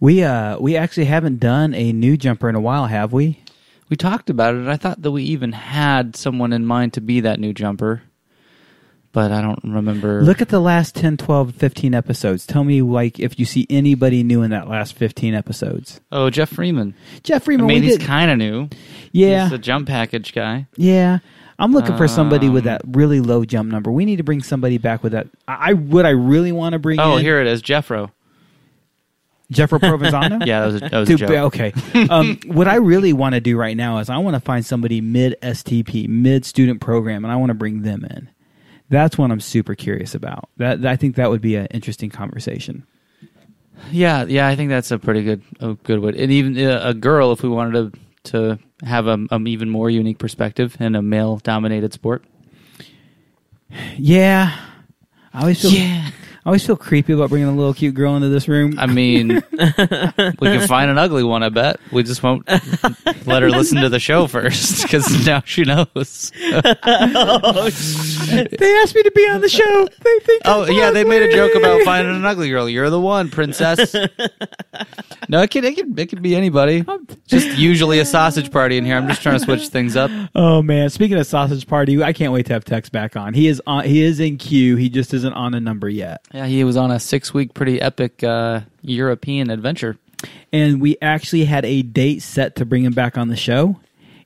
we 0.00 0.22
uh 0.24 0.58
we 0.58 0.76
actually 0.76 1.06
haven't 1.06 1.38
done 1.38 1.72
a 1.74 1.92
new 1.92 2.16
jumper 2.16 2.48
in 2.48 2.54
a 2.56 2.60
while, 2.60 2.86
have 2.86 3.12
we? 3.12 3.40
We 3.88 3.96
talked 3.96 4.30
about 4.30 4.54
it, 4.54 4.66
I 4.66 4.76
thought 4.76 5.02
that 5.02 5.10
we 5.12 5.22
even 5.24 5.52
had 5.52 6.16
someone 6.16 6.52
in 6.52 6.64
mind 6.64 6.94
to 6.94 7.00
be 7.00 7.20
that 7.20 7.38
new 7.38 7.52
jumper, 7.52 8.02
but 9.14 9.32
I 9.32 9.40
don't 9.40 9.60
remember. 9.64 10.20
Look 10.22 10.42
at 10.42 10.50
the 10.50 10.60
last 10.60 10.94
10, 10.96 11.16
12, 11.16 11.54
15 11.54 11.94
episodes. 11.94 12.44
Tell 12.44 12.64
me 12.64 12.82
like 12.82 13.18
if 13.18 13.38
you 13.38 13.46
see 13.46 13.66
anybody 13.70 14.22
new 14.22 14.42
in 14.42 14.50
that 14.50 14.68
last 14.68 14.94
15 14.94 15.32
episodes. 15.34 16.00
oh, 16.12 16.28
Jeff 16.28 16.50
Freeman. 16.50 16.94
Jeff 17.22 17.44
Freeman. 17.44 17.64
I 17.64 17.68
mean, 17.68 17.82
he's 17.82 17.96
kind 17.96 18.30
of 18.30 18.36
new. 18.36 18.68
yeah. 19.12 19.44
He's 19.44 19.52
a 19.52 19.58
jump 19.58 19.86
package 19.88 20.34
guy. 20.34 20.66
Yeah, 20.76 21.20
I'm 21.58 21.72
looking 21.72 21.96
for 21.96 22.08
somebody 22.08 22.48
with 22.50 22.64
Um, 22.64 22.72
that 22.72 22.82
really 22.86 23.20
low 23.20 23.44
jump 23.44 23.70
number. 23.70 23.90
We 23.90 24.04
need 24.04 24.16
to 24.16 24.24
bring 24.24 24.42
somebody 24.42 24.76
back 24.76 25.02
with 25.02 25.12
that. 25.12 25.28
I, 25.48 25.70
I 25.70 25.72
what 25.74 26.04
I 26.04 26.10
really 26.10 26.52
want 26.52 26.74
to 26.74 26.78
bring. 26.78 26.98
In 26.98 27.06
Oh, 27.06 27.16
in, 27.16 27.22
here 27.24 27.40
it 27.40 27.46
is, 27.46 27.62
Jeffro. 27.62 28.10
Jeffro 29.52 29.78
Provenzano. 29.78 30.44
Yeah, 30.46 30.60
that 30.60 30.66
was 30.66 30.74
a, 30.76 30.78
that 30.80 30.98
was 30.98 31.10
a 31.10 31.16
joke. 31.16 31.30
okay. 31.54 31.72
Um, 32.10 32.40
what 32.46 32.66
I 32.66 32.76
really 32.76 33.12
want 33.12 33.34
to 33.34 33.40
do 33.40 33.56
right 33.56 33.76
now 33.76 33.98
is 33.98 34.10
I 34.10 34.18
want 34.18 34.34
to 34.34 34.40
find 34.40 34.66
somebody 34.66 35.00
mid 35.00 35.36
STP, 35.42 36.08
mid 36.08 36.44
student 36.44 36.80
program, 36.80 37.24
and 37.24 37.32
I 37.32 37.36
want 37.36 37.50
to 37.50 37.54
bring 37.54 37.82
them 37.82 38.04
in. 38.04 38.30
That's 38.90 39.16
what 39.16 39.30
I'm 39.30 39.40
super 39.40 39.74
curious 39.74 40.14
about. 40.14 40.48
That 40.58 40.84
I 40.84 40.96
think 40.96 41.16
that 41.16 41.30
would 41.30 41.40
be 41.40 41.56
an 41.56 41.66
interesting 41.66 42.10
conversation. 42.10 42.86
Yeah, 43.90 44.24
yeah, 44.24 44.46
I 44.46 44.56
think 44.56 44.70
that's 44.70 44.90
a 44.90 44.98
pretty 44.98 45.22
good, 45.22 45.42
a 45.60 45.74
good 45.74 46.00
one. 46.00 46.14
And 46.14 46.30
even 46.30 46.58
uh, 46.58 46.80
a 46.84 46.94
girl, 46.94 47.32
if 47.32 47.42
we 47.42 47.48
wanted 47.48 47.92
to 47.92 47.98
to 48.24 48.58
have 48.82 49.06
a, 49.06 49.18
an 49.30 49.46
even 49.46 49.68
more 49.68 49.90
unique 49.90 50.18
perspective 50.18 50.76
in 50.80 50.94
a 50.94 51.02
male 51.02 51.36
dominated 51.38 51.92
sport. 51.92 52.24
Yeah, 53.96 54.56
I 55.32 55.40
always 55.40 55.60
feel. 55.60 55.72
Yeah. 55.72 56.10
I 56.44 56.50
always 56.50 56.66
feel 56.66 56.76
creepy 56.76 57.14
about 57.14 57.30
bringing 57.30 57.48
a 57.48 57.52
little 57.52 57.72
cute 57.72 57.94
girl 57.94 58.16
into 58.16 58.28
this 58.28 58.48
room. 58.48 58.78
I 58.78 58.84
mean, 58.84 59.28
we 59.50 59.56
can 59.56 60.68
find 60.68 60.90
an 60.90 60.98
ugly 60.98 61.24
one. 61.24 61.42
I 61.42 61.48
bet 61.48 61.80
we 61.90 62.02
just 62.02 62.22
won't 62.22 62.46
let 63.26 63.40
her 63.40 63.48
listen 63.48 63.80
to 63.80 63.88
the 63.88 63.98
show 63.98 64.26
first 64.26 64.82
because 64.82 65.26
now 65.26 65.40
she 65.46 65.64
knows. 65.64 66.32
they 66.40 66.50
asked 66.60 66.84
me 68.94 69.02
to 69.02 69.12
be 69.14 69.26
on 69.26 69.40
the 69.40 69.48
show. 69.48 69.88
They 70.02 70.18
think. 70.18 70.42
Oh 70.44 70.64
I'm 70.64 70.72
yeah, 70.72 70.90
they 70.90 71.02
made 71.02 71.22
a 71.22 71.32
joke 71.32 71.54
about 71.54 71.80
finding 71.80 72.14
an 72.14 72.26
ugly 72.26 72.50
girl. 72.50 72.68
You're 72.68 72.90
the 72.90 73.00
one, 73.00 73.30
princess. 73.30 73.94
no, 75.30 75.40
it 75.40 75.50
could 75.50 75.64
it 75.64 75.76
could 75.76 75.98
it 75.98 76.10
could 76.10 76.20
be 76.20 76.36
anybody. 76.36 76.84
Just 77.26 77.56
usually 77.56 78.00
a 78.00 78.04
sausage 78.04 78.50
party 78.50 78.76
in 78.76 78.84
here. 78.84 78.96
I'm 78.96 79.08
just 79.08 79.22
trying 79.22 79.38
to 79.38 79.44
switch 79.44 79.68
things 79.68 79.96
up. 79.96 80.10
Oh 80.34 80.60
man! 80.60 80.90
Speaking 80.90 81.16
of 81.16 81.26
sausage 81.26 81.66
party, 81.66 82.02
I 82.02 82.12
can't 82.12 82.34
wait 82.34 82.44
to 82.46 82.52
have 82.52 82.66
Tex 82.66 82.90
back 82.90 83.16
on. 83.16 83.32
He 83.32 83.48
is 83.48 83.62
on. 83.66 83.86
He 83.86 84.02
is 84.02 84.20
in 84.20 84.36
queue. 84.36 84.76
He 84.76 84.90
just 84.90 85.14
isn't 85.14 85.32
on 85.32 85.54
a 85.54 85.60
number 85.60 85.88
yet. 85.88 86.20
Yeah, 86.34 86.46
he 86.46 86.64
was 86.64 86.76
on 86.76 86.90
a 86.90 86.98
six 86.98 87.32
week 87.32 87.54
pretty 87.54 87.80
epic 87.80 88.24
uh, 88.24 88.62
European 88.82 89.50
adventure. 89.50 89.96
And 90.52 90.80
we 90.80 90.96
actually 91.00 91.44
had 91.44 91.64
a 91.64 91.82
date 91.82 92.22
set 92.22 92.56
to 92.56 92.64
bring 92.64 92.84
him 92.84 92.92
back 92.92 93.16
on 93.16 93.28
the 93.28 93.36
show. 93.36 93.78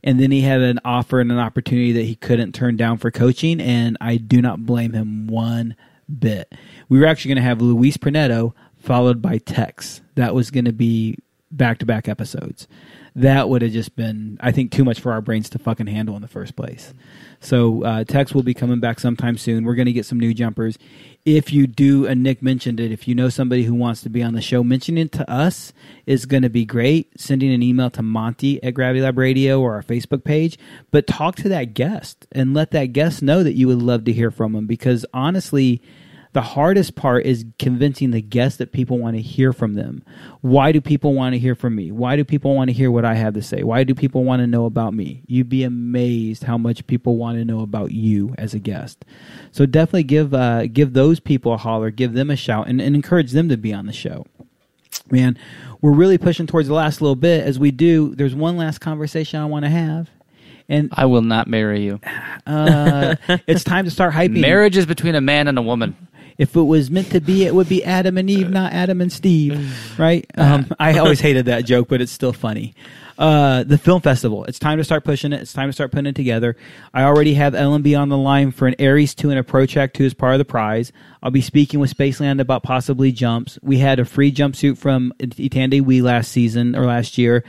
And 0.02 0.18
then 0.18 0.30
he 0.30 0.40
had 0.40 0.62
an 0.62 0.80
offer 0.86 1.20
and 1.20 1.30
an 1.30 1.38
opportunity 1.38 1.92
that 1.92 2.04
he 2.04 2.14
couldn't 2.14 2.54
turn 2.54 2.78
down 2.78 2.96
for 2.96 3.10
coaching. 3.10 3.60
And 3.60 3.98
I 4.00 4.16
do 4.16 4.40
not 4.40 4.64
blame 4.64 4.94
him 4.94 5.26
one 5.26 5.76
bit. 6.18 6.50
We 6.88 6.98
were 6.98 7.04
actually 7.04 7.30
going 7.30 7.42
to 7.42 7.48
have 7.48 7.60
Luis 7.60 7.98
Pernetto 7.98 8.54
followed 8.78 9.20
by 9.20 9.36
Tex. 9.36 10.00
That 10.14 10.34
was 10.34 10.50
going 10.50 10.64
to 10.64 10.72
be 10.72 11.18
back 11.50 11.78
to 11.80 11.86
back 11.86 12.08
episodes. 12.08 12.66
That 13.16 13.50
would 13.50 13.60
have 13.60 13.72
just 13.72 13.96
been, 13.96 14.38
I 14.40 14.50
think, 14.50 14.72
too 14.72 14.84
much 14.84 15.00
for 15.00 15.12
our 15.12 15.20
brains 15.20 15.50
to 15.50 15.58
fucking 15.58 15.88
handle 15.88 16.16
in 16.16 16.22
the 16.22 16.28
first 16.28 16.56
place. 16.56 16.94
So 17.40 17.84
uh, 17.84 18.04
Tex 18.04 18.34
will 18.34 18.42
be 18.42 18.54
coming 18.54 18.80
back 18.80 19.00
sometime 19.00 19.36
soon. 19.38 19.64
We're 19.64 19.74
going 19.74 19.86
to 19.86 19.92
get 19.92 20.06
some 20.06 20.18
new 20.18 20.34
jumpers. 20.34 20.78
If 21.24 21.52
you 21.52 21.66
do, 21.66 22.06
and 22.06 22.22
Nick 22.22 22.42
mentioned 22.42 22.80
it, 22.80 22.90
if 22.90 23.06
you 23.06 23.14
know 23.14 23.28
somebody 23.28 23.64
who 23.64 23.74
wants 23.74 24.02
to 24.02 24.08
be 24.08 24.22
on 24.22 24.34
the 24.34 24.40
show, 24.40 24.64
mentioning 24.64 25.06
it 25.06 25.12
to 25.12 25.30
us 25.30 25.72
is 26.06 26.26
going 26.26 26.42
to 26.42 26.50
be 26.50 26.64
great. 26.64 27.20
Sending 27.20 27.52
an 27.52 27.62
email 27.62 27.90
to 27.90 28.02
Monty 28.02 28.62
at 28.62 28.74
Gravity 28.74 29.02
Lab 29.02 29.18
Radio 29.18 29.60
or 29.60 29.74
our 29.74 29.82
Facebook 29.82 30.24
page, 30.24 30.58
but 30.90 31.06
talk 31.06 31.36
to 31.36 31.48
that 31.48 31.74
guest 31.74 32.26
and 32.32 32.54
let 32.54 32.70
that 32.72 32.86
guest 32.86 33.22
know 33.22 33.42
that 33.42 33.54
you 33.54 33.68
would 33.68 33.82
love 33.82 34.04
to 34.04 34.12
hear 34.12 34.30
from 34.30 34.52
them. 34.52 34.66
Because 34.66 35.04
honestly, 35.12 35.82
the 36.32 36.42
hardest 36.42 36.94
part 36.94 37.24
is 37.24 37.44
convincing 37.58 38.10
the 38.10 38.20
guests 38.20 38.58
that 38.58 38.72
people 38.72 38.98
want 38.98 39.16
to 39.16 39.22
hear 39.22 39.52
from 39.52 39.74
them. 39.74 40.02
Why 40.40 40.72
do 40.72 40.80
people 40.80 41.14
want 41.14 41.34
to 41.34 41.38
hear 41.38 41.54
from 41.54 41.74
me? 41.74 41.90
Why 41.90 42.16
do 42.16 42.24
people 42.24 42.54
want 42.54 42.68
to 42.68 42.74
hear 42.74 42.90
what 42.90 43.04
I 43.04 43.14
have 43.14 43.34
to 43.34 43.42
say? 43.42 43.62
Why 43.62 43.84
do 43.84 43.94
people 43.94 44.24
want 44.24 44.40
to 44.40 44.46
know 44.46 44.66
about 44.66 44.94
me? 44.94 45.22
You'd 45.26 45.48
be 45.48 45.64
amazed 45.64 46.44
how 46.44 46.58
much 46.58 46.86
people 46.86 47.16
want 47.16 47.38
to 47.38 47.44
know 47.44 47.60
about 47.60 47.92
you 47.92 48.34
as 48.38 48.54
a 48.54 48.58
guest. 48.58 49.04
So 49.52 49.66
definitely 49.66 50.04
give 50.04 50.34
uh, 50.34 50.66
give 50.66 50.92
those 50.92 51.20
people 51.20 51.52
a 51.52 51.56
holler, 51.56 51.90
give 51.90 52.12
them 52.12 52.30
a 52.30 52.36
shout, 52.36 52.68
and, 52.68 52.80
and 52.80 52.94
encourage 52.94 53.32
them 53.32 53.48
to 53.48 53.56
be 53.56 53.72
on 53.72 53.86
the 53.86 53.92
show. 53.92 54.26
Man, 55.10 55.38
we're 55.80 55.92
really 55.92 56.18
pushing 56.18 56.46
towards 56.46 56.68
the 56.68 56.74
last 56.74 57.00
little 57.00 57.16
bit. 57.16 57.44
As 57.44 57.58
we 57.58 57.70
do, 57.70 58.14
there's 58.14 58.34
one 58.34 58.56
last 58.56 58.78
conversation 58.78 59.40
I 59.40 59.46
want 59.46 59.64
to 59.64 59.70
have, 59.70 60.10
and 60.68 60.90
I 60.92 61.06
will 61.06 61.22
not 61.22 61.48
marry 61.48 61.84
you. 61.84 62.00
uh, 62.46 63.16
it's 63.46 63.64
time 63.64 63.84
to 63.86 63.90
start 63.90 64.12
hyping. 64.14 64.40
Marriage 64.40 64.76
is 64.76 64.86
between 64.86 65.14
a 65.14 65.20
man 65.20 65.48
and 65.48 65.58
a 65.58 65.62
woman. 65.62 65.96
If 66.36 66.54
it 66.54 66.62
was 66.62 66.88
meant 66.88 67.10
to 67.10 67.20
be, 67.20 67.44
it 67.44 67.54
would 67.54 67.68
be 67.68 67.82
Adam 67.82 68.16
and 68.16 68.30
Eve, 68.30 68.48
not 68.48 68.72
Adam 68.72 69.00
and 69.00 69.12
Steve, 69.12 69.98
right? 69.98 70.24
Um, 70.38 70.68
I 70.78 70.98
always 70.98 71.20
hated 71.20 71.46
that 71.46 71.64
joke, 71.64 71.88
but 71.88 72.00
it's 72.00 72.12
still 72.12 72.32
funny. 72.32 72.74
Uh, 73.18 73.64
the 73.64 73.76
film 73.76 74.00
festival. 74.00 74.44
It's 74.44 74.60
time 74.60 74.78
to 74.78 74.84
start 74.84 75.02
pushing 75.02 75.32
it. 75.32 75.40
It's 75.40 75.52
time 75.52 75.68
to 75.68 75.72
start 75.72 75.90
putting 75.90 76.06
it 76.06 76.14
together. 76.14 76.56
I 76.94 77.02
already 77.02 77.34
have 77.34 77.56
L&B 77.56 77.96
on 77.96 78.08
the 78.08 78.16
line 78.16 78.52
for 78.52 78.68
an 78.68 78.76
Ares 78.78 79.16
2 79.16 79.30
and 79.30 79.38
a 79.40 79.42
ProTrack 79.42 79.92
2 79.94 80.04
as 80.04 80.14
part 80.14 80.34
of 80.34 80.38
the 80.38 80.44
prize. 80.44 80.92
I'll 81.20 81.32
be 81.32 81.40
speaking 81.40 81.80
with 81.80 81.92
Spaceland 81.92 82.40
about 82.40 82.62
possibly 82.62 83.10
jumps. 83.10 83.58
We 83.60 83.78
had 83.78 83.98
a 83.98 84.04
free 84.04 84.30
jumpsuit 84.30 84.78
from 84.78 85.12
Itande 85.18 85.80
Wee 85.82 86.00
last 86.00 86.30
season 86.30 86.76
or 86.76 86.86
last 86.86 87.18
year. 87.18 87.42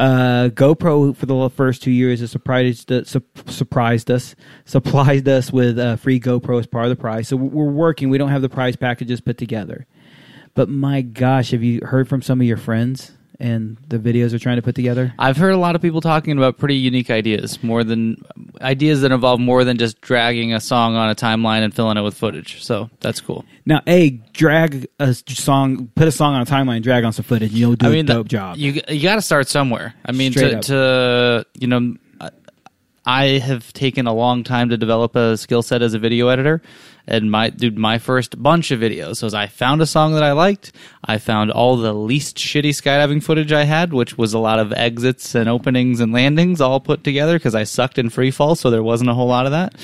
Uh, 0.00 0.48
GoPro 0.48 1.14
for 1.14 1.26
the 1.26 1.50
first 1.50 1.82
two 1.82 1.90
years 1.90 2.20
has 2.20 2.30
surprised 2.30 2.90
uh, 2.90 3.04
su- 3.04 3.22
surprised 3.44 4.10
us, 4.10 4.34
supplied 4.64 5.28
us 5.28 5.52
with 5.52 5.78
uh, 5.78 5.96
free 5.96 6.18
GoPro 6.18 6.58
as 6.58 6.66
part 6.66 6.86
of 6.86 6.88
the 6.88 6.96
prize. 6.96 7.28
So 7.28 7.36
we're 7.36 7.70
working. 7.70 8.08
We 8.08 8.16
don't 8.16 8.30
have 8.30 8.40
the 8.40 8.48
prize 8.48 8.76
packages 8.76 9.20
put 9.20 9.36
together, 9.36 9.86
but 10.54 10.70
my 10.70 11.02
gosh, 11.02 11.50
have 11.50 11.62
you 11.62 11.80
heard 11.84 12.08
from 12.08 12.22
some 12.22 12.40
of 12.40 12.46
your 12.46 12.56
friends 12.56 13.12
and 13.40 13.76
the 13.88 13.98
videos 13.98 14.30
they're 14.30 14.38
trying 14.38 14.56
to 14.56 14.62
put 14.62 14.74
together? 14.74 15.12
I've 15.18 15.36
heard 15.36 15.52
a 15.52 15.56
lot 15.56 15.74
of 15.74 15.82
people 15.82 16.00
talking 16.00 16.36
about 16.36 16.58
pretty 16.58 16.76
unique 16.76 17.10
ideas, 17.10 17.62
more 17.62 17.82
than 17.82 18.22
ideas 18.60 19.00
that 19.00 19.10
involve 19.12 19.40
more 19.40 19.64
than 19.64 19.78
just 19.78 20.00
dragging 20.00 20.52
a 20.52 20.60
song 20.60 20.94
on 20.94 21.10
a 21.10 21.14
timeline 21.14 21.62
and 21.62 21.74
filling 21.74 21.96
it 21.96 22.02
with 22.02 22.14
footage. 22.14 22.62
So 22.62 22.90
that's 23.00 23.20
cool. 23.20 23.44
Now, 23.66 23.80
a 23.86 24.10
drag 24.32 24.86
a 24.98 25.14
song, 25.14 25.88
put 25.94 26.06
a 26.06 26.12
song 26.12 26.34
on 26.34 26.42
a 26.42 26.46
timeline, 26.46 26.82
drag 26.82 27.04
on 27.04 27.12
some 27.12 27.24
footage. 27.24 27.52
You'll 27.52 27.76
do 27.76 27.86
I 27.86 27.90
mean, 27.90 28.04
a 28.10 28.14
dope 28.14 28.26
the- 28.26 28.30
job. 28.30 28.56
You 28.58 28.80
you 28.88 29.02
got 29.02 29.16
to 29.16 29.22
start 29.22 29.48
somewhere. 29.48 29.94
I 30.04 30.12
mean, 30.12 30.32
to, 30.32 30.60
to 30.60 31.46
you 31.54 31.66
know, 31.66 31.96
I 33.06 33.38
have 33.38 33.72
taken 33.72 34.06
a 34.06 34.12
long 34.12 34.44
time 34.44 34.68
to 34.68 34.76
develop 34.76 35.16
a 35.16 35.36
skill 35.36 35.62
set 35.62 35.82
as 35.82 35.94
a 35.94 35.98
video 35.98 36.28
editor, 36.28 36.60
and 37.10 37.30
my 37.30 37.50
dude, 37.50 37.78
my 37.78 37.98
first 37.98 38.42
bunch 38.42 38.70
of 38.70 38.80
videos 38.80 39.22
was 39.22 39.34
I 39.34 39.46
found 39.46 39.82
a 39.82 39.86
song 39.86 40.14
that 40.14 40.22
I 40.22 40.32
liked. 40.32 40.72
I 41.04 41.18
found 41.18 41.50
all 41.50 41.76
the 41.76 41.92
least 41.92 42.36
shitty 42.36 42.70
skydiving 42.70 43.22
footage 43.22 43.52
I 43.52 43.64
had, 43.64 43.92
which 43.92 44.16
was 44.16 44.32
a 44.32 44.38
lot 44.38 44.58
of 44.58 44.72
exits 44.72 45.34
and 45.34 45.48
openings 45.48 46.00
and 46.00 46.12
landings 46.12 46.60
all 46.60 46.80
put 46.80 47.04
together 47.04 47.38
because 47.38 47.54
I 47.54 47.64
sucked 47.64 47.98
in 47.98 48.10
free 48.10 48.30
fall, 48.30 48.54
so 48.54 48.70
there 48.70 48.82
wasn't 48.82 49.10
a 49.10 49.14
whole 49.14 49.28
lot 49.28 49.46
of 49.46 49.52
that. 49.52 49.74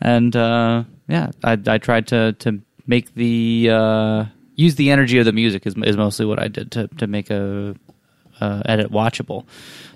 And 0.00 0.34
uh, 0.34 0.84
yeah, 1.08 1.30
I, 1.42 1.58
I 1.66 1.78
tried 1.78 2.06
to 2.08 2.32
to 2.32 2.60
make 2.86 3.14
the 3.14 3.68
uh, 3.70 4.24
use 4.54 4.76
the 4.76 4.90
energy 4.90 5.18
of 5.18 5.24
the 5.24 5.32
music 5.32 5.66
is, 5.66 5.74
is 5.76 5.96
mostly 5.96 6.26
what 6.26 6.38
I 6.38 6.48
did 6.48 6.72
to 6.72 6.88
to 6.88 7.06
make 7.06 7.30
a 7.30 7.74
uh, 8.40 8.62
edit 8.66 8.90
watchable. 8.90 9.44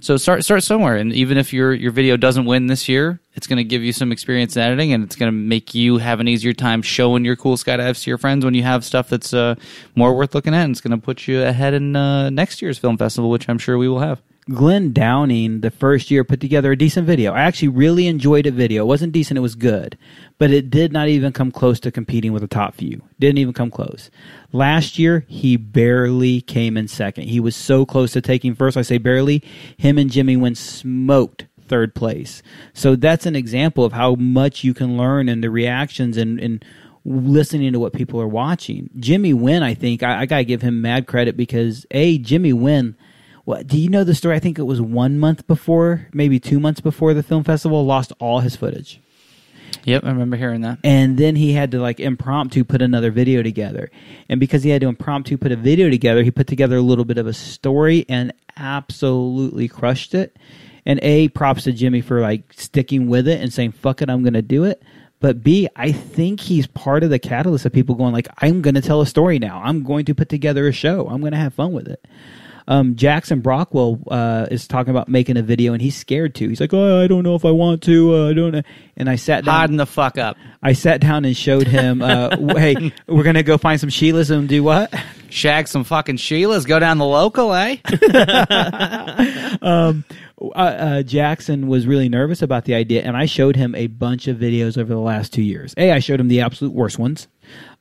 So 0.00 0.16
start 0.16 0.44
start 0.44 0.62
somewhere, 0.62 0.96
and 0.96 1.12
even 1.12 1.38
if 1.38 1.52
your 1.52 1.72
your 1.74 1.90
video 1.90 2.16
doesn't 2.16 2.44
win 2.44 2.66
this 2.66 2.88
year, 2.88 3.20
it's 3.34 3.46
going 3.46 3.56
to 3.56 3.64
give 3.64 3.82
you 3.82 3.92
some 3.92 4.12
experience 4.12 4.56
in 4.56 4.62
editing, 4.62 4.92
and 4.92 5.04
it's 5.04 5.16
going 5.16 5.28
to 5.28 5.36
make 5.36 5.74
you 5.74 5.98
have 5.98 6.20
an 6.20 6.28
easier 6.28 6.52
time 6.52 6.82
showing 6.82 7.24
your 7.24 7.36
cool 7.36 7.56
skydives 7.56 8.02
to 8.04 8.10
your 8.10 8.18
friends 8.18 8.44
when 8.44 8.54
you 8.54 8.62
have 8.62 8.84
stuff 8.84 9.08
that's 9.08 9.34
uh, 9.34 9.54
more 9.94 10.14
worth 10.14 10.34
looking 10.34 10.54
at. 10.54 10.64
And 10.64 10.72
it's 10.72 10.80
going 10.80 10.98
to 10.98 11.04
put 11.04 11.26
you 11.26 11.42
ahead 11.42 11.74
in 11.74 11.96
uh, 11.96 12.30
next 12.30 12.62
year's 12.62 12.78
film 12.78 12.96
festival, 12.96 13.30
which 13.30 13.48
I'm 13.48 13.58
sure 13.58 13.76
we 13.76 13.88
will 13.88 14.00
have. 14.00 14.22
Glenn 14.50 14.92
Downing, 14.92 15.60
the 15.60 15.70
first 15.70 16.10
year, 16.10 16.24
put 16.24 16.40
together 16.40 16.72
a 16.72 16.76
decent 16.76 17.06
video. 17.06 17.32
I 17.32 17.40
actually 17.40 17.68
really 17.68 18.06
enjoyed 18.06 18.46
a 18.46 18.50
video. 18.50 18.84
It 18.84 18.86
wasn't 18.86 19.12
decent, 19.12 19.36
it 19.36 19.42
was 19.42 19.54
good. 19.54 19.98
But 20.38 20.50
it 20.50 20.70
did 20.70 20.92
not 20.92 21.08
even 21.08 21.32
come 21.32 21.50
close 21.50 21.78
to 21.80 21.90
competing 21.90 22.32
with 22.32 22.42
the 22.42 22.48
top 22.48 22.74
few. 22.74 23.02
Didn't 23.18 23.38
even 23.38 23.52
come 23.52 23.70
close. 23.70 24.10
Last 24.52 24.98
year, 24.98 25.26
he 25.28 25.56
barely 25.56 26.40
came 26.40 26.76
in 26.76 26.88
second. 26.88 27.24
He 27.24 27.40
was 27.40 27.56
so 27.56 27.84
close 27.84 28.12
to 28.12 28.22
taking 28.22 28.54
first. 28.54 28.76
I 28.76 28.82
say 28.82 28.98
barely. 28.98 29.42
Him 29.76 29.98
and 29.98 30.10
Jimmy 30.10 30.36
Wynn 30.36 30.54
smoked 30.54 31.46
third 31.66 31.94
place. 31.94 32.42
So 32.72 32.96
that's 32.96 33.26
an 33.26 33.36
example 33.36 33.84
of 33.84 33.92
how 33.92 34.14
much 34.14 34.64
you 34.64 34.72
can 34.72 34.96
learn 34.96 35.28
and 35.28 35.44
the 35.44 35.50
reactions 35.50 36.16
and, 36.16 36.40
and 36.40 36.64
listening 37.04 37.74
to 37.74 37.78
what 37.78 37.92
people 37.92 38.18
are 38.18 38.28
watching. 38.28 38.88
Jimmy 38.96 39.34
Wynn, 39.34 39.62
I 39.62 39.74
think, 39.74 40.02
I, 40.02 40.20
I 40.20 40.26
got 40.26 40.38
to 40.38 40.44
give 40.44 40.62
him 40.62 40.80
mad 40.80 41.06
credit 41.06 41.36
because, 41.36 41.84
A, 41.90 42.16
Jimmy 42.16 42.54
Wynn. 42.54 42.96
What 43.48 43.66
do 43.66 43.78
you 43.78 43.88
know 43.88 44.04
the 44.04 44.14
story? 44.14 44.36
I 44.36 44.40
think 44.40 44.58
it 44.58 44.64
was 44.64 44.78
one 44.78 45.18
month 45.18 45.46
before, 45.46 46.06
maybe 46.12 46.38
two 46.38 46.60
months 46.60 46.82
before 46.82 47.14
the 47.14 47.22
film 47.22 47.44
festival, 47.44 47.86
lost 47.86 48.12
all 48.20 48.40
his 48.40 48.56
footage. 48.56 49.00
Yep, 49.84 50.04
I 50.04 50.08
remember 50.08 50.36
hearing 50.36 50.60
that. 50.60 50.80
And 50.84 51.16
then 51.16 51.34
he 51.34 51.54
had 51.54 51.70
to 51.70 51.80
like 51.80 51.98
impromptu 51.98 52.62
put 52.62 52.82
another 52.82 53.10
video 53.10 53.42
together. 53.42 53.90
And 54.28 54.38
because 54.38 54.64
he 54.64 54.68
had 54.68 54.82
to 54.82 54.88
impromptu 54.88 55.38
put 55.38 55.50
a 55.50 55.56
video 55.56 55.88
together, 55.88 56.22
he 56.22 56.30
put 56.30 56.46
together 56.46 56.76
a 56.76 56.82
little 56.82 57.06
bit 57.06 57.16
of 57.16 57.26
a 57.26 57.32
story 57.32 58.04
and 58.06 58.34
absolutely 58.58 59.66
crushed 59.66 60.14
it. 60.14 60.36
And 60.84 61.00
A, 61.02 61.28
props 61.28 61.64
to 61.64 61.72
Jimmy 61.72 62.02
for 62.02 62.20
like 62.20 62.52
sticking 62.52 63.08
with 63.08 63.26
it 63.26 63.40
and 63.40 63.50
saying, 63.50 63.72
fuck 63.72 64.02
it, 64.02 64.10
I'm 64.10 64.22
going 64.22 64.34
to 64.34 64.42
do 64.42 64.64
it. 64.64 64.82
But 65.20 65.42
B, 65.42 65.70
I 65.74 65.92
think 65.92 66.40
he's 66.40 66.66
part 66.66 67.02
of 67.02 67.08
the 67.08 67.18
catalyst 67.18 67.64
of 67.64 67.72
people 67.72 67.94
going 67.94 68.12
like, 68.12 68.28
I'm 68.42 68.60
going 68.60 68.74
to 68.74 68.82
tell 68.82 69.00
a 69.00 69.06
story 69.06 69.38
now. 69.38 69.62
I'm 69.64 69.84
going 69.84 70.04
to 70.04 70.14
put 70.14 70.28
together 70.28 70.68
a 70.68 70.72
show. 70.72 71.08
I'm 71.08 71.20
going 71.20 71.32
to 71.32 71.38
have 71.38 71.54
fun 71.54 71.72
with 71.72 71.88
it. 71.88 72.04
Um, 72.68 72.96
Jackson 72.96 73.40
Brockwell 73.40 74.02
uh, 74.10 74.46
is 74.50 74.68
talking 74.68 74.90
about 74.90 75.08
making 75.08 75.38
a 75.38 75.42
video, 75.42 75.72
and 75.72 75.80
he's 75.80 75.96
scared 75.96 76.34
to. 76.34 76.48
He's 76.48 76.60
like, 76.60 76.74
"Oh, 76.74 77.02
I 77.02 77.06
don't 77.06 77.22
know 77.22 77.34
if 77.34 77.46
I 77.46 77.50
want 77.50 77.82
to. 77.84 78.14
Uh, 78.14 78.30
I 78.30 78.34
don't." 78.34 78.52
know. 78.52 78.62
And 78.94 79.08
I 79.08 79.16
sat 79.16 79.46
down. 79.46 79.54
Harden 79.54 79.76
the 79.78 79.86
fuck 79.86 80.18
up. 80.18 80.36
I 80.62 80.74
sat 80.74 81.00
down 81.00 81.24
and 81.24 81.34
showed 81.34 81.66
him, 81.66 82.02
uh, 82.02 82.36
"Hey, 82.56 82.92
we're 83.06 83.22
gonna 83.22 83.42
go 83.42 83.56
find 83.56 83.80
some 83.80 83.88
Sheilas 83.88 84.30
and 84.30 84.46
do 84.48 84.62
what?" 84.62 84.92
Shag 85.30 85.66
some 85.66 85.82
fucking 85.82 86.16
Sheilas. 86.16 86.66
Go 86.66 86.78
down 86.78 86.98
the 86.98 87.06
local, 87.06 87.54
eh? 87.54 87.76
uh, 89.62 89.94
uh, 90.54 91.02
Jackson 91.02 91.68
was 91.68 91.86
really 91.86 92.10
nervous 92.10 92.42
about 92.42 92.66
the 92.66 92.74
idea, 92.74 93.02
and 93.02 93.16
I 93.16 93.24
showed 93.24 93.56
him 93.56 93.74
a 93.74 93.86
bunch 93.86 94.28
of 94.28 94.36
videos 94.36 94.76
over 94.76 94.92
the 94.92 95.00
last 95.00 95.32
two 95.32 95.42
years. 95.42 95.72
A, 95.78 95.92
I 95.92 96.00
showed 96.00 96.20
him 96.20 96.28
the 96.28 96.42
absolute 96.42 96.74
worst 96.74 96.98
ones, 96.98 97.28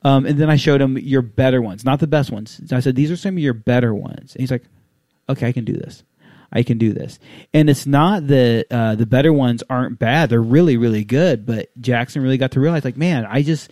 um, 0.02 0.24
and 0.24 0.38
then 0.38 0.48
I 0.48 0.56
showed 0.56 0.80
him 0.80 0.96
your 0.96 1.22
better 1.22 1.60
ones, 1.60 1.84
not 1.84 2.00
the 2.00 2.06
best 2.06 2.30
ones. 2.30 2.60
I 2.72 2.80
said, 2.80 2.96
"These 2.96 3.10
are 3.10 3.16
some 3.16 3.34
of 3.36 3.42
your 3.42 3.54
better 3.54 3.94
ones." 3.94 4.34
And 4.34 4.40
he's 4.40 4.50
like, 4.50 4.64
"Okay, 5.28 5.46
I 5.48 5.52
can 5.52 5.64
do 5.64 5.74
this. 5.74 6.02
I 6.52 6.62
can 6.62 6.78
do 6.78 6.92
this." 6.92 7.18
And 7.52 7.68
it's 7.68 7.86
not 7.86 8.26
that 8.28 8.66
uh, 8.70 8.94
the 8.94 9.06
better 9.06 9.32
ones 9.32 9.62
aren't 9.68 9.98
bad; 9.98 10.30
they're 10.30 10.40
really, 10.42 10.76
really 10.76 11.04
good. 11.04 11.46
But 11.46 11.68
Jackson 11.80 12.22
really 12.22 12.38
got 12.38 12.52
to 12.52 12.60
realize, 12.60 12.84
like, 12.84 12.96
man, 12.96 13.26
I 13.26 13.42
just 13.42 13.70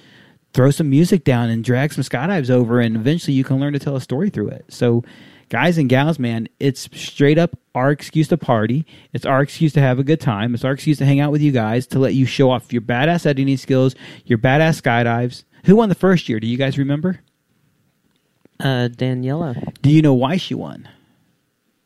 throw 0.53 0.71
some 0.71 0.89
music 0.89 1.25
down 1.25 1.51
and 1.51 1.63
drag 1.63 1.93
some 1.93 2.05
skydives 2.05 2.51
over, 2.51 2.81
and 2.81 2.97
eventually 2.97 3.35
you 3.35 3.45
can 3.45 3.61
learn 3.61 3.73
to 3.75 3.79
tell 3.79 3.97
a 3.97 4.01
story 4.01 4.31
through 4.31 4.49
it. 4.49 4.65
So, 4.69 5.05
guys 5.51 5.77
and 5.79 5.89
gals, 5.89 6.19
man, 6.19 6.49
it's 6.59 6.89
straight 6.99 7.39
up 7.39 7.59
our 7.75 7.91
excuse 7.91 8.29
to 8.29 8.39
party. 8.39 8.87
It's 9.13 9.27
our 9.27 9.43
excuse 9.43 9.73
to 9.75 9.81
have 9.81 9.99
a 9.99 10.05
good 10.05 10.21
time. 10.21 10.55
It's 10.55 10.65
our 10.65 10.73
excuse 10.73 10.97
to 10.99 11.05
hang 11.05 11.21
out 11.21 11.31
with 11.31 11.43
you 11.43 11.53
guys 11.53 11.87
to 11.89 11.99
let 11.99 12.15
you 12.15 12.25
show 12.25 12.51
off 12.51 12.73
your 12.73 12.83
badass 12.83 13.27
editing 13.27 13.57
skills, 13.59 13.95
your 14.25 14.39
badass 14.39 14.81
skydives. 14.81 15.45
Who 15.67 15.77
won 15.77 15.89
the 15.91 15.95
first 15.95 16.29
year? 16.29 16.41
Do 16.41 16.47
you 16.47 16.57
guys 16.57 16.79
remember? 16.79 17.21
Uh, 18.59 18.89
Daniela, 18.89 19.75
Do 19.83 19.91
you 19.91 20.01
know 20.01 20.15
why 20.15 20.39
she 20.39 20.55
won? 20.55 20.89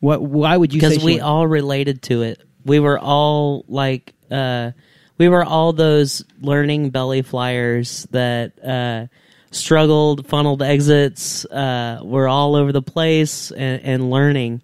What? 0.01 0.21
Why 0.21 0.57
would 0.57 0.73
you 0.73 0.81
because 0.81 1.01
we 1.03 1.21
all 1.21 1.47
related 1.47 2.01
to 2.03 2.23
it. 2.23 2.41
We 2.65 2.79
were 2.79 2.99
all 2.99 3.63
like, 3.69 4.13
uh, 4.29 4.71
we 5.17 5.29
were 5.29 5.45
all 5.45 5.71
those 5.71 6.25
learning 6.41 6.89
belly 6.89 7.21
flyers 7.21 8.05
that 8.11 8.63
uh, 8.63 9.07
struggled, 9.51 10.27
funneled 10.27 10.61
exits, 10.61 11.45
uh, 11.45 12.01
were 12.03 12.27
all 12.27 12.55
over 12.55 12.73
the 12.73 12.81
place 12.81 13.51
and, 13.51 13.81
and 13.81 14.11
learning. 14.11 14.61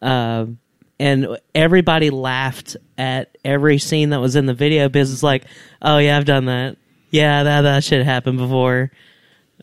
Um 0.00 0.58
and 1.02 1.38
everybody 1.52 2.10
laughed 2.10 2.76
at 2.96 3.36
every 3.44 3.78
scene 3.78 4.10
that 4.10 4.20
was 4.20 4.36
in 4.36 4.46
the 4.46 4.54
video 4.54 4.88
because 4.88 5.12
it's 5.12 5.22
like, 5.22 5.46
oh 5.80 5.98
yeah, 5.98 6.16
I've 6.16 6.24
done 6.24 6.44
that. 6.44 6.76
Yeah, 7.10 7.42
that 7.42 7.62
that 7.62 7.82
shit 7.82 8.04
happened 8.04 8.38
before. 8.38 8.92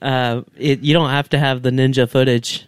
Uh, 0.01 0.41
it, 0.57 0.81
you 0.81 0.93
don't 0.93 1.09
have 1.09 1.29
to 1.29 1.39
have 1.39 1.61
the 1.61 1.71
ninja 1.71 2.09
footage. 2.09 2.67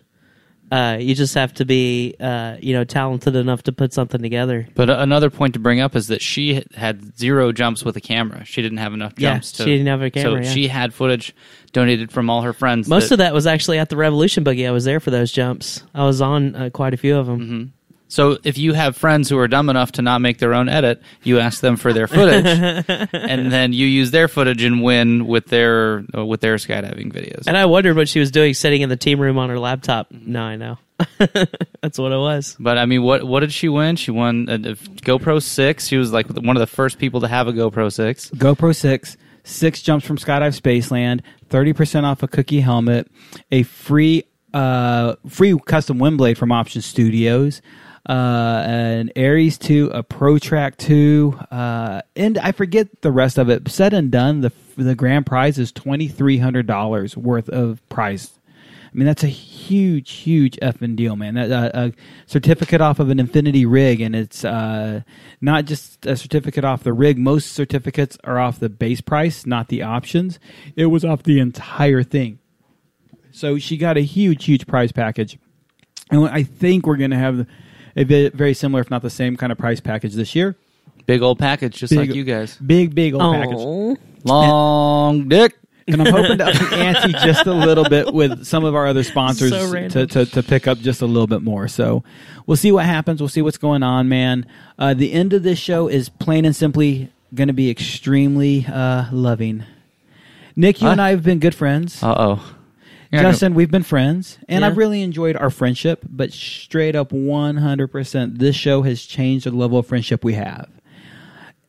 Uh, 0.71 0.97
you 1.01 1.13
just 1.15 1.33
have 1.35 1.53
to 1.55 1.65
be, 1.65 2.15
uh, 2.19 2.55
you 2.61 2.73
know, 2.73 2.85
talented 2.85 3.35
enough 3.35 3.63
to 3.63 3.73
put 3.73 3.91
something 3.91 4.21
together. 4.21 4.65
But 4.73 4.89
another 4.89 5.29
point 5.29 5.53
to 5.55 5.59
bring 5.59 5.81
up 5.81 5.97
is 5.97 6.07
that 6.07 6.21
she 6.21 6.63
had 6.73 7.17
zero 7.17 7.51
jumps 7.51 7.83
with 7.83 7.97
a 7.97 8.01
camera. 8.01 8.45
She 8.45 8.61
didn't 8.61 8.77
have 8.77 8.93
enough 8.93 9.13
Yeah, 9.17 9.33
jumps. 9.33 9.51
to, 9.53 9.63
she 9.63 9.71
didn't 9.71 9.87
have 9.87 10.01
a 10.01 10.09
camera, 10.09 10.43
So 10.43 10.47
yeah. 10.47 10.53
she 10.53 10.67
had 10.69 10.93
footage 10.93 11.35
donated 11.73 12.09
from 12.11 12.29
all 12.29 12.43
her 12.43 12.53
friends. 12.53 12.87
Most 12.87 13.11
of 13.11 13.17
that 13.17 13.33
was 13.33 13.47
actually 13.47 13.79
at 13.79 13.89
the 13.89 13.97
Revolution 13.97 14.45
Buggy. 14.45 14.65
I 14.65 14.71
was 14.71 14.85
there 14.85 15.01
for 15.01 15.11
those 15.11 15.31
jumps. 15.33 15.83
I 15.93 16.05
was 16.05 16.21
on 16.21 16.55
uh, 16.55 16.69
quite 16.69 16.93
a 16.93 16.97
few 16.97 17.17
of 17.17 17.27
them. 17.27 17.73
So 18.11 18.37
if 18.43 18.57
you 18.57 18.73
have 18.73 18.97
friends 18.97 19.29
who 19.29 19.37
are 19.37 19.47
dumb 19.47 19.69
enough 19.69 19.93
to 19.93 20.01
not 20.01 20.19
make 20.19 20.37
their 20.37 20.53
own 20.53 20.67
edit, 20.67 21.01
you 21.23 21.39
ask 21.39 21.61
them 21.61 21.77
for 21.77 21.93
their 21.93 22.07
footage, 22.07 22.45
and 23.13 23.49
then 23.49 23.71
you 23.71 23.87
use 23.87 24.11
their 24.11 24.27
footage 24.27 24.63
and 24.63 24.83
win 24.83 25.27
with 25.27 25.45
their 25.45 26.03
uh, 26.13 26.25
with 26.25 26.41
their 26.41 26.55
skydiving 26.57 27.13
videos. 27.13 27.43
And 27.47 27.55
I 27.55 27.67
wondered 27.67 27.95
what 27.95 28.09
she 28.09 28.19
was 28.19 28.29
doing 28.29 28.53
sitting 28.53 28.81
in 28.81 28.89
the 28.89 28.97
team 28.97 29.17
room 29.21 29.37
on 29.37 29.47
her 29.49 29.57
laptop. 29.57 30.11
Now 30.11 30.43
I 30.43 30.57
know. 30.57 30.77
That's 31.79 31.97
what 31.97 32.11
it 32.11 32.17
was. 32.17 32.57
But 32.59 32.77
I 32.77 32.85
mean, 32.85 33.01
what 33.01 33.23
what 33.23 33.39
did 33.39 33.53
she 33.53 33.69
win? 33.69 33.95
She 33.95 34.11
won 34.11 34.47
a, 34.49 34.55
a 34.55 34.75
GoPro 34.75 35.41
six. 35.41 35.87
She 35.87 35.95
was 35.95 36.11
like 36.11 36.27
one 36.27 36.57
of 36.57 36.59
the 36.59 36.67
first 36.67 36.99
people 36.99 37.21
to 37.21 37.29
have 37.29 37.47
a 37.47 37.53
GoPro 37.53 37.89
six. 37.93 38.29
GoPro 38.31 38.75
6, 38.75 39.15
six 39.45 39.81
jumps 39.81 40.05
from 40.05 40.17
Skydive 40.17 40.59
Spaceland, 40.59 41.21
30% 41.49 42.03
off 42.03 42.23
a 42.23 42.27
cookie 42.27 42.59
helmet, 42.59 43.09
a 43.53 43.63
free 43.63 44.25
uh, 44.53 45.15
free 45.29 45.57
custom 45.65 45.97
wind 45.97 46.17
blade 46.17 46.37
from 46.37 46.51
Option 46.51 46.81
Studios, 46.81 47.61
uh, 48.07 48.63
an 48.65 49.11
Ares 49.15 49.57
2, 49.57 49.91
a 49.93 50.03
Pro 50.03 50.39
Track 50.39 50.77
2, 50.77 51.39
uh, 51.51 52.01
and 52.15 52.37
I 52.37 52.51
forget 52.51 53.01
the 53.01 53.11
rest 53.11 53.37
of 53.37 53.49
it. 53.49 53.67
Said 53.69 53.93
and 53.93 54.11
done, 54.11 54.41
the 54.41 54.51
the 54.77 54.95
grand 54.95 55.25
prize 55.25 55.59
is 55.59 55.71
$2,300 55.71 57.17
worth 57.17 57.49
of 57.49 57.87
prize. 57.89 58.39
I 58.93 58.97
mean, 58.97 59.05
that's 59.05 59.23
a 59.23 59.27
huge, 59.27 60.11
huge 60.11 60.57
effing 60.57 60.97
deal, 60.97 61.15
man. 61.15 61.35
That 61.35 61.51
uh, 61.51 61.69
a 61.73 61.93
certificate 62.25 62.81
off 62.81 62.99
of 62.99 63.09
an 63.09 63.19
Infinity 63.21 63.65
rig, 63.65 64.01
and 64.01 64.15
it's 64.15 64.43
uh, 64.43 65.01
not 65.39 65.65
just 65.65 66.05
a 66.05 66.17
certificate 66.17 66.65
off 66.65 66.83
the 66.83 66.91
rig. 66.91 67.17
Most 67.17 67.53
certificates 67.53 68.17
are 68.25 68.37
off 68.37 68.59
the 68.59 68.67
base 68.67 68.99
price, 68.99 69.45
not 69.45 69.69
the 69.69 69.81
options. 69.81 70.39
It 70.75 70.87
was 70.87 71.05
off 71.05 71.23
the 71.23 71.39
entire 71.39 72.03
thing. 72.03 72.39
So 73.31 73.57
she 73.57 73.77
got 73.77 73.95
a 73.95 74.01
huge, 74.01 74.43
huge 74.43 74.67
prize 74.67 74.91
package, 74.91 75.39
and 76.09 76.27
I 76.27 76.43
think 76.43 76.85
we're 76.85 76.97
going 76.97 77.11
to 77.11 77.17
have 77.17 77.47
a 77.95 78.03
bit, 78.03 78.33
very 78.33 78.53
similar, 78.53 78.81
if 78.81 78.89
not 78.91 79.01
the 79.01 79.09
same, 79.09 79.35
kind 79.37 79.51
of 79.51 79.57
price 79.57 79.79
package 79.79 80.13
this 80.13 80.35
year. 80.35 80.55
Big 81.07 81.21
old 81.21 81.39
package, 81.39 81.75
just 81.75 81.91
Big- 81.91 81.99
like 82.09 82.13
you 82.15 82.23
guys. 82.23 82.57
Big, 82.57 82.93
big 82.95 83.13
old 83.13 83.33
package. 83.35 83.55
Oh, 83.59 83.97
Long 84.23 85.27
dick. 85.27 85.57
and 85.87 85.99
I'm 86.01 86.13
hoping 86.13 86.37
to 86.37 86.45
up 86.45 86.53
the 86.53 86.75
ante 86.75 87.11
just 87.25 87.47
a 87.47 87.53
little 87.53 87.83
bit 87.89 88.13
with 88.13 88.45
some 88.45 88.63
of 88.63 88.75
our 88.75 88.85
other 88.85 89.03
sponsors 89.03 89.49
So 89.49 89.65
to, 89.67 89.73
random. 89.73 90.07
to, 90.09 90.25
to 90.27 90.43
pick 90.43 90.67
up 90.67 90.77
just 90.77 91.01
a 91.01 91.05
little 91.07 91.25
bit 91.27 91.41
more. 91.41 91.67
So 91.67 92.03
we'll 92.45 92.55
see 92.57 92.71
what 92.71 92.85
happens. 92.85 93.19
We'll 93.19 93.29
see 93.29 93.41
what's 93.41 93.57
going 93.57 93.81
on, 93.83 94.07
man. 94.07 94.45
Uh, 94.77 94.93
the 94.93 95.11
end 95.11 95.33
of 95.33 95.41
this 95.43 95.57
show 95.59 95.87
is 95.87 96.07
plain 96.07 96.45
and 96.45 96.55
simply 96.55 97.11
going 97.33 97.47
to 97.47 97.53
be 97.53 97.69
extremely 97.71 98.65
uh, 98.71 99.05
loving. 99.11 99.63
Nick, 100.55 100.81
you 100.81 100.85
Huh? 100.87 100.91
and 100.93 101.01
I 101.01 101.09
have 101.09 101.23
been 101.23 101.39
good 101.39 101.55
friends. 101.55 102.01
Uh 102.03 102.13
oh. 102.15 102.55
Justin, 103.11 103.53
we've 103.55 103.71
been 103.71 103.83
friends, 103.83 104.37
and 104.47 104.61
Yeah. 104.61 104.67
I've 104.67 104.77
really 104.77 105.01
enjoyed 105.01 105.35
our 105.35 105.49
friendship. 105.49 106.05
But 106.09 106.31
straight 106.31 106.95
up, 106.95 107.11
one 107.11 107.57
hundred 107.57 107.87
percent, 107.89 108.39
this 108.39 108.55
show 108.55 108.83
has 108.83 109.03
changed 109.03 109.45
the 109.45 109.51
level 109.51 109.77
of 109.77 109.87
friendship 109.87 110.23
we 110.23 110.33
have. 110.35 110.69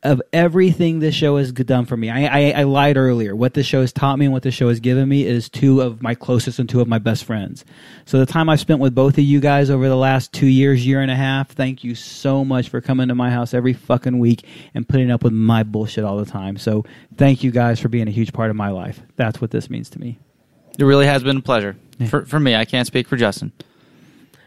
Of 0.05 0.21
everything 0.33 0.99
this 0.99 1.15
show 1.15 1.37
has 1.37 1.53
done 1.53 1.87
for 1.87 1.97
me, 1.97 2.11
I, 2.11 2.25
I, 2.27 2.51
I 2.51 2.63
lied 2.65 2.97
earlier. 2.97 3.37
What 3.37 3.55
this 3.55 3.67
show 3.67 3.83
has 3.83 3.93
taught 3.93 4.19
me 4.19 4.25
and 4.25 4.33
what 4.33 4.43
this 4.43 4.53
show 4.53 4.69
has 4.69 4.81
given 4.81 5.09
me 5.09 5.25
is 5.25 5.49
two 5.49 5.81
of 5.81 6.03
my 6.03 6.17
closest 6.17 6.59
and 6.59 6.69
two 6.69 6.81
of 6.81 6.89
my 6.89 6.99
best 6.99 7.23
friends. 7.23 7.65
So 8.05 8.19
the 8.19 8.27
time 8.27 8.49
I've 8.49 8.59
spent 8.59 8.81
with 8.81 8.97
both 8.97 9.17
of 9.17 9.23
you 9.23 9.39
guys 9.39 9.71
over 9.71 9.89
the 9.89 9.97
last 9.97 10.33
two 10.33 10.49
years, 10.49 10.85
year 10.85 11.01
and 11.01 11.11
a 11.11 11.15
half, 11.15 11.53
thank 11.53 11.85
you 11.85 11.95
so 11.95 12.45
much 12.45 12.69
for 12.69 12.81
coming 12.81 13.07
to 13.09 13.15
my 13.15 13.31
house 13.31 13.55
every 13.55 13.75
fucking 13.75 14.19
week 14.19 14.45
and 14.75 14.89
putting 14.89 15.09
up 15.09 15.23
with 15.23 15.33
my 15.33 15.63
bullshit 15.63 16.03
all 16.03 16.17
the 16.17 16.27
time. 16.27 16.57
So 16.57 16.85
thank 17.17 17.45
you 17.45 17.53
guys 17.53 17.79
for 17.79 17.89
being 17.89 18.09
a 18.09 18.13
huge 18.13 18.33
part 18.33 18.51
of 18.51 18.57
my 18.57 18.71
life. 18.71 19.01
That's 19.15 19.41
what 19.41 19.53
this 19.53 19.71
means 19.71 19.89
to 19.91 20.01
me. 20.01 20.19
It 20.79 20.85
really 20.85 21.07
has 21.07 21.23
been 21.23 21.37
a 21.39 21.43
pleasure 21.43 21.77
for 22.09 22.25
for 22.25 22.41
me. 22.41 22.55
I 22.55 22.65
can't 22.65 22.87
speak 22.87 23.07
for 23.09 23.17
Justin. 23.17 23.53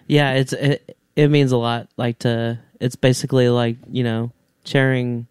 yeah. 0.07 0.33
It's 0.33 0.53
it, 0.53 0.97
it 1.15 1.29
means 1.29 1.51
a 1.51 1.57
lot. 1.57 1.87
Like 1.97 2.19
to, 2.19 2.59
it's 2.79 2.95
basically 2.95 3.49
like 3.49 3.77
you 3.89 4.03
know 4.03 4.31
sharing 4.65 5.27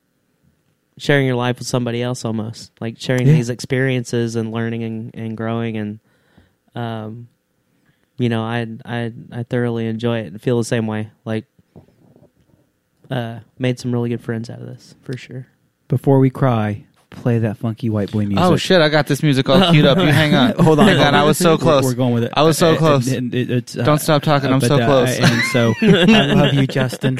sharing 0.97 1.27
your 1.27 1.35
life 1.37 1.59
with 1.59 1.66
somebody 1.66 2.01
else 2.03 2.25
almost 2.25 2.71
like 2.81 3.01
sharing 3.01 3.27
Yeah. 3.27 3.33
these 3.35 3.51
experiences 3.51 4.37
and 4.37 4.53
learning 4.53 4.85
and, 4.85 5.11
and 5.15 5.37
growing 5.37 5.77
and 5.77 5.99
um 6.77 7.27
you 8.16 8.29
know 8.29 8.45
i 8.45 8.65
i 8.85 9.12
i 9.33 9.43
thoroughly 9.43 9.89
enjoy 9.89 10.21
it 10.21 10.27
and 10.29 10.41
feel 10.41 10.57
the 10.57 10.62
same 10.65 10.87
way 10.87 11.11
like 11.25 11.47
uh 13.11 13.41
made 13.59 13.81
some 13.81 13.91
really 13.93 14.09
good 14.09 14.21
friends 14.23 14.49
out 14.49 14.61
of 14.61 14.66
this 14.69 14.95
for 15.03 15.16
sure 15.16 15.49
Before 15.89 16.21
we 16.21 16.31
cry, 16.31 16.85
play 17.15 17.39
that 17.39 17.57
funky 17.59 17.89
white 17.91 18.11
boy 18.12 18.27
music. 18.27 18.45
Oh 18.45 18.57
shit! 18.57 18.81
I 18.81 18.89
got 18.89 19.07
this 19.07 19.23
music 19.23 19.49
all 19.49 19.70
queued 19.70 19.85
up. 19.85 19.99
You 19.99 20.05
hang 20.07 20.35
on. 20.35 20.55
Hold 20.65 20.78
on, 20.81 20.86
hang 20.89 20.99
on. 20.99 21.15
I 21.15 21.24
was 21.24 21.39
so 21.39 21.57
close. 21.59 21.85
We're, 21.85 21.95
going 21.95 22.15
with 22.15 22.24
it. 22.24 22.32
I 22.35 22.43
was 22.43 22.59
so 22.59 22.77
close. 22.77 23.11
and 23.11 23.35
it- 23.35 23.51
it's, 23.51 23.77
uh, 23.77 23.85
Don't 23.85 24.01
stop 24.01 24.23
talking, 24.23 24.53
I'm 24.53 24.61
but, 24.61 24.69
so 24.69 24.77
uh, 24.78 24.86
close. 24.86 25.19
and 25.19 25.43
so 25.53 25.74
I 25.82 26.32
love 26.35 26.55
you, 26.55 26.66
Justin. 26.66 27.16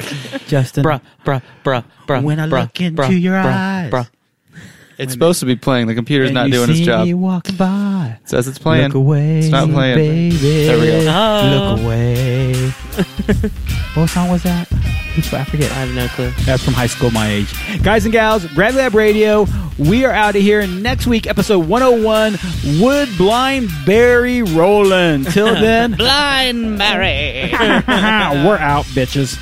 Justin, 0.47 0.83
bruh 0.83 1.01
bruh 1.23 1.41
bruh 1.63 1.83
bruh 2.07 2.23
When 2.23 2.39
I 2.39 2.47
bruh, 2.47 2.61
look 2.61 2.81
into 2.81 3.01
bruh, 3.01 3.21
your 3.21 3.35
bruh, 3.35 3.45
eyes. 3.45 3.91
bruh. 3.91 4.09
It's 4.97 5.11
supposed 5.11 5.41
to 5.41 5.45
be 5.45 5.57
playing. 5.57 5.87
The 5.87 5.95
computer's 5.95 6.29
and 6.29 6.35
not 6.35 6.47
you 6.47 6.53
doing 6.53 6.69
its 6.69 6.79
job. 6.79 7.05
me 7.05 7.13
walking 7.13 7.57
by. 7.57 8.17
It 8.23 8.29
says 8.29 8.47
it's 8.47 8.57
playing. 8.59 8.85
Look 8.85 8.93
away, 8.95 9.39
It's 9.39 9.49
not 9.49 9.69
playing. 9.69 9.97
baby. 9.97 10.37
There 10.39 10.79
we 10.79 10.87
go. 10.87 11.11
Oh. 11.11 11.73
Look 11.75 11.83
away. 11.85 12.53
what 13.95 14.09
song 14.09 14.29
was 14.29 14.43
that? 14.43 14.69
I 15.17 15.43
forget. 15.45 15.71
i 15.71 15.75
have 15.75 15.95
no 15.95 16.07
clue 16.09 16.31
That's 16.45 16.63
from 16.63 16.73
high 16.73 16.87
school, 16.87 17.09
my 17.09 17.29
age. 17.29 17.53
Guys 17.81 18.03
and 18.05 18.11
gals, 18.11 18.45
Grad 18.47 18.75
Lab 18.75 18.93
Radio, 18.93 19.47
we 19.77 20.03
are 20.03 20.11
out 20.11 20.35
of 20.35 20.41
here. 20.41 20.67
Next 20.67 21.07
week, 21.07 21.25
episode 21.25 21.67
101, 21.67 22.37
Wood 22.81 23.09
Blind 23.17 23.69
Barry 23.85 24.41
Roland. 24.41 25.27
Till 25.31 25.45
then, 25.53 25.93
blind 25.93 26.77
Barry. 26.77 27.49
we're 27.53 28.57
out, 28.57 28.85
bitches. 28.87 29.37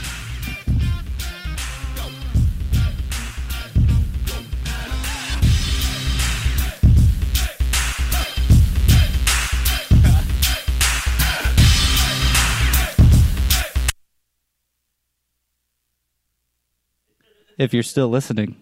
If 17.64 17.73
you're 17.73 17.81
still 17.84 18.10
listening, 18.10 18.57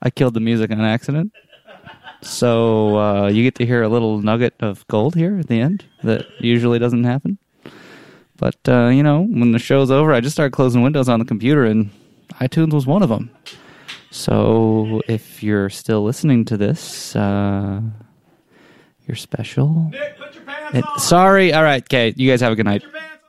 I 0.00 0.08
killed 0.08 0.32
the 0.32 0.40
music 0.40 0.70
on 0.70 0.80
accident. 0.80 1.32
So 2.22 2.96
uh, 2.98 3.28
you 3.28 3.42
get 3.42 3.56
to 3.56 3.66
hear 3.66 3.82
a 3.82 3.88
little 3.88 4.18
nugget 4.18 4.54
of 4.60 4.86
gold 4.88 5.14
here 5.14 5.38
at 5.38 5.48
the 5.48 5.60
end 5.60 5.84
that 6.02 6.24
usually 6.40 6.78
doesn't 6.78 7.04
happen. 7.04 7.36
But 8.36 8.56
uh, 8.66 8.86
you 8.88 9.02
know, 9.02 9.20
when 9.22 9.52
the 9.52 9.58
show's 9.58 9.90
over, 9.90 10.12
I 10.14 10.20
just 10.20 10.34
started 10.34 10.52
closing 10.52 10.82
windows 10.82 11.08
on 11.08 11.18
the 11.18 11.24
computer, 11.26 11.64
and 11.64 11.90
iTunes 12.40 12.72
was 12.72 12.86
one 12.86 13.02
of 13.02 13.08
them. 13.10 13.30
So 14.10 15.02
if 15.06 15.42
you're 15.42 15.68
still 15.68 16.02
listening 16.02 16.44
to 16.46 16.56
this, 16.56 17.14
uh, 17.14 17.80
you're 19.06 19.16
special. 19.16 19.88
Nick, 19.90 20.16
put 20.18 20.34
your 20.34 20.44
pants 20.44 20.78
It- 20.78 21.00
sorry. 21.00 21.52
All 21.52 21.62
right. 21.62 21.82
Okay. 21.82 22.14
You 22.16 22.30
guys 22.30 22.40
have 22.40 22.52
a 22.52 22.56
good 22.56 22.64
night. 22.66 22.82